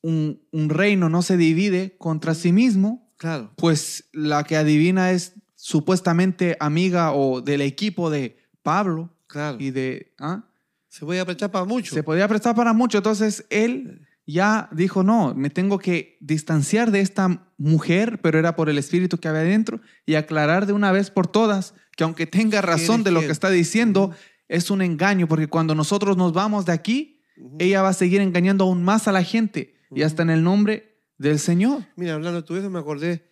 un, 0.00 0.40
un 0.50 0.70
reino 0.70 1.10
no 1.10 1.20
se 1.20 1.36
divide 1.36 1.94
contra 1.98 2.34
sí 2.34 2.52
mismo, 2.52 3.12
Claro. 3.18 3.52
pues 3.58 4.08
la 4.14 4.44
que 4.44 4.56
adivina 4.56 5.10
es 5.10 5.34
supuestamente 5.56 6.56
amiga 6.58 7.12
o 7.12 7.42
del 7.42 7.60
equipo 7.60 8.08
de 8.08 8.38
Pablo 8.62 9.14
Claro. 9.26 9.58
y 9.60 9.70
de... 9.70 10.14
¿ah? 10.18 10.46
Se 10.88 11.04
puede 11.04 11.22
prestar 11.26 11.50
para 11.50 11.66
mucho. 11.66 11.94
Se 11.94 12.02
podía 12.02 12.26
prestar 12.28 12.54
para 12.56 12.72
mucho. 12.72 12.96
Entonces 12.96 13.44
él 13.50 14.07
ya 14.32 14.68
dijo, 14.72 15.02
no, 15.02 15.34
me 15.34 15.48
tengo 15.48 15.78
que 15.78 16.18
distanciar 16.20 16.90
de 16.90 17.00
esta 17.00 17.50
mujer, 17.56 18.20
pero 18.20 18.38
era 18.38 18.56
por 18.56 18.68
el 18.68 18.76
espíritu 18.76 19.16
que 19.16 19.26
había 19.26 19.40
dentro, 19.40 19.80
y 20.04 20.16
aclarar 20.16 20.66
de 20.66 20.74
una 20.74 20.92
vez 20.92 21.10
por 21.10 21.26
todas 21.26 21.74
que 21.96 22.04
aunque 22.04 22.26
tenga 22.26 22.60
razón 22.60 23.02
de 23.02 23.10
lo 23.10 23.20
que 23.20 23.30
está 23.32 23.48
diciendo, 23.48 24.14
es 24.46 24.70
un 24.70 24.82
engaño, 24.82 25.26
porque 25.26 25.48
cuando 25.48 25.74
nosotros 25.74 26.18
nos 26.18 26.34
vamos 26.34 26.66
de 26.66 26.72
aquí, 26.72 27.22
ella 27.58 27.80
va 27.80 27.88
a 27.88 27.94
seguir 27.94 28.20
engañando 28.20 28.64
aún 28.64 28.84
más 28.84 29.08
a 29.08 29.12
la 29.12 29.24
gente, 29.24 29.74
y 29.90 30.02
hasta 30.02 30.22
en 30.22 30.30
el 30.30 30.44
nombre 30.44 31.02
del 31.16 31.38
Señor. 31.38 31.86
Mira, 31.96 32.14
hablando 32.14 32.44
todo 32.44 32.58
eso, 32.58 32.68
me 32.68 32.78
acordé. 32.78 33.30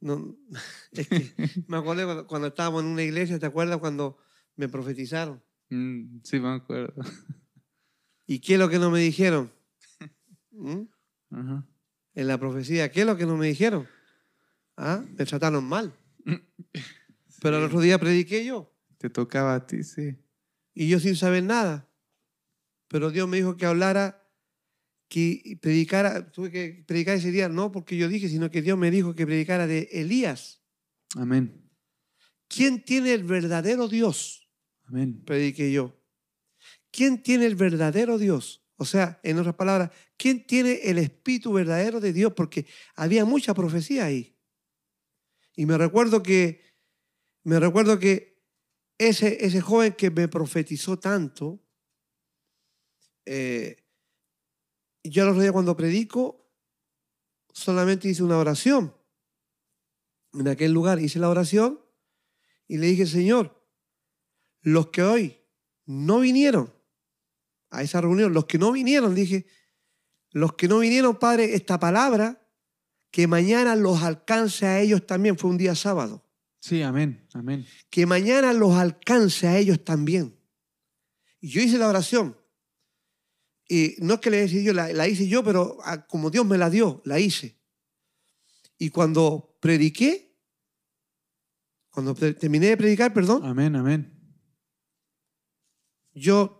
no, 0.00 0.36
es 0.92 1.08
que 1.08 1.34
me 1.66 1.76
acordé 1.76 2.04
cuando, 2.04 2.26
cuando 2.28 2.48
estábamos 2.48 2.84
en 2.84 2.90
una 2.90 3.02
iglesia, 3.02 3.38
¿te 3.40 3.46
acuerdas 3.46 3.78
cuando 3.78 4.18
me 4.54 4.68
profetizaron? 4.68 5.42
Mm, 5.70 6.20
sí, 6.22 6.38
me 6.38 6.54
acuerdo. 6.54 6.94
¿Y 8.26 8.38
qué 8.38 8.54
es 8.54 8.60
lo 8.60 8.68
que 8.68 8.78
no 8.78 8.92
me 8.92 9.00
dijeron? 9.00 9.55
¿Mm? 10.56 10.88
Ajá. 11.30 11.66
En 12.14 12.26
la 12.28 12.38
profecía, 12.38 12.90
¿qué 12.90 13.00
es 13.00 13.06
lo 13.06 13.16
que 13.16 13.26
no 13.26 13.36
me 13.36 13.46
dijeron? 13.46 13.86
¿Ah? 14.76 15.04
Me 15.16 15.24
trataron 15.24 15.64
mal. 15.64 15.94
Pero 17.42 17.58
el 17.58 17.64
otro 17.64 17.80
día 17.80 17.98
prediqué 17.98 18.44
yo 18.44 18.72
Te 18.98 19.10
tocaba 19.10 19.54
a 19.54 19.66
ti, 19.66 19.82
sí. 19.84 20.16
y 20.74 20.88
yo 20.88 20.98
sin 20.98 21.16
saber 21.16 21.42
nada. 21.44 21.88
Pero 22.88 23.10
Dios 23.10 23.28
me 23.28 23.36
dijo 23.36 23.56
que 23.56 23.66
hablara, 23.66 24.26
que 25.08 25.58
predicara, 25.60 26.30
tuve 26.30 26.50
que 26.50 26.84
predicar 26.86 27.16
ese 27.16 27.30
día, 27.30 27.48
no 27.48 27.70
porque 27.70 27.96
yo 27.96 28.08
dije, 28.08 28.28
sino 28.28 28.50
que 28.50 28.62
Dios 28.62 28.78
me 28.78 28.90
dijo 28.90 29.14
que 29.14 29.26
predicara 29.26 29.66
de 29.66 29.88
Elías. 29.92 30.62
Amén. 31.16 31.70
¿Quién 32.48 32.84
tiene 32.84 33.12
el 33.12 33.24
verdadero 33.24 33.88
Dios? 33.88 34.48
Amén. 34.84 35.22
Prediqué 35.24 35.70
yo. 35.72 36.00
¿Quién 36.90 37.22
tiene 37.22 37.46
el 37.46 37.56
verdadero 37.56 38.18
Dios? 38.18 38.65
O 38.76 38.84
sea, 38.84 39.18
en 39.22 39.38
otras 39.38 39.54
palabras, 39.54 39.90
¿quién 40.16 40.46
tiene 40.46 40.80
el 40.84 40.98
espíritu 40.98 41.52
verdadero 41.52 41.98
de 41.98 42.12
Dios? 42.12 42.32
Porque 42.34 42.66
había 42.94 43.24
mucha 43.24 43.54
profecía 43.54 44.04
ahí. 44.04 44.36
Y 45.54 45.64
me 45.64 45.78
recuerdo 45.78 46.22
que, 46.22 46.62
me 47.42 47.58
recuerdo 47.58 47.98
que 47.98 48.44
ese, 48.98 49.44
ese 49.44 49.62
joven 49.62 49.94
que 49.94 50.10
me 50.10 50.28
profetizó 50.28 50.98
tanto, 50.98 51.62
eh, 53.24 53.82
yo 55.02 55.22
el 55.22 55.30
otro 55.30 55.40
día 55.40 55.52
cuando 55.52 55.76
predico, 55.76 56.52
solamente 57.52 58.08
hice 58.08 58.22
una 58.22 58.38
oración. 58.38 58.94
En 60.34 60.48
aquel 60.48 60.72
lugar 60.72 61.00
hice 61.00 61.18
la 61.18 61.30
oración 61.30 61.80
y 62.68 62.76
le 62.76 62.88
dije, 62.88 63.06
Señor, 63.06 63.66
los 64.60 64.88
que 64.88 65.02
hoy 65.02 65.40
no 65.86 66.20
vinieron 66.20 66.75
a 67.78 67.82
esa 67.82 68.00
reunión, 68.00 68.32
los 68.32 68.46
que 68.46 68.58
no 68.58 68.72
vinieron, 68.72 69.14
dije, 69.14 69.46
los 70.32 70.54
que 70.54 70.68
no 70.68 70.78
vinieron, 70.80 71.18
Padre, 71.18 71.54
esta 71.54 71.78
palabra, 71.78 72.42
que 73.10 73.26
mañana 73.26 73.76
los 73.76 74.02
alcance 74.02 74.66
a 74.66 74.80
ellos 74.80 75.06
también, 75.06 75.38
fue 75.38 75.50
un 75.50 75.56
día 75.58 75.74
sábado, 75.74 76.22
Sí, 76.60 76.82
amén. 76.82 77.26
Amén. 77.32 77.64
que 77.90 78.06
mañana 78.06 78.52
los 78.52 78.74
alcance 78.74 79.46
a 79.46 79.56
ellos 79.58 79.84
también. 79.84 80.36
Y 81.40 81.48
yo 81.48 81.60
hice 81.60 81.78
la 81.78 81.88
oración. 81.88 82.36
Y 83.68 83.94
no 83.98 84.14
es 84.14 84.20
que 84.20 84.30
le 84.30 84.38
decía 84.38 84.62
yo, 84.62 84.72
la, 84.72 84.92
la 84.92 85.06
hice 85.06 85.28
yo, 85.28 85.44
pero 85.44 85.78
ah, 85.84 86.06
como 86.06 86.30
Dios 86.30 86.44
me 86.44 86.58
la 86.58 86.68
dio, 86.70 87.02
la 87.04 87.18
hice. 87.20 87.56
Y 88.78 88.90
cuando 88.90 89.56
prediqué, 89.60 90.36
cuando 91.90 92.14
pre- 92.14 92.34
terminé 92.34 92.66
de 92.66 92.76
predicar, 92.76 93.12
perdón, 93.14 93.44
Amén, 93.44 93.74
amén. 93.76 94.12
yo 96.12 96.55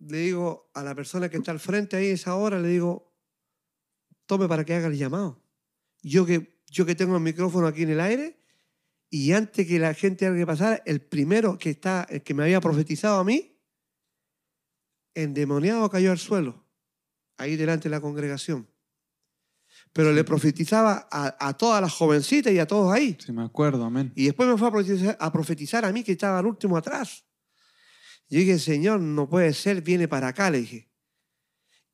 le 0.00 0.18
digo 0.18 0.70
a 0.74 0.82
la 0.82 0.94
persona 0.94 1.28
que 1.28 1.36
está 1.36 1.52
al 1.52 1.60
frente 1.60 1.96
ahí 1.96 2.06
esa 2.06 2.34
hora, 2.34 2.58
le 2.58 2.68
digo, 2.68 3.14
tome 4.26 4.48
para 4.48 4.64
que 4.64 4.74
haga 4.74 4.88
el 4.88 4.96
llamado. 4.96 5.42
Yo 6.02 6.24
que, 6.24 6.62
yo 6.66 6.86
que 6.86 6.94
tengo 6.94 7.16
el 7.16 7.22
micrófono 7.22 7.66
aquí 7.66 7.82
en 7.82 7.90
el 7.90 8.00
aire, 8.00 8.40
y 9.10 9.32
antes 9.32 9.66
que 9.66 9.78
la 9.78 9.92
gente 9.92 10.26
haga 10.26 10.36
que 10.36 10.46
pasara, 10.46 10.82
el 10.86 11.00
primero 11.00 11.58
que, 11.58 11.70
está, 11.70 12.06
el 12.08 12.22
que 12.22 12.32
me 12.32 12.44
había 12.44 12.60
profetizado 12.60 13.20
a 13.20 13.24
mí, 13.24 13.58
endemoniado 15.14 15.90
cayó 15.90 16.12
al 16.12 16.18
suelo, 16.18 16.64
ahí 17.36 17.56
delante 17.56 17.88
de 17.88 17.94
la 17.94 18.00
congregación. 18.00 18.68
Pero 19.92 20.12
le 20.12 20.24
profetizaba 20.24 21.08
a, 21.10 21.48
a 21.48 21.56
todas 21.56 21.82
las 21.82 21.92
jovencitas 21.92 22.52
y 22.52 22.58
a 22.58 22.66
todos 22.66 22.92
ahí. 22.92 23.16
Sí, 23.18 23.32
me 23.32 23.42
acuerdo, 23.42 23.84
amén. 23.84 24.12
Y 24.14 24.26
después 24.26 24.48
me 24.48 24.56
fue 24.56 24.68
a 24.68 24.70
profetizar, 24.70 25.16
a 25.20 25.32
profetizar 25.32 25.84
a 25.84 25.92
mí 25.92 26.04
que 26.04 26.12
estaba 26.12 26.38
al 26.38 26.46
último 26.46 26.76
atrás. 26.76 27.24
Yo 28.30 28.38
dije, 28.38 28.58
Señor, 28.58 29.00
no 29.00 29.28
puede 29.28 29.52
ser, 29.52 29.82
viene 29.82 30.06
para 30.06 30.28
acá, 30.28 30.50
le 30.50 30.58
dije. 30.58 30.88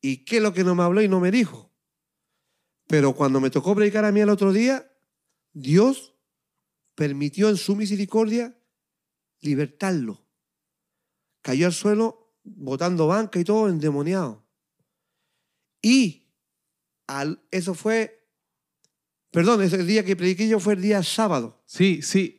¿Y 0.03 0.25
qué 0.25 0.37
es 0.37 0.43
lo 0.43 0.53
que 0.53 0.65
no 0.65 0.75
me 0.75 0.83
habló 0.83 1.01
y 1.03 1.09
no 1.09 1.19
me 1.19 1.31
dijo? 1.31 1.73
Pero 2.87 3.15
cuando 3.15 3.41
me 3.41 3.51
tocó 3.51 3.75
predicar 3.75 4.05
a 4.05 4.13
mí 4.13 4.21
el 4.21 4.29
otro 4.29 4.53
día, 4.53 4.89
Dios 5.53 6.15
permitió 6.95 7.49
en 7.49 7.57
su 7.57 7.75
misericordia 7.75 8.57
libertarlo. 9.41 10.27
Cayó 11.43 11.67
al 11.67 11.73
suelo 11.73 12.35
botando 12.45 13.07
banca 13.07 13.41
y 13.41 13.45
todo 13.45 13.69
endemoniado. 13.69 14.47
Y 15.83 16.35
al- 17.07 17.43
eso 17.51 17.75
fue, 17.75 18.29
perdón, 19.31 19.63
ese 19.63 19.83
día 19.85 20.05
que 20.05 20.17
prediqué 20.17 20.49
yo 20.49 20.61
fue 20.61 20.75
el 20.75 20.83
día 20.83 21.03
sábado. 21.03 21.63
Sí, 21.67 22.03
sí, 22.03 22.36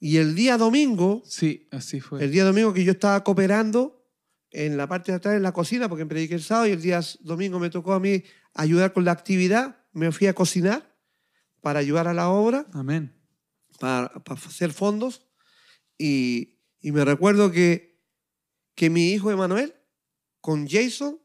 Y 0.00 0.16
el 0.16 0.34
día 0.34 0.56
domingo, 0.56 1.22
sí, 1.26 1.68
así 1.70 2.00
fue. 2.00 2.24
el 2.24 2.32
día 2.32 2.44
domingo 2.44 2.72
que 2.72 2.82
yo 2.82 2.92
estaba 2.92 3.22
cooperando 3.22 4.02
en 4.50 4.78
la 4.78 4.88
parte 4.88 5.12
de 5.12 5.16
atrás 5.16 5.36
en 5.36 5.42
la 5.42 5.52
cocina, 5.52 5.88
porque 5.90 6.06
prediqué 6.06 6.34
el 6.34 6.42
sábado 6.42 6.66
y 6.68 6.72
el 6.72 6.80
día 6.80 7.00
domingo 7.20 7.60
me 7.60 7.68
tocó 7.68 7.92
a 7.92 8.00
mí 8.00 8.24
ayudar 8.54 8.94
con 8.94 9.04
la 9.04 9.12
actividad, 9.12 9.76
me 9.92 10.10
fui 10.10 10.26
a 10.26 10.34
cocinar 10.34 10.96
para 11.60 11.80
ayudar 11.80 12.08
a 12.08 12.14
la 12.14 12.30
obra. 12.30 12.66
Amén. 12.72 13.14
para, 13.78 14.08
para 14.24 14.40
hacer 14.40 14.72
fondos. 14.72 15.26
Y, 15.98 16.58
y 16.80 16.92
me 16.92 17.04
recuerdo 17.04 17.52
que, 17.52 18.00
que 18.74 18.88
mi 18.88 19.10
hijo 19.10 19.30
Emanuel 19.30 19.74
con 20.40 20.66
Jason 20.66 21.20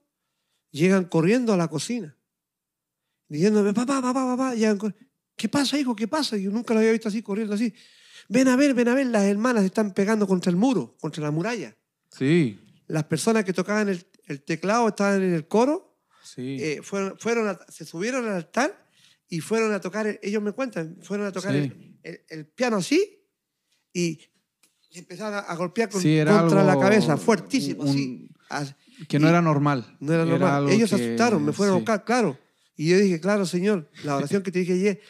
llegan 0.71 1.05
corriendo 1.05 1.53
a 1.53 1.57
la 1.57 1.69
cocina. 1.69 2.17
Diciéndome, 3.29 3.73
papá, 3.73 4.01
papá, 4.01 4.25
papá. 4.25 4.53
llegan 4.53 4.77
¿Qué 5.35 5.49
pasa, 5.49 5.79
hijo? 5.79 5.95
¿Qué 5.95 6.07
pasa? 6.07 6.37
Yo 6.37 6.51
nunca 6.51 6.73
lo 6.73 6.81
había 6.81 6.91
visto 6.91 7.07
así, 7.07 7.21
corriendo 7.21 7.55
así. 7.55 7.73
Ven 8.27 8.47
a 8.47 8.55
ver, 8.55 8.73
ven 8.73 8.87
a 8.87 8.95
ver, 8.95 9.07
las 9.07 9.23
hermanas 9.23 9.63
están 9.63 9.93
pegando 9.93 10.25
contra 10.27 10.49
el 10.49 10.55
muro, 10.55 10.95
contra 10.99 11.21
la 11.23 11.31
muralla. 11.31 11.75
Sí, 12.09 12.59
Las 12.87 13.03
personas 13.05 13.43
que 13.45 13.53
tocaban 13.53 13.89
el, 13.89 14.05
el 14.25 14.43
teclado 14.43 14.87
estaban 14.87 15.21
en 15.23 15.33
el 15.33 15.47
coro, 15.47 15.97
sí. 16.23 16.57
eh, 16.59 16.79
fueron, 16.83 17.17
fueron 17.19 17.47
a- 17.47 17.59
se 17.69 17.83
subieron 17.85 18.25
al 18.27 18.33
altar 18.35 18.87
y 19.27 19.39
fueron 19.41 19.73
a 19.73 19.79
tocar, 19.81 20.05
el- 20.07 20.19
ellos 20.21 20.41
me 20.41 20.51
cuentan, 20.51 20.97
fueron 21.01 21.25
a 21.27 21.31
tocar 21.31 21.51
Sí. 21.53 21.97
el, 22.03 22.21
el- 22.29 22.45
piano 22.47 22.77
así 22.77 23.23
y 23.93 24.19
empezaron 24.91 25.33
a, 25.35 25.39
a 25.39 25.55
golpear 25.55 25.89
con- 25.89 26.01
Sí, 26.01 26.15
era 26.17 26.39
contra 26.39 26.63
la 26.63 26.79
cabeza, 26.79 27.17
fuertísimo, 27.17 27.83
un- 27.83 28.29
así. 28.49 28.73
Que 29.09 29.19
no 29.19 29.27
y- 29.27 29.29
era 29.29 29.41
normal. 29.41 29.97
No 29.99 30.13
era 30.13 30.25
normal. 30.25 30.53
algo 30.53 30.69
Ellos 30.69 30.89
se 30.89 30.95
que- 30.97 31.05
asustaron, 31.07 31.43
me 31.43 31.53
fueron 31.53 31.75
a 31.75 31.77
buscar, 31.79 32.05
claro. 32.05 32.37
Y 32.77 32.89
yo 32.89 32.97
dije, 32.97 33.19
claro, 33.19 33.45
Señor, 33.45 33.89
la 34.03 34.17
oración 34.17 34.43
que 34.43 34.51
te 34.51 34.59
dije 34.59 34.73
ayer, 34.73 35.01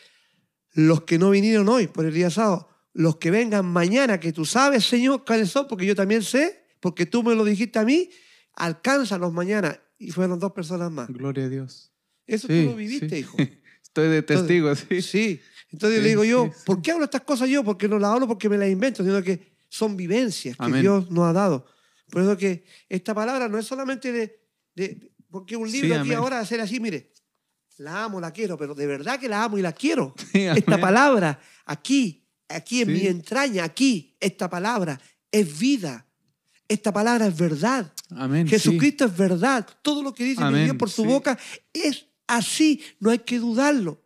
los 0.74 1.04
que 1.04 1.18
no 1.20 1.30
vinieron 1.30 1.68
hoy 1.70 1.88
por 1.88 2.06
el 2.06 2.14
día 2.14 2.30
sábado, 2.30 2.70
los 2.98 3.18
que 3.18 3.30
vengan 3.30 3.66
mañana, 3.66 4.20
que 4.22 4.32
tú 4.32 4.46
sabes, 4.46 4.86
Señor, 4.86 5.26
cuáles 5.26 5.50
son, 5.50 5.68
porque 5.68 5.86
yo 5.86 5.96
también 5.96 6.24
sé, 6.24 6.64
porque 6.80 7.06
tú 7.06 7.22
me 7.24 7.36
lo 7.36 7.44
dijiste 7.44 7.78
a 7.78 7.84
mí, 7.84 8.10
alcánzalos 8.54 9.34
mañana. 9.34 9.80
Y 9.98 10.12
fueron 10.12 10.40
dos 10.40 10.52
personas 10.54 10.90
más. 10.92 11.08
Gloria 11.10 11.46
a 11.46 11.50
Dios. 11.50 11.92
Eso 12.26 12.48
Sí, 12.48 12.64
tú 12.64 12.70
lo 12.72 12.76
viviste, 12.76 13.10
sí. 13.10 13.16
hijo. 13.18 13.38
Estoy 13.84 14.08
de 14.10 14.22
testigo, 14.24 14.74
sí. 14.76 15.02
Sí. 15.02 15.42
Entonces 15.72 16.00
Sí, 16.00 16.04
le 16.04 16.10
digo 16.10 16.24
yo. 16.24 16.50
¿por 16.66 16.82
qué 16.82 16.92
hablo 16.92 17.06
estas 17.06 17.22
cosas 17.22 17.50
yo? 17.50 17.64
Porque 17.64 17.88
no 17.88 18.00
las 18.00 18.12
hablo 18.12 18.28
porque 18.28 18.50
me 18.50 18.58
las 18.58 18.70
invento, 18.70 19.04
sino 19.04 19.22
que 19.22 19.56
son 19.70 19.96
vivencias 19.98 20.56
que 20.58 20.64
Amén. 20.64 20.82
Dios 20.82 21.12
nos 21.12 21.26
ha 21.26 21.34
dado. 21.34 21.66
Por 22.10 22.22
eso 22.22 22.38
que 22.38 22.66
esta 22.90 23.14
palabra 23.14 23.48
no 23.50 23.58
es 23.58 23.66
solamente 23.66 24.12
de... 24.12 24.40
de- 24.76 25.12
porque 25.30 25.58
un 25.58 25.70
libro 25.70 25.90
aquí 25.96 26.00
amén. 26.10 26.18
ahora 26.18 26.40
hacer 26.40 26.62
así, 26.62 26.80
mire, 26.80 27.12
la 27.78 28.06
amo, 28.06 28.22
la 28.22 28.32
quiero, 28.32 28.58
pero 28.58 28.74
de 28.74 28.88
verdad 28.88 29.20
que 29.20 29.28
la 29.28 29.44
amo 29.44 29.58
y 29.58 29.62
la 29.62 29.74
quiero. 29.74 30.14
Esta 30.34 30.80
palabra, 30.80 31.40
aquí, 31.66 32.25
aquí 32.50 32.82
en 32.82 32.88
Sí. 32.88 32.94
mi 32.94 33.08
entraña, 33.08 33.64
aquí, 33.64 34.16
esta 34.20 34.50
palabra 34.50 35.00
es 35.32 35.58
vida. 35.60 36.06
Esta 36.68 36.92
palabra 36.92 37.28
es 37.28 37.38
verdad. 37.38 37.94
Amén. 38.12 38.48
sí. 38.48 38.52
Jesucristo 38.52 39.06
es 39.06 39.16
verdad. 39.16 39.68
Todo 39.82 40.02
lo 40.02 40.14
que 40.14 40.24
dice 40.24 40.44
mi 40.46 40.64
Dios 40.64 40.76
por 40.78 40.90
su 40.90 41.04
sí. 41.04 41.08
boca 41.08 41.38
es 41.74 42.06
así. 42.28 42.82
No 43.00 43.10
hay 43.12 43.20
que 43.20 43.38
dudarlo. 43.40 44.02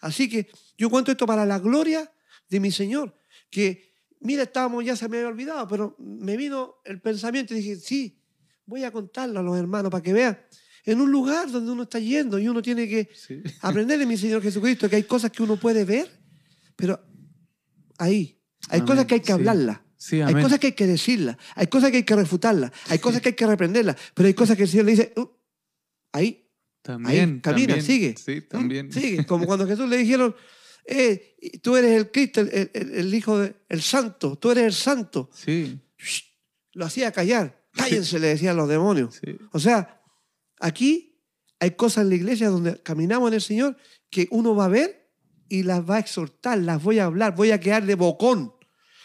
Así 0.00 0.28
que 0.28 0.50
yo 0.76 0.90
cuento 0.90 1.12
esto 1.12 1.26
para 1.26 1.46
la 1.46 1.58
gloria 1.60 2.10
de 2.48 2.58
mi 2.60 2.72
Señor. 2.72 3.16
Que, 3.50 3.94
mira, 4.20 4.42
estábamos, 4.44 4.84
ya 4.84 4.96
se 4.96 5.08
me 5.08 5.18
había 5.18 5.28
olvidado, 5.28 5.68
pero 5.68 5.94
me 5.98 6.36
vino 6.36 6.76
el 6.84 7.00
pensamiento 7.00 7.54
y 7.54 7.58
dije, 7.58 7.76
sí, 7.76 8.18
voy 8.66 8.82
a 8.82 8.90
contarlo 8.90 9.38
a 9.38 9.42
los 9.42 9.56
hermanos 9.56 9.90
para 9.90 10.02
que 10.02 10.12
vean. 10.12 10.38
En 10.84 11.00
un 11.00 11.12
lugar 11.12 11.48
donde 11.52 11.70
uno 11.70 11.84
está 11.84 12.00
yendo 12.00 12.36
y 12.40 12.48
uno 12.48 12.60
tiene 12.62 12.88
que 12.88 13.08
Sí. 13.14 13.40
aprender 13.60 13.96
de 14.00 14.06
mi 14.06 14.16
Señor 14.16 14.42
Jesucristo, 14.42 14.88
que 14.90 14.96
hay 14.96 15.04
cosas 15.04 15.30
que 15.30 15.42
uno 15.44 15.56
puede 15.56 15.84
ver, 15.84 16.10
pero 16.74 17.00
ahí. 17.98 18.38
Hay 18.68 18.80
Amén, 18.80 18.86
cosas 18.86 19.06
que 19.06 19.14
hay 19.14 19.20
que 19.20 19.26
sí. 19.26 19.32
hablarlas. 19.32 19.80
Sí, 19.96 20.20
hay 20.20 20.34
cosas 20.34 20.58
que 20.58 20.68
hay 20.68 20.72
que 20.72 20.86
decirlas. 20.86 21.36
Hay 21.54 21.68
cosas 21.68 21.90
que 21.92 21.98
hay 21.98 22.02
que 22.02 22.16
refutarlas. 22.16 22.72
Hay 22.88 22.98
cosas 22.98 23.20
que 23.22 23.28
hay 23.30 23.34
que 23.36 23.46
reprenderlas. 23.46 23.96
Pero 24.14 24.26
hay 24.26 24.34
cosas 24.34 24.56
que 24.56 24.64
el 24.64 24.68
Señor 24.68 24.86
le 24.86 24.90
dice, 24.92 25.12
"Uh, 25.16 25.26
ahí, 26.12 26.50
También. 26.82 27.34
ahí, 27.36 27.40
camina, 27.40 27.74
también. 27.74 27.82
sigue. 27.82 28.14
Sí, 28.16 28.40
¿Mm? 28.40 28.48
también. 28.48 28.92
Sigue. 28.92 29.24
Como 29.26 29.46
cuando 29.46 29.66
Jesús 29.66 29.88
le 29.88 29.96
dijeron, 29.98 30.34
eh, 30.86 31.36
tú 31.62 31.76
eres 31.76 31.92
el 31.92 32.10
Cristo, 32.10 32.40
el, 32.40 32.70
el- 32.74 32.94
el 32.94 33.14
Hijo 33.14 33.38
del 33.38 33.82
Santo, 33.82 34.36
tú 34.36 34.50
eres 34.50 34.64
el 34.64 34.72
Santo. 34.72 35.30
Sí, 35.32 35.78
Shh, 35.98 36.22
Lo 36.72 36.84
hacía 36.86 37.12
callar. 37.12 37.62
Cállense, 37.72 38.18
le 38.18 38.28
decían 38.28 38.56
los 38.56 38.68
demonios. 38.68 39.20
sí. 39.24 39.36
O 39.52 39.60
sea, 39.60 40.02
aquí 40.60 41.22
hay 41.60 41.70
cosas 41.72 42.02
en 42.02 42.08
la 42.10 42.14
iglesia 42.16 42.48
donde 42.48 42.82
caminamos 42.82 43.28
en 43.28 43.34
el 43.34 43.40
Señor 43.40 43.76
que 44.10 44.26
uno 44.32 44.54
va 44.56 44.64
a 44.64 44.68
ver 44.68 45.01
y 45.52 45.62
las 45.64 45.88
va 45.88 45.96
a 45.96 45.98
exhortar, 45.98 46.58
las 46.58 46.82
voy 46.82 46.98
a 46.98 47.04
hablar, 47.04 47.34
voy 47.36 47.50
a 47.50 47.60
quedar 47.60 47.84
de 47.84 47.94
bocón, 47.94 48.54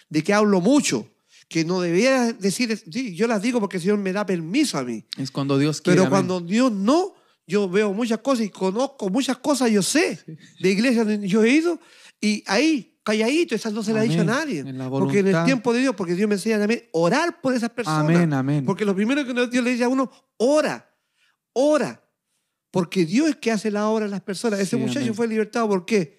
de 0.10 0.24
que 0.24 0.34
hablo 0.34 0.62
mucho, 0.62 1.10
que 1.50 1.66
no 1.66 1.82
debiera 1.82 2.32
decir, 2.32 2.82
sí, 2.90 3.14
yo 3.16 3.28
las 3.28 3.42
digo 3.42 3.60
porque 3.60 3.78
el 3.78 3.82
Señor 3.84 3.98
me 3.98 4.14
da 4.14 4.26
permiso 4.26 4.78
a 4.78 4.84
mí. 4.84 5.04
Es 5.18 5.30
cuando 5.30 5.58
Dios 5.58 5.82
quiere. 5.82 5.96
Pero 5.96 6.04
amén. 6.04 6.12
cuando 6.12 6.40
Dios 6.40 6.72
no, 6.72 7.16
yo 7.46 7.68
veo 7.70 7.92
muchas 7.94 8.20
cosas 8.20 8.46
y 8.46 8.50
conozco 8.50 9.10
muchas 9.10 9.38
cosas, 9.40 9.70
yo 9.72 9.82
sé, 9.82 10.20
de 10.62 10.72
iglesias 10.72 11.06
donde 11.06 11.28
yo 11.28 11.44
he 11.44 11.50
ido 11.50 11.80
y 12.22 12.44
ahí, 12.48 12.98
calladito, 13.04 13.54
esas 13.54 13.74
no 13.74 13.84
se 13.84 13.94
las 13.94 14.06
he 14.06 14.08
dicho 14.08 14.20
a 14.20 14.24
Amén. 14.24 14.36
nadie. 14.36 14.60
En 14.60 14.78
la 14.78 14.90
porque 14.90 15.20
en 15.20 15.28
el 15.28 15.44
tiempo 15.44 15.74
de 15.74 15.82
Dios, 15.82 15.96
porque 15.96 16.16
Dios 16.16 16.30
me 16.30 16.36
enseña 16.36 16.60
también 16.60 16.84
orar 16.94 17.42
por 17.42 17.54
esas 17.54 17.70
personas. 17.72 18.04
Amén, 18.06 18.34
amén. 18.34 18.66
Porque 18.66 18.86
lo 18.86 18.96
primero 18.96 19.26
que 19.26 19.34
Dios 19.34 19.64
le 19.64 19.72
dice 19.72 19.84
a 19.84 19.90
uno, 19.90 20.10
ora, 20.38 20.90
ora. 21.54 22.04
Porque 22.72 23.06
Dios 23.06 23.30
es 23.30 23.36
que 23.38 23.52
hace 23.52 23.72
la 23.72 23.88
obra 23.88 24.06
en 24.06 24.12
las 24.12 24.22
personas. 24.22 24.60
Ese 24.60 24.76
Sí, 24.76 24.82
muchacho 24.82 25.00
amén. 25.00 25.14
fue 25.16 25.28
libertado, 25.28 25.68
¿por 25.70 25.86
qué? 25.86 26.17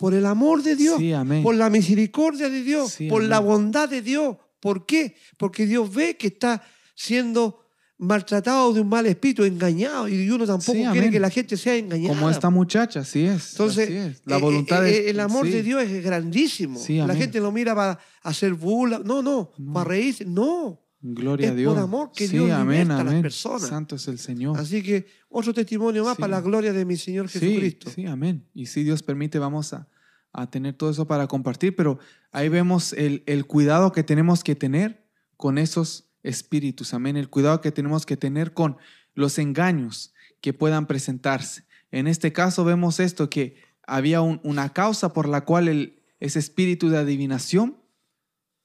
Por 0.00 0.14
el 0.14 0.24
amor 0.24 0.62
de 0.62 0.74
Dios, 0.76 0.96
Sí, 0.98 1.12
por 1.42 1.54
la 1.54 1.68
misericordia 1.68 2.48
de 2.48 2.62
Dios, 2.62 2.92
Sí, 2.92 3.06
por 3.08 3.22
la 3.22 3.38
bondad 3.38 3.86
de 3.88 4.00
Dios. 4.00 4.36
¿Por 4.58 4.86
qué? 4.86 5.14
Porque 5.36 5.66
Dios 5.66 5.92
ve 5.94 6.16
que 6.16 6.28
está 6.28 6.62
siendo 6.94 7.58
maltratado 7.98 8.72
de 8.72 8.80
un 8.80 8.88
mal 8.88 9.04
espíritu, 9.04 9.44
engañado, 9.44 10.08
y 10.08 10.30
uno 10.30 10.46
tampoco 10.46 10.72
Sí, 10.72 10.84
quiere 10.90 11.10
que 11.10 11.20
la 11.20 11.28
gente 11.28 11.56
sea 11.58 11.76
engañada. 11.76 12.14
Como 12.14 12.30
esta 12.30 12.48
muchacha, 12.48 13.00
así 13.00 13.26
es. 13.26 13.50
Entonces, 13.52 13.84
así 13.88 13.96
es. 13.96 14.22
La 14.24 14.36
eh, 14.38 14.40
voluntad 14.40 14.86
eh, 14.86 14.90
es- 14.90 14.96
eh, 15.06 15.10
el 15.10 15.20
amor 15.20 15.44
sí. 15.46 15.52
de 15.52 15.62
Dios 15.62 15.82
es 15.82 16.02
grandísimo. 16.02 16.78
Sí, 16.78 16.96
la 16.96 17.14
gente 17.14 17.38
lo 17.40 17.52
mira 17.52 17.74
para 17.74 17.98
hacer 18.22 18.54
burla. 18.54 19.00
No, 19.04 19.22
no, 19.22 19.52
No. 19.58 19.72
para 19.74 19.90
reírse. 19.90 20.24
No. 20.24 20.80
Gloria 21.02 21.46
es 21.46 21.52
a 21.52 21.54
Dios. 21.56 21.74
por 21.74 21.82
amor 21.82 22.12
que 22.14 22.26
sí, 22.28 22.34
Dios 22.36 22.50
amén, 22.50 22.80
liberta 22.88 22.94
a 23.00 23.04
las 23.04 23.10
amén. 23.12 23.22
personas. 23.22 23.68
Santo 23.68 23.96
es 23.96 24.06
el 24.08 24.18
Señor. 24.18 24.58
Así 24.58 24.82
que 24.82 25.06
otro 25.28 25.54
testimonio 25.54 26.04
más 26.04 26.16
Sí. 26.16 26.20
para 26.20 26.32
la 26.32 26.40
gloria 26.42 26.72
de 26.72 26.84
mi 26.84 26.96
Señor 26.96 27.28
Sí, 27.28 27.38
Jesucristo. 27.40 27.90
Sí, 27.90 28.04
amén. 28.06 28.46
Y 28.54 28.66
si 28.66 28.82
Dios 28.84 29.02
permite, 29.02 29.38
vamos 29.38 29.72
a, 29.72 29.88
a 30.32 30.50
tener 30.50 30.74
todo 30.74 30.90
eso 30.90 31.06
para 31.06 31.26
compartir, 31.26 31.74
pero 31.74 31.98
ahí 32.32 32.48
vemos 32.50 32.92
el, 32.92 33.22
el 33.26 33.46
cuidado 33.46 33.92
que 33.92 34.02
tenemos 34.04 34.44
que 34.44 34.54
tener 34.54 35.06
con 35.36 35.56
esos 35.58 36.10
espíritus, 36.22 36.92
amén. 36.92 37.16
El 37.16 37.30
cuidado 37.30 37.60
que 37.62 37.72
tenemos 37.72 38.04
que 38.04 38.16
tener 38.18 38.52
con 38.52 38.76
los 39.14 39.38
engaños 39.38 40.12
que 40.42 40.52
puedan 40.52 40.86
presentarse. 40.86 41.64
En 41.90 42.06
este 42.06 42.32
caso 42.32 42.62
vemos 42.64 43.00
esto, 43.00 43.30
que 43.30 43.56
había 43.86 44.20
un- 44.20 44.40
una 44.44 44.72
causa 44.74 45.12
por 45.14 45.26
la 45.28 45.44
cual 45.46 45.66
el, 45.68 46.02
ese 46.20 46.38
espíritu 46.38 46.90
de 46.90 46.98
adivinación 46.98 47.78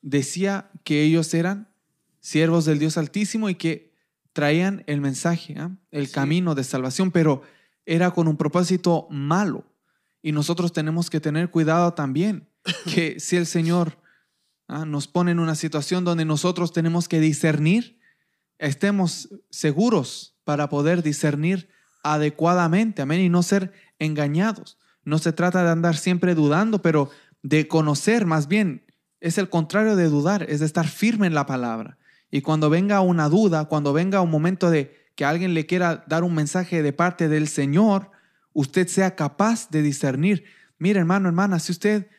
decía 0.02 0.70
que 0.84 1.02
ellos 1.04 1.34
eran 1.34 1.70
siervos 2.26 2.66
del 2.66 2.80
Dios 2.80 2.98
Altísimo 2.98 3.50
y 3.50 3.56
que 3.56 3.94
traían 4.34 4.84
el 4.88 5.00
mensaje, 5.00 5.56
¿ah? 5.60 5.70
el 5.92 6.08
Sí. 6.08 6.14
camino 6.14 6.56
de 6.56 6.64
salvación, 6.64 7.12
pero 7.12 7.44
era 7.86 8.10
con 8.12 8.28
un 8.28 8.36
propósito 8.36 9.08
malo. 9.12 9.64
Y 10.24 10.32
nosotros 10.32 10.74
tenemos 10.74 11.12
que 11.12 11.20
tener 11.20 11.52
cuidado 11.52 11.94
también, 11.94 12.50
que 12.96 13.20
si 13.20 13.36
el 13.36 13.46
Señor 13.46 14.00
¿ah? 14.68 14.86
nos 14.86 15.08
pone 15.08 15.32
en 15.34 15.40
una 15.40 15.54
situación 15.54 16.04
donde 16.04 16.26
nosotros 16.26 16.74
tenemos 16.74 17.08
que 17.08 17.20
discernir, 17.20 18.00
estemos 18.58 19.30
seguros 19.52 20.36
para 20.46 20.68
poder 20.68 21.04
discernir 21.04 21.70
adecuadamente, 22.04 23.04
amén, 23.04 23.20
y 23.22 23.30
no 23.30 23.44
ser 23.44 23.72
engañados. 24.00 24.80
No 25.04 25.20
se 25.20 25.32
trata 25.32 25.64
de 25.64 25.70
andar 25.70 25.96
siempre 25.96 26.34
dudando, 26.34 26.82
pero 26.82 27.12
de 27.44 27.68
conocer 27.68 28.26
más 28.26 28.48
bien. 28.48 28.84
Es 29.20 29.38
el 29.38 29.48
contrario 29.48 29.96
de 29.96 30.10
dudar, 30.10 30.42
es 30.50 30.60
de 30.62 30.66
estar 30.66 30.88
firme 30.88 31.28
en 31.28 31.36
la 31.36 31.46
palabra. 31.46 32.00
Y 32.36 32.42
cuando 32.42 32.70
venga 32.70 33.00
una 33.00 33.30
duda, 33.30 33.64
cuando 33.64 33.94
venga 33.94 34.20
un 34.20 34.30
momento 34.30 34.70
de 34.70 34.94
que 35.16 35.24
alguien 35.24 35.54
le 35.54 35.66
quiera 35.66 36.04
dar 36.06 36.26
un 36.26 36.36
mensaje 36.36 36.84
de 36.84 36.92
parte 36.92 37.30
del 37.30 37.48
Señor, 37.48 38.12
usted 38.52 38.90
sea 38.90 39.16
capaz 39.16 39.70
de 39.70 39.82
discernir. 39.82 40.44
Mire, 40.78 41.00
hermano, 41.00 41.30
hermana, 41.30 41.60
si 41.60 41.72
usted 41.72 42.10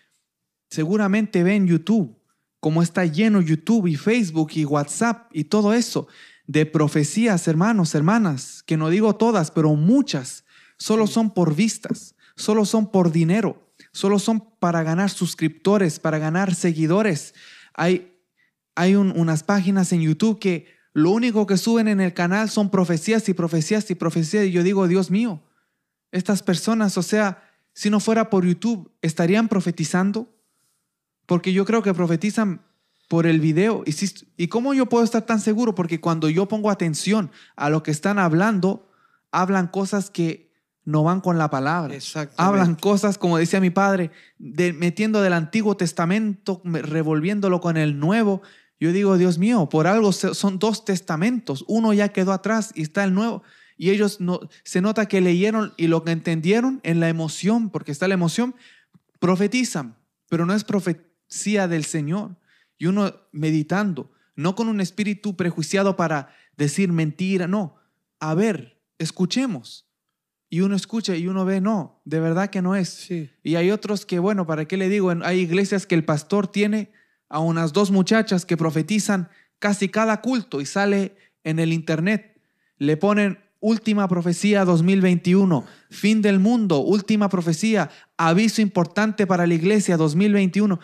seguramente 0.70 1.43
ve 1.43 1.56
en 1.56 1.66
YouTube, 1.66 2.18
como 2.60 2.82
está 2.82 3.05
lleno 3.05 3.43
YouTube 3.43 3.88
y 3.88 3.97
Facebook 3.97 4.52
y 4.55 4.64
WhatsApp 4.64 5.28
y 5.34 5.44
todo 5.44 5.74
eso, 5.74 6.09
de 6.47 6.64
profecías, 6.64 7.47
hermanos, 7.47 7.94
hermanas, 7.94 8.62
que 8.62 8.78
no 8.78 8.88
digo 8.88 9.16
todas, 9.16 9.51
pero 9.51 9.74
muchas, 9.74 10.47
solo 10.78 11.06
son 11.06 11.28
por 11.34 11.55
vistas, 11.55 12.14
solo 12.36 12.64
son 12.64 12.90
por 12.90 13.12
dinero, 13.12 13.70
solo 13.93 14.18
son 14.18 14.40
para 14.60 14.82
ganar 14.82 15.10
suscriptores, 15.10 16.01
para 16.01 16.16
ganar 16.16 16.55
seguidores. 16.55 17.34
Hay, 17.74 18.15
hay 18.76 18.94
un- 18.94 19.12
unas 19.18 19.42
páginas 19.42 19.92
en 19.92 20.02
YouTube 20.02 20.38
que 20.38 20.66
lo 20.92 21.10
único 21.10 21.46
que 21.46 21.56
suben 21.56 21.88
en 21.88 22.00
el 22.00 22.14
canal 22.14 22.48
son 22.48 22.70
profecías 22.70 23.28
y 23.28 23.34
profecías 23.34 23.90
y 23.90 23.94
profecías. 23.96 24.46
Y 24.46 24.52
yo 24.52 24.62
digo, 24.62 24.86
Dios 24.86 25.10
mío, 25.10 25.42
estas 26.12 26.42
personas, 26.42 26.96
o 26.96 27.02
sea, 27.02 27.42
si 27.74 27.90
no 27.90 27.98
fuera 28.00 28.30
por 28.30 28.46
YouTube, 28.46 28.90
¿estarían 29.02 29.48
profetizando? 29.48 30.32
Porque 31.26 31.52
yo 31.52 31.64
creo 31.64 31.82
que 31.82 31.92
profetizan 31.92 32.62
por 33.08 33.26
el 33.26 33.40
video. 33.40 33.82
¿Y, 33.86 33.92
si- 33.92 34.26
¿Y 34.36 34.48
cómo 34.48 34.72
yo 34.74 34.86
puedo 34.86 35.04
estar 35.04 35.22
tan 35.22 35.40
seguro? 35.40 35.74
Porque 35.74 36.00
cuando 36.00 36.28
yo 36.28 36.46
pongo 36.48 36.70
atención 36.70 37.30
a 37.56 37.68
lo 37.70 37.82
que 37.82 37.90
están 37.90 38.18
hablando, 38.18 38.88
hablan 39.32 39.66
cosas 39.66 40.08
que 40.10 40.46
no 40.84 41.02
van 41.02 41.20
con 41.20 41.36
la 41.36 41.50
palabra. 41.50 41.94
Hablan 42.36 42.74
cosas, 42.76 43.18
como 43.18 43.38
decía 43.38 43.60
mi 43.60 43.70
padre, 43.70 44.12
de, 44.38 44.72
metiendo 44.72 45.20
del 45.20 45.32
Antiguo 45.34 45.76
Testamento, 45.76 46.60
me- 46.64 46.80
revolviéndolo 46.80 47.60
con 47.60 47.76
el 47.76 47.98
Nuevo. 47.98 48.40
Yo 48.78 48.92
digo, 48.92 49.16
Dios 49.16 49.38
mío, 49.38 49.68
por 49.68 49.86
algo 49.86 50.12
son 50.12 50.58
dos 50.58 50.84
testamentos. 50.84 51.64
Uno 51.66 51.92
ya 51.92 52.08
quedó 52.08 52.32
atrás 52.32 52.72
y 52.74 52.82
está 52.82 53.04
el 53.04 53.14
nuevo. 53.14 53.42
Y 53.78 53.90
ellos 53.90 54.20
no, 54.20 54.40
se 54.64 54.80
nota 54.80 55.06
que 55.06 55.20
leyeron 55.20 55.72
y 55.76 55.86
lo 55.86 56.04
que 56.04 56.12
entendieron 56.12 56.80
en 56.82 57.00
la 57.00 57.08
emoción, 57.08 57.70
porque 57.70 57.92
está 57.92 58.08
la 58.08 58.14
emoción, 58.14 58.54
profetizan, 59.18 59.96
pero 60.28 60.46
no 60.46 60.54
es 60.54 60.64
profecía 60.64 61.68
del 61.68 61.84
Señor. 61.84 62.36
Y 62.78 62.86
uno 62.86 63.14
meditando, 63.32 64.12
no 64.34 64.54
con 64.54 64.68
un 64.68 64.80
espíritu 64.80 65.36
prejuiciado 65.36 65.96
para 65.96 66.34
decir 66.56 66.92
mentira, 66.92 67.46
no. 67.46 67.76
A 68.20 68.34
ver, 68.34 68.82
escuchemos. 68.98 69.86
Y 70.48 70.60
uno 70.60 70.76
escucha 70.76 71.16
y 71.16 71.26
uno 71.26 71.44
ve, 71.44 71.60
no, 71.60 72.00
de 72.04 72.20
verdad 72.20 72.50
que 72.50 72.62
no 72.62 72.76
es. 72.76 72.88
Sí. 72.88 73.30
Y 73.42 73.56
hay 73.56 73.70
otros 73.70 74.06
que, 74.06 74.18
bueno, 74.18 74.46
¿para 74.46 74.66
qué 74.66 74.76
le 74.76 74.88
digo? 74.88 75.12
Hay 75.24 75.40
iglesias 75.40 75.86
que 75.86 75.94
el 75.94 76.04
pastor 76.04 76.46
tiene 76.46 76.92
a 77.28 77.40
unas 77.40 77.72
dos 77.72 77.90
muchachas 77.90 78.44
que 78.46 78.56
profetizan 78.56 79.28
casi 79.58 79.88
cada 79.88 80.20
culto 80.20 80.60
y 80.60 80.66
sale 80.66 81.16
en 81.44 81.58
el 81.58 81.72
internet. 81.72 82.40
Le 82.78 82.96
ponen 82.96 83.38
última 83.60 84.06
profecía 84.06 84.64
2021, 84.64 85.64
fin 85.90 86.22
del 86.22 86.38
mundo, 86.38 86.80
última 86.80 87.28
profecía, 87.28 87.90
aviso 88.16 88.60
importante 88.62 89.26
para 89.26 89.46
la 89.46 89.54
iglesia 89.54 89.96
2021. 89.96 90.78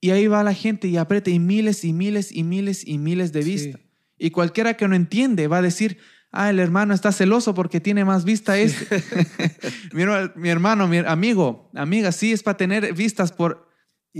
Y 0.00 0.10
ahí 0.10 0.26
va 0.26 0.42
la 0.42 0.54
gente 0.54 0.88
y 0.88 0.96
aprieta 0.96 1.30
y 1.30 1.38
miles 1.38 1.84
y 1.84 1.92
miles 1.92 2.32
y 2.32 2.42
miles 2.44 2.86
y 2.86 2.98
miles 2.98 3.32
de 3.32 3.42
Sí. 3.42 3.50
vistas. 3.50 3.80
Y 4.18 4.30
cualquiera 4.30 4.74
que 4.74 4.88
no 4.88 4.94
entiende 4.96 5.48
va 5.48 5.58
a 5.58 5.62
decir, 5.62 5.98
ah, 6.32 6.48
el 6.50 6.58
hermano 6.58 6.94
está 6.94 7.12
celoso 7.12 7.54
porque 7.54 7.80
tiene 7.80 8.04
más 8.04 8.24
vista 8.24 8.58
este. 8.58 9.02
mi 10.36 10.48
hermano, 10.48 10.88
mi 10.88 10.98
amigo, 10.98 11.70
amiga, 11.74 12.12
sí 12.12 12.32
es 12.32 12.42
para 12.42 12.56
tener 12.56 12.92
vistas 12.94 13.32
por 13.32 13.68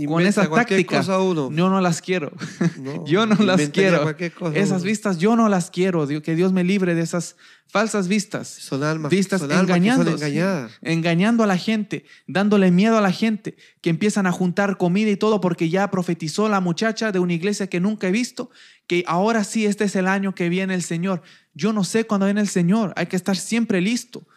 con 0.05 0.21
Inventa 0.21 0.41
esa 0.41 0.49
cualquier 0.49 0.81
táctica. 0.81 0.97
cosa 0.97 1.19
uno. 1.19 1.49
Yo 1.51 1.69
no 1.69 1.81
las 1.81 2.01
quiero. 2.01 2.31
No, 2.77 3.05
yo 3.07 3.25
no 3.25 3.35
las 3.43 3.69
quiero. 3.69 4.07
Esas 4.53 4.81
uno. 4.81 4.83
vistas 4.83 5.17
yo 5.17 5.35
no 5.35 5.49
las 5.49 5.71
quiero. 5.71 6.07
Que 6.21 6.35
Dios 6.35 6.53
me 6.53 6.63
libre 6.63 6.93
de 6.93 7.01
esas 7.01 7.35
falsas 7.67 8.07
vistas. 8.07 8.47
Son 8.47 8.83
almas, 8.83 9.09
vistas 9.11 9.41
son 9.41 9.51
almas 9.51 9.63
engañando, 9.63 10.11
engañadas. 10.11 10.71
engañando 10.81 11.43
a 11.43 11.47
la 11.47 11.57
gente, 11.57 12.05
dándole 12.27 12.71
miedo 12.71 12.97
a 12.97 13.01
la 13.01 13.11
gente, 13.11 13.57
que 13.81 13.89
empiezan 13.89 14.27
a 14.27 14.31
juntar 14.31 14.77
comida 14.77 15.09
y 15.09 15.17
todo 15.17 15.41
porque 15.41 15.69
ya 15.69 15.89
profetizó 15.91 16.47
la 16.47 16.59
muchacha 16.59 17.11
de 17.11 17.19
una 17.19 17.33
iglesia 17.33 17.67
que 17.67 17.79
nunca 17.79 18.07
he 18.07 18.11
visto, 18.11 18.51
que 18.87 19.03
ahora 19.07 19.43
sí 19.43 19.65
este 19.65 19.85
es 19.85 19.95
el 19.95 20.07
año 20.07 20.33
que 20.35 20.49
viene 20.49 20.73
el 20.73 20.83
Señor. 20.83 21.21
Yo 21.53 21.73
no 21.73 21.83
sé 21.83 22.05
cuándo 22.05 22.25
viene 22.25 22.41
el 22.41 22.47
Señor, 22.49 22.93
hay 22.95 23.07
que 23.07 23.15
estar 23.15 23.35
siempre 23.35 23.81
listo, 23.81 24.27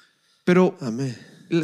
pero 0.45 0.77
Amén. 0.81 1.17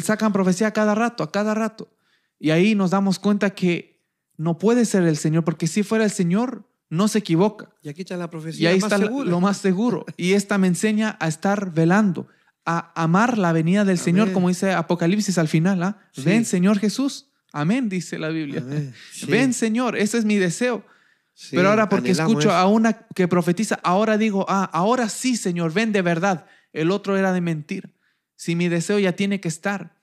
sacan 0.03 0.31
profecía 0.31 0.67
a 0.67 0.71
cada 0.71 0.95
rato, 0.95 1.23
a 1.23 1.31
cada 1.31 1.53
rato. 1.53 1.89
Y 2.39 2.51
ahí 2.51 2.75
nos 2.75 2.91
damos 2.91 3.19
cuenta 3.19 3.49
que 3.51 4.01
no 4.37 4.57
puede 4.57 4.85
ser 4.85 5.03
el 5.03 5.17
Señor, 5.17 5.43
porque 5.43 5.67
si 5.67 5.83
fuera 5.83 6.03
el 6.03 6.11
Señor, 6.11 6.63
no 6.89 7.07
se 7.07 7.19
equivoca. 7.19 7.69
Y 7.81 7.89
aquí 7.89 8.01
está 8.01 8.15
la 8.17 8.25
Y 8.25 8.27
profecía 8.27 8.69
ahí 8.69 8.79
más 8.79 8.91
está 8.91 9.03
segura. 9.05 9.29
lo 9.29 9.41
más 9.41 9.57
seguro. 9.57 10.05
Y 10.17 10.33
esta 10.33 10.57
me 10.57 10.67
enseña 10.67 11.17
a 11.19 11.27
estar 11.27 11.71
velando, 11.73 12.27
a 12.65 12.91
amar 13.01 13.37
la 13.37 13.51
venida 13.53 13.83
del 13.85 13.97
Señor, 13.97 14.31
como 14.31 14.49
dice 14.49 14.71
Apocalipsis 14.73 15.37
al 15.37 15.47
final. 15.47 15.81
¿ah? 15.83 15.97
Sí. 16.11 16.21
Ven, 16.23 16.45
Señor 16.45 16.79
Jesús. 16.79 17.29
Amén, 17.51 17.89
dice 17.89 18.19
la 18.19 18.29
Biblia. 18.29 18.63
Sí, 19.11 19.25
Ven, 19.25 19.53
Señor, 19.53 19.97
ese 19.97 20.17
es 20.19 20.25
mi 20.25 20.35
deseo. 20.35 20.85
sí, 21.33 21.55
Pero 21.55 21.69
ahora 21.69 21.89
porque 21.89 22.11
escucho 22.11 22.49
eso. 22.49 22.51
a 22.53 22.67
una 22.67 22.93
que 23.15 23.27
profetiza, 23.27 23.79
ahora 23.83 24.17
digo, 24.17 24.45
ah, 24.47 24.69
ahora 24.71 25.09
sí, 25.09 25.35
Señor, 25.37 25.73
ven 25.73 25.91
de 25.91 26.01
verdad. 26.03 26.45
El 26.73 26.91
otro 26.91 27.17
era 27.17 27.33
de 27.33 27.41
mentira. 27.41 27.89
Si 28.35 28.55
mi 28.55 28.67
deseo 28.69 28.99
ya 28.99 29.13
tiene 29.13 29.39
que 29.39 29.47
estar. 29.47 29.97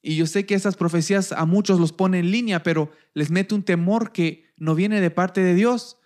Y 0.00 0.16
yo 0.16 0.26
sé 0.26 0.46
que 0.46 0.54
esas 0.54 0.76
profecías 0.76 1.32
a 1.32 1.44
muchos 1.44 1.80
los 1.80 1.92
pone 1.92 2.20
en 2.20 2.30
línea, 2.30 2.62
pero 2.62 2.90
les 3.14 3.30
mete 3.30 3.54
un 3.54 3.62
temor 3.62 4.12
que 4.12 4.52
no 4.56 4.74
viene 4.74 5.00
de 5.00 5.10
parte 5.10 5.42
de 5.42 5.54
Dios. 5.54 5.96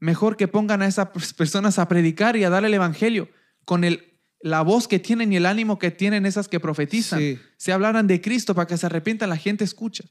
Mejor 0.00 0.36
que 0.36 0.48
pongan 0.48 0.82
a 0.82 0.86
esas 0.86 1.08
personas 1.36 1.78
a 1.78 1.88
predicar 1.88 2.36
y 2.36 2.44
a 2.44 2.50
dar 2.50 2.64
el 2.64 2.74
evangelio 2.74 3.28
con 3.64 3.84
el, 3.84 4.20
la 4.40 4.62
voz 4.62 4.88
que 4.88 4.98
tienen 4.98 5.32
y 5.32 5.36
el 5.36 5.46
ánimo 5.46 5.78
que 5.78 5.90
tienen 5.90 6.26
esas 6.26 6.48
que 6.48 6.60
profetizan. 6.60 7.18
Sí. 7.18 7.38
Se 7.56 7.72
hablaran 7.72 8.06
de 8.06 8.20
Cristo 8.20 8.54
para 8.54 8.66
que 8.66 8.76
se 8.76 8.86
arrepientan, 8.86 9.30
la 9.30 9.36
gente 9.36 9.64
escucha. 9.64 10.04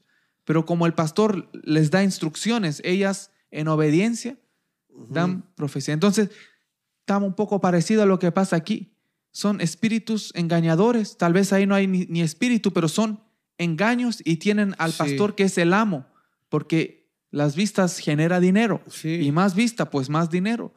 Pero 0.44 0.64
como 0.64 0.86
el 0.86 0.94
pastor 0.94 1.50
les 1.62 1.90
da 1.90 2.02
instrucciones, 2.02 2.80
ellas 2.84 3.30
en 3.50 3.68
obediencia 3.68 4.36
dan 5.10 5.44
profecía. 5.54 5.94
Entonces, 5.94 6.30
está 7.00 7.18
un 7.18 7.34
poco 7.34 7.60
parecido 7.60 8.02
a 8.02 8.06
lo 8.06 8.18
que 8.18 8.32
pasa 8.32 8.56
aquí. 8.56 8.96
Son 9.30 9.60
espíritus 9.60 10.32
engañadores. 10.34 11.16
Tal 11.16 11.32
vez 11.32 11.52
ahí 11.52 11.66
no 11.66 11.74
hay 11.74 11.86
ni, 11.86 12.06
ni 12.06 12.22
espíritu, 12.22 12.72
pero 12.72 12.88
son 12.88 13.20
engaños 13.58 14.20
y 14.24 14.36
tienen 14.36 14.74
al 14.78 14.92
Sí. 14.92 14.98
pastor 14.98 15.34
que 15.34 15.44
es 15.44 15.58
el 15.58 15.72
amo, 15.72 16.06
porque 16.48 17.10
las 17.30 17.54
vistas 17.56 17.98
genera 17.98 18.40
dinero. 18.40 18.82
Sí. 18.88 19.20
Y 19.20 19.32
más 19.32 19.54
vista, 19.54 19.90
pues 19.90 20.08
más 20.08 20.30
dinero. 20.30 20.72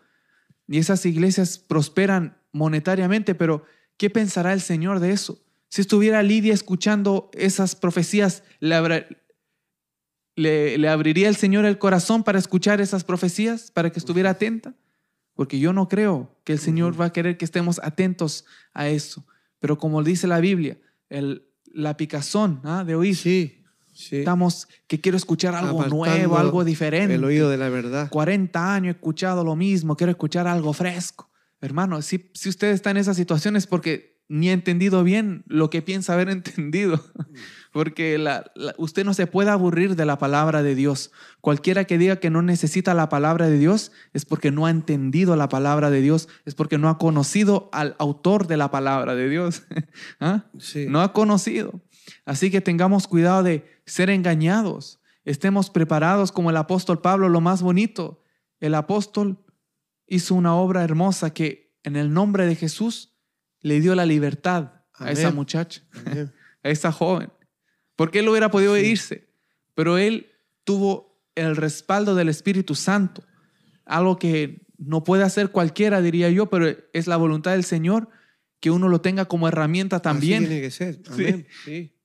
Y 0.67 0.77
esas 0.79 1.05
iglesias 1.05 1.57
prosperan 1.59 2.37
monetariamente, 2.51 3.35
pero 3.35 3.63
¿qué 3.97 4.09
pensará 4.09 4.51
el 4.53 4.61
Señor 4.61 4.99
de 4.99 5.11
eso? 5.11 5.41
Si 5.69 5.79
estuviera 5.81 6.21
Lidia 6.23 6.53
escuchando 6.53 7.29
esas 7.33 7.75
profecías, 7.75 8.43
¿le, 8.59 8.75
abra- 8.75 9.07
le- 10.35 10.77
le 10.77 10.89
abriría 10.89 11.29
el 11.29 11.35
Señor 11.35 11.65
el 11.65 11.77
corazón 11.77 12.23
para 12.23 12.39
escuchar 12.39 12.81
esas 12.81 13.03
profecías, 13.03 13.71
para 13.71 13.89
que 13.91 13.99
estuviera 13.99 14.31
atenta? 14.31 14.73
Porque 15.33 15.59
yo 15.59 15.71
no 15.73 15.87
creo 15.87 16.37
que 16.43 16.53
el 16.53 16.59
Señor 16.59 16.99
va 16.99 17.05
a 17.05 17.13
querer 17.13 17.37
que 17.37 17.45
estemos 17.45 17.79
atentos 17.83 18.45
a 18.73 18.89
eso. 18.89 19.25
Pero 19.59 19.77
como 19.77 20.03
dice 20.03 20.27
la 20.27 20.39
Biblia, 20.39 20.77
el, 21.09 21.47
la 21.73 21.98
picazón 21.98 22.61
¿ah? 22.64 22.84
de 22.84 22.95
oír, 22.95 23.15
Sí, 23.15 23.64
sí. 23.93 24.18
estamos 24.19 24.68
que 24.88 24.99
quiero 24.99 25.18
escuchar 25.18 25.56
algo 25.56 25.81
Apartando 25.81 25.95
nuevo, 26.06 26.38
algo 26.38 26.64
diferente. 26.64 27.15
El 27.15 27.23
oído 27.23 27.49
de 27.49 27.57
la 27.57 27.69
verdad. 27.69 28.10
40 28.10 28.73
años 28.73 28.93
he 28.93 28.98
escuchado 28.98 29.43
lo 29.43 29.56
mismo, 29.56 29.95
quiero 29.95 30.11
escuchar 30.11 30.48
algo 30.48 30.73
fresco. 30.73 31.30
Hermano, 31.61 32.02
si, 32.02 32.31
si 32.34 32.49
usted 32.49 32.69
está 32.72 32.91
en 32.91 32.98
esas 32.98 33.15
situaciones 33.15 33.68
porque 33.68 34.20
ni 34.33 34.49
ha 34.49 34.53
entendido 34.53 35.03
bien 35.03 35.43
lo 35.45 35.69
que 35.69 35.81
piensa 35.81 36.13
haber 36.13 36.29
entendido, 36.29 37.03
porque 37.73 38.17
la- 38.17 38.49
la- 38.55 38.73
usted 38.77 39.03
no 39.03 39.13
se 39.13 39.27
puede 39.27 39.49
aburrir 39.49 39.95
de 39.95 40.05
la 40.05 40.17
palabra 40.17 40.63
de 40.63 40.73
Dios. 40.73 41.11
Cualquiera 41.41 41.83
que 41.83 41.97
diga 41.97 42.15
que 42.17 42.29
no 42.29 42.41
necesita 42.41 42.93
la 42.93 43.09
palabra 43.09 43.49
de 43.49 43.57
Dios 43.57 43.91
es 44.13 44.23
porque 44.25 44.51
no 44.51 44.65
ha 44.65 44.69
entendido 44.69 45.35
la 45.35 45.49
palabra 45.49 45.89
de 45.89 46.01
Dios, 46.01 46.29
es 46.45 46.55
porque 46.55 46.77
no 46.77 46.87
ha 46.87 46.97
conocido 46.97 47.69
al 47.73 47.95
autor 47.99 48.47
de 48.47 48.55
la 48.57 48.71
palabra 48.71 49.15
de 49.15 49.27
Dios. 49.29 49.63
¿Ah? 50.21 50.45
Sí. 50.59 50.85
no 50.89 51.01
ha 51.01 51.11
conocido. 51.11 51.81
Así 52.25 52.51
que 52.51 52.61
tengamos 52.61 53.07
cuidado 53.07 53.43
de 53.43 53.65
ser 53.85 54.09
engañados. 54.09 54.99
Estemos 55.25 55.69
preparados 55.69 56.31
como 56.31 56.49
el 56.49 56.57
apóstol 56.57 57.01
Pablo, 57.01 57.27
lo 57.29 57.41
más 57.41 57.61
bonito. 57.61 58.23
El 58.59 58.75
apóstol 58.75 59.43
hizo 60.07 60.35
una 60.35 60.55
obra 60.55 60.83
hermosa 60.83 61.33
que 61.33 61.75
en 61.83 61.95
el 61.95 62.13
nombre 62.13 62.45
de 62.45 62.55
Jesús 62.55 63.10
le 63.61 63.79
dio 63.79 63.95
la 63.95 64.05
libertad 64.05 64.71
a 64.93 65.11
esa 65.11 65.31
muchacha, 65.31 65.81
Amén. 66.05 66.31
a 66.63 66.69
esa 66.69 66.91
joven. 66.91 67.31
Porque 67.95 68.19
él 68.19 68.29
hubiera 68.29 68.49
podido 68.51 68.75
Sí. 68.75 68.85
irse, 68.85 69.27
pero 69.75 69.97
él 69.97 70.27
tuvo 70.63 71.21
el 71.35 71.55
respaldo 71.55 72.15
del 72.15 72.29
Espíritu 72.29 72.75
Santo, 72.75 73.23
algo 73.85 74.17
que 74.19 74.65
no 74.77 75.03
puede 75.03 75.23
hacer 75.23 75.49
cualquiera, 75.51 76.01
diría 76.01 76.29
yo, 76.29 76.49
pero 76.49 76.67
es 76.93 77.07
la 77.07 77.17
voluntad 77.17 77.51
del 77.51 77.63
Señor 77.63 78.09
que 78.59 78.69
uno 78.71 78.89
lo 78.89 79.01
tenga 79.01 79.25
como 79.25 79.47
herramienta 79.47 80.01
también 80.01 80.43
Así 80.43 80.47
tiene 80.47 80.61
que 80.61 80.71
ser. 80.71 80.99
Amén. 81.09 81.47
Sí. 81.65 81.95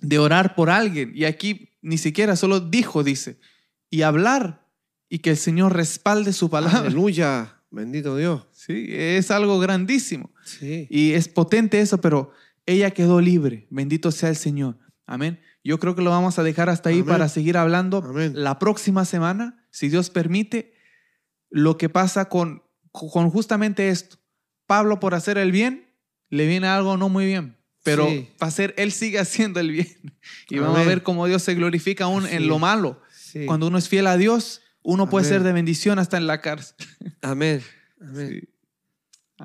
de 0.00 0.18
orar 0.18 0.54
por 0.54 0.70
alguien. 0.70 1.12
Y 1.14 1.24
aquí 1.24 1.70
ni 1.82 1.98
siquiera 1.98 2.36
solo 2.36 2.60
dijo, 2.60 3.02
dice, 3.04 3.38
y 3.90 4.02
hablar 4.02 4.68
y 5.08 5.18
que 5.18 5.30
el 5.30 5.36
Señor 5.36 5.74
respalde 5.74 6.32
su 6.32 6.48
palabra. 6.50 6.80
Aleluya. 6.80 7.60
Bendito 7.70 8.16
Dios. 8.16 8.46
Sí, 8.52 8.86
es 8.90 9.30
algo 9.30 9.58
grandísimo. 9.58 10.31
Sí. 10.44 10.86
Y 10.90 11.12
es 11.12 11.28
potente 11.28 11.80
eso, 11.80 12.00
pero 12.00 12.32
ella 12.66 12.90
quedó 12.92 13.20
libre. 13.20 13.66
Bendito 13.70 14.10
sea 14.10 14.28
el 14.28 14.36
Señor. 14.36 14.78
Amén. 15.06 15.40
Yo 15.64 15.78
creo 15.78 15.94
que 15.94 16.02
lo 16.02 16.10
vamos 16.10 16.38
a 16.38 16.42
dejar 16.42 16.68
hasta 16.68 16.88
ahí 16.90 16.96
Amén. 17.00 17.06
para 17.08 17.28
seguir 17.28 17.56
hablando 17.56 17.98
Amén. 17.98 18.32
la 18.34 18.58
próxima 18.58 19.04
semana, 19.04 19.64
si 19.70 19.88
Dios 19.88 20.10
permite, 20.10 20.74
lo 21.50 21.76
que 21.78 21.88
pasa 21.88 22.28
con, 22.28 22.62
con 22.90 23.30
justamente 23.30 23.88
esto. 23.88 24.18
Pablo 24.66 25.00
por 25.00 25.14
hacer 25.14 25.38
el 25.38 25.52
bien, 25.52 25.88
le 26.30 26.46
viene 26.46 26.66
algo 26.66 26.96
no 26.96 27.08
muy 27.08 27.26
bien, 27.26 27.58
pero 27.84 28.08
Sí. 28.08 28.28
para 28.38 28.48
hacer, 28.48 28.74
él 28.78 28.90
sigue 28.92 29.18
haciendo 29.20 29.60
el 29.60 29.70
bien. 29.70 29.88
Y 30.48 30.58
vamos 30.58 30.78
a 30.78 30.84
ver 30.84 31.02
cómo 31.02 31.26
Dios 31.26 31.42
se 31.42 31.54
glorifica 31.54 32.04
aún 32.04 32.26
en 32.26 32.48
lo 32.48 32.58
malo. 32.58 33.00
Sí. 33.12 33.44
Cuando 33.46 33.66
uno 33.68 33.78
es 33.78 33.88
fiel 33.88 34.06
a 34.06 34.16
Dios, 34.16 34.62
uno 34.82 35.08
puede 35.08 35.26
ser 35.26 35.42
de 35.42 35.52
bendición 35.52 35.98
hasta 35.98 36.16
en 36.16 36.26
la 36.26 36.40
cárcel. 36.40 36.74
Amén. 37.20 37.62
Amén. 38.00 38.48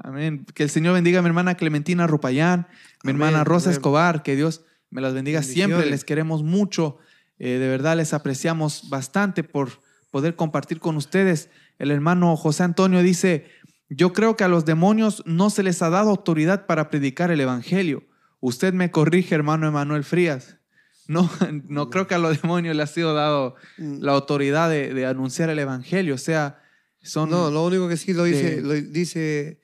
Amén. 0.04 0.46
Que 0.54 0.64
el 0.64 0.70
Señor 0.70 0.94
bendiga 0.94 1.20
a 1.20 1.22
mi 1.22 1.28
hermana 1.28 1.56
Clementina 1.56 2.08
Rupayán, 2.08 2.68
mi 3.04 3.12
Amén, 3.12 3.16
hermana 3.22 3.44
Rosa 3.44 3.70
amén. 3.70 3.78
Escobar, 3.78 4.24
que 4.24 4.36
Dios 4.36 4.64
me 4.90 5.02
las 5.02 5.14
bendiga 5.14 5.44
siempre, 5.44 5.86
les 5.90 6.04
queremos 6.06 6.44
mucho, 6.44 6.98
Eh, 7.40 7.60
de 7.60 7.68
verdad 7.68 7.96
les 7.98 8.14
apreciamos 8.16 8.90
bastante 8.90 9.44
por 9.44 9.70
poder 10.10 10.36
compartir 10.36 10.80
con 10.80 10.96
ustedes. 10.96 11.50
El 11.78 11.92
hermano 11.92 12.36
José 12.36 12.64
Antonio 12.64 13.04
dice, 13.04 13.46
yo 13.90 14.12
creo 14.12 14.36
que 14.36 14.44
a 14.44 14.48
los 14.48 14.66
demonios 14.66 15.22
no 15.28 15.52
se 15.52 15.62
les 15.62 15.84
ha 15.84 15.92
dado 15.92 16.10
autoridad 16.10 16.66
para 16.66 16.90
predicar 16.90 17.30
el 17.30 17.40
Evangelio. 17.40 18.04
Usted 18.40 18.74
me 18.74 18.90
corrige, 18.90 19.36
hermano 19.36 19.68
Emanuel 19.68 20.04
Frías. 20.04 20.56
No, 21.10 21.30
no 21.70 21.90
creo 21.90 22.06
que 22.08 22.16
a 22.16 22.18
los 22.18 22.42
demonios 22.42 22.76
les 22.76 22.90
ha 22.90 22.94
sido 22.94 23.14
dado 23.14 23.56
Mm. 23.78 24.00
la 24.02 24.12
autoridad 24.14 24.70
de, 24.70 24.94
de 24.94 25.06
anunciar 25.06 25.50
el 25.50 25.60
Evangelio. 25.60 26.16
O 26.16 26.18
sea, 26.18 26.60
son... 27.02 27.30
No, 27.30 27.50
lo 27.52 27.64
único 27.66 27.88
que 27.88 27.96
sí 27.98 28.12
lo 28.14 28.24
dice, 28.26 28.58
de- 28.58 28.62
lo 28.62 28.74
dice 28.74 29.62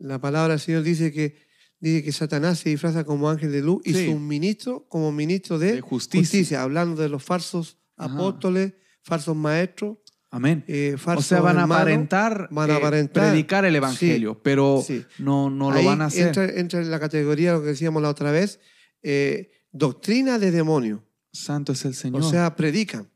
la 0.00 0.20
palabra 0.20 0.54
del 0.54 0.60
Señor 0.60 0.82
dice 0.82 1.12
que 1.12 1.36
dice 1.78 2.02
que 2.02 2.12
Satanás 2.12 2.58
se 2.58 2.70
disfraza 2.70 3.04
como 3.04 3.30
ángel 3.30 3.52
de 3.52 3.62
luz 3.62 3.80
y 3.84 3.94
Sí. 3.94 4.06
sus 4.06 4.20
ministros 4.20 4.82
como 4.88 5.12
ministro 5.12 5.58
de, 5.58 5.74
De 5.76 5.80
justicia. 5.80 6.62
hablando 6.62 7.00
de 7.00 7.08
los 7.08 7.22
falsos 7.22 7.78
Ajá. 7.96 8.12
apóstoles, 8.14 8.74
falsos 9.02 9.34
maestros, 9.36 9.96
Amén. 10.30 10.62
eh, 10.68 10.94
O 11.02 11.22
sea, 11.22 11.40
van 11.40 11.56
a 11.56 11.62
hermanos. 11.62 11.76
aparentar, 11.78 12.48
van 12.50 12.70
a 12.70 12.74
eh, 12.74 12.76
aparentar. 12.76 13.30
predicar 13.30 13.64
el 13.64 13.76
Evangelio, 13.76 14.40
pero 14.42 14.82
sí. 14.86 15.04
no, 15.18 15.48
no 15.50 15.70
lo 15.70 15.82
van 15.84 16.02
a 16.02 16.06
hacer. 16.06 16.26
Entra, 16.28 16.44
entra 16.44 16.80
en 16.80 16.90
la 16.90 17.00
categoría, 17.00 17.52
lo 17.54 17.62
que 17.62 17.68
decíamos 17.68 18.02
la 18.02 18.10
otra 18.10 18.30
vez, 18.30 18.60
eh, 19.02 19.50
doctrina 19.72 20.38
de 20.38 20.50
demonio. 20.50 21.04
Santo 21.32 21.72
es 21.72 21.84
el 21.84 21.94
Señor. 21.94 22.22
O 22.22 22.28
sea, 22.30 22.56
predican. 22.56 23.08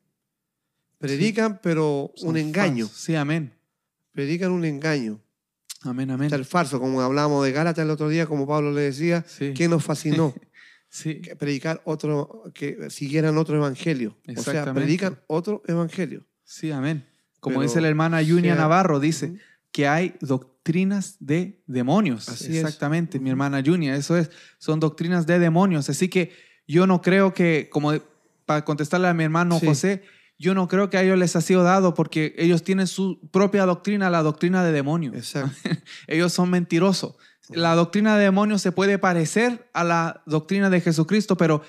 Predican, 0.99 1.61
pero 1.63 2.13
Son 2.17 2.31
un 2.31 2.37
engaño. 2.37 2.89
Sí, 2.93 3.15
amén. 3.15 3.53
Predican 4.13 4.53
un 4.53 4.65
engaño. 4.65 5.21
Amén, 5.85 6.11
amén. 6.11 6.27
Está 6.27 6.37
el 6.37 6.45
falso, 6.45 6.81
como 6.81 7.01
hablábamos 7.01 7.45
de 7.45 7.53
Gálatas 7.53 7.85
el 7.85 7.91
otro 7.91 8.09
día, 8.09 8.27
como 8.27 8.47
Pablo 8.47 8.73
le 8.73 8.81
decía, 8.83 9.25
Sí. 9.27 9.53
que 9.55 9.69
nos 9.69 9.85
fascinó. 9.85 10.35
Sí. 10.89 11.21
que 11.21 11.35
predicar 11.35 11.83
otro, 11.85 12.45
que 12.55 12.89
siguieran 12.89 13.37
otro 13.37 13.57
evangelio. 13.57 14.17
O 14.37 14.41
sea, 14.41 14.73
predican 14.73 15.19
otro 15.27 15.61
evangelio. 15.67 16.25
Sí, 16.45 16.71
amén. 16.71 17.05
Como 17.41 17.57
Pero 17.57 17.69
dice 17.69 17.81
la 17.81 17.89
hermana 17.89 18.23
Yunia 18.23 18.53
sea- 18.55 18.63
Navarro, 18.63 19.01
dice 19.01 19.35
que 19.73 19.89
hay 19.89 20.15
doctrinas 20.21 21.17
de 21.19 21.61
demonios. 21.67 22.29
Así 22.29 22.53
es. 22.57 22.63
Exactamente, 22.65 23.19
mi 23.19 23.29
hermana 23.31 23.59
Yunia, 23.59 23.97
eso 23.97 24.17
es, 24.17 24.31
son 24.59 24.79
doctrinas 24.79 25.27
de 25.27 25.41
demonios. 25.41 25.91
Así 25.91 26.09
que 26.09 26.31
yo 26.69 26.87
no 26.87 27.03
creo 27.03 27.35
que, 27.35 27.69
como 27.73 27.93
para 28.47 28.65
contestarle 28.65 29.09
a 29.09 29.15
mi 29.15 29.25
hermano 29.25 29.59
Sí. 29.59 29.67
José, 29.67 30.03
yo 30.39 30.55
no 30.55 30.69
creo 30.69 30.91
que 30.91 30.97
a 30.97 31.03
ellos 31.03 31.19
les 31.19 31.37
ha 31.37 31.41
sido 31.41 31.63
dado 31.63 31.95
porque 31.95 32.35
ellos 32.39 32.63
tienen 32.65 32.87
su 32.87 33.21
propia 33.31 33.67
doctrina, 33.67 34.11
la 34.11 34.23
doctrina 34.23 34.65
de 34.65 34.73
demonios. 34.73 35.15
Exacto. 35.15 35.57
ellos 36.07 36.33
son 36.33 36.51
mentirosos. 36.51 37.15
La 37.51 37.75
doctrina 37.75 38.17
de 38.17 38.25
demonios 38.25 38.63
se 38.63 38.73
puede 38.73 38.99
parecer 38.99 39.69
a 39.75 39.85
la 39.85 40.23
doctrina 40.27 40.71
de 40.71 40.81
Jesucristo, 40.81 41.37
pero 41.37 41.63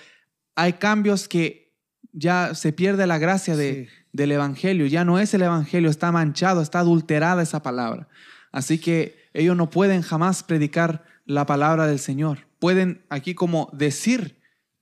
hay 0.56 0.74
cambios 0.74 1.28
que 1.28 1.76
ya 2.14 2.56
se 2.56 2.72
pierde 2.72 3.08
la 3.08 3.18
gracia 3.18 3.58
de, 3.58 3.88
Sí. 3.88 3.92
del 4.14 4.32
Evangelio. 4.32 4.86
Ya 4.86 5.04
no 5.04 5.20
es 5.20 5.34
el 5.34 5.42
Evangelio, 5.42 5.90
está 5.90 6.12
manchado, 6.12 6.62
está 6.62 6.80
adulterada 6.80 7.44
esa 7.44 7.62
palabra. 7.62 8.08
Así 8.54 8.80
que 8.80 9.18
ellos 9.34 9.58
no 9.58 9.70
pueden 9.70 10.02
jamás 10.02 10.44
predicar 10.44 11.04
la 11.26 11.46
palabra 11.46 11.88
del 11.88 12.00
Señor. 12.00 12.48
Pueden 12.60 13.06
aquí 13.10 13.36
como 13.36 13.70
decir, 13.74 14.40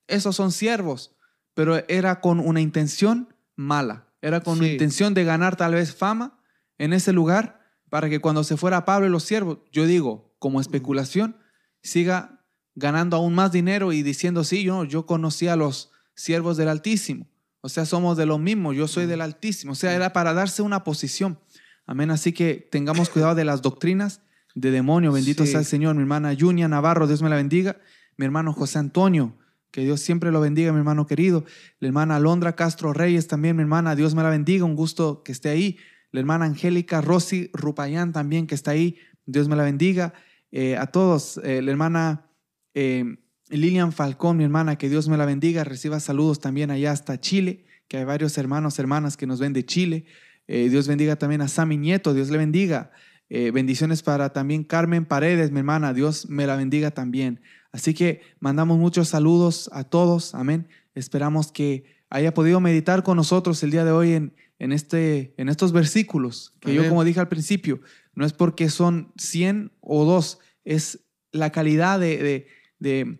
esos 0.07 0.35
son 0.35 0.51
siervos, 0.51 1.15
pero 1.55 1.83
era 1.87 2.21
con 2.21 2.39
una 2.39 2.61
intención 2.61 3.32
mala. 3.55 4.07
Era 4.21 4.41
con 4.41 4.63
intención 4.63 5.13
de 5.13 5.23
ganar 5.23 5.55
tal 5.55 5.73
vez 5.73 5.93
fama 5.95 6.39
en 6.77 6.93
ese 6.93 7.11
lugar 7.13 7.61
para 7.89 8.09
que 8.09 8.19
cuando 8.19 8.43
se 8.43 8.57
fuera 8.57 8.85
Pablo 8.85 9.07
y 9.07 9.09
los 9.09 9.23
siervos, 9.23 9.59
yo 9.71 9.85
digo, 9.85 10.33
como 10.39 10.59
especulación, 10.61 11.37
siga 11.81 12.43
ganando 12.75 13.17
aún 13.17 13.35
más 13.35 13.51
dinero 13.51 13.91
y 13.91 14.01
diciendo, 14.01 14.43
sí, 14.43 14.63
yo, 14.63 14.83
yo 14.85 15.05
conocí 15.05 15.47
a 15.47 15.55
los 15.55 15.91
siervos 16.15 16.57
del 16.57 16.69
Altísimo. 16.69 17.27
O 17.61 17.69
sea, 17.69 17.85
somos 17.85 18.17
de 18.17 18.25
lo 18.25 18.37
mismo, 18.37 18.73
yo 18.73 18.87
soy 18.87 19.05
del 19.05 19.21
Altísimo. 19.21 19.73
O 19.73 19.75
sea, 19.75 19.93
era 19.93 20.11
para 20.11 20.33
darse 20.33 20.61
una 20.61 20.83
posición. 20.83 21.39
Amén. 21.85 22.11
Así 22.11 22.33
que 22.33 22.67
tengamos 22.71 23.09
cuidado 23.09 23.35
de 23.35 23.45
las 23.45 23.61
doctrinas 23.61 24.21
de 24.55 24.71
demonio. 24.71 25.11
Bendito 25.11 25.45
Sí. 25.45 25.51
sea 25.51 25.59
el 25.59 25.65
Señor. 25.65 25.95
Mi 25.95 26.01
hermana 26.01 26.35
Junia 26.37 26.67
Navarro, 26.67 27.07
Dios 27.07 27.21
me 27.21 27.29
la 27.29 27.35
bendiga. 27.35 27.77
Mi 28.17 28.25
hermano 28.25 28.53
José 28.53 28.79
Antonio, 28.79 29.37
que 29.73 29.81
Dios 29.81 30.01
siempre 30.01 30.31
lo 30.31 30.39
bendiga, 30.39 30.71
mi 30.71 30.77
hermano 30.77 31.07
querido. 31.07 31.45
La 31.79 31.87
hermana 31.87 32.17
Alondra 32.17 32.55
Castro 32.55 32.93
Reyes 32.93 33.27
también, 33.27 33.55
mi 33.55 33.63
hermana, 33.63 33.95
Dios 33.95 34.13
me 34.13 34.21
la 34.21 34.29
bendiga. 34.29 34.65
Un 34.65 34.75
gusto 34.75 35.23
que 35.23 35.31
esté 35.31 35.49
ahí. 35.49 35.79
La 36.11 36.19
hermana 36.19 36.45
Angélica 36.45 37.01
Rosy 37.01 37.49
Rupayán 37.53 38.13
también, 38.13 38.45
que 38.45 38.53
está 38.53 38.69
ahí. 38.69 38.99
Dios 39.25 39.47
me 39.47 39.55
la 39.55 39.63
bendiga. 39.63 40.13
Eh, 40.51 40.77
a 40.77 40.85
todos, 40.85 41.41
eh, 41.43 41.63
la 41.63 41.71
hermana 41.71 42.29
eh, 42.75 43.17
Lilian 43.49 43.91
Falcón, 43.91 44.37
mi 44.37 44.43
hermana, 44.43 44.77
que 44.77 44.89
Dios 44.89 45.09
me 45.09 45.17
la 45.17 45.25
bendiga, 45.25 45.63
reciba 45.63 45.99
saludos 45.99 46.39
también 46.39 46.69
allá 46.69 46.91
hasta 46.91 47.19
Chile, 47.19 47.65
que 47.87 47.97
hay 47.97 48.03
varios 48.03 48.37
hermanos, 48.37 48.77
hermanas 48.77 49.17
que 49.17 49.25
nos 49.25 49.39
ven 49.39 49.53
de 49.53 49.65
Chile. 49.65 50.05
Dios 50.45 50.87
bendiga 50.87 51.15
también 51.15 51.41
a 51.41 51.47
Sammy 51.47 51.77
Nieto, 51.77 52.13
Dios 52.13 52.29
le 52.29 52.37
bendiga. 52.37 52.91
Bendiciones 53.29 54.03
para 54.03 54.33
también 54.33 54.65
Carmen 54.65 55.05
Paredes, 55.05 55.51
mi 55.51 55.59
hermana, 55.59 55.93
Dios 55.93 56.29
me 56.29 56.45
la 56.45 56.57
bendiga 56.57 56.91
también. 56.91 57.39
Así 57.73 57.93
que 57.93 58.21
mandamos 58.39 58.77
muchos 58.77 59.09
saludos 59.09 59.69
a 59.73 59.83
todos, 59.83 60.33
amén. 60.35 60.69
Esperamos 60.95 61.51
que 61.51 61.83
haya 62.09 62.33
podido 62.33 62.59
meditar 62.61 63.03
con 63.03 63.17
nosotros 63.17 63.61
el 63.63 63.71
día 63.71 63.83
de 63.83 63.91
hoy 63.91 64.13
en, 64.13 64.35
en, 64.59 64.71
este, 64.71 65.33
en 65.37 65.49
estos 65.49 65.71
versículos, 65.71 66.53
que 66.61 66.73
yo 66.73 66.87
como 66.87 67.03
dije 67.03 67.19
al 67.19 67.27
principio, 67.27 67.81
no 68.13 68.25
es 68.25 68.31
porque 68.33 68.69
son 68.69 69.11
100 69.17 69.71
o 69.81 70.05
dos, 70.05 70.37
es 70.63 70.99
la 71.31 71.51
calidad 71.51 71.99
de, 71.99 72.17
de, 72.19 72.47
de- 72.79 73.19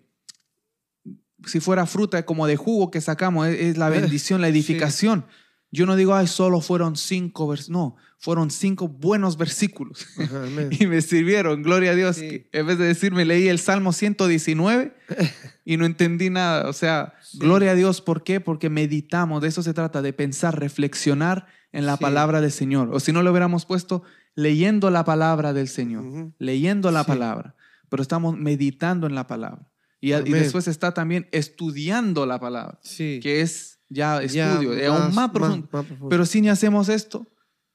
si 1.45 1.59
fuera 1.59 1.85
fruta 1.85 2.25
como 2.25 2.47
de 2.47 2.55
jugo 2.55 2.89
que 2.91 3.01
sacamos, 3.01 3.47
es, 3.47 3.59
es 3.59 3.77
la 3.77 3.89
bendición, 3.89 4.39
la 4.39 4.47
sí. 4.47 4.53
edificación. 4.53 5.25
Yo 5.71 5.87
no 5.87 5.95
digo, 5.95 6.13
ay, 6.13 6.27
solo 6.27 6.61
fueron 6.61 6.95
cinco 6.95 7.47
versículos, 7.47 7.71
no, 7.71 7.95
fueron 8.23 8.51
cinco 8.51 8.87
buenos 8.87 9.35
versículos 9.35 10.07
Ajá, 10.17 10.43
y 10.79 10.87
me 10.87 11.01
sirvieron, 11.01 11.61
gloria 11.61 11.91
a 11.91 11.95
Dios. 11.95 12.15
Sí. 12.15 12.29
que 12.29 12.49
en 12.53 12.65
vez 12.67 12.77
de 12.77 12.85
decirme, 12.85 13.25
leí 13.25 13.49
el 13.49 13.59
Salmo 13.59 13.91
119 13.91 14.95
y 15.65 15.75
no 15.75 15.85
entendí 15.85 16.29
nada. 16.29 16.69
O 16.69 16.73
sea, 16.73 17.15
Sí. 17.21 17.39
gloria 17.39 17.71
a 17.71 17.75
Dios, 17.75 17.99
¿por 18.01 18.23
qué? 18.23 18.39
Porque 18.39 18.69
meditamos, 18.69 19.41
de 19.41 19.49
eso 19.49 19.61
se 19.61 19.73
trata, 19.73 20.01
de 20.01 20.13
pensar, 20.13 20.57
reflexionar 20.57 21.47
en 21.73 21.85
la 21.85 21.97
Sí. 21.97 22.01
palabra 22.01 22.39
del 22.39 22.51
Señor. 22.51 22.89
O 22.93 22.99
si 23.01 23.11
no 23.11 23.23
lo 23.23 23.31
hubiéramos 23.31 23.65
puesto, 23.65 24.03
leyendo 24.35 24.89
la 24.89 25.03
palabra 25.03 25.51
del 25.51 25.67
Señor, 25.67 26.31
leyendo 26.39 26.91
la 26.91 27.03
palabra, 27.03 27.55
pero 27.89 28.01
estamos 28.01 28.37
meditando 28.37 29.05
en 29.05 29.15
la 29.15 29.27
palabra. 29.27 29.67
Y, 29.99 30.11
después 30.11 30.67
está 30.67 30.93
también 30.93 31.27
estudiando 31.31 32.25
la 32.25 32.39
palabra, 32.39 32.79
Sí. 32.83 33.19
que 33.21 33.41
es 33.41 33.79
ya 33.89 34.21
Ya 34.25 34.51
estudio, 34.53 34.73
es 34.73 34.87
aún 34.87 35.13
más 35.13 35.29
profundo. 35.31 35.67
más 35.71 35.85
profundo. 35.85 36.09
Pero 36.09 36.25
si 36.25 36.39
ni 36.41 36.49
hacemos 36.49 36.87
esto, 36.89 37.27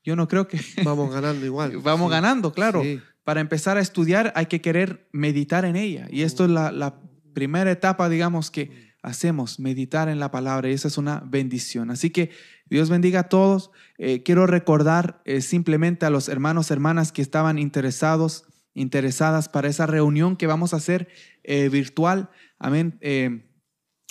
yo 0.09 0.17
no 0.17 0.27
creo 0.27 0.49
que 0.49 0.59
vamos 0.85 1.13
ganando 1.13 1.45
igual. 1.45 1.77
vamos 1.83 2.09
Sí. 2.09 2.13
ganando, 2.13 2.53
claro. 2.53 2.83
Sí. 2.83 3.01
Para 3.25 3.43
empezar 3.43 3.77
a 3.77 3.81
estudiar 3.81 4.33
hay 4.37 4.47
que 4.47 4.63
querer 4.63 5.07
meditar 5.13 5.67
en 5.67 5.77
ella. 5.77 6.09
Y 6.11 6.23
esto 6.23 6.45
es 6.47 6.51
la, 6.51 6.73
la 6.73 6.99
primera 7.35 7.71
etapa, 7.71 8.09
digamos, 8.09 8.51
que 8.51 8.89
hacemos, 9.03 9.61
meditar 9.61 10.09
en 10.09 10.19
la 10.19 10.31
palabra. 10.31 10.71
Y 10.71 10.73
esa 10.73 10.89
es 10.89 10.97
una 10.97 11.23
bendición. 11.27 11.91
Así 11.91 12.09
que 12.09 12.31
Dios 12.71 12.89
bendiga 12.89 13.21
a 13.21 13.29
todos. 13.29 13.71
Eh, 13.99 14.23
quiero 14.23 14.47
recordar 14.47 15.21
eh, 15.27 15.43
simplemente 15.43 16.07
a 16.07 16.11
los 16.11 16.31
hermanos, 16.31 16.71
hermanas 16.71 17.13
que 17.13 17.21
estaban 17.21 17.59
interesados, 17.59 18.45
interesadas 18.73 19.51
para 19.51 19.69
esa 19.69 19.87
reunión 19.87 20.37
que 20.37 20.47
vamos 20.47 20.73
a 20.73 20.79
hacer 20.79 21.09
eh, 21.45 21.69
virtual. 21.69 22.31
Amén. 22.59 22.99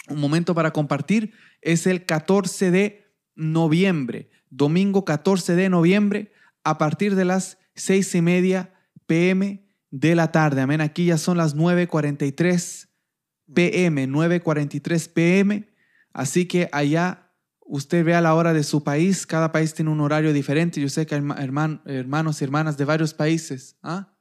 Un 0.09 0.19
momento 0.19 0.53
para 0.53 0.71
compartir. 0.71 1.33
Es 1.61 1.87
el 1.87 2.05
14 2.05 2.69
de 2.69 3.13
noviembre, 3.35 4.29
domingo 4.49 5.05
14 5.05 5.55
de 5.55 5.69
noviembre, 5.69 6.31
a 6.63 6.77
partir 6.77 7.15
de 7.15 7.25
las 7.25 7.57
seis 7.75 8.13
y 8.15 8.21
media 8.21 8.73
pm 9.05 9.65
de 9.91 10.15
la 10.15 10.31
tarde. 10.31 10.61
Amén. 10.61 10.81
Aquí 10.81 11.05
ya 11.05 11.17
son 11.17 11.37
las 11.37 11.55
9.43 11.55 12.87
pm, 13.53 14.07
9.43 14.07 15.09
pm. 15.13 15.69
Así 16.13 16.45
que 16.45 16.69
allá 16.71 17.31
usted 17.61 18.03
vea 18.03 18.21
la 18.21 18.33
hora 18.33 18.53
de 18.53 18.63
su 18.63 18.83
país. 18.83 19.25
Cada 19.25 19.51
país 19.51 19.73
tiene 19.73 19.91
un 19.91 20.01
horario 20.01 20.33
diferente. 20.33 20.81
Yo 20.81 20.89
sé 20.89 21.05
que 21.05 21.15
hay 21.15 21.21
herma- 21.21 21.37
herman- 21.37 21.81
hermanos 21.85 22.41
y 22.41 22.43
hermanas 22.45 22.77
de 22.77 22.85
varios 22.85 23.13
países. 23.13 23.77
¿Ah? 23.83 24.13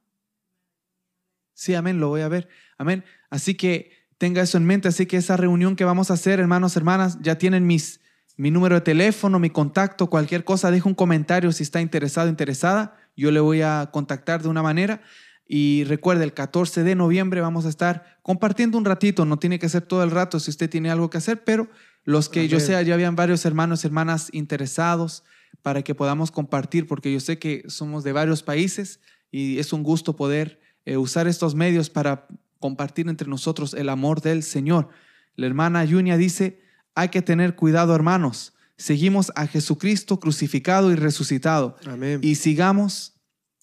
Sí, 1.53 1.73
amén, 1.73 1.99
lo 1.99 2.09
voy 2.09 2.21
a 2.21 2.27
ver. 2.27 2.47
Amén. 2.77 3.03
Así 3.29 3.55
que 3.55 3.91
tenga 4.17 4.41
eso 4.41 4.57
en 4.57 4.65
mente. 4.65 4.87
Así 4.87 5.05
que 5.05 5.17
esa 5.17 5.37
reunión 5.37 5.75
que 5.75 5.85
vamos 5.85 6.11
a 6.11 6.13
hacer, 6.13 6.39
hermanos, 6.39 6.77
hermanas, 6.77 7.17
ya 7.21 7.37
tienen 7.37 7.65
mis, 7.65 7.99
mi 8.37 8.51
número 8.51 8.75
de 8.75 8.81
teléfono, 8.81 9.39
mi 9.39 9.49
contacto, 9.49 10.09
cualquier 10.09 10.43
cosa, 10.43 10.69
deje 10.69 10.87
un 10.87 10.93
comentario 10.93 11.51
si 11.51 11.63
está 11.63 11.81
interesado, 11.81 12.29
interesada. 12.29 12.95
Yo 13.15 13.31
le 13.31 13.39
voy 13.39 13.63
a 13.63 13.89
contactar 13.91 14.43
de 14.43 14.47
una 14.47 14.61
manera. 14.61 15.01
Y 15.47 15.85
recuerde, 15.85 16.23
el 16.23 16.33
14 16.33 16.83
de 16.83 16.93
noviembre 16.93 17.41
vamos 17.41 17.65
a 17.65 17.69
estar 17.69 18.19
compartiendo 18.21 18.77
un 18.77 18.85
ratito. 18.85 19.25
No 19.25 19.37
tiene 19.37 19.57
que 19.57 19.69
ser 19.69 19.81
todo 19.81 20.03
el 20.03 20.11
rato 20.11 20.39
si 20.39 20.51
usted 20.51 20.69
tiene 20.69 20.91
algo 20.91 21.09
que 21.09 21.17
hacer, 21.17 21.43
pero 21.43 21.67
los 22.03 22.29
que 22.29 22.47
yo 22.47 22.59
sé, 22.59 22.71
ya 22.85 22.93
habían 22.93 23.15
varios 23.15 23.43
hermanos 23.43 23.83
y 23.83 23.87
hermanas 23.87 24.29
interesados 24.31 25.23
para 25.63 25.81
que 25.81 25.95
podamos 25.95 26.31
compartir, 26.31 26.85
porque 26.85 27.11
yo 27.11 27.19
sé 27.19 27.39
que 27.39 27.63
somos 27.67 28.03
de 28.03 28.11
varios 28.11 28.43
países 28.43 28.99
y 29.31 29.57
es 29.57 29.73
un 29.73 29.81
gusto 29.83 30.15
poder 30.15 30.59
eh, 30.85 30.97
usar 30.97 31.27
estos 31.27 31.55
medios 31.55 31.89
para 31.89 32.27
compartir 32.59 33.09
entre 33.09 33.27
nosotros 33.27 33.73
el 33.73 33.89
amor 33.89 34.21
del 34.21 34.43
Señor. 34.43 34.89
La 35.35 35.47
hermana 35.47 35.83
Yunia 35.83 36.17
dice, 36.17 36.61
hay 36.97 37.09
que 37.09 37.21
tener 37.21 37.55
cuidado 37.55 37.93
hermanos, 37.93 38.55
seguimos 38.75 39.31
a 39.35 39.45
Jesucristo 39.45 40.19
crucificado 40.19 40.91
y 40.91 40.95
resucitado 40.95 41.77
Amén. 41.85 42.21
y 42.23 42.35
sigamos 42.35 43.13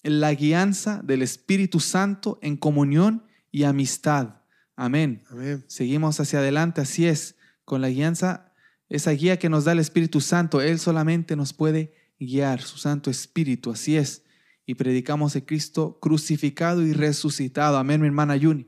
la 0.03 0.33
guianza 0.33 1.01
del 1.03 1.21
Espíritu 1.21 1.81
Santo 1.81 2.39
en 2.41 2.55
comunión 2.55 3.25
y 3.51 3.63
amistad. 3.63 4.35
Amén. 4.77 5.23
Amén. 5.29 5.65
Seguimos 5.67 6.17
hacia 6.21 6.39
adelante, 6.39 6.79
así 6.79 7.07
es, 7.07 7.35
con 7.65 7.81
la 7.81 7.89
guianza, 7.89 8.53
esa 8.87 9.11
guía 9.11 9.37
que 9.37 9.49
nos 9.49 9.65
da 9.65 9.73
el 9.73 9.79
Espíritu 9.79 10.21
Santo. 10.21 10.61
Él 10.61 10.79
solamente 10.79 11.35
nos 11.35 11.51
puede 11.51 11.93
guiar, 12.17 12.61
su 12.61 12.77
Santo 12.77 13.09
Espíritu, 13.09 13.69
así 13.69 13.97
es. 13.97 14.23
Y 14.65 14.75
predicamos 14.75 15.35
a 15.35 15.41
Cristo 15.41 15.99
crucificado 16.01 16.83
y 16.83 16.93
resucitado. 16.93 17.77
Amén, 17.77 17.99
mi 17.99 18.07
hermana 18.07 18.37
Yuni. 18.37 18.65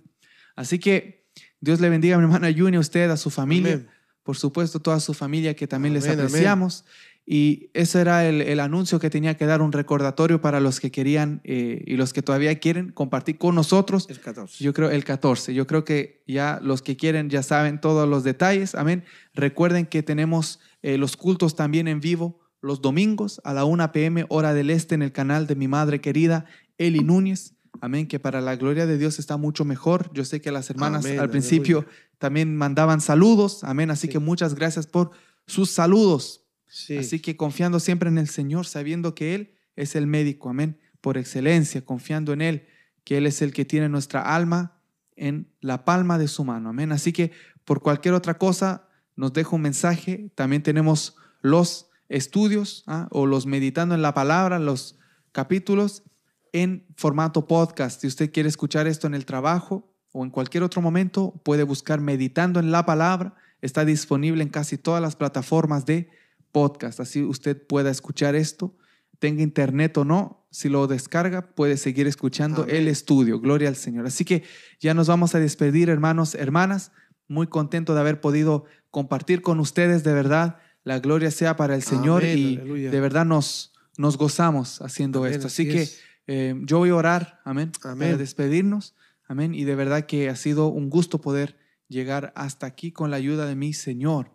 Así 0.58 0.78
que 0.78 1.30
Dios 1.62 1.80
le 1.80 1.90
bendiga 1.90 2.16
a 2.16 2.18
mi 2.18 2.26
hermana 2.26 2.50
Yuni, 2.50 2.76
a 2.76 2.82
usted, 2.82 3.10
a 3.10 3.16
su 3.16 3.30
familia, 3.30 3.76
Amén. 3.76 3.97
Por 4.28 4.36
supuesto, 4.36 4.82
toda 4.82 5.00
su 5.00 5.14
familia 5.14 5.56
que 5.56 5.68
también 5.68 5.94
les 5.94 6.04
amén. 6.04 6.20
apreciamos. 6.20 6.84
Y 7.26 7.70
ese 7.74 8.02
era 8.02 8.28
el, 8.28 8.42
el 8.42 8.60
anuncio 8.60 9.00
que 9.00 9.10
tenía 9.10 9.38
que 9.38 9.46
dar, 9.46 9.62
un 9.62 9.72
recordatorio 9.72 10.42
para 10.42 10.60
los 10.60 10.82
que 10.82 10.92
querían 10.92 11.40
eh, 11.46 11.82
y 11.88 11.96
los 11.96 12.12
que 12.12 12.22
todavía 12.22 12.60
quieren 12.60 12.92
compartir 12.92 13.38
con 13.38 13.56
nosotros. 13.56 14.06
El 14.10 14.20
14. 14.20 14.62
Yo 14.62 14.74
creo 14.74 14.90
el 14.90 15.06
14. 15.06 15.54
Yo 15.54 15.66
creo 15.66 15.86
que 15.86 16.26
ya 16.28 16.60
los 16.62 16.82
que 16.82 16.98
quieren 16.98 17.30
ya 17.30 17.42
saben 17.42 17.80
todos 17.80 18.06
los 18.06 18.26
detalles. 18.26 18.76
Amén. 18.76 19.06
Recuerden 19.34 19.86
que 19.86 20.04
tenemos 20.04 20.60
eh, 20.82 20.98
los 20.98 21.16
cultos 21.16 21.56
también 21.56 21.88
en 21.88 22.02
vivo 22.02 22.42
los 22.60 22.82
domingos 22.82 23.40
a 23.46 23.54
la 23.54 23.64
1 23.64 23.94
p.m. 23.94 24.26
hora 24.28 24.54
del 24.54 24.72
este 24.72 24.96
en 24.96 25.04
el 25.04 25.14
canal 25.14 25.48
de 25.48 25.56
mi 25.56 25.70
madre 25.70 26.02
querida 26.02 26.44
Eli 26.78 27.00
Núñez. 27.00 27.54
Amén. 27.82 28.08
Que 28.08 28.20
para 28.20 28.42
la 28.42 28.56
gloria 28.56 28.86
de 28.86 28.98
Dios 28.98 29.20
está 29.20 29.38
mucho 29.38 29.66
mejor. 29.66 30.10
Yo 30.14 30.26
sé 30.26 30.42
que 30.42 30.52
las 30.52 30.70
hermanas 30.70 31.06
Amén, 31.06 31.20
al 31.20 31.30
principio 31.30 31.80
aleluya. 31.80 31.98
también 32.18 32.56
mandaban 32.56 33.02
saludos. 33.02 33.64
Amén. 33.64 33.92
Así 33.92 34.08
Sí. 34.08 34.14
que 34.14 34.20
muchas 34.20 34.56
gracias 34.56 34.88
por 34.88 35.12
sus 35.46 35.70
saludos. 35.72 36.46
Sí. 36.68 36.98
Así 36.98 37.20
que 37.20 37.38
confiando 37.38 37.80
siempre 37.80 38.10
en 38.10 38.18
el 38.18 38.28
Señor, 38.28 38.66
sabiendo 38.66 39.16
que 39.16 39.36
Él 39.36 39.54
es 39.76 39.96
el 39.96 40.08
médico, 40.08 40.50
amén, 40.50 40.80
por 41.02 41.18
excelencia, 41.18 41.84
confiando 41.86 42.34
en 42.34 42.42
Él, 42.42 42.68
que 43.04 43.18
Él 43.18 43.26
es 43.26 43.42
el 43.42 43.54
que 43.54 43.64
tiene 43.66 43.88
nuestra 43.90 44.22
alma 44.36 44.82
en 45.16 45.52
la 45.62 45.86
palma 45.86 46.18
de 46.18 46.28
su 46.28 46.44
mano, 46.44 46.70
amén. 46.70 46.92
Así 46.92 47.14
que 47.14 47.32
por 47.64 47.82
cualquier 47.82 48.14
otra 48.14 48.38
cosa, 48.38 48.88
nos 49.16 49.34
deja 49.34 49.56
un 49.56 49.62
mensaje. 49.62 50.32
También 50.36 50.62
tenemos 50.64 51.16
los 51.42 51.90
estudios 52.10 52.84
ah, 52.88 53.08
o 53.12 53.26
los 53.26 53.46
meditando 53.46 53.96
en 53.96 54.02
la 54.02 54.14
palabra, 54.14 54.60
los 54.60 55.00
capítulos 55.32 56.04
en 56.54 56.86
formato 56.96 57.48
podcast. 57.48 58.02
Si 58.02 58.08
usted 58.08 58.32
quiere 58.32 58.50
escuchar 58.50 58.88
esto 58.88 59.08
en 59.08 59.14
el 59.14 59.26
trabajo 59.26 59.94
o 60.12 60.24
en 60.24 60.30
cualquier 60.30 60.64
otro 60.64 60.82
momento, 60.82 61.40
puede 61.44 61.64
buscar 61.64 62.02
Meditando 62.02 62.60
en 62.60 62.72
la 62.72 62.86
Palabra. 62.86 63.36
Está 63.62 63.86
disponible 63.86 64.44
en 64.44 64.50
casi 64.50 64.78
todas 64.78 65.02
las 65.02 65.16
plataformas 65.16 65.86
de 65.86 66.10
podcast. 66.52 67.00
Así 67.00 67.24
usted 67.24 67.62
pueda 67.68 67.90
escuchar 67.92 68.36
esto, 68.36 68.76
tenga 69.20 69.42
internet 69.44 69.98
o 69.98 70.06
no. 70.06 70.48
Si 70.52 70.70
lo 70.70 70.88
descarga, 70.88 71.54
puede 71.54 71.78
seguir 71.78 72.08
escuchando 72.08 72.64
Amén. 72.64 72.76
el 72.76 72.88
estudio. 72.88 73.40
Gloria 73.40 73.68
al 73.70 73.76
Señor. 73.76 74.08
Así 74.08 74.26
que 74.26 74.44
ya 74.80 74.94
nos 74.94 75.08
vamos 75.08 75.36
a 75.36 75.40
despedir, 75.40 75.90
hermanos, 75.90 76.36
hermanas. 76.36 76.92
Muy 77.28 77.48
contento 77.48 77.94
de 77.94 78.00
haber 78.00 78.22
podido 78.22 78.66
compartir 78.90 79.42
con 79.42 79.60
ustedes, 79.60 80.04
de 80.04 80.14
verdad. 80.14 80.58
La 80.84 81.00
gloria 81.00 81.30
sea 81.32 81.58
para 81.58 81.76
el 81.76 81.84
Señor 81.84 82.24
Amén, 82.24 82.38
y 82.38 82.56
aleluya. 82.56 82.92
de 82.92 83.00
verdad 83.02 83.26
nos, 83.26 83.74
nos 83.98 84.18
gozamos 84.18 84.82
haciendo 84.82 85.20
Amén, 85.20 85.34
esto. 85.34 85.48
Así, 85.48 85.64
así 85.64 85.72
que 85.72 85.82
es. 85.82 86.02
Eh, 86.28 86.54
yo 86.64 86.80
voy 86.80 86.90
a 86.90 86.96
orar, 86.96 87.42
amén, 87.46 87.72
Amén. 87.84 88.10
para 88.10 88.18
despedirnos. 88.18 88.96
Amén. 89.28 89.56
Y 89.56 89.64
de 89.64 89.76
verdad 89.76 90.06
que 90.06 90.30
ha 90.30 90.36
sido 90.36 90.68
un 90.68 90.90
gusto 90.90 91.20
poder 91.20 91.58
llegar 91.88 92.34
hasta 92.36 92.66
aquí 92.66 92.92
con 92.92 93.12
la 93.12 93.18
ayuda 93.18 93.46
de 93.46 93.56
mi 93.56 93.74
Señor. 93.74 94.32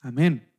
Amén. 0.00 0.52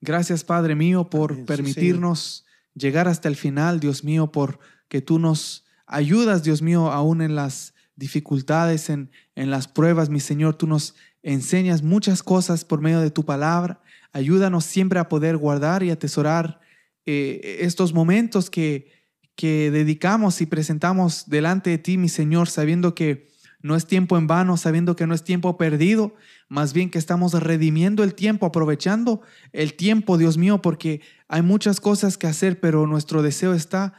Gracias, 0.00 0.44
Padre 0.44 0.74
mío, 0.74 1.10
por 1.10 1.32
Amén, 1.32 1.44
sí, 1.44 1.46
permitirnos 1.46 2.46
llegar 2.74 3.08
hasta 3.08 3.28
el 3.28 3.36
final, 3.36 3.80
Dios 3.80 4.04
mío, 4.04 4.30
por 4.30 4.60
que 4.88 5.02
tú 5.02 5.18
nos 5.18 5.66
ayudas, 5.86 6.42
Dios 6.42 6.62
mío, 6.62 6.92
aún 6.92 7.20
en 7.22 7.34
las 7.34 7.74
dificultades, 7.96 8.90
en, 8.90 9.10
en 9.34 9.50
las 9.50 9.66
pruebas, 9.66 10.08
mi 10.08 10.20
Señor, 10.20 10.54
tú 10.54 10.66
nos 10.66 10.94
enseñas 11.22 11.82
muchas 11.82 12.22
cosas 12.22 12.64
por 12.64 12.80
medio 12.80 13.00
de 13.00 13.10
tu 13.10 13.24
palabra. 13.24 13.82
Ayúdanos 14.12 14.64
siempre 14.64 14.98
a 14.98 15.08
poder 15.08 15.36
guardar 15.36 15.82
y 15.82 15.90
atesorar 15.90 16.60
eh, 17.04 17.58
estos 17.60 17.92
momentos 17.92 18.50
que, 18.50 18.97
que 19.38 19.70
dedicamos 19.70 20.40
y 20.40 20.46
presentamos 20.46 21.30
delante 21.30 21.70
de 21.70 21.78
ti, 21.78 21.96
mi 21.96 22.08
Señor, 22.08 22.48
sabiendo 22.48 22.96
que 22.96 23.28
no 23.62 23.76
es 23.76 23.86
tiempo 23.86 24.18
en 24.18 24.26
vano, 24.26 24.56
sabiendo 24.56 24.96
que 24.96 25.06
no 25.06 25.14
es 25.14 25.22
tiempo 25.22 25.56
perdido, 25.56 26.16
más 26.48 26.72
bien 26.72 26.90
que 26.90 26.98
estamos 26.98 27.32
redimiendo 27.32 28.02
el 28.02 28.16
tiempo, 28.16 28.46
aprovechando 28.46 29.22
el 29.52 29.74
tiempo, 29.74 30.18
Dios 30.18 30.38
mío, 30.38 30.60
porque 30.60 31.02
hay 31.28 31.42
muchas 31.42 31.78
cosas 31.78 32.18
que 32.18 32.26
hacer, 32.26 32.58
pero 32.58 32.88
nuestro 32.88 33.22
deseo 33.22 33.54
está 33.54 33.94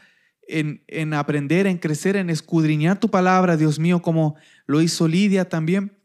en, 0.46 0.84
en 0.88 1.14
aprender, 1.14 1.68
en 1.68 1.78
crecer, 1.78 2.18
en 2.18 2.30
escudriñar 2.30 3.00
tu 3.00 3.10
palabra, 3.10 3.56
Dios 3.56 3.80
mío, 3.80 4.02
como 4.02 4.36
lo 4.66 4.82
hizo 4.82 5.08
Lidia 5.08 5.48
también 5.48 5.98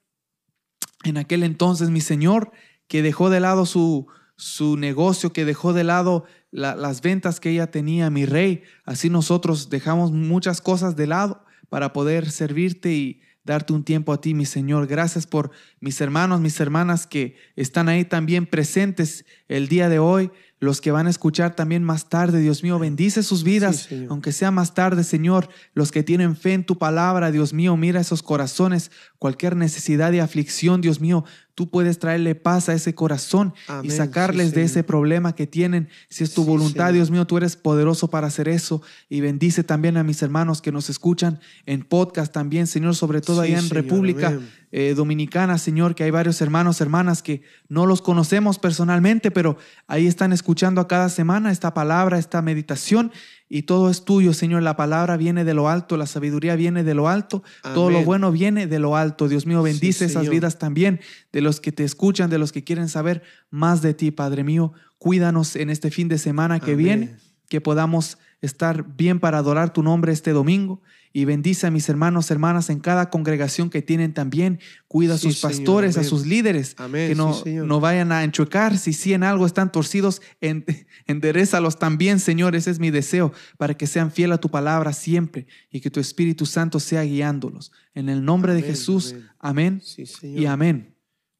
en 1.02 1.16
aquel 1.16 1.42
entonces, 1.42 1.90
mi 1.90 2.00
Señor, 2.00 2.52
que 2.86 3.02
dejó 3.02 3.30
de 3.30 3.40
lado 3.40 3.66
su, 3.66 4.06
su 4.36 4.76
negocio, 4.76 5.32
que 5.32 5.44
dejó 5.44 5.72
de 5.72 5.82
lado 5.82 6.24
la- 6.54 6.76
las 6.76 7.02
ventas 7.02 7.40
que 7.40 7.50
ella 7.50 7.70
tenía, 7.72 8.10
mi 8.10 8.26
rey. 8.26 8.62
Así 8.84 9.10
nosotros 9.10 9.70
dejamos 9.70 10.12
muchas 10.12 10.60
cosas 10.60 10.94
de 10.94 11.08
lado 11.08 11.44
para 11.68 11.92
poder 11.92 12.30
servirte 12.30 12.92
y 12.92 13.20
darte 13.44 13.72
un 13.72 13.82
tiempo 13.82 14.12
a 14.12 14.20
ti, 14.20 14.34
mi 14.34 14.46
Señor. 14.46 14.86
Gracias 14.86 15.26
por 15.26 15.50
mis 15.80 16.00
hermanos, 16.00 16.40
mis 16.40 16.58
hermanas 16.60 17.06
que 17.08 17.36
están 17.56 17.88
ahí 17.88 18.04
también 18.04 18.46
presentes 18.46 19.24
el 19.48 19.66
día 19.68 19.88
de 19.88 19.98
hoy, 19.98 20.30
los 20.60 20.80
que 20.80 20.92
van 20.92 21.08
a 21.08 21.10
escuchar 21.10 21.54
también 21.56 21.82
más 21.82 22.08
tarde. 22.08 22.40
Dios 22.40 22.62
mío, 22.62 22.78
bendice 22.78 23.22
sus 23.24 23.42
vidas, 23.44 23.86
Sí, 23.88 24.06
aunque 24.08 24.30
sea 24.32 24.50
más 24.52 24.72
tarde, 24.74 25.02
Señor. 25.04 25.48
Los 25.74 25.90
que 25.92 26.02
tienen 26.04 26.36
fe 26.36 26.54
en 26.54 26.64
tu 26.64 26.78
palabra, 26.78 27.32
Dios 27.32 27.52
mío, 27.52 27.76
mira 27.76 28.00
esos 28.00 28.22
corazones, 28.22 28.90
cualquier 29.18 29.56
necesidad 29.56 30.12
y 30.12 30.20
aflicción, 30.20 30.80
Dios 30.80 31.00
mío, 31.00 31.24
tú 31.54 31.70
puedes 31.70 31.98
traerle 31.98 32.34
paz 32.34 32.68
a 32.68 32.74
ese 32.74 32.94
corazón 32.94 33.54
y 33.82 33.90
sacarles 33.90 34.50
sí, 34.50 34.56
de 34.56 34.62
ese 34.62 34.82
problema 34.82 35.34
que 35.34 35.46
tienen. 35.46 35.88
Si 36.08 36.24
es 36.24 36.34
tu 36.34 36.42
Sí, 36.42 36.48
voluntad. 36.48 36.92
Dios 36.92 37.10
mío, 37.10 37.26
tú 37.26 37.36
eres 37.36 37.56
poderoso 37.56 38.08
para 38.08 38.26
hacer 38.26 38.48
eso. 38.48 38.82
Y 39.08 39.20
bendice 39.20 39.64
también 39.64 39.96
a 39.96 40.04
mis 40.04 40.22
hermanos 40.22 40.60
que 40.60 40.72
nos 40.72 40.90
escuchan 40.90 41.40
en 41.66 41.82
podcast 41.82 42.32
también, 42.32 42.66
Señor, 42.66 42.94
sobre 42.96 43.20
todo 43.20 43.40
allá 43.40 43.58
en 43.58 43.68
Señor, 43.68 43.84
República 43.84 44.38
eh, 44.76 44.94
Dominicana, 44.96 45.56
Señor, 45.56 45.94
que 45.94 46.02
hay 46.02 46.10
varios 46.10 46.40
hermanos, 46.40 46.80
hermanas 46.80 47.22
que 47.22 47.42
no 47.68 47.86
los 47.86 48.02
conocemos 48.02 48.58
personalmente, 48.58 49.30
pero 49.30 49.56
ahí 49.86 50.08
están 50.08 50.32
escuchando 50.32 50.80
a 50.80 50.88
cada 50.88 51.08
semana 51.08 51.52
esta 51.52 51.72
palabra, 51.74 52.18
esta 52.18 52.42
meditación. 52.42 53.12
Y 53.54 53.62
todo 53.62 53.88
es 53.88 54.04
tuyo, 54.04 54.34
Señor. 54.34 54.64
La 54.64 54.74
palabra 54.74 55.16
viene 55.16 55.44
de 55.44 55.54
lo 55.54 55.68
alto, 55.68 55.96
la 55.96 56.06
sabiduría 56.06 56.56
viene 56.56 56.82
de 56.82 56.92
lo 56.92 57.08
alto, 57.08 57.44
todo 57.62 57.88
lo 57.88 58.02
bueno 58.02 58.32
viene 58.32 58.66
de 58.66 58.80
lo 58.80 58.96
alto. 58.96 59.28
Dios 59.28 59.46
mío, 59.46 59.62
bendice 59.62 60.06
esas 60.06 60.28
vidas 60.28 60.58
también 60.58 60.98
de 61.32 61.40
los 61.40 61.60
que 61.60 61.70
te 61.70 61.84
escuchan, 61.84 62.30
de 62.30 62.38
los 62.38 62.50
que 62.50 62.64
quieren 62.64 62.88
saber 62.88 63.22
más 63.50 63.80
de 63.80 63.94
ti, 63.94 64.10
Padre 64.10 64.42
mío. 64.42 64.72
Cuídanos 64.98 65.54
en 65.54 65.70
este 65.70 65.92
fin 65.92 66.08
de 66.08 66.18
semana 66.18 66.58
que 66.58 66.72
Amén. 66.72 66.84
viene, 66.84 67.16
que 67.48 67.60
podamos 67.60 68.18
estar 68.46 68.96
bien 68.96 69.20
para 69.20 69.38
adorar 69.38 69.72
tu 69.72 69.82
nombre 69.82 70.12
este 70.12 70.32
domingo. 70.32 70.82
Y 71.16 71.26
bendice 71.26 71.68
a 71.68 71.70
mis 71.70 71.88
hermanos, 71.88 72.28
hermanas 72.32 72.70
en 72.70 72.80
cada 72.80 73.08
congregación 73.08 73.70
que 73.70 73.82
tienen 73.82 74.14
también. 74.14 74.58
Cuida 74.88 75.14
a 75.14 75.18
Sí, 75.18 75.28
sus 75.28 75.38
Señor, 75.38 75.52
pastores, 75.58 75.96
a 75.96 76.02
sus 76.02 76.26
líderes, 76.26 76.74
Amén, 76.76 77.08
que 77.10 77.14
no, 77.14 77.32
sí, 77.34 77.54
no 77.54 77.78
vayan 77.78 78.10
a 78.10 78.24
enchocar. 78.24 78.76
Si 78.76 78.92
sí 78.92 79.12
en 79.12 79.22
algo 79.22 79.46
están 79.46 79.70
torcidos, 79.70 80.20
en, 80.40 80.64
enderézalos 81.06 81.78
también, 81.78 82.18
Señor. 82.18 82.56
Ese 82.56 82.72
es 82.72 82.80
mi 82.80 82.90
deseo, 82.90 83.32
para 83.58 83.74
que 83.74 83.86
sean 83.86 84.10
fieles 84.10 84.34
a 84.34 84.40
tu 84.40 84.50
palabra 84.50 84.92
siempre 84.92 85.46
y 85.70 85.80
que 85.80 85.88
tu 85.90 86.00
Espíritu 86.00 86.46
Santo 86.46 86.80
sea 86.80 87.04
guiándolos. 87.04 87.70
En 87.94 88.08
el 88.08 88.24
nombre 88.24 88.52
de 88.54 88.62
Jesús, 88.62 89.12
amén. 89.12 89.28
amén, 89.38 89.80
Sí, 89.84 90.06
Señor. 90.06 90.40
y 90.40 90.46
amén. 90.46 90.96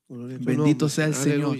Bendito 0.08 0.84
nombre. 0.86 0.88
sea 0.90 1.06
el 1.06 1.14
Señor. 1.16 1.56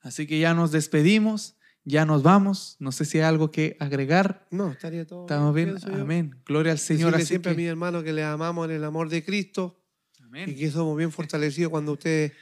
Así 0.00 0.26
que 0.26 0.38
ya 0.38 0.54
nos 0.54 0.72
despedimos, 0.72 1.57
ya 1.88 2.04
nos 2.04 2.22
vamos. 2.22 2.76
No 2.78 2.92
sé 2.92 3.04
si 3.04 3.18
hay 3.18 3.24
algo 3.24 3.50
que 3.50 3.76
agregar. 3.80 4.46
No, 4.50 4.70
estaría 4.72 5.06
todo. 5.06 5.22
Estamos 5.22 5.54
bien. 5.54 5.76
yo. 5.78 5.94
Amén. 5.94 6.40
Gloria 6.44 6.72
al 6.72 6.78
Señor. 6.78 7.12
Decirle 7.12 7.26
siempre 7.26 7.50
que- 7.52 7.54
a 7.54 7.56
mis 7.56 7.68
hermanos 7.68 8.04
que 8.04 8.12
les 8.12 8.24
amamos 8.24 8.68
en 8.68 8.76
el 8.76 8.84
amor 8.84 9.08
de 9.08 9.24
Cristo 9.24 9.80
y 10.18 10.22
Amén. 10.22 10.56
que 10.56 10.70
somos 10.70 10.96
bien 10.96 11.10
fortalecidos 11.10 11.70
cuando 11.70 11.92
ustedes 11.92 12.32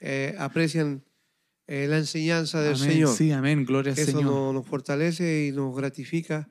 eh, 0.00 0.34
aprecian 0.38 1.04
eh, 1.66 1.86
la 1.88 1.98
enseñanza 1.98 2.60
del 2.62 2.74
Amén. 2.76 2.90
Señor. 2.92 3.16
Sí, 3.16 3.32
amén. 3.32 3.64
Gloria 3.64 3.92
al 3.92 3.98
Eso 3.98 4.12
Señor. 4.12 4.24
nos, 4.32 4.54
nos 4.54 4.66
fortalece 4.66 5.46
y 5.48 5.52
nos 5.52 5.76
gratifica 5.76 6.48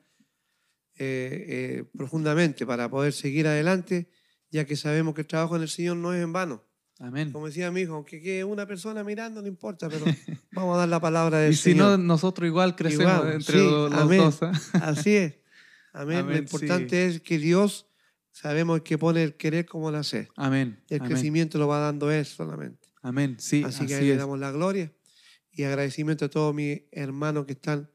eh, 0.97 1.45
eh, 1.47 1.83
profundamente 1.97 2.65
para 2.65 2.89
poder 2.89 3.11
seguir 3.13 3.47
adelante, 3.47 4.09
ya 4.51 4.65
que 4.65 4.75
sabemos 4.75 5.13
que 5.15 5.21
el 5.21 5.27
trabajo 5.27 5.55
en 5.55 5.61
el 5.63 5.69
Señor 5.69 5.97
no 5.97 6.13
es 6.13 6.23
en 6.23 6.31
vano. 6.33 6.63
Amén. 6.99 7.31
Como 7.31 7.47
decía 7.47 7.71
mi 7.71 7.81
hijo, 7.81 7.95
aunque 7.95 8.21
quede 8.21 8.43
una 8.43 8.65
persona 8.65 9.03
mirando, 9.03 9.41
no 9.41 9.47
importa, 9.47 9.89
pero 9.89 10.05
vamos 10.53 10.75
a 10.75 10.79
dar 10.79 10.89
la 10.89 10.99
palabra 10.99 11.39
del 11.39 11.53
Y 11.53 11.55
si 11.55 11.75
no, 11.75 11.97
nosotros 11.97 12.47
igual 12.47 12.75
crecemos 12.75 13.13
Igual, 13.13 13.33
entre 13.33 13.59
sí, 13.59 13.69
los, 13.69 13.93
amén. 13.93 14.19
dos. 14.19 14.39
Así 14.73 15.15
es. 15.15 15.35
Amén. 15.91 16.19
Amén, 16.19 16.33
Lo 16.35 16.39
importante 16.39 17.05
es 17.05 17.21
que 17.21 17.37
Dios 17.37 17.87
sabemos 18.31 18.81
que 18.81 18.97
pone 18.97 19.23
el 19.23 19.35
querer 19.35 19.65
como 19.65 19.89
el 19.89 19.95
hacer. 19.95 20.29
Amén. 20.35 20.81
El 20.89 21.01
amén. 21.01 21.11
crecimiento 21.11 21.57
lo 21.57 21.67
va 21.67 21.79
dando 21.79 22.11
Él 22.11 22.25
solamente. 22.25 22.89
Amén. 23.01 23.35
Sí, 23.39 23.63
así 23.63 23.83
así, 23.83 23.87
que 23.87 23.95
ahí 23.95 24.07
le 24.07 24.17
damos 24.17 24.39
la 24.39 24.51
gloria 24.51 24.91
y 25.51 25.63
agradecimiento 25.63 26.25
a 26.25 26.29
todos 26.29 26.53
mis 26.53 26.81
hermanos 26.91 27.45
que 27.45 27.53
están 27.53 27.89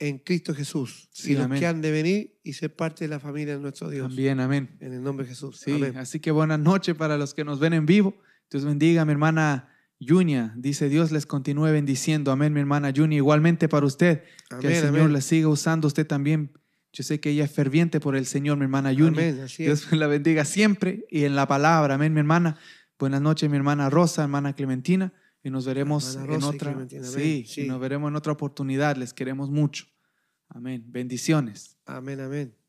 en 0.00 0.18
Cristo 0.18 0.54
Jesús. 0.54 1.08
Sí, 1.12 1.32
y 1.32 1.34
los 1.36 1.44
amén. 1.44 1.60
que 1.60 1.66
han 1.66 1.80
de 1.82 1.90
venir 1.92 2.40
y 2.42 2.54
ser 2.54 2.74
parte 2.74 3.04
de 3.04 3.08
la 3.08 3.20
familia 3.20 3.54
de 3.54 3.60
nuestro 3.60 3.88
Dios. 3.90 4.08
También, 4.08 4.40
amén. 4.40 4.76
En 4.80 4.94
el 4.94 5.02
nombre 5.02 5.24
de 5.24 5.30
Jesús. 5.30 5.58
Sí, 5.58 5.72
Amén. 5.72 5.96
así 5.98 6.18
que 6.20 6.30
buenas 6.30 6.58
noches 6.58 6.96
para 6.96 7.16
los 7.18 7.34
que 7.34 7.44
nos 7.44 7.60
ven 7.60 7.74
en 7.74 7.86
vivo. 7.86 8.16
Dios 8.50 8.64
bendiga 8.64 9.02
a 9.02 9.04
mi 9.04 9.12
hermana 9.12 9.68
Junia. 10.00 10.54
Dice 10.56 10.88
Dios 10.88 11.12
les 11.12 11.26
continúe 11.26 11.66
bendiciendo. 11.70 12.32
Amén, 12.32 12.52
mi 12.54 12.60
hermana 12.60 12.92
Junia. 12.96 13.18
Igualmente 13.18 13.68
para 13.68 13.84
usted. 13.86 14.22
que 14.48 14.66
el 14.66 14.66
Amén, 14.66 14.80
Señor 14.80 15.00
amén. 15.00 15.12
la 15.12 15.20
siga 15.20 15.48
usando 15.48 15.86
usted 15.86 16.06
también. 16.06 16.50
Yo 16.92 17.04
sé 17.04 17.20
que 17.20 17.30
ella 17.30 17.44
es 17.44 17.52
ferviente 17.52 18.00
por 18.00 18.16
el 18.16 18.26
Señor, 18.26 18.56
mi 18.56 18.64
hermana 18.64 18.90
Junia. 18.92 19.10
Amén, 19.28 19.40
así 19.44 19.64
es. 19.64 19.88
Dios 19.88 19.92
la 19.92 20.06
bendiga 20.08 20.44
siempre 20.44 21.04
y 21.10 21.24
en 21.24 21.36
la 21.36 21.46
palabra. 21.46 21.94
Amén, 21.94 22.12
mi 22.14 22.20
hermana. 22.20 22.58
Buenas 22.98 23.20
noches, 23.20 23.48
mi 23.50 23.56
hermana 23.56 23.90
Rosa, 23.90 24.22
hermana 24.22 24.54
Clementina. 24.54 25.12
Y 25.42 25.50
nos 25.50 25.64
veremos 25.66 26.16
en 26.16 26.42
otra. 26.42 26.86
Sí. 27.02 27.46
y 27.56 27.62
nos 27.64 27.80
veremos 27.80 28.10
en 28.10 28.16
otra 28.16 28.32
oportunidad. 28.32 28.96
Les 28.96 29.14
queremos 29.14 29.50
mucho. 29.50 29.86
Amén. 30.48 30.84
Bendiciones. 30.86 31.78
Amén, 31.86 32.20
amén. 32.20 32.59